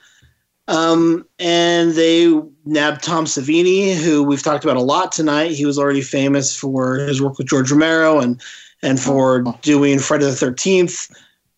[0.67, 5.51] Um, and they nabbed Tom Savini, who we've talked about a lot tonight.
[5.51, 8.41] He was already famous for his work with George Romero and
[8.81, 11.07] and for doing Friday the Thirteenth.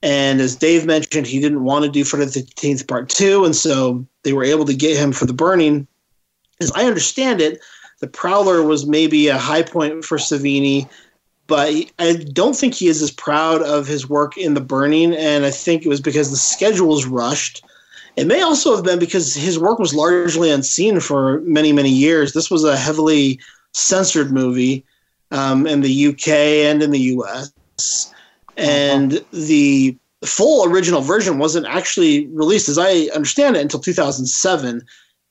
[0.01, 3.55] And as Dave mentioned, he didn't want to do Friday the Thirteenth Part Two, and
[3.55, 5.87] so they were able to get him for The Burning.
[6.61, 7.59] As I understand it,
[7.99, 10.87] The Prowler was maybe a high point for Savini,
[11.47, 15.45] but I don't think he is as proud of his work in The Burning, and
[15.45, 17.65] I think it was because the schedule was rushed.
[18.15, 22.33] It may also have been because his work was largely unseen for many, many years.
[22.33, 23.39] This was a heavily
[23.73, 24.85] censored movie
[25.31, 28.13] um, in the UK and in the US.
[28.59, 34.85] And the full original version wasn't actually released, as I understand it, until 2007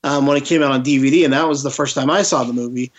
[0.04, 1.24] um, when it came out on DVD.
[1.24, 2.90] And that was the first time I saw the movie,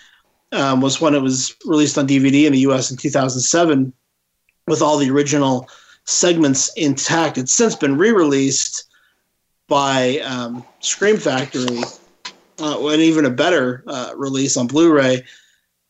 [0.52, 3.92] um, was when it was released on DVD in the US in 2007
[4.68, 5.68] with all the original
[6.06, 7.38] segments intact.
[7.38, 8.86] It's since been re released
[9.68, 11.82] by um, Scream Factory,
[12.60, 15.24] uh, and even a better uh, release on Blu-ray.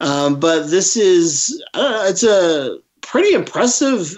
[0.02, 2.80] Um, but this is I don't know, it's a
[3.10, 4.16] pretty impressive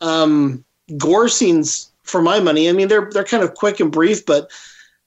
[0.00, 0.64] um,
[0.98, 2.68] gore scenes for my money.
[2.68, 4.50] I mean, they're they're kind of quick and brief, but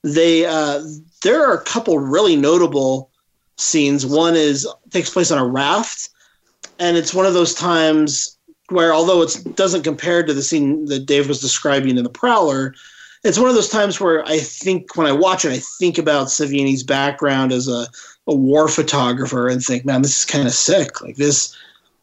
[0.04, 0.82] they uh,
[1.24, 3.10] there are a couple really notable
[3.58, 4.06] scenes.
[4.06, 6.10] One is takes place on a raft,
[6.80, 8.38] and it's one of those times
[8.70, 12.76] where, although it doesn't compare to the scene that Dave was describing in the Prowler,
[13.24, 16.28] it's one of those times where I think when I watch it, I think about
[16.28, 17.88] Savini's background as a,
[18.28, 21.02] a war photographer and think, man, this is kind of sick.
[21.02, 21.56] Like this,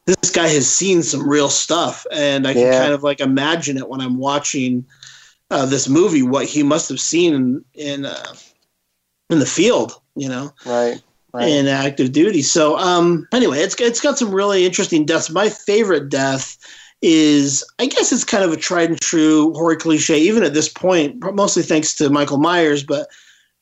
[0.06, 2.80] this guy has seen some real stuff, and I can Yeah.
[2.80, 4.84] kind of like imagine it when I'm watching
[5.50, 8.34] uh, this movie, what he must have seen in in uh,
[9.30, 11.00] in the field, you know Right.
[11.32, 11.48] Right.
[11.48, 12.42] in active duty.
[12.42, 15.30] So um anyway, it's it's got some really interesting deaths.
[15.30, 16.56] My favorite death
[17.02, 20.68] is I guess it's kind of a tried and true horror cliche, even at this
[20.68, 23.08] point, mostly thanks to Michael Myers, but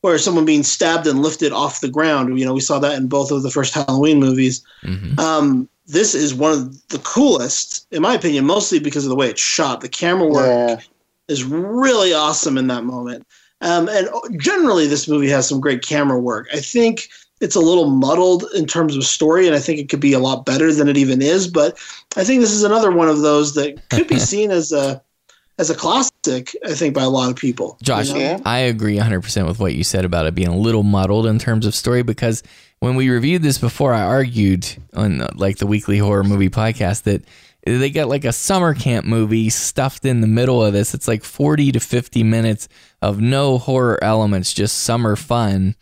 [0.02, 2.36] where someone being stabbed and lifted off the ground.
[2.38, 4.62] You know, we saw that in both of the first Halloween movies.
[4.84, 5.18] Mhm.
[5.18, 9.28] Um, this is one of the coolest, in my opinion, mostly because of the way
[9.28, 9.80] it's shot.
[9.80, 10.80] The camera work Yeah.
[11.28, 13.26] is really awesome in that moment.
[13.60, 14.08] Um, and
[14.40, 16.48] generally, this movie has some great camera work.
[16.52, 17.08] I think
[17.40, 20.18] it's a little muddled in terms of story, and I think it could be a
[20.18, 21.46] lot better than it even is.
[21.48, 21.76] But
[22.16, 25.02] I think this is another one of those that could be seen as a
[25.58, 26.56] as a classic.
[26.64, 27.78] I think by a lot of people.
[27.82, 28.20] Josh, you know?
[28.20, 28.38] Yeah.
[28.44, 31.66] I agree 100% with what you said about it being a little muddled in terms
[31.66, 32.42] of story because
[32.82, 37.04] when we reviewed this before, I argued on uh, like the weekly horror movie podcast
[37.04, 37.22] that
[37.64, 40.92] they got like a summer camp movie stuffed in the middle of this.
[40.92, 42.68] It's like 40 to 50 minutes
[43.00, 45.76] of no horror elements, just summer fun.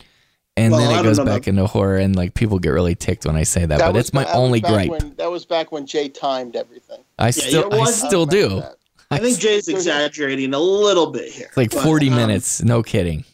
[0.59, 2.95] And Well, then it goes know back about- into horror, and like people get really
[2.95, 3.79] ticked when I say that.
[3.79, 4.91] but was it's my that only gripe.
[4.91, 6.99] When, that was back when Jay timed everything.
[7.19, 8.61] I Yeah, still, I still do.
[8.61, 8.77] that.
[9.11, 11.47] I think Jay's exaggerating a little bit here.
[11.47, 13.25] It's like But, 40 um, minutes, no kidding.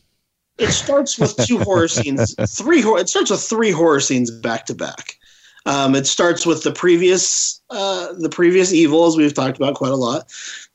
[0.59, 4.67] It starts with two horror scenes three hor- it starts with three horror scenes back
[4.67, 5.19] to back
[5.67, 9.91] Um, it starts with the previous uh, the previous evil, as we've talked about quite
[9.91, 10.33] a lot.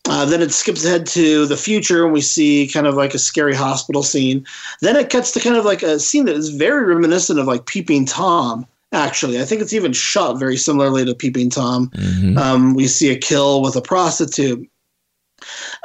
[0.10, 3.20] Uh, then it skips ahead to the future, and we see kind of like a
[3.20, 4.46] scary hospital scene.
[4.82, 7.66] Then it cuts to kind of like a scene that is very reminiscent of like
[7.68, 8.66] Peeping Tom.
[8.92, 11.90] Actually, I think it's even shot very similarly to Peeping Tom.
[11.96, 12.38] Mhm.
[12.38, 14.68] Um, we see a kill with a prostitute.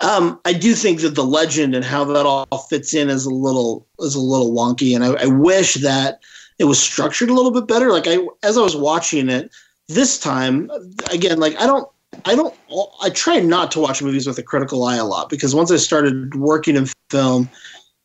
[0.03, 3.31] Um, I do think that the legend and how that all fits in is a
[3.31, 6.21] little is a little wonky, and I, I wish that
[6.59, 7.91] it was structured a little bit better.
[7.91, 9.51] Like I, as I was watching it
[9.89, 10.71] this time,
[11.11, 11.89] again, like I don't,
[12.25, 12.55] I don't,
[13.03, 15.77] I try not to watch movies with a critical eye a lot because once I
[15.77, 17.49] started working in film,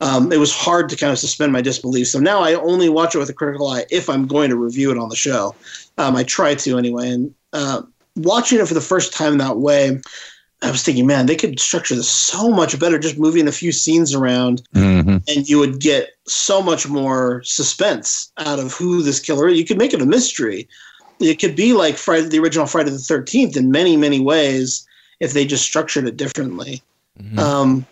[0.01, 2.07] um, it was hard to kind of suspend my disbelief.
[2.07, 4.91] So now I only watch it with a critical eye if I'm going to review
[4.91, 5.55] it on the show.
[5.97, 7.83] Um, I try to anyway, and uh,
[8.15, 10.01] watching it for the first time that way.
[10.63, 13.71] I was thinking, man, they could structure this so much better, just moving a few
[13.71, 15.17] scenes around Mm-hmm.
[15.27, 19.57] and you would get so much more suspense out of who this killer is.
[19.57, 20.67] You could make it a mystery.
[21.19, 24.85] It could be like Friday, the original Friday the Thirteenth, in many, many ways,
[25.19, 26.81] if they just structured it differently.
[27.21, 27.39] Mhm.
[27.39, 27.85] Um,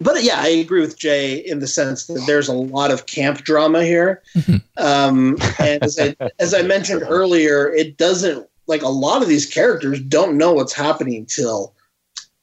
[0.00, 3.38] but yeah, I agree with Jay in the sense that there's a lot of camp
[3.38, 4.22] drama here.
[4.76, 9.46] um, and as I, as I mentioned earlier, it doesn't like a lot of these
[9.46, 11.74] characters don't know what's happening till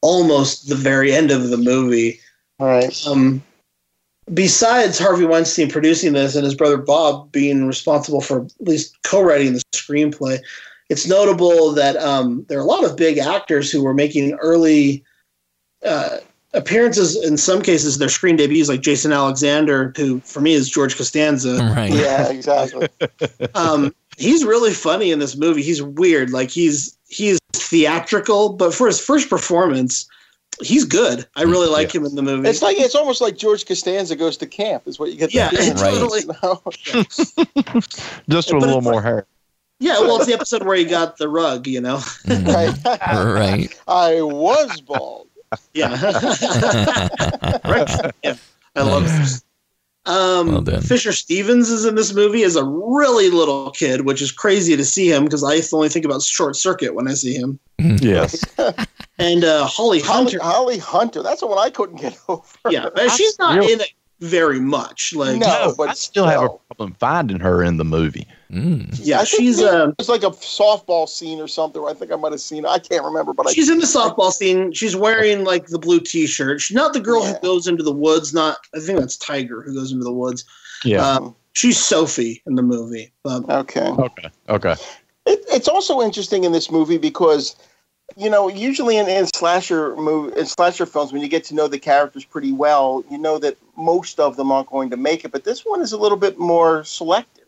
[0.02, 2.20] almost the very end of the movie.
[2.60, 3.08] Right.
[3.08, 3.44] Um,
[4.34, 9.54] besides Harvey Weinstein producing this and his brother Bob being responsible for at least co-writing
[9.54, 10.40] the screenplay,
[10.90, 15.04] it's notable that um, there are a lot of big actors who were making early
[15.86, 16.18] uh,
[16.54, 17.22] appearances.
[17.24, 21.58] In some cases, their screen debuts, like Jason Alexander, who for me is George Costanza.
[21.76, 21.92] Right.
[21.92, 22.88] Yeah, exactly.
[23.56, 25.62] Um, he's really funny in this movie.
[25.62, 30.08] He's weird, like he's he's theatrical, but for his first performance,
[30.62, 31.26] he's good.
[31.36, 32.48] I really like him in the movie.
[32.50, 35.34] It's like it's almost like George Costanza goes to camp, is what you get.
[35.34, 35.76] Yeah, Right.
[35.76, 36.22] totally.
[36.26, 36.62] you know?
[38.30, 39.26] Just But with a little more hair.
[39.80, 41.96] Yeah, well, it's the episode where he got the rug, you know.
[42.28, 42.70] Right.
[42.70, 43.80] Mm, right.
[43.88, 45.28] I was bald.
[45.74, 45.92] Yeah.
[47.66, 48.12] right.
[48.24, 48.36] Yeah.
[48.76, 49.44] I love this.
[50.06, 50.82] Um, Well done.
[50.82, 54.84] Fisher Stevens is in this movie as a really little kid, which is crazy to
[54.84, 57.60] see him because I only think about Short Circuit when I see him.
[58.02, 58.44] Yes.
[59.20, 61.22] And uh, Holly Holly, Hunter, Holly Hunter.
[61.24, 62.42] That's the one I couldn't get over.
[62.70, 63.74] yeah, but she's not Really?
[63.74, 63.92] in it
[64.24, 65.14] very much.
[65.14, 68.26] Like, No, but I still have a problem finding her in the movie.
[68.50, 69.00] Mm.
[69.02, 71.82] yeah, I she's um, was like a softball scene or something.
[71.82, 72.66] Where I think I might have seen.
[72.66, 74.72] I can't remember, but I, she's in the softball scene.
[74.72, 76.62] She's wearing like the blue T-shirt.
[76.62, 77.34] She's not the girl Yeah.
[77.34, 78.34] who goes into the woods.
[78.34, 80.46] Not, I think that's Tiger who goes into the woods.
[80.86, 81.06] Yeah.
[81.06, 83.12] Um, she's Sophie in the movie.
[83.26, 83.90] Um, okay.
[83.90, 84.30] okay.
[84.50, 84.76] Okay.
[85.26, 87.56] It, it's also interesting in this movie because,
[88.16, 91.68] you know, usually in, in slasher movie in slasher films, when you get to know
[91.68, 95.32] the characters pretty well, you know that most of them aren't going to make it.
[95.32, 97.46] But this one is a little bit more selective.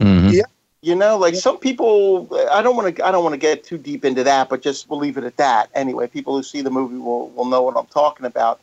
[0.00, 0.32] Mhm.
[0.32, 0.42] Yeah.
[0.82, 3.76] You know, like some people, I don't want to, I don't want to get too
[3.76, 5.68] deep into that, but just we'll leave it at that.
[5.74, 8.60] Anyway, people who see the movie will will know what I'm talking about.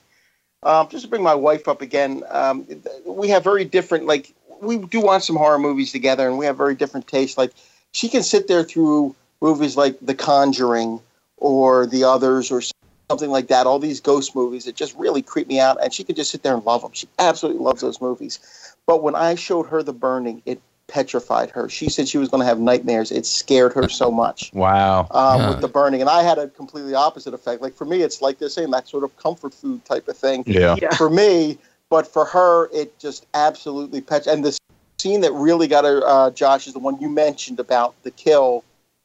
[0.63, 2.65] Um, just to bring my wife up again, um,
[3.05, 6.57] we have very different, like we do watch some horror movies together, and we have
[6.57, 7.37] very different tastes.
[7.37, 7.51] Like
[7.91, 10.99] she can sit there through movies like The Conjuring
[11.37, 12.61] or The Others or
[13.09, 13.65] something like that.
[13.67, 16.43] All these ghost movies that just really creep me out, and she could just sit
[16.43, 16.91] there and love them.
[16.93, 18.39] She absolutely loves those movies.
[18.85, 21.67] But when I showed her The Burning, it petrified her.
[21.67, 23.11] She said she was going to have nightmares.
[23.11, 25.07] It scared her so much Wow.
[25.11, 25.49] um, Yeah.
[25.49, 27.61] with the burning, and I had a completely opposite effect.
[27.61, 30.43] Like for me, it's like they're saying that sort of comfort food type of thing
[30.47, 30.77] Yeah.
[30.81, 30.95] yeah.
[30.95, 31.57] for me,
[31.89, 34.27] but for her, it just absolutely pet.
[34.27, 34.57] And the
[34.97, 38.63] scene that really got her, uh, Josh, is the one you mentioned about the kill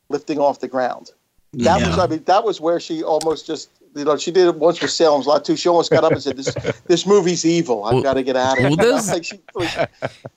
[0.09, 1.11] lifting off the ground.
[1.55, 1.89] That Yeah.
[1.89, 4.81] was, I mean, that was where she almost just, you know, she did it once
[4.81, 5.55] with Salem's Lot too.
[5.55, 6.55] She almost got up and said, "This,
[6.87, 7.85] this movie's evil.
[7.85, 9.91] I've Well- got to get out of well, here." those- like she, like,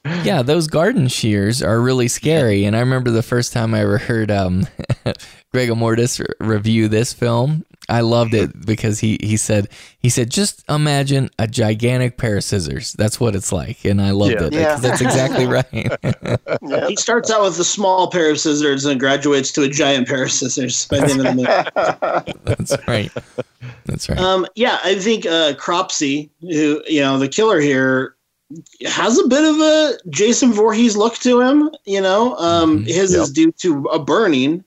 [0.25, 2.65] Yeah, those garden shears are really scary.
[2.65, 4.67] And I remember the first time I ever heard um,
[5.53, 7.63] Greg Mortis review this film.
[7.89, 9.67] I loved it because he, he said
[9.99, 12.93] he said just imagine a gigantic pair of scissors.
[12.93, 14.47] That's what it's like, and I loved Yeah.
[14.47, 14.59] it Yeah.
[14.75, 15.67] because that's exactly right.
[16.61, 16.87] yeah.
[16.87, 20.23] He starts out with a small pair of scissors and graduates to a giant pair
[20.23, 21.33] of scissors by the end of the
[22.25, 22.39] movie.
[22.43, 23.11] that's right.
[23.85, 24.17] That's right.
[24.19, 28.15] Um, yeah, I think uh, Cropsey, who you know, the killer here,
[28.85, 31.69] has a bit of a Jason Voorhees look to him.
[31.85, 32.87] You know, um, Mhm.
[32.87, 33.21] his Yep.
[33.21, 34.63] is due to a burning,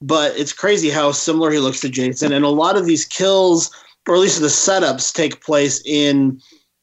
[0.00, 2.32] but it's crazy how similar he looks to Jason.
[2.32, 3.70] And a lot of these kills,
[4.06, 6.40] or at least the setups, take place in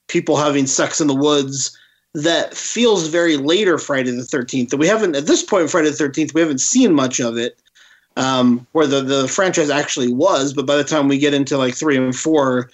[0.07, 1.77] people having sex in the woods.
[2.13, 4.69] That feels very later Friday the Thirteenth.
[4.69, 7.59] That we haven't at this point Friday the Thirteenth, we haven't seen much of it
[8.15, 10.53] um, where the, the franchise actually was.
[10.53, 12.69] But by the time we get into like three and four,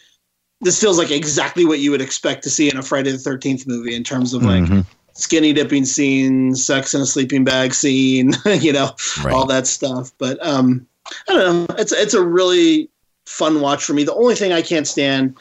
[0.62, 3.66] this feels like exactly what you would expect to see in a Friday the Thirteenth
[3.66, 4.86] movie in terms of like Mhm.
[5.14, 8.92] Skinny dipping scene, sex in a sleeping bag scene, you know,
[9.24, 9.34] Right.
[9.34, 10.12] all that stuff.
[10.18, 10.88] But um,
[11.30, 11.76] I don't know.
[11.78, 12.90] It's it's a really
[13.26, 14.04] fun watch for me.
[14.04, 15.36] The only thing I can't stand,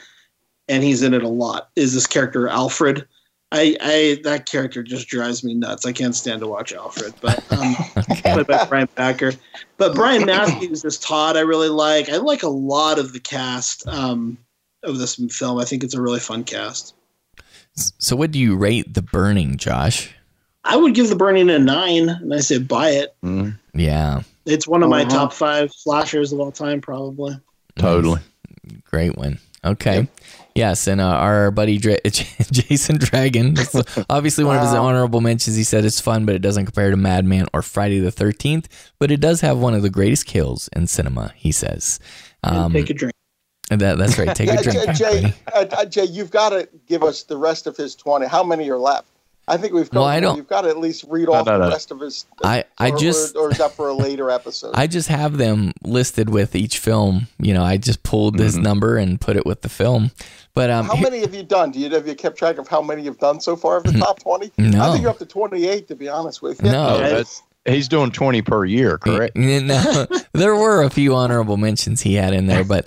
[0.69, 3.07] and he's in it a lot, is this character Alfred.
[3.53, 5.85] I, I that character just drives me nuts.
[5.85, 7.75] I can't stand to watch Alfred, but um,
[8.23, 9.33] played by Brian Backer.
[9.77, 12.09] But Brian Matthews as Todd, I really like.
[12.09, 14.39] I like a lot of the cast um,
[14.85, 15.59] of this film.
[15.59, 16.95] I think it's a really fun cast.
[17.99, 20.11] So, what do you rate The Burning, Josh?
[20.65, 23.15] I would give The Burning a nine, and I say buy it.
[23.75, 25.11] Yeah, It's one of my Uh-huh.
[25.11, 27.37] top five slashers of all time, probably.
[27.77, 28.21] Totally.
[28.85, 29.39] great one.
[29.65, 30.09] Okay.
[30.55, 33.57] Yes, and uh, our buddy Dra- Jason Dragon.
[34.11, 35.55] Obviously one of his honorable mentions.
[35.57, 38.69] He said it's fun, but it doesn't compare to Madman or Friday the Thirteenth.
[38.99, 41.33] But it does have one of the greatest kills in cinema.
[41.37, 42.01] He says.
[42.43, 43.15] Um, Take a drink.
[43.71, 44.35] That, that's right.
[44.35, 45.35] Take Yeah, a drink, Jay, buddy.
[45.73, 48.27] uh, uh, Jay, you've got to give us the rest of his twenty.
[48.27, 49.07] How many are left?
[49.49, 49.93] I think we've.
[49.93, 51.71] Well, I don't- You've got to at least read off no, the no.
[51.71, 52.25] rest of his.
[52.45, 54.73] I- I or- just- or, or is that for a later episode?
[54.75, 57.27] I just have them listed with each film.
[57.41, 58.63] You know, I just pulled this Mm-hmm.
[58.63, 60.13] number and put it with the film.
[60.55, 61.73] But um, how here- many have you done?
[61.73, 63.93] Do you have you kept track of how many you've done so far of the
[63.93, 64.53] top twenty?
[64.59, 64.83] No.
[64.83, 65.89] I think you're up to twenty-eight.
[65.89, 66.71] To be honest with you.
[66.71, 69.37] No, that's, he's doing 20 per year, correct?
[69.37, 72.85] No, there were a few honorable mentions he had in there, but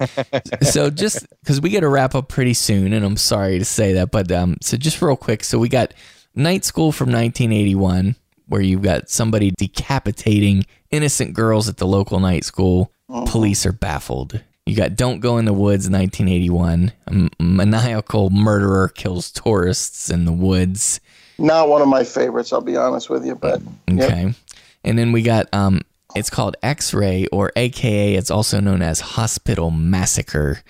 [0.61, 3.93] so just because we got to wrap up pretty soon, and I'm sorry to say
[3.93, 5.93] that, but um, so just real quick, so we got
[6.35, 8.15] Night School from 1981,
[8.47, 12.91] where you've got somebody decapitating innocent girls at the local night school.
[13.27, 14.41] Police are baffled.
[14.65, 16.91] You got Don't Go in the Woods, 1981.
[17.07, 20.99] A m- maniacal murderer kills tourists in the woods.
[21.37, 22.53] Not one of my favorites.
[22.53, 24.09] I'll be honest with you, but yep.
[24.83, 24.89] Okay.
[24.89, 25.81] And then we got um
[26.15, 30.61] it's called X-ray or AKA it's also known as Hospital Massacre.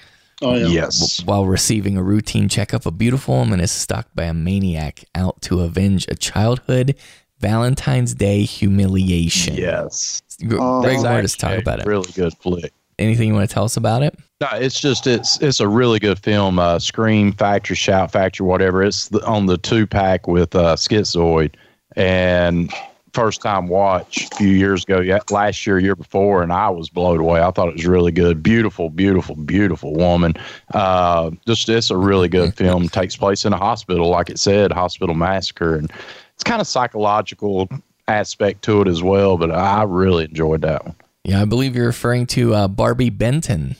[0.41, 0.67] Oh yeah.
[0.67, 1.23] Yes.
[1.25, 5.61] While receiving a routine checkup, a beautiful woman is stalked by a maniac out to
[5.61, 6.95] avenge a childhood
[7.39, 9.55] Valentine's Day humiliation.
[9.55, 10.21] Yes.
[10.47, 10.81] Gr- Oh.
[10.81, 11.85] Greg It's Mortis, actually talk about it.
[11.85, 12.71] Really good flick.
[12.99, 14.17] Anything you want to tell us about it?
[14.39, 16.59] No, it's just it's it's a really good film.
[16.59, 18.83] Uh, Scream Factory, Shout Factory, whatever.
[18.83, 21.55] It's the, on the two pack with uh, Schizoid,
[21.95, 22.71] and
[23.13, 27.19] first time watch a few years ago, last year, year before, and I was blown
[27.19, 27.41] away.
[27.41, 28.41] I thought it was really good.
[28.41, 30.33] Beautiful, beautiful, beautiful woman.
[30.73, 32.89] Uh, just it's a really good film.
[32.89, 35.91] Takes place in a hospital, like it said, hospital massacre, and
[36.33, 37.69] it's kind of psychological
[38.07, 39.37] aspect to it as well.
[39.37, 40.95] But I really enjoyed that one.
[41.23, 43.75] Yeah, I believe you're referring to uh, Barbi Benton.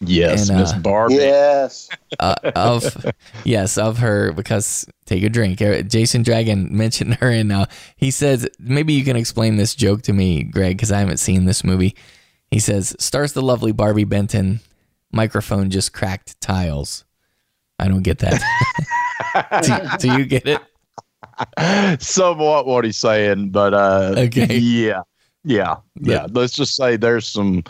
[0.00, 1.14] Yes, And, Miss uh, Barbie.
[1.16, 1.88] yes.
[2.20, 3.04] uh, of
[3.44, 5.60] yes of her because take a drink.
[5.60, 10.02] Uh, jason dragon mentioned her and uh, he says maybe you can explain this joke
[10.02, 11.96] to me greg because i haven't seen this movie.
[12.50, 14.60] He says stars the lovely barbi benton.
[15.12, 17.04] Microphone just cracked tiles.
[17.78, 18.40] I don't get that.
[19.98, 20.60] Do, do you get it?
[22.02, 24.58] Somewhat what he's saying, but uh, Okay.
[24.58, 25.02] yeah,
[25.44, 26.26] yeah, yeah.
[26.30, 27.64] Let's just say there's some,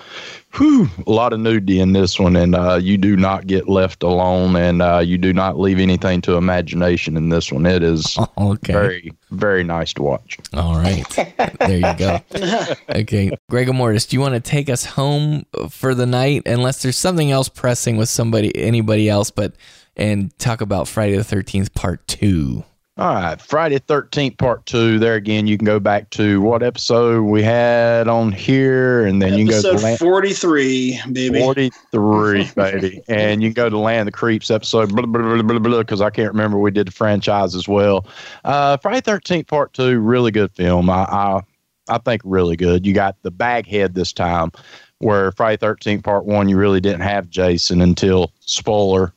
[0.54, 4.02] whew, a lot of nudity in this one, and uh, you do not get left
[4.02, 7.66] alone, and uh, you do not leave anything to imagination in this one.
[7.66, 10.38] It is okay very, very nice to watch.
[10.54, 11.04] all right
[11.60, 12.18] there you go
[12.90, 16.96] okay greg mortis do you want to take us home for the night unless there's
[16.96, 19.54] something else pressing with somebody anybody else but
[19.96, 22.64] and talk about friday the 13th part two
[22.98, 24.98] All right, Friday Thirteenth Part Two.
[24.98, 29.34] There again, you can go back to what episode we had on here, and then
[29.34, 31.38] you can go to Episode Land- 43, baby.
[31.38, 33.00] 43, baby.
[33.06, 36.58] And you can go to Land of the Creeps episode, because I can't remember.
[36.58, 38.04] We did the franchise as well.
[38.44, 40.90] Uh, Friday 13th, part two, really good film.
[40.90, 41.42] I, I,
[41.88, 42.84] I think really good.
[42.84, 44.50] You got the baghead this time,
[44.98, 49.14] where Friday 13th, part one, you really didn't have Jason until, spoiler,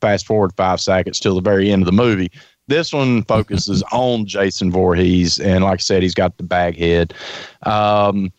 [0.00, 2.30] fast forward five seconds till the very end of the movie.
[2.70, 7.12] This one focuses on Jason Voorhees, and like I said, he's got the baghead.
[7.64, 8.32] Um,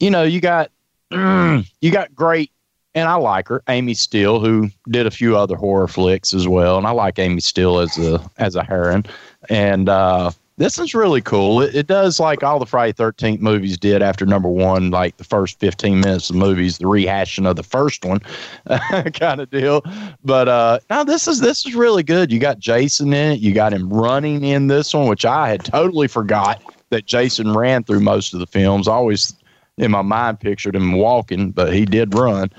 [0.00, 0.70] you know, you got
[1.10, 2.50] you got great,
[2.94, 6.78] and I like her, Amy Steele, who did a few other horror flicks as well,
[6.78, 9.04] and I like Amy Steele as a as a heron,
[9.50, 10.30] and uh,
[10.60, 11.62] this is really cool.
[11.62, 15.24] It, it does like all the Friday Thirteenth movies did after number one, like the
[15.24, 18.20] first fifteen minutes of movies, the rehashing of the first one,
[19.14, 19.82] kind of deal.
[20.22, 22.30] But uh, now this is this is really good.
[22.30, 23.40] You got Jason in it.
[23.40, 27.82] You got him running in this one, which I had totally forgot that Jason ran
[27.82, 28.86] through most of the films.
[28.86, 29.34] I always
[29.78, 32.50] in my mind pictured him walking, but he did run.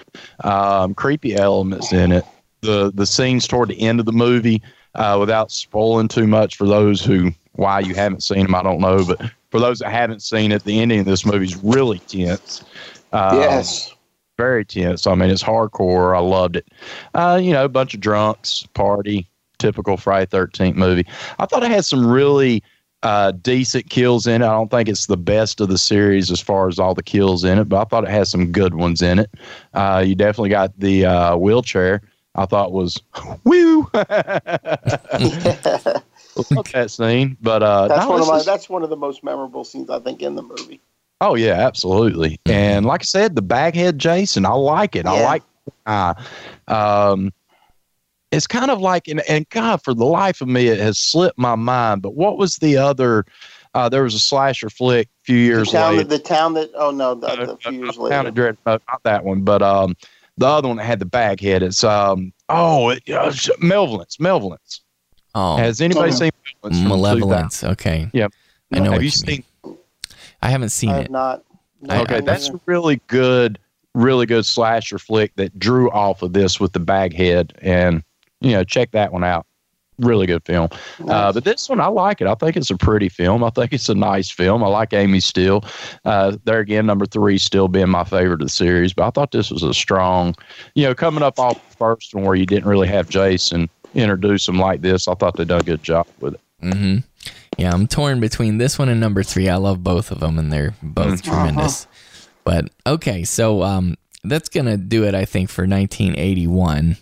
[0.43, 2.25] Um, creepy elements in it.
[2.61, 4.63] The the scenes toward the end of the movie,
[4.95, 8.79] uh, without spoiling too much for those who why you haven't seen them, I don't
[8.79, 9.05] know.
[9.05, 12.63] But for those that haven't seen it, the ending of this movie is really tense.
[13.11, 13.93] Uh, yes.
[14.37, 15.05] very tense.
[15.05, 16.15] I mean, it's hardcore.
[16.15, 16.67] I loved it.
[17.13, 19.27] Uh, you know, a bunch of drunks, party,
[19.59, 21.05] typical Friday Thirteenth movie.
[21.39, 22.63] I thought it had some really
[23.03, 24.45] uh, decent kills in it.
[24.45, 27.43] I don't think it's the best of the series as far as all the kills
[27.43, 29.29] in it, but I thought it had some good ones in it.
[29.73, 32.01] Uh, you definitely got the uh, wheelchair.
[32.35, 33.01] I thought was
[33.43, 33.87] woo.
[33.93, 34.05] Love
[36.73, 38.37] that scene, but uh, That's no, one of my.
[38.37, 40.79] is- That's one of the most memorable scenes I think in the movie.
[41.19, 42.39] Oh yeah, absolutely.
[42.45, 45.05] And like I said, the baghead Jason, I like it.
[45.05, 45.43] I like.
[45.85, 46.13] Uh,
[46.67, 47.31] um,
[48.31, 51.37] it's kind of like, and, and God, for the life of me, it has slipped
[51.37, 52.01] my mind.
[52.01, 53.25] But what was the other?
[53.73, 56.07] Uh, there was a slasher flick a few The years town, later.
[56.07, 56.71] the town that.
[56.75, 58.27] Oh no, the, the few years Town later.
[58.29, 59.95] of Dread, no, not that one, but um,
[60.37, 61.63] the other one that had the baghead.
[61.63, 64.19] It's um, oh, it, uh, Malevolence.
[64.19, 64.81] Malevolence.
[65.35, 66.15] Oh, Has anybody Oh.
[66.15, 66.31] seen
[66.63, 66.89] Malevolence?
[66.89, 67.63] Malevolence.
[67.63, 68.09] Okay.
[68.13, 68.31] Yep.
[68.73, 69.43] I know Have what you you seen?
[69.65, 69.77] mean.
[70.41, 71.11] I haven't seen I have it.
[71.11, 71.43] not.
[71.81, 73.59] No, Okay, I- that's a really good,
[73.95, 78.03] really good slasher flick that drew off of this with the baghead, and
[78.39, 79.45] you know, check that one out.
[80.01, 80.67] Really good film.
[81.07, 82.27] Uh, but this one, I like it.
[82.27, 83.43] I think it's a pretty film.
[83.43, 84.63] I think it's a nice film.
[84.63, 85.63] I like Amy Steele.
[86.05, 88.93] Uh, there again, number three still being my favorite of the series.
[88.93, 90.35] But I thought this was a strong,
[90.75, 94.47] you know, coming up off the first one where you didn't really have Jason introduce
[94.47, 95.07] him like this.
[95.07, 96.41] I thought they done a good job with it.
[96.63, 96.97] Mm-hmm.
[97.57, 99.49] Yeah, I'm torn between this one and number three.
[99.49, 101.85] I love both of them, and they're both tremendous.
[102.43, 106.97] But okay, so um, that's gonna do it, I think, for 1981.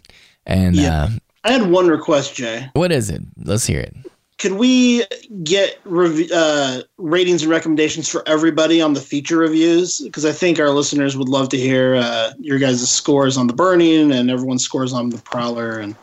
[0.46, 1.04] And Yeah.
[1.04, 1.10] uh,
[1.44, 2.70] I had one request, Jay.
[2.74, 3.22] what is it?
[3.44, 3.96] Let's hear it.
[4.38, 5.06] Could we
[5.44, 10.00] get rev- uh, ratings and recommendations for everybody on the feature reviews?
[10.00, 13.54] Because I think our listeners would love to hear uh, your guys' scores on the
[13.54, 15.80] Burning and everyone's scores on the Prowler.
[15.80, 15.96] And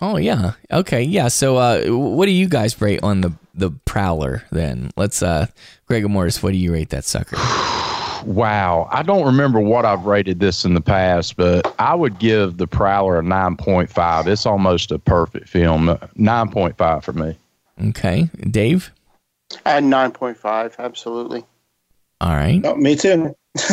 [0.00, 1.28] Oh yeah, okay, yeah.
[1.28, 4.44] So uh, what do you guys rate on the the Prowler?
[4.52, 5.46] Then let's uh,
[5.86, 6.42] Gregor Mortis.
[6.42, 7.36] What do you rate that sucker?
[8.24, 8.88] Wow.
[8.90, 12.66] I don't remember what I've rated this in the past, but I would give The
[12.66, 14.26] Prowler a 9.5.
[14.26, 15.86] It's almost a perfect film.
[15.86, 17.36] 9.5 for me.
[17.88, 18.90] Okay, Dave.
[19.64, 21.44] And nine point five, absolutely.
[22.20, 23.34] All right, oh, me too.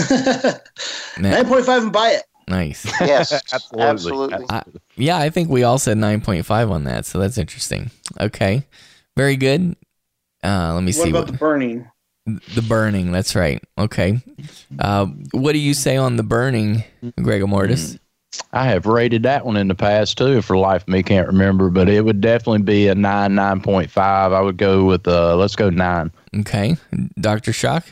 [1.20, 2.24] Nine point five and buy it.
[2.48, 2.86] nice.
[3.02, 3.84] Yes, Absolutely.
[3.86, 4.46] absolutely.
[4.50, 4.64] I,
[4.96, 7.92] yeah, I think we all said 9.5 on that, so that's interesting.
[8.20, 8.66] Okay,
[9.16, 9.76] very good.
[10.44, 11.88] Uh, let me What see about what the Burning?
[12.28, 13.12] The burning.
[13.12, 13.64] That's right.
[13.78, 14.20] Okay,
[14.80, 16.84] uh, what do you say on the burning,
[17.22, 17.98] Gregor Mortis?
[18.52, 20.42] I have rated that one in the past too.
[20.42, 23.98] For life me, can't remember, but it would definitely be a 9, 9.5.
[23.98, 26.12] I would go with, uh, let's go 9.
[26.40, 26.78] Okay,
[27.20, 27.86] Doctor Shock.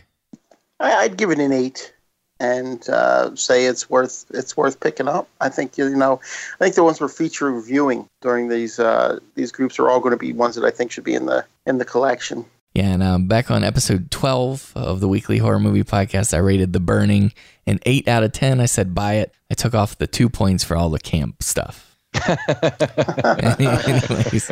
[0.79, 1.93] I, I'd give it an eight,
[2.39, 5.27] and uh, say it's worth it's worth picking up.
[5.39, 6.19] I think you know,
[6.59, 10.11] I think the ones we're feature reviewing during these uh, these groups are all going
[10.11, 12.45] to be ones that I think should be in the in the collection.
[12.75, 16.73] Yeah, and um, back on episode 12 of the weekly horror movie podcast, I rated
[16.73, 17.31] The Burning
[17.65, 18.59] an 8 out of 10.
[18.59, 19.33] I said buy it.
[19.49, 21.95] I took off the two points for all the camp stuff.
[22.27, 22.47] Anyways,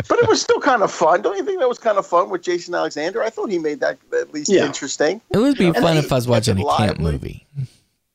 [0.08, 1.22] But it was still kind of fun.
[1.22, 3.22] Don't you think that was kind of fun with Jason Alexander?
[3.24, 4.66] I thought he made that at least Yeah.
[4.66, 5.22] interesting.
[5.34, 7.46] it would be And fun if I was watching it a camp movie.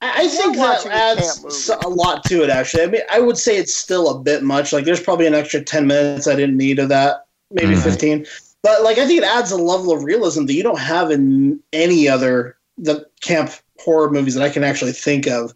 [0.00, 1.54] I I think that watching a adds camp movie.
[1.54, 2.50] so- a lot to it.
[2.50, 4.72] Actually, I mean, I would say it's still a bit much.
[4.72, 7.82] Like, there's probably an extra ten minutes I didn't need of that, maybe Mhm.
[7.82, 8.26] fifteen.
[8.62, 11.60] But like, I think it adds a level of realism that you don't have in
[11.72, 15.54] any other the camp horror movies that I can actually think of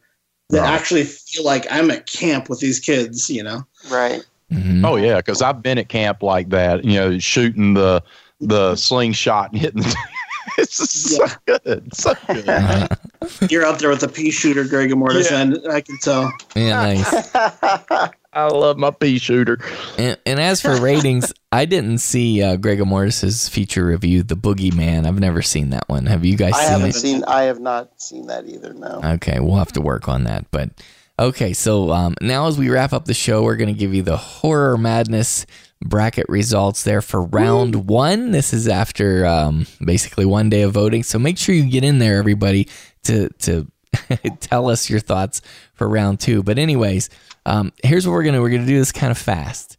[0.51, 0.71] that Right.
[0.73, 3.29] actually feel like I'm at camp with these kids.
[3.31, 4.23] You know, Right.
[4.53, 4.85] Mhm.
[4.87, 8.03] Oh, yeah, because I've been at camp like that, you know, shooting the
[8.41, 9.97] the slingshot and hitting the.
[10.59, 11.89] it's just so good.
[11.95, 12.49] So good.
[12.49, 12.89] Uh,
[13.51, 15.41] you're out there with a pea shooter, Greg and Mortis, Yeah.
[15.43, 16.31] and I can tell.
[16.55, 16.71] yeah,
[17.03, 18.11] nice.
[18.33, 19.59] I love my pea shooter.
[19.99, 25.07] And, and as for ratings, I didn't see uh, Gregor Mortis's feature review, The Boogeyman.
[25.07, 26.07] I've never seen that one.
[26.07, 26.95] Have you guys I seen haven't it?
[26.95, 27.25] seen.
[27.25, 28.73] I have not seen that either.
[28.73, 29.01] No.
[29.05, 30.51] Okay, we'll have to work on that.
[30.51, 30.71] But
[31.19, 34.03] okay, so um, now as we wrap up the show, we're going to give you
[34.03, 35.45] the horror madness
[35.85, 38.31] bracket results there for round one.
[38.31, 41.99] This is after um, basically one day of voting, so make sure you get in
[41.99, 42.69] there, everybody,
[43.05, 43.67] to to
[44.41, 45.43] tell us your thoughts
[45.75, 46.43] for round two.
[46.43, 47.11] But anyways,
[47.47, 49.77] um, here's what we're gonna we're gonna do this kind of fast.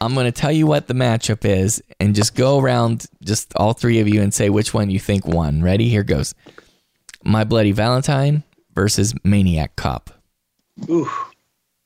[0.00, 3.72] I'm going to tell you what the matchup is and just go around, just all
[3.72, 5.60] three of you, and say which one you think won.
[5.60, 5.88] Ready?
[5.88, 6.34] Here goes.
[7.24, 10.10] My Bloody Valentine versus Maniac Cop.
[10.88, 11.10] Ooh,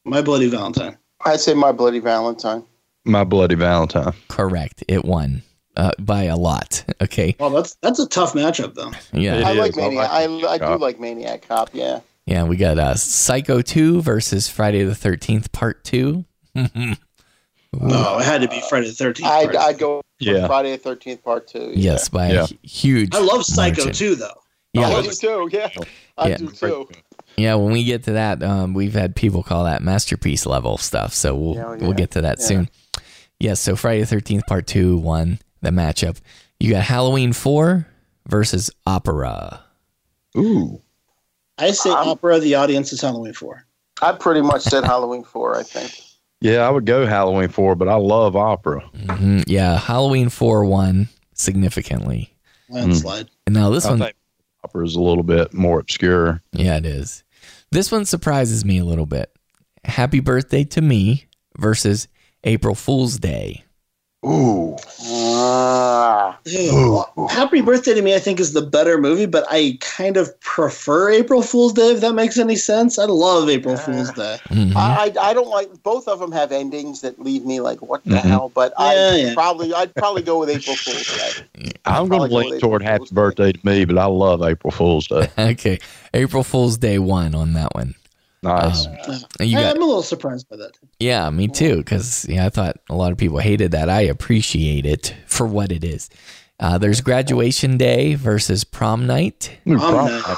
[0.05, 0.97] my bloody Valentine.
[1.25, 2.65] I'd say my bloody Valentine.
[3.05, 4.13] My bloody Valentine.
[4.29, 4.85] Correct.
[4.89, 5.43] It won
[5.77, 6.85] uh, by a lot.
[7.03, 7.37] Okay.
[7.39, 8.91] Well, that's that's a tough matchup, though.
[9.13, 9.37] Yeah.
[9.37, 9.59] It I is.
[9.59, 10.43] like I Maniac.
[10.43, 11.71] like I, I do like Maniac Cop.
[11.73, 12.01] Yeah.
[12.25, 12.45] Yeah.
[12.45, 16.25] We got uh, Psycho 2 versus Friday the 13th Part 2.
[17.79, 19.29] Oh, it had to be Friday the Thirteenth.
[19.29, 20.47] I'd, I'd go Yeah.
[20.47, 21.73] Friday the Thirteenth Part Two.
[21.75, 21.93] yeah.
[21.93, 22.45] yes, by Yeah.
[22.51, 23.15] a huge.
[23.15, 23.93] I love Psycho margin.
[23.93, 24.41] too, though.
[24.73, 24.89] Yeah.
[24.89, 25.49] I do too.
[25.53, 25.69] Yeah.
[26.17, 26.37] I Yeah.
[26.39, 26.89] do too.
[27.37, 31.13] Yeah, when we get to that, um, we've had people call that masterpiece level stuff,
[31.13, 32.47] so we'll Yeah, we'll get to that Yeah.
[32.47, 32.69] soon.
[33.39, 36.19] Yes, so Friday the 13th, part two, won the matchup.
[36.61, 37.87] You got Halloween 4
[38.29, 39.63] versus Opera.
[40.37, 40.81] Ooh.
[41.59, 42.39] I say Um, opera.
[42.39, 43.67] The audience is Halloween four.
[44.03, 45.57] I pretty much said Halloween four.
[45.57, 45.91] I think.
[46.43, 48.83] Yeah, I would go Halloween 4, but I love opera.
[48.95, 52.31] Mhm, Yeah, Halloween 4 won significantly.
[52.69, 53.31] Landslide.
[53.47, 54.15] And now this I one, think
[54.63, 56.43] opera is a little bit more obscure.
[56.53, 57.25] yeah, it is.
[57.73, 59.33] This one surprises me a little bit.
[59.87, 61.25] Happy birthday to me
[61.57, 62.07] versus
[62.45, 63.65] April Fool's Day.
[64.27, 64.77] Ooh.
[65.09, 66.37] Ah.
[66.45, 67.05] Ew.
[67.31, 71.11] Happy Birthday to Me, I think, is the better movie, but I kind of prefer
[71.11, 72.99] April Fool's Day, if that makes any sense.
[72.99, 74.39] I love April Fool's Day.
[74.49, 74.75] Mhm.
[74.75, 78.03] I, I I don't like both of them have endings that leave me like what
[78.05, 78.21] the Mhm.
[78.23, 78.51] hell.
[78.55, 79.35] But I Yeah, yeah.
[79.35, 81.73] probably I'd probably go with April Fool's Day.
[81.87, 83.15] I'm going to go lean with toward April Happy Day.
[83.15, 85.29] Birthday to me, but I love April Fool's Day.
[85.39, 85.79] okay,
[86.15, 87.95] April Fool's Day 1 on that one.
[88.43, 88.87] Nice.
[88.87, 88.95] Um,
[89.41, 90.73] and you I- got I'm a little surprised by that.
[91.01, 91.77] Yeah, me too.
[91.79, 93.89] Because yeah, I thought a lot of people hated that.
[93.89, 96.09] I appreciate it for what it is.
[96.61, 99.57] Uh, there's graduation day versus prom night.
[99.69, 100.23] Ooh, Prom prom night.
[100.29, 100.37] night.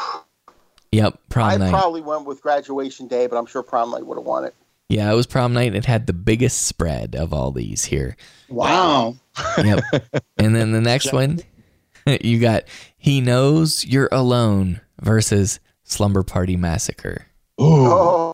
[0.90, 1.70] Yep, prom I night.
[1.70, 4.54] probably went with graduation day, but I'm sure prom night would have won it.
[4.88, 5.74] yeah, it was prom night.
[5.74, 8.16] It had the biggest spread of all these here.
[8.48, 9.16] Wow.
[9.58, 9.80] Yep.
[10.38, 11.40] and then the next one,
[12.22, 12.64] you got
[12.96, 17.26] he knows you're alone versus slumber party massacre.
[17.58, 18.32] Oh,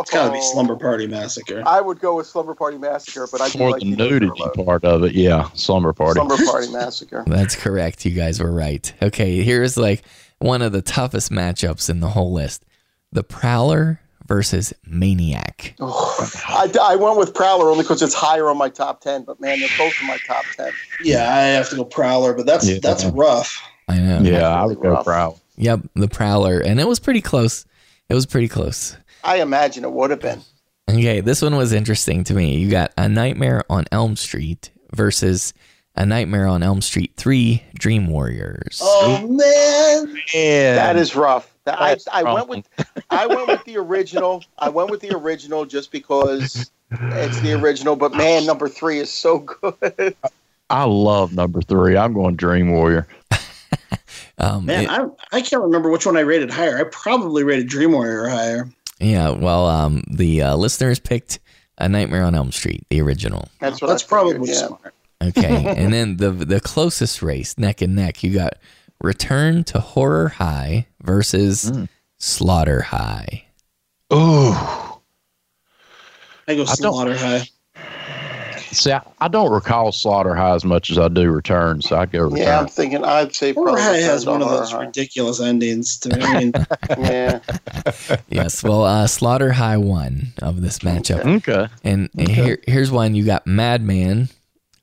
[0.00, 1.62] It's got to be Slumber Party Massacre.
[1.66, 4.10] I would go with Slumber Party Massacre, but I do For like the He Knows
[4.10, 6.18] You're nudity part of it, yeah, slumber party.
[6.20, 7.24] Slumber Party Massacre.
[7.26, 8.04] That's correct.
[8.04, 8.92] You guys were right.
[9.02, 10.02] Okay, here's like
[10.38, 12.64] one of the toughest matchups in the whole list:
[13.12, 15.74] the Prowler versus Maniac.
[15.80, 19.24] Oh, I, I went with Prowler only because it's higher on my top ten.
[19.24, 20.72] But man, they're both in my top ten.
[21.02, 22.78] Yeah, I have to go Prowler, but that's Yeah.
[22.82, 23.62] that's rough.
[23.88, 24.20] I know.
[24.20, 25.04] yeah, I would go rough.
[25.06, 25.40] proud.
[25.56, 27.64] Yep, the Prowler, and it was pretty close.
[28.08, 28.96] It was pretty close.
[29.22, 30.40] I imagine it would have been.
[30.88, 32.56] Okay, this one was interesting to me.
[32.56, 35.52] You got A Nightmare on Elm Street versus
[35.96, 38.80] A Nightmare on Elm Street 3 Dream Warriors.
[38.82, 40.22] Oh, oh man.
[40.32, 41.54] Yeah, That is rough.
[41.64, 42.66] That, I, That's I went with
[43.10, 44.42] I went with the original.
[44.58, 47.94] I went with the original just because it's the original.
[47.94, 50.16] But man, number three is so good.
[50.70, 51.98] I love number three.
[51.98, 53.06] I'm going Dream Warrior.
[54.38, 56.78] Um, Man, it- I I can't remember which one I rated higher.
[56.78, 58.68] I probably rated Dream Warrior higher.
[59.00, 61.38] yeah, well, um, the uh, listeners picked
[61.78, 63.48] A Nightmare on Elm Street, the original.
[63.60, 64.66] That's what That's I figured, probably yeah.
[64.66, 64.94] smart.
[65.22, 68.54] Okay, and then the the closest race, neck and neck, you got
[69.00, 71.70] Return to Horror High versus
[72.18, 73.44] Slaughter High.
[74.12, 74.52] Ooh.
[76.46, 77.46] I go I Slaughter High.
[78.70, 82.10] See, I, I don't recall Slaughter High as much as I do Return, so I'd
[82.12, 82.38] go Return.
[82.38, 84.84] Yeah, I'm thinking I'd say Horror probably High has one of those High.
[84.86, 86.22] ridiculous endings to me.
[86.22, 86.52] I mean,
[86.98, 87.40] Yeah,
[88.28, 91.24] Yes, well, uh, Slaughter High won of this matchup.
[91.38, 91.66] Okay.
[91.84, 93.14] And here, here's one.
[93.14, 94.28] You got Madman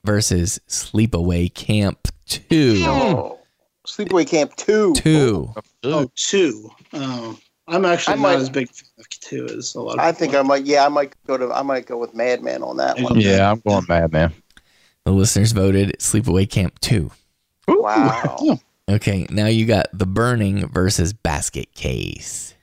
[0.04, 2.84] versus Sleepaway Camp 2.
[2.86, 3.40] oh.
[3.88, 4.94] Sleepaway Camp two.
[4.96, 5.54] 2.
[5.84, 6.72] oh, two.
[6.92, 8.70] Um, I'm actually I not might- as big
[9.12, 10.40] a fan of two as a lot of I people think are.
[10.40, 10.66] I might.
[10.66, 11.52] Yeah, I might go to.
[11.52, 13.20] I might go with Madman on that one.
[13.20, 14.34] Yeah, I'm going Madman.
[15.06, 17.12] The listeners voted Sleepaway Camp 2.
[17.68, 18.60] Wow.
[18.88, 22.54] Okay, now you got The Burning versus Basket Case.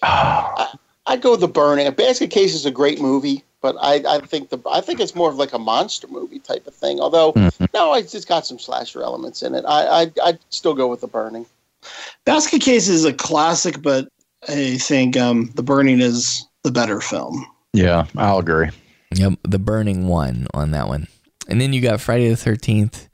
[0.00, 0.78] Ah.
[1.06, 1.88] I'd go the Burning.
[1.88, 5.16] A Basket Case is a great movie, but I, I think the I think it's
[5.16, 7.00] more of like a monster movie type of thing.
[7.00, 7.64] Although hmm.
[7.74, 9.64] no, it's just got some slasher elements in it.
[9.66, 11.46] I I I'd still go with the Burning.
[12.24, 14.08] Basket Case is a classic, but
[14.48, 17.46] I think um, The Burning is the better film.
[17.72, 18.68] Yeah, I'll agree.
[19.14, 21.08] Yep, The Burning one on that one.
[21.48, 23.08] And then you got Friday the 13th.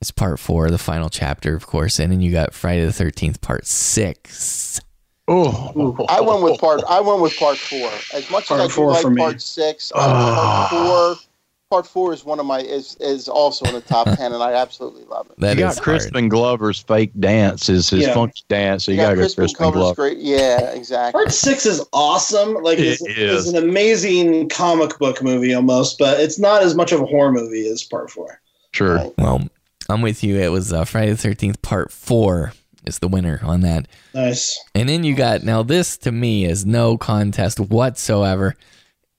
[0.00, 1.98] It's part four, the final chapter, of course.
[1.98, 4.80] And then you got Friday the 13th, part six.
[5.26, 6.82] Oh, I went with part.
[6.88, 7.90] I went with part four.
[8.14, 11.27] As much Part as I do like part six, uh, part four.
[11.70, 14.52] Part four is one of my is is also in the top ten, and I
[14.54, 15.38] absolutely love it.
[15.38, 16.00] That you is got hard.
[16.00, 18.14] Crispin Glover's fake dance is his Yeah.
[18.14, 19.94] funky dance, so you, You gotta got Crispin Crispin Glover's Glover.
[20.14, 20.18] great.
[20.18, 21.12] Yeah, exactly.
[21.18, 22.54] Part six is awesome.
[22.62, 23.46] Like it's, It is.
[23.46, 27.32] it's an amazing comic book movie almost, but it's not as much of a horror
[27.32, 28.40] movie as part four.
[28.72, 28.94] Sure.
[28.94, 29.12] Right.
[29.18, 29.42] Well,
[29.90, 30.38] I'm with you.
[30.38, 32.54] It was uh, Friday the 13th, part four
[32.86, 33.88] is the winner on that.
[34.14, 34.58] Nice.
[34.74, 38.56] And then you got, now this to me is no contest whatsoever.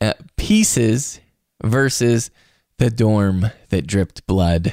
[0.00, 1.20] uh, pieces
[1.62, 2.30] versus
[2.78, 4.72] the dorm that dripped blood.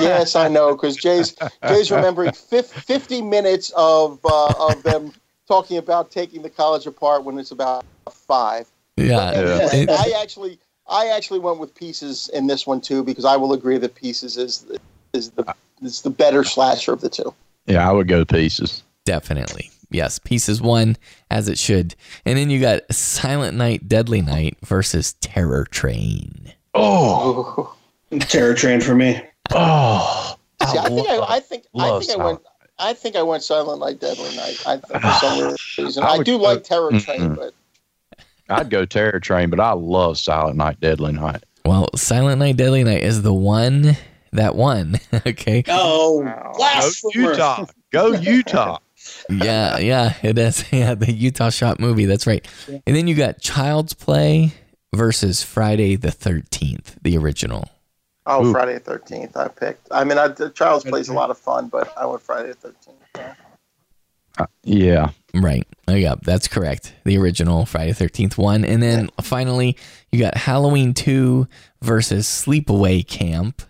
[0.00, 1.36] Yes, I know because Jay's
[1.68, 5.12] Jay's remembering fif- fifty minutes of uh, of them
[5.46, 8.66] talking about taking the college apart when it's about five.
[8.96, 9.70] Yeah.
[9.72, 9.86] Yeah.
[9.90, 10.58] I actually
[10.88, 14.36] I actually went with pieces in this one too because I will agree that pieces
[14.36, 14.66] is
[15.12, 17.34] is the is the better slasher of the two.
[17.66, 18.82] Yeah, I would go pieces.
[19.04, 19.70] Definitely.
[19.94, 20.96] Yes, pieces one
[21.30, 21.94] as it should.
[22.24, 26.52] And then you got Silent Night, Deadly Night versus Terror Train.
[26.74, 27.74] Oh,
[28.20, 29.22] Terror Train for me.
[29.52, 30.36] oh.
[30.70, 32.40] See, I think I, I think I think I went.
[32.78, 34.62] I think I went Silent Night, Deadly Night.
[34.66, 37.36] I think for some reason I I, do go- like Terror Train, Mm-mm.
[37.36, 37.54] but
[38.48, 41.44] I'd go Terror Train, but I love Silent Night, Deadly Night.
[41.64, 43.96] Well, Silent Night, Deadly Night is the one
[44.32, 44.96] that won.
[45.26, 45.64] okay.
[45.68, 46.22] Oh,
[46.58, 47.10] Go.
[47.14, 47.66] Utah.
[47.90, 48.78] Go Utah.
[49.28, 50.64] Yeah, yeah, it is.
[50.72, 52.04] Yeah, the Utah Shot movie.
[52.06, 52.46] That's right.
[52.86, 54.52] And then you got Child's Play
[54.94, 57.68] versus Friday the 13th, the original.
[58.26, 58.52] oh, Ooh.
[58.52, 59.36] Friday the Thirteenth.
[59.36, 59.88] I picked.
[59.90, 62.48] I mean, I, the Child's Play is a lot of fun, but I went Friday
[62.50, 63.36] the Thirteenth.
[64.38, 65.10] Uh, yeah.
[65.32, 65.66] Right.
[65.86, 66.92] Oh, yeah, that's correct.
[67.04, 68.64] The original Friday the 13th one.
[68.64, 69.76] And then finally,
[70.10, 71.46] you got Halloween 2
[71.82, 73.62] versus Sleepaway Camp.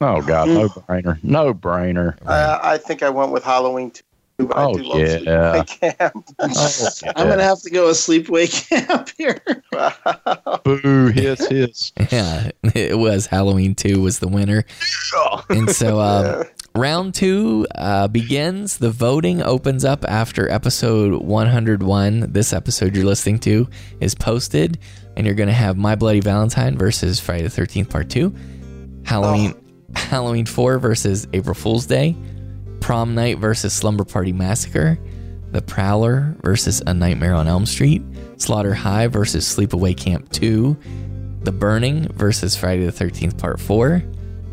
[0.00, 1.18] Oh God, no brainer.
[1.24, 2.16] No brainer.
[2.26, 4.02] I, I think I went with Halloween too.
[4.38, 5.62] But I Oh, do love yeah.
[5.64, 6.24] Sleepaway Camp.
[6.38, 9.40] Oh, I'm gonna have to go with Sleepaway Camp here.
[10.64, 11.06] Boo!
[11.08, 11.92] Hiss, hiss.
[12.10, 14.64] Yeah, it was Halloween 2 was the winner.
[15.48, 18.78] And so um, round two uh, begins.
[18.78, 22.32] The voting opens up after episode 101.
[22.32, 23.68] This episode you're listening to
[24.00, 24.78] is posted,
[25.16, 28.34] and you're going to have My Bloody Valentine versus Friday the 13th Part 2,
[29.04, 29.54] Halloween,
[29.94, 32.14] Halloween 4 versus April Fool's Day,
[32.86, 34.96] Prom Night versus Slumber Party Massacre,
[35.50, 38.00] The Prowler versus A Nightmare on Elm Street,
[38.36, 40.76] Slaughter High versus Sleepaway Camp 2,
[41.42, 44.04] The Burning versus Friday the 13th Part 4,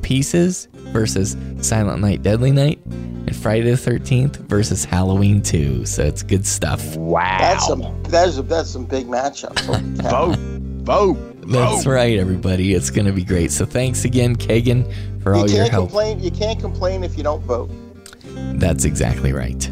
[0.02, 5.86] Pieces versus Silent Night Deadly Night, and Friday the 13th versus Halloween 2.
[5.86, 6.95] So it's good stuff.
[6.95, 7.38] Wow.
[7.38, 7.82] That's some.
[8.06, 8.44] That is.
[8.45, 9.62] That's some big matchups.
[10.10, 10.38] Vote.
[10.86, 11.52] Vote.
[11.52, 12.74] That's right, everybody.
[12.74, 13.52] It's going to be great.
[13.52, 15.90] So thanks again, Kagan, for all You your help.
[15.90, 16.20] complain.
[16.20, 17.70] You can't complain if you don't vote.
[18.55, 19.69] That's exactly right.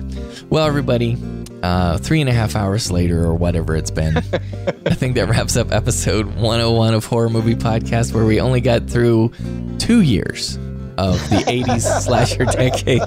[0.50, 1.17] Well, everybody,
[1.64, 4.17] uh, three and a half hours later, or whatever it's been,
[4.85, 8.90] I think that wraps up episode 101 of Horror Movie Podcast, where we only got
[8.90, 9.32] through
[9.77, 10.58] two years
[10.98, 13.01] of the 80s slasher decade.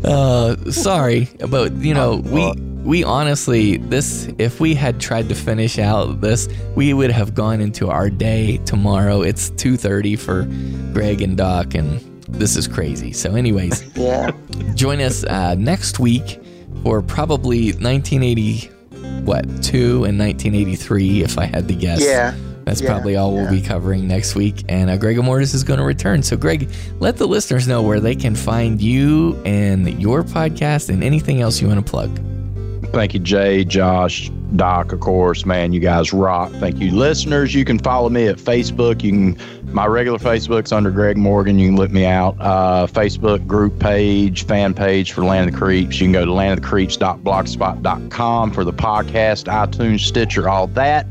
[0.04, 2.52] uh, sorry, but you know, we
[2.84, 7.60] we honestly this if we had tried to finish out this, we would have gone
[7.60, 9.22] into our day tomorrow.
[9.22, 10.44] It's 2:30 for
[10.92, 12.00] Greg and Doc and
[12.32, 13.12] this is crazy.
[13.12, 14.30] So anyways, Yeah.
[14.74, 16.40] join us uh, next week
[16.82, 18.70] for probably 1980
[19.24, 22.02] what, 2 and 1983 if I had to guess.
[22.02, 22.34] Yeah.
[22.64, 24.64] That's Yeah, probably all we'll be covering next week.
[24.68, 26.22] And uh, Greg Mortis is going to return.
[26.22, 31.02] So, Greg, let the listeners know where they can find you and your podcast and
[31.02, 32.10] anything else you want to plug.
[32.92, 35.46] Thank you, Jay, Josh, Doc, of course.
[35.46, 36.50] Man, you guys rock.
[36.54, 37.54] Thank you, listeners.
[37.54, 39.04] You can follow me at Facebook.
[39.04, 39.38] You can
[39.72, 41.56] my regular Facebook's under Greg Morgan.
[41.58, 42.36] You can look me out.
[42.40, 46.00] Uh, Facebook group page, fan page for Land of the Creeps.
[46.00, 51.06] You can go to landofthecreeps.blogspot.com for the podcast, iTunes, Stitcher, all that.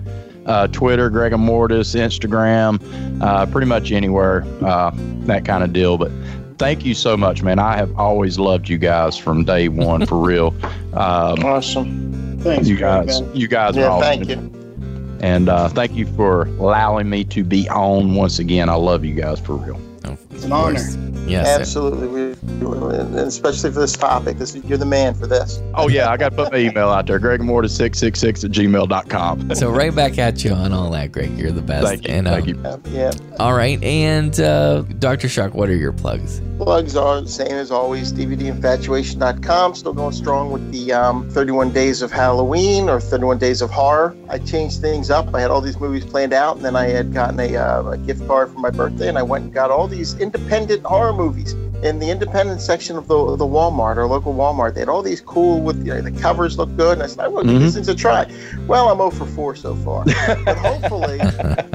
[0.45, 2.81] Uh, Twitter, Greg Mortis, Instagram,
[3.21, 4.89] uh, pretty much anywhere, uh,
[5.25, 5.97] that kind of deal.
[5.97, 6.11] But
[6.59, 7.57] thank you so much, man.
[7.57, 10.53] I have always loved you guys from day one, for real.
[10.91, 12.39] Um, Awesome.
[12.39, 13.35] Thanks, you guys, man.
[13.35, 13.89] you guys are Yeah.
[13.89, 14.25] awesome.
[14.25, 15.17] Thank you.
[15.21, 18.69] And uh, thank you for allowing me to be on once again.
[18.69, 19.79] I love you guys for real.
[20.05, 20.79] Oh, It's an honor.
[21.27, 21.47] Yes.
[21.59, 22.07] Absolutely.
[22.07, 24.37] We, and especially for this topic.
[24.37, 25.61] This you're the man for this.
[25.73, 29.55] Oh, yeah, I got to put my email out there, gregmortis666 at gmail.com.
[29.55, 31.37] So, right back at you on all that, Greg.
[31.37, 31.87] You're the best.
[31.87, 32.13] Thank you.
[32.13, 32.61] And, thank um, you.
[32.63, 33.11] Uh, yeah.
[33.39, 33.81] All right.
[33.83, 35.29] And uh, Dr.
[35.29, 36.41] Shark, what are your plugs?
[36.57, 38.11] Plugs are the same as always.
[38.11, 39.75] DVDinfatuation.com.
[39.75, 44.15] Still going strong with the um, 31 Days of Halloween or 31 Days of Horror.
[44.29, 45.33] I changed things up.
[45.33, 47.97] I had all these movies planned out, and then I had gotten a, uh, a
[47.97, 51.53] gift card for my birthday, and I went and got all these independent horror movies
[51.83, 54.73] in the independent section of the, the Walmart, or local Walmart.
[54.73, 57.19] They had all these cool with you know, the covers look good, and I said,
[57.19, 58.31] I want to give these things a try.
[58.67, 60.05] Well, I'm 0 for 4 so far,
[60.45, 61.19] but hopefully,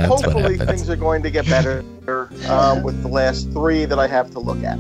[0.07, 1.84] hopefully things are going to get better
[2.49, 4.78] um, with the last three that I have to look at.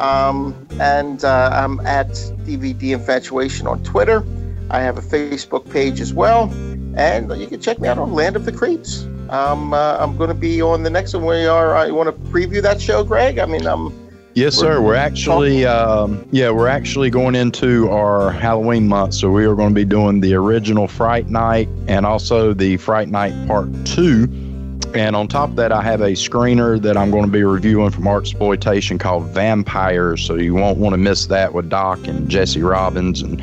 [0.00, 4.24] Um, and uh, I'm at DVD Infatuation on Twitter.
[4.70, 6.50] I have a Facebook page as well,
[6.96, 9.04] and you can check me out on Land of the Creeps.
[9.30, 11.24] Um, uh, I'm going to be on the next one.
[11.24, 11.86] We are.
[11.86, 13.38] You want to preview that show, Greg?
[13.38, 13.92] I mean, um,
[14.34, 14.80] Yes, sir.
[14.80, 19.14] We're actually, um, yeah, we're actually going into our Halloween month.
[19.14, 23.08] So we are going to be doing the original Fright Night and also the Fright
[23.08, 24.80] Night Part 2.
[24.92, 27.90] And on top of that, I have a screener that I'm going to be reviewing
[27.90, 30.26] from Artsploitation called Vampires.
[30.26, 33.40] So you won't want to miss that with Doc and Jesse Robbins and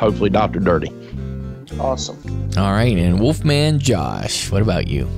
[0.00, 0.58] hopefully Dr.
[0.58, 0.90] Dirty.
[1.78, 2.18] awesome.
[2.56, 2.96] All right.
[2.96, 5.08] And Wolfman Josh, what about you?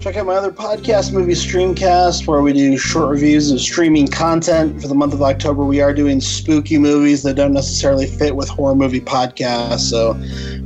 [0.00, 4.80] Check out my other podcast, Movie Streamcast, where we do short reviews of streaming content.
[4.80, 8.48] For the month of October, we are doing spooky movies that don't necessarily fit with
[8.48, 9.90] horror movie podcasts.
[9.90, 10.14] So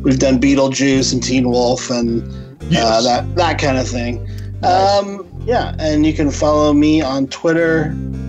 [0.03, 2.23] we've done Beetlejuice and Teen Wolf and
[2.77, 4.25] uh, that that kind of thing.
[4.63, 7.87] Um, yeah, and you can follow me on Twitter,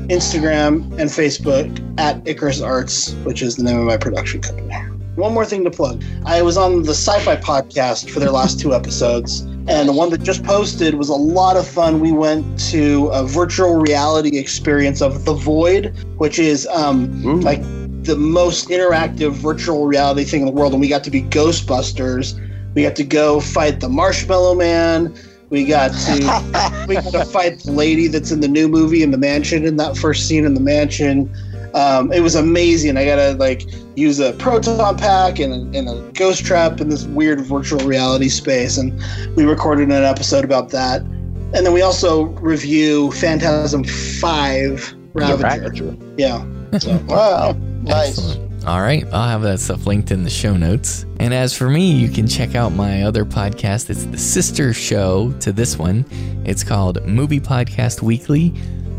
[0.07, 4.73] Instagram, and Facebook at Icarus Arts, which is the name of my production company.
[5.17, 6.03] One more thing to plug.
[6.25, 10.09] I was on the Sci Fi podcast for their last two episodes, and the one
[10.11, 11.99] that just posted was a lot of fun.
[11.99, 17.61] We went to a virtual reality experience of The Void, which is um, like
[18.03, 22.39] the most interactive virtual reality thing in the world, and we got to be Ghostbusters.
[22.75, 25.15] We got to go fight the Marshmallow Man.
[25.49, 29.09] We got to we got to fight the lady that's in the new movie in
[29.09, 31.33] the mansion in that first scene in the mansion.
[31.75, 32.95] Um, it was amazing.
[32.95, 37.03] I gotta like use a proton pack and a, and a ghost trap in this
[37.05, 38.97] weird virtual reality space, and
[39.35, 41.01] we recorded an episode about that.
[41.01, 45.95] And then we also review Phantasm Five Ravager.
[46.17, 46.45] Yeah.
[46.79, 47.53] So, wow.
[47.83, 48.17] Nice.
[48.17, 48.45] Excellent.
[48.65, 51.05] All right, I'll have that stuff linked in the show notes.
[51.19, 53.91] And as for me, you can check out my other podcast.
[53.91, 56.03] It's the sister show to this one.
[56.45, 58.53] It's called Movie Podcast Weekly.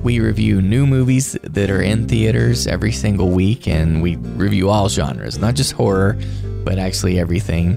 [0.07, 4.89] We review new movies that are in theaters every single week, and we review all
[4.89, 6.17] genres, not just horror,
[6.63, 7.77] but actually everything.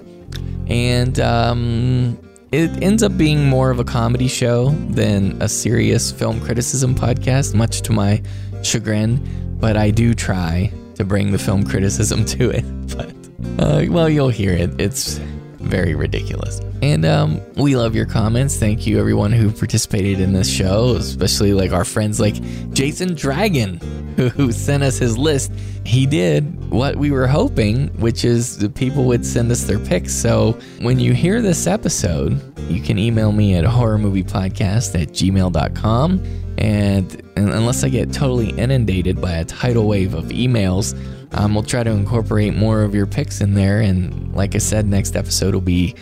[0.68, 2.20] And um,
[2.52, 7.56] it ends up being more of a comedy show than a serious film criticism podcast,
[7.56, 8.22] much to my
[8.62, 9.58] chagrin.
[9.60, 12.64] But I do try to bring the film criticism to it.
[12.96, 13.10] But,
[13.58, 14.80] uh, well, you'll hear it.
[14.80, 15.20] It's
[15.70, 16.62] very ridiculous.
[16.82, 18.58] And um, we love your comments.
[18.58, 22.36] Thank you, everyone who participated in this show, especially like our friends like
[22.74, 23.80] Jason Dragon,
[24.16, 25.52] who, who sent us his list.
[25.86, 30.14] He did what we were hoping, which is the people would send us their picks.
[30.14, 36.24] So when you hear this episode, you can email me at horrormoviepodcast at gmail.com.
[36.58, 40.94] And, and unless I get totally inundated by a tidal wave of emails,
[41.32, 43.82] um, we'll try to incorporate more of your picks in there.
[43.82, 45.96] And like I said, next episode will be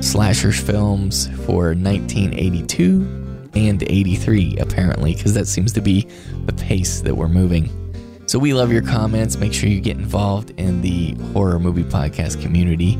[0.00, 6.06] slasher films for 1982 and 83, apparently, because that seems to be
[6.44, 7.70] the pace that we're moving.
[8.26, 9.36] So we love your comments.
[9.36, 12.98] Make sure you get involved in the horror movie podcast community.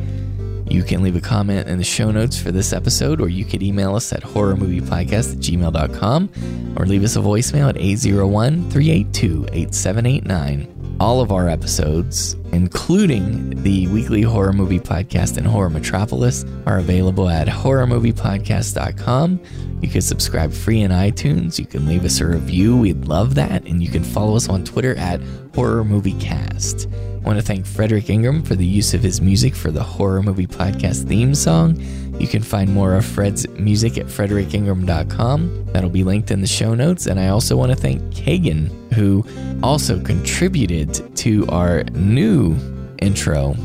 [0.69, 3.63] You can leave a comment in the show notes for this episode, or you could
[3.63, 10.76] email us at horrormoviepodcast at gmail.com or leave us a voicemail at 801 382 8789.
[10.99, 17.29] All of our episodes, including the weekly horror movie podcast and Horror Metropolis, are available
[17.29, 19.41] at horrormoviepodcast.com.
[19.83, 21.59] You can subscribe free in iTunes.
[21.59, 22.79] You can leave us a review.
[22.79, 23.67] We'd love that.
[23.67, 25.21] And you can follow us on Twitter at
[25.55, 26.89] Horror Movie Cast.
[27.27, 30.47] Want to thank Frederick Ingram for the use of his music for the Horror Movie
[30.47, 31.77] Podcast theme song.
[32.21, 35.67] You can find more of Fred's music at fredericingram.com.
[35.73, 37.07] That'll be linked in the show notes.
[37.07, 39.27] And I also want to thank Kagan, who
[39.61, 42.57] also contributed to our new
[43.03, 43.57] intro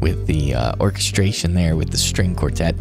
[0.00, 2.74] with the uh, orchestration there with the string quartet.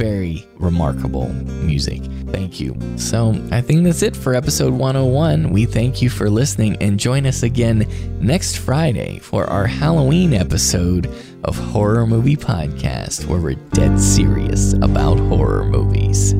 [0.00, 2.00] Very remarkable music.
[2.28, 2.74] Thank you.
[2.96, 5.50] So, I think that's it for episode 101.
[5.50, 7.86] We thank you for listening and join us again
[8.18, 11.14] next Friday for our Halloween episode
[11.44, 16.32] of Horror Movie Podcast, where we're dead serious about horror movies.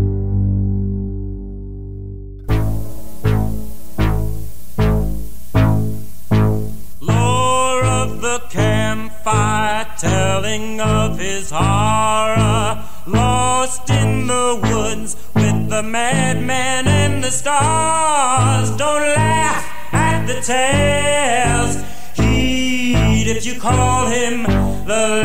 [7.02, 12.79] Lore of the campfire telling of his horror.
[13.06, 18.70] Lost in the woods with the madman and the stars.
[18.76, 21.76] Don't laugh at the tales.
[22.14, 24.42] Heed if you call him
[24.86, 25.22] the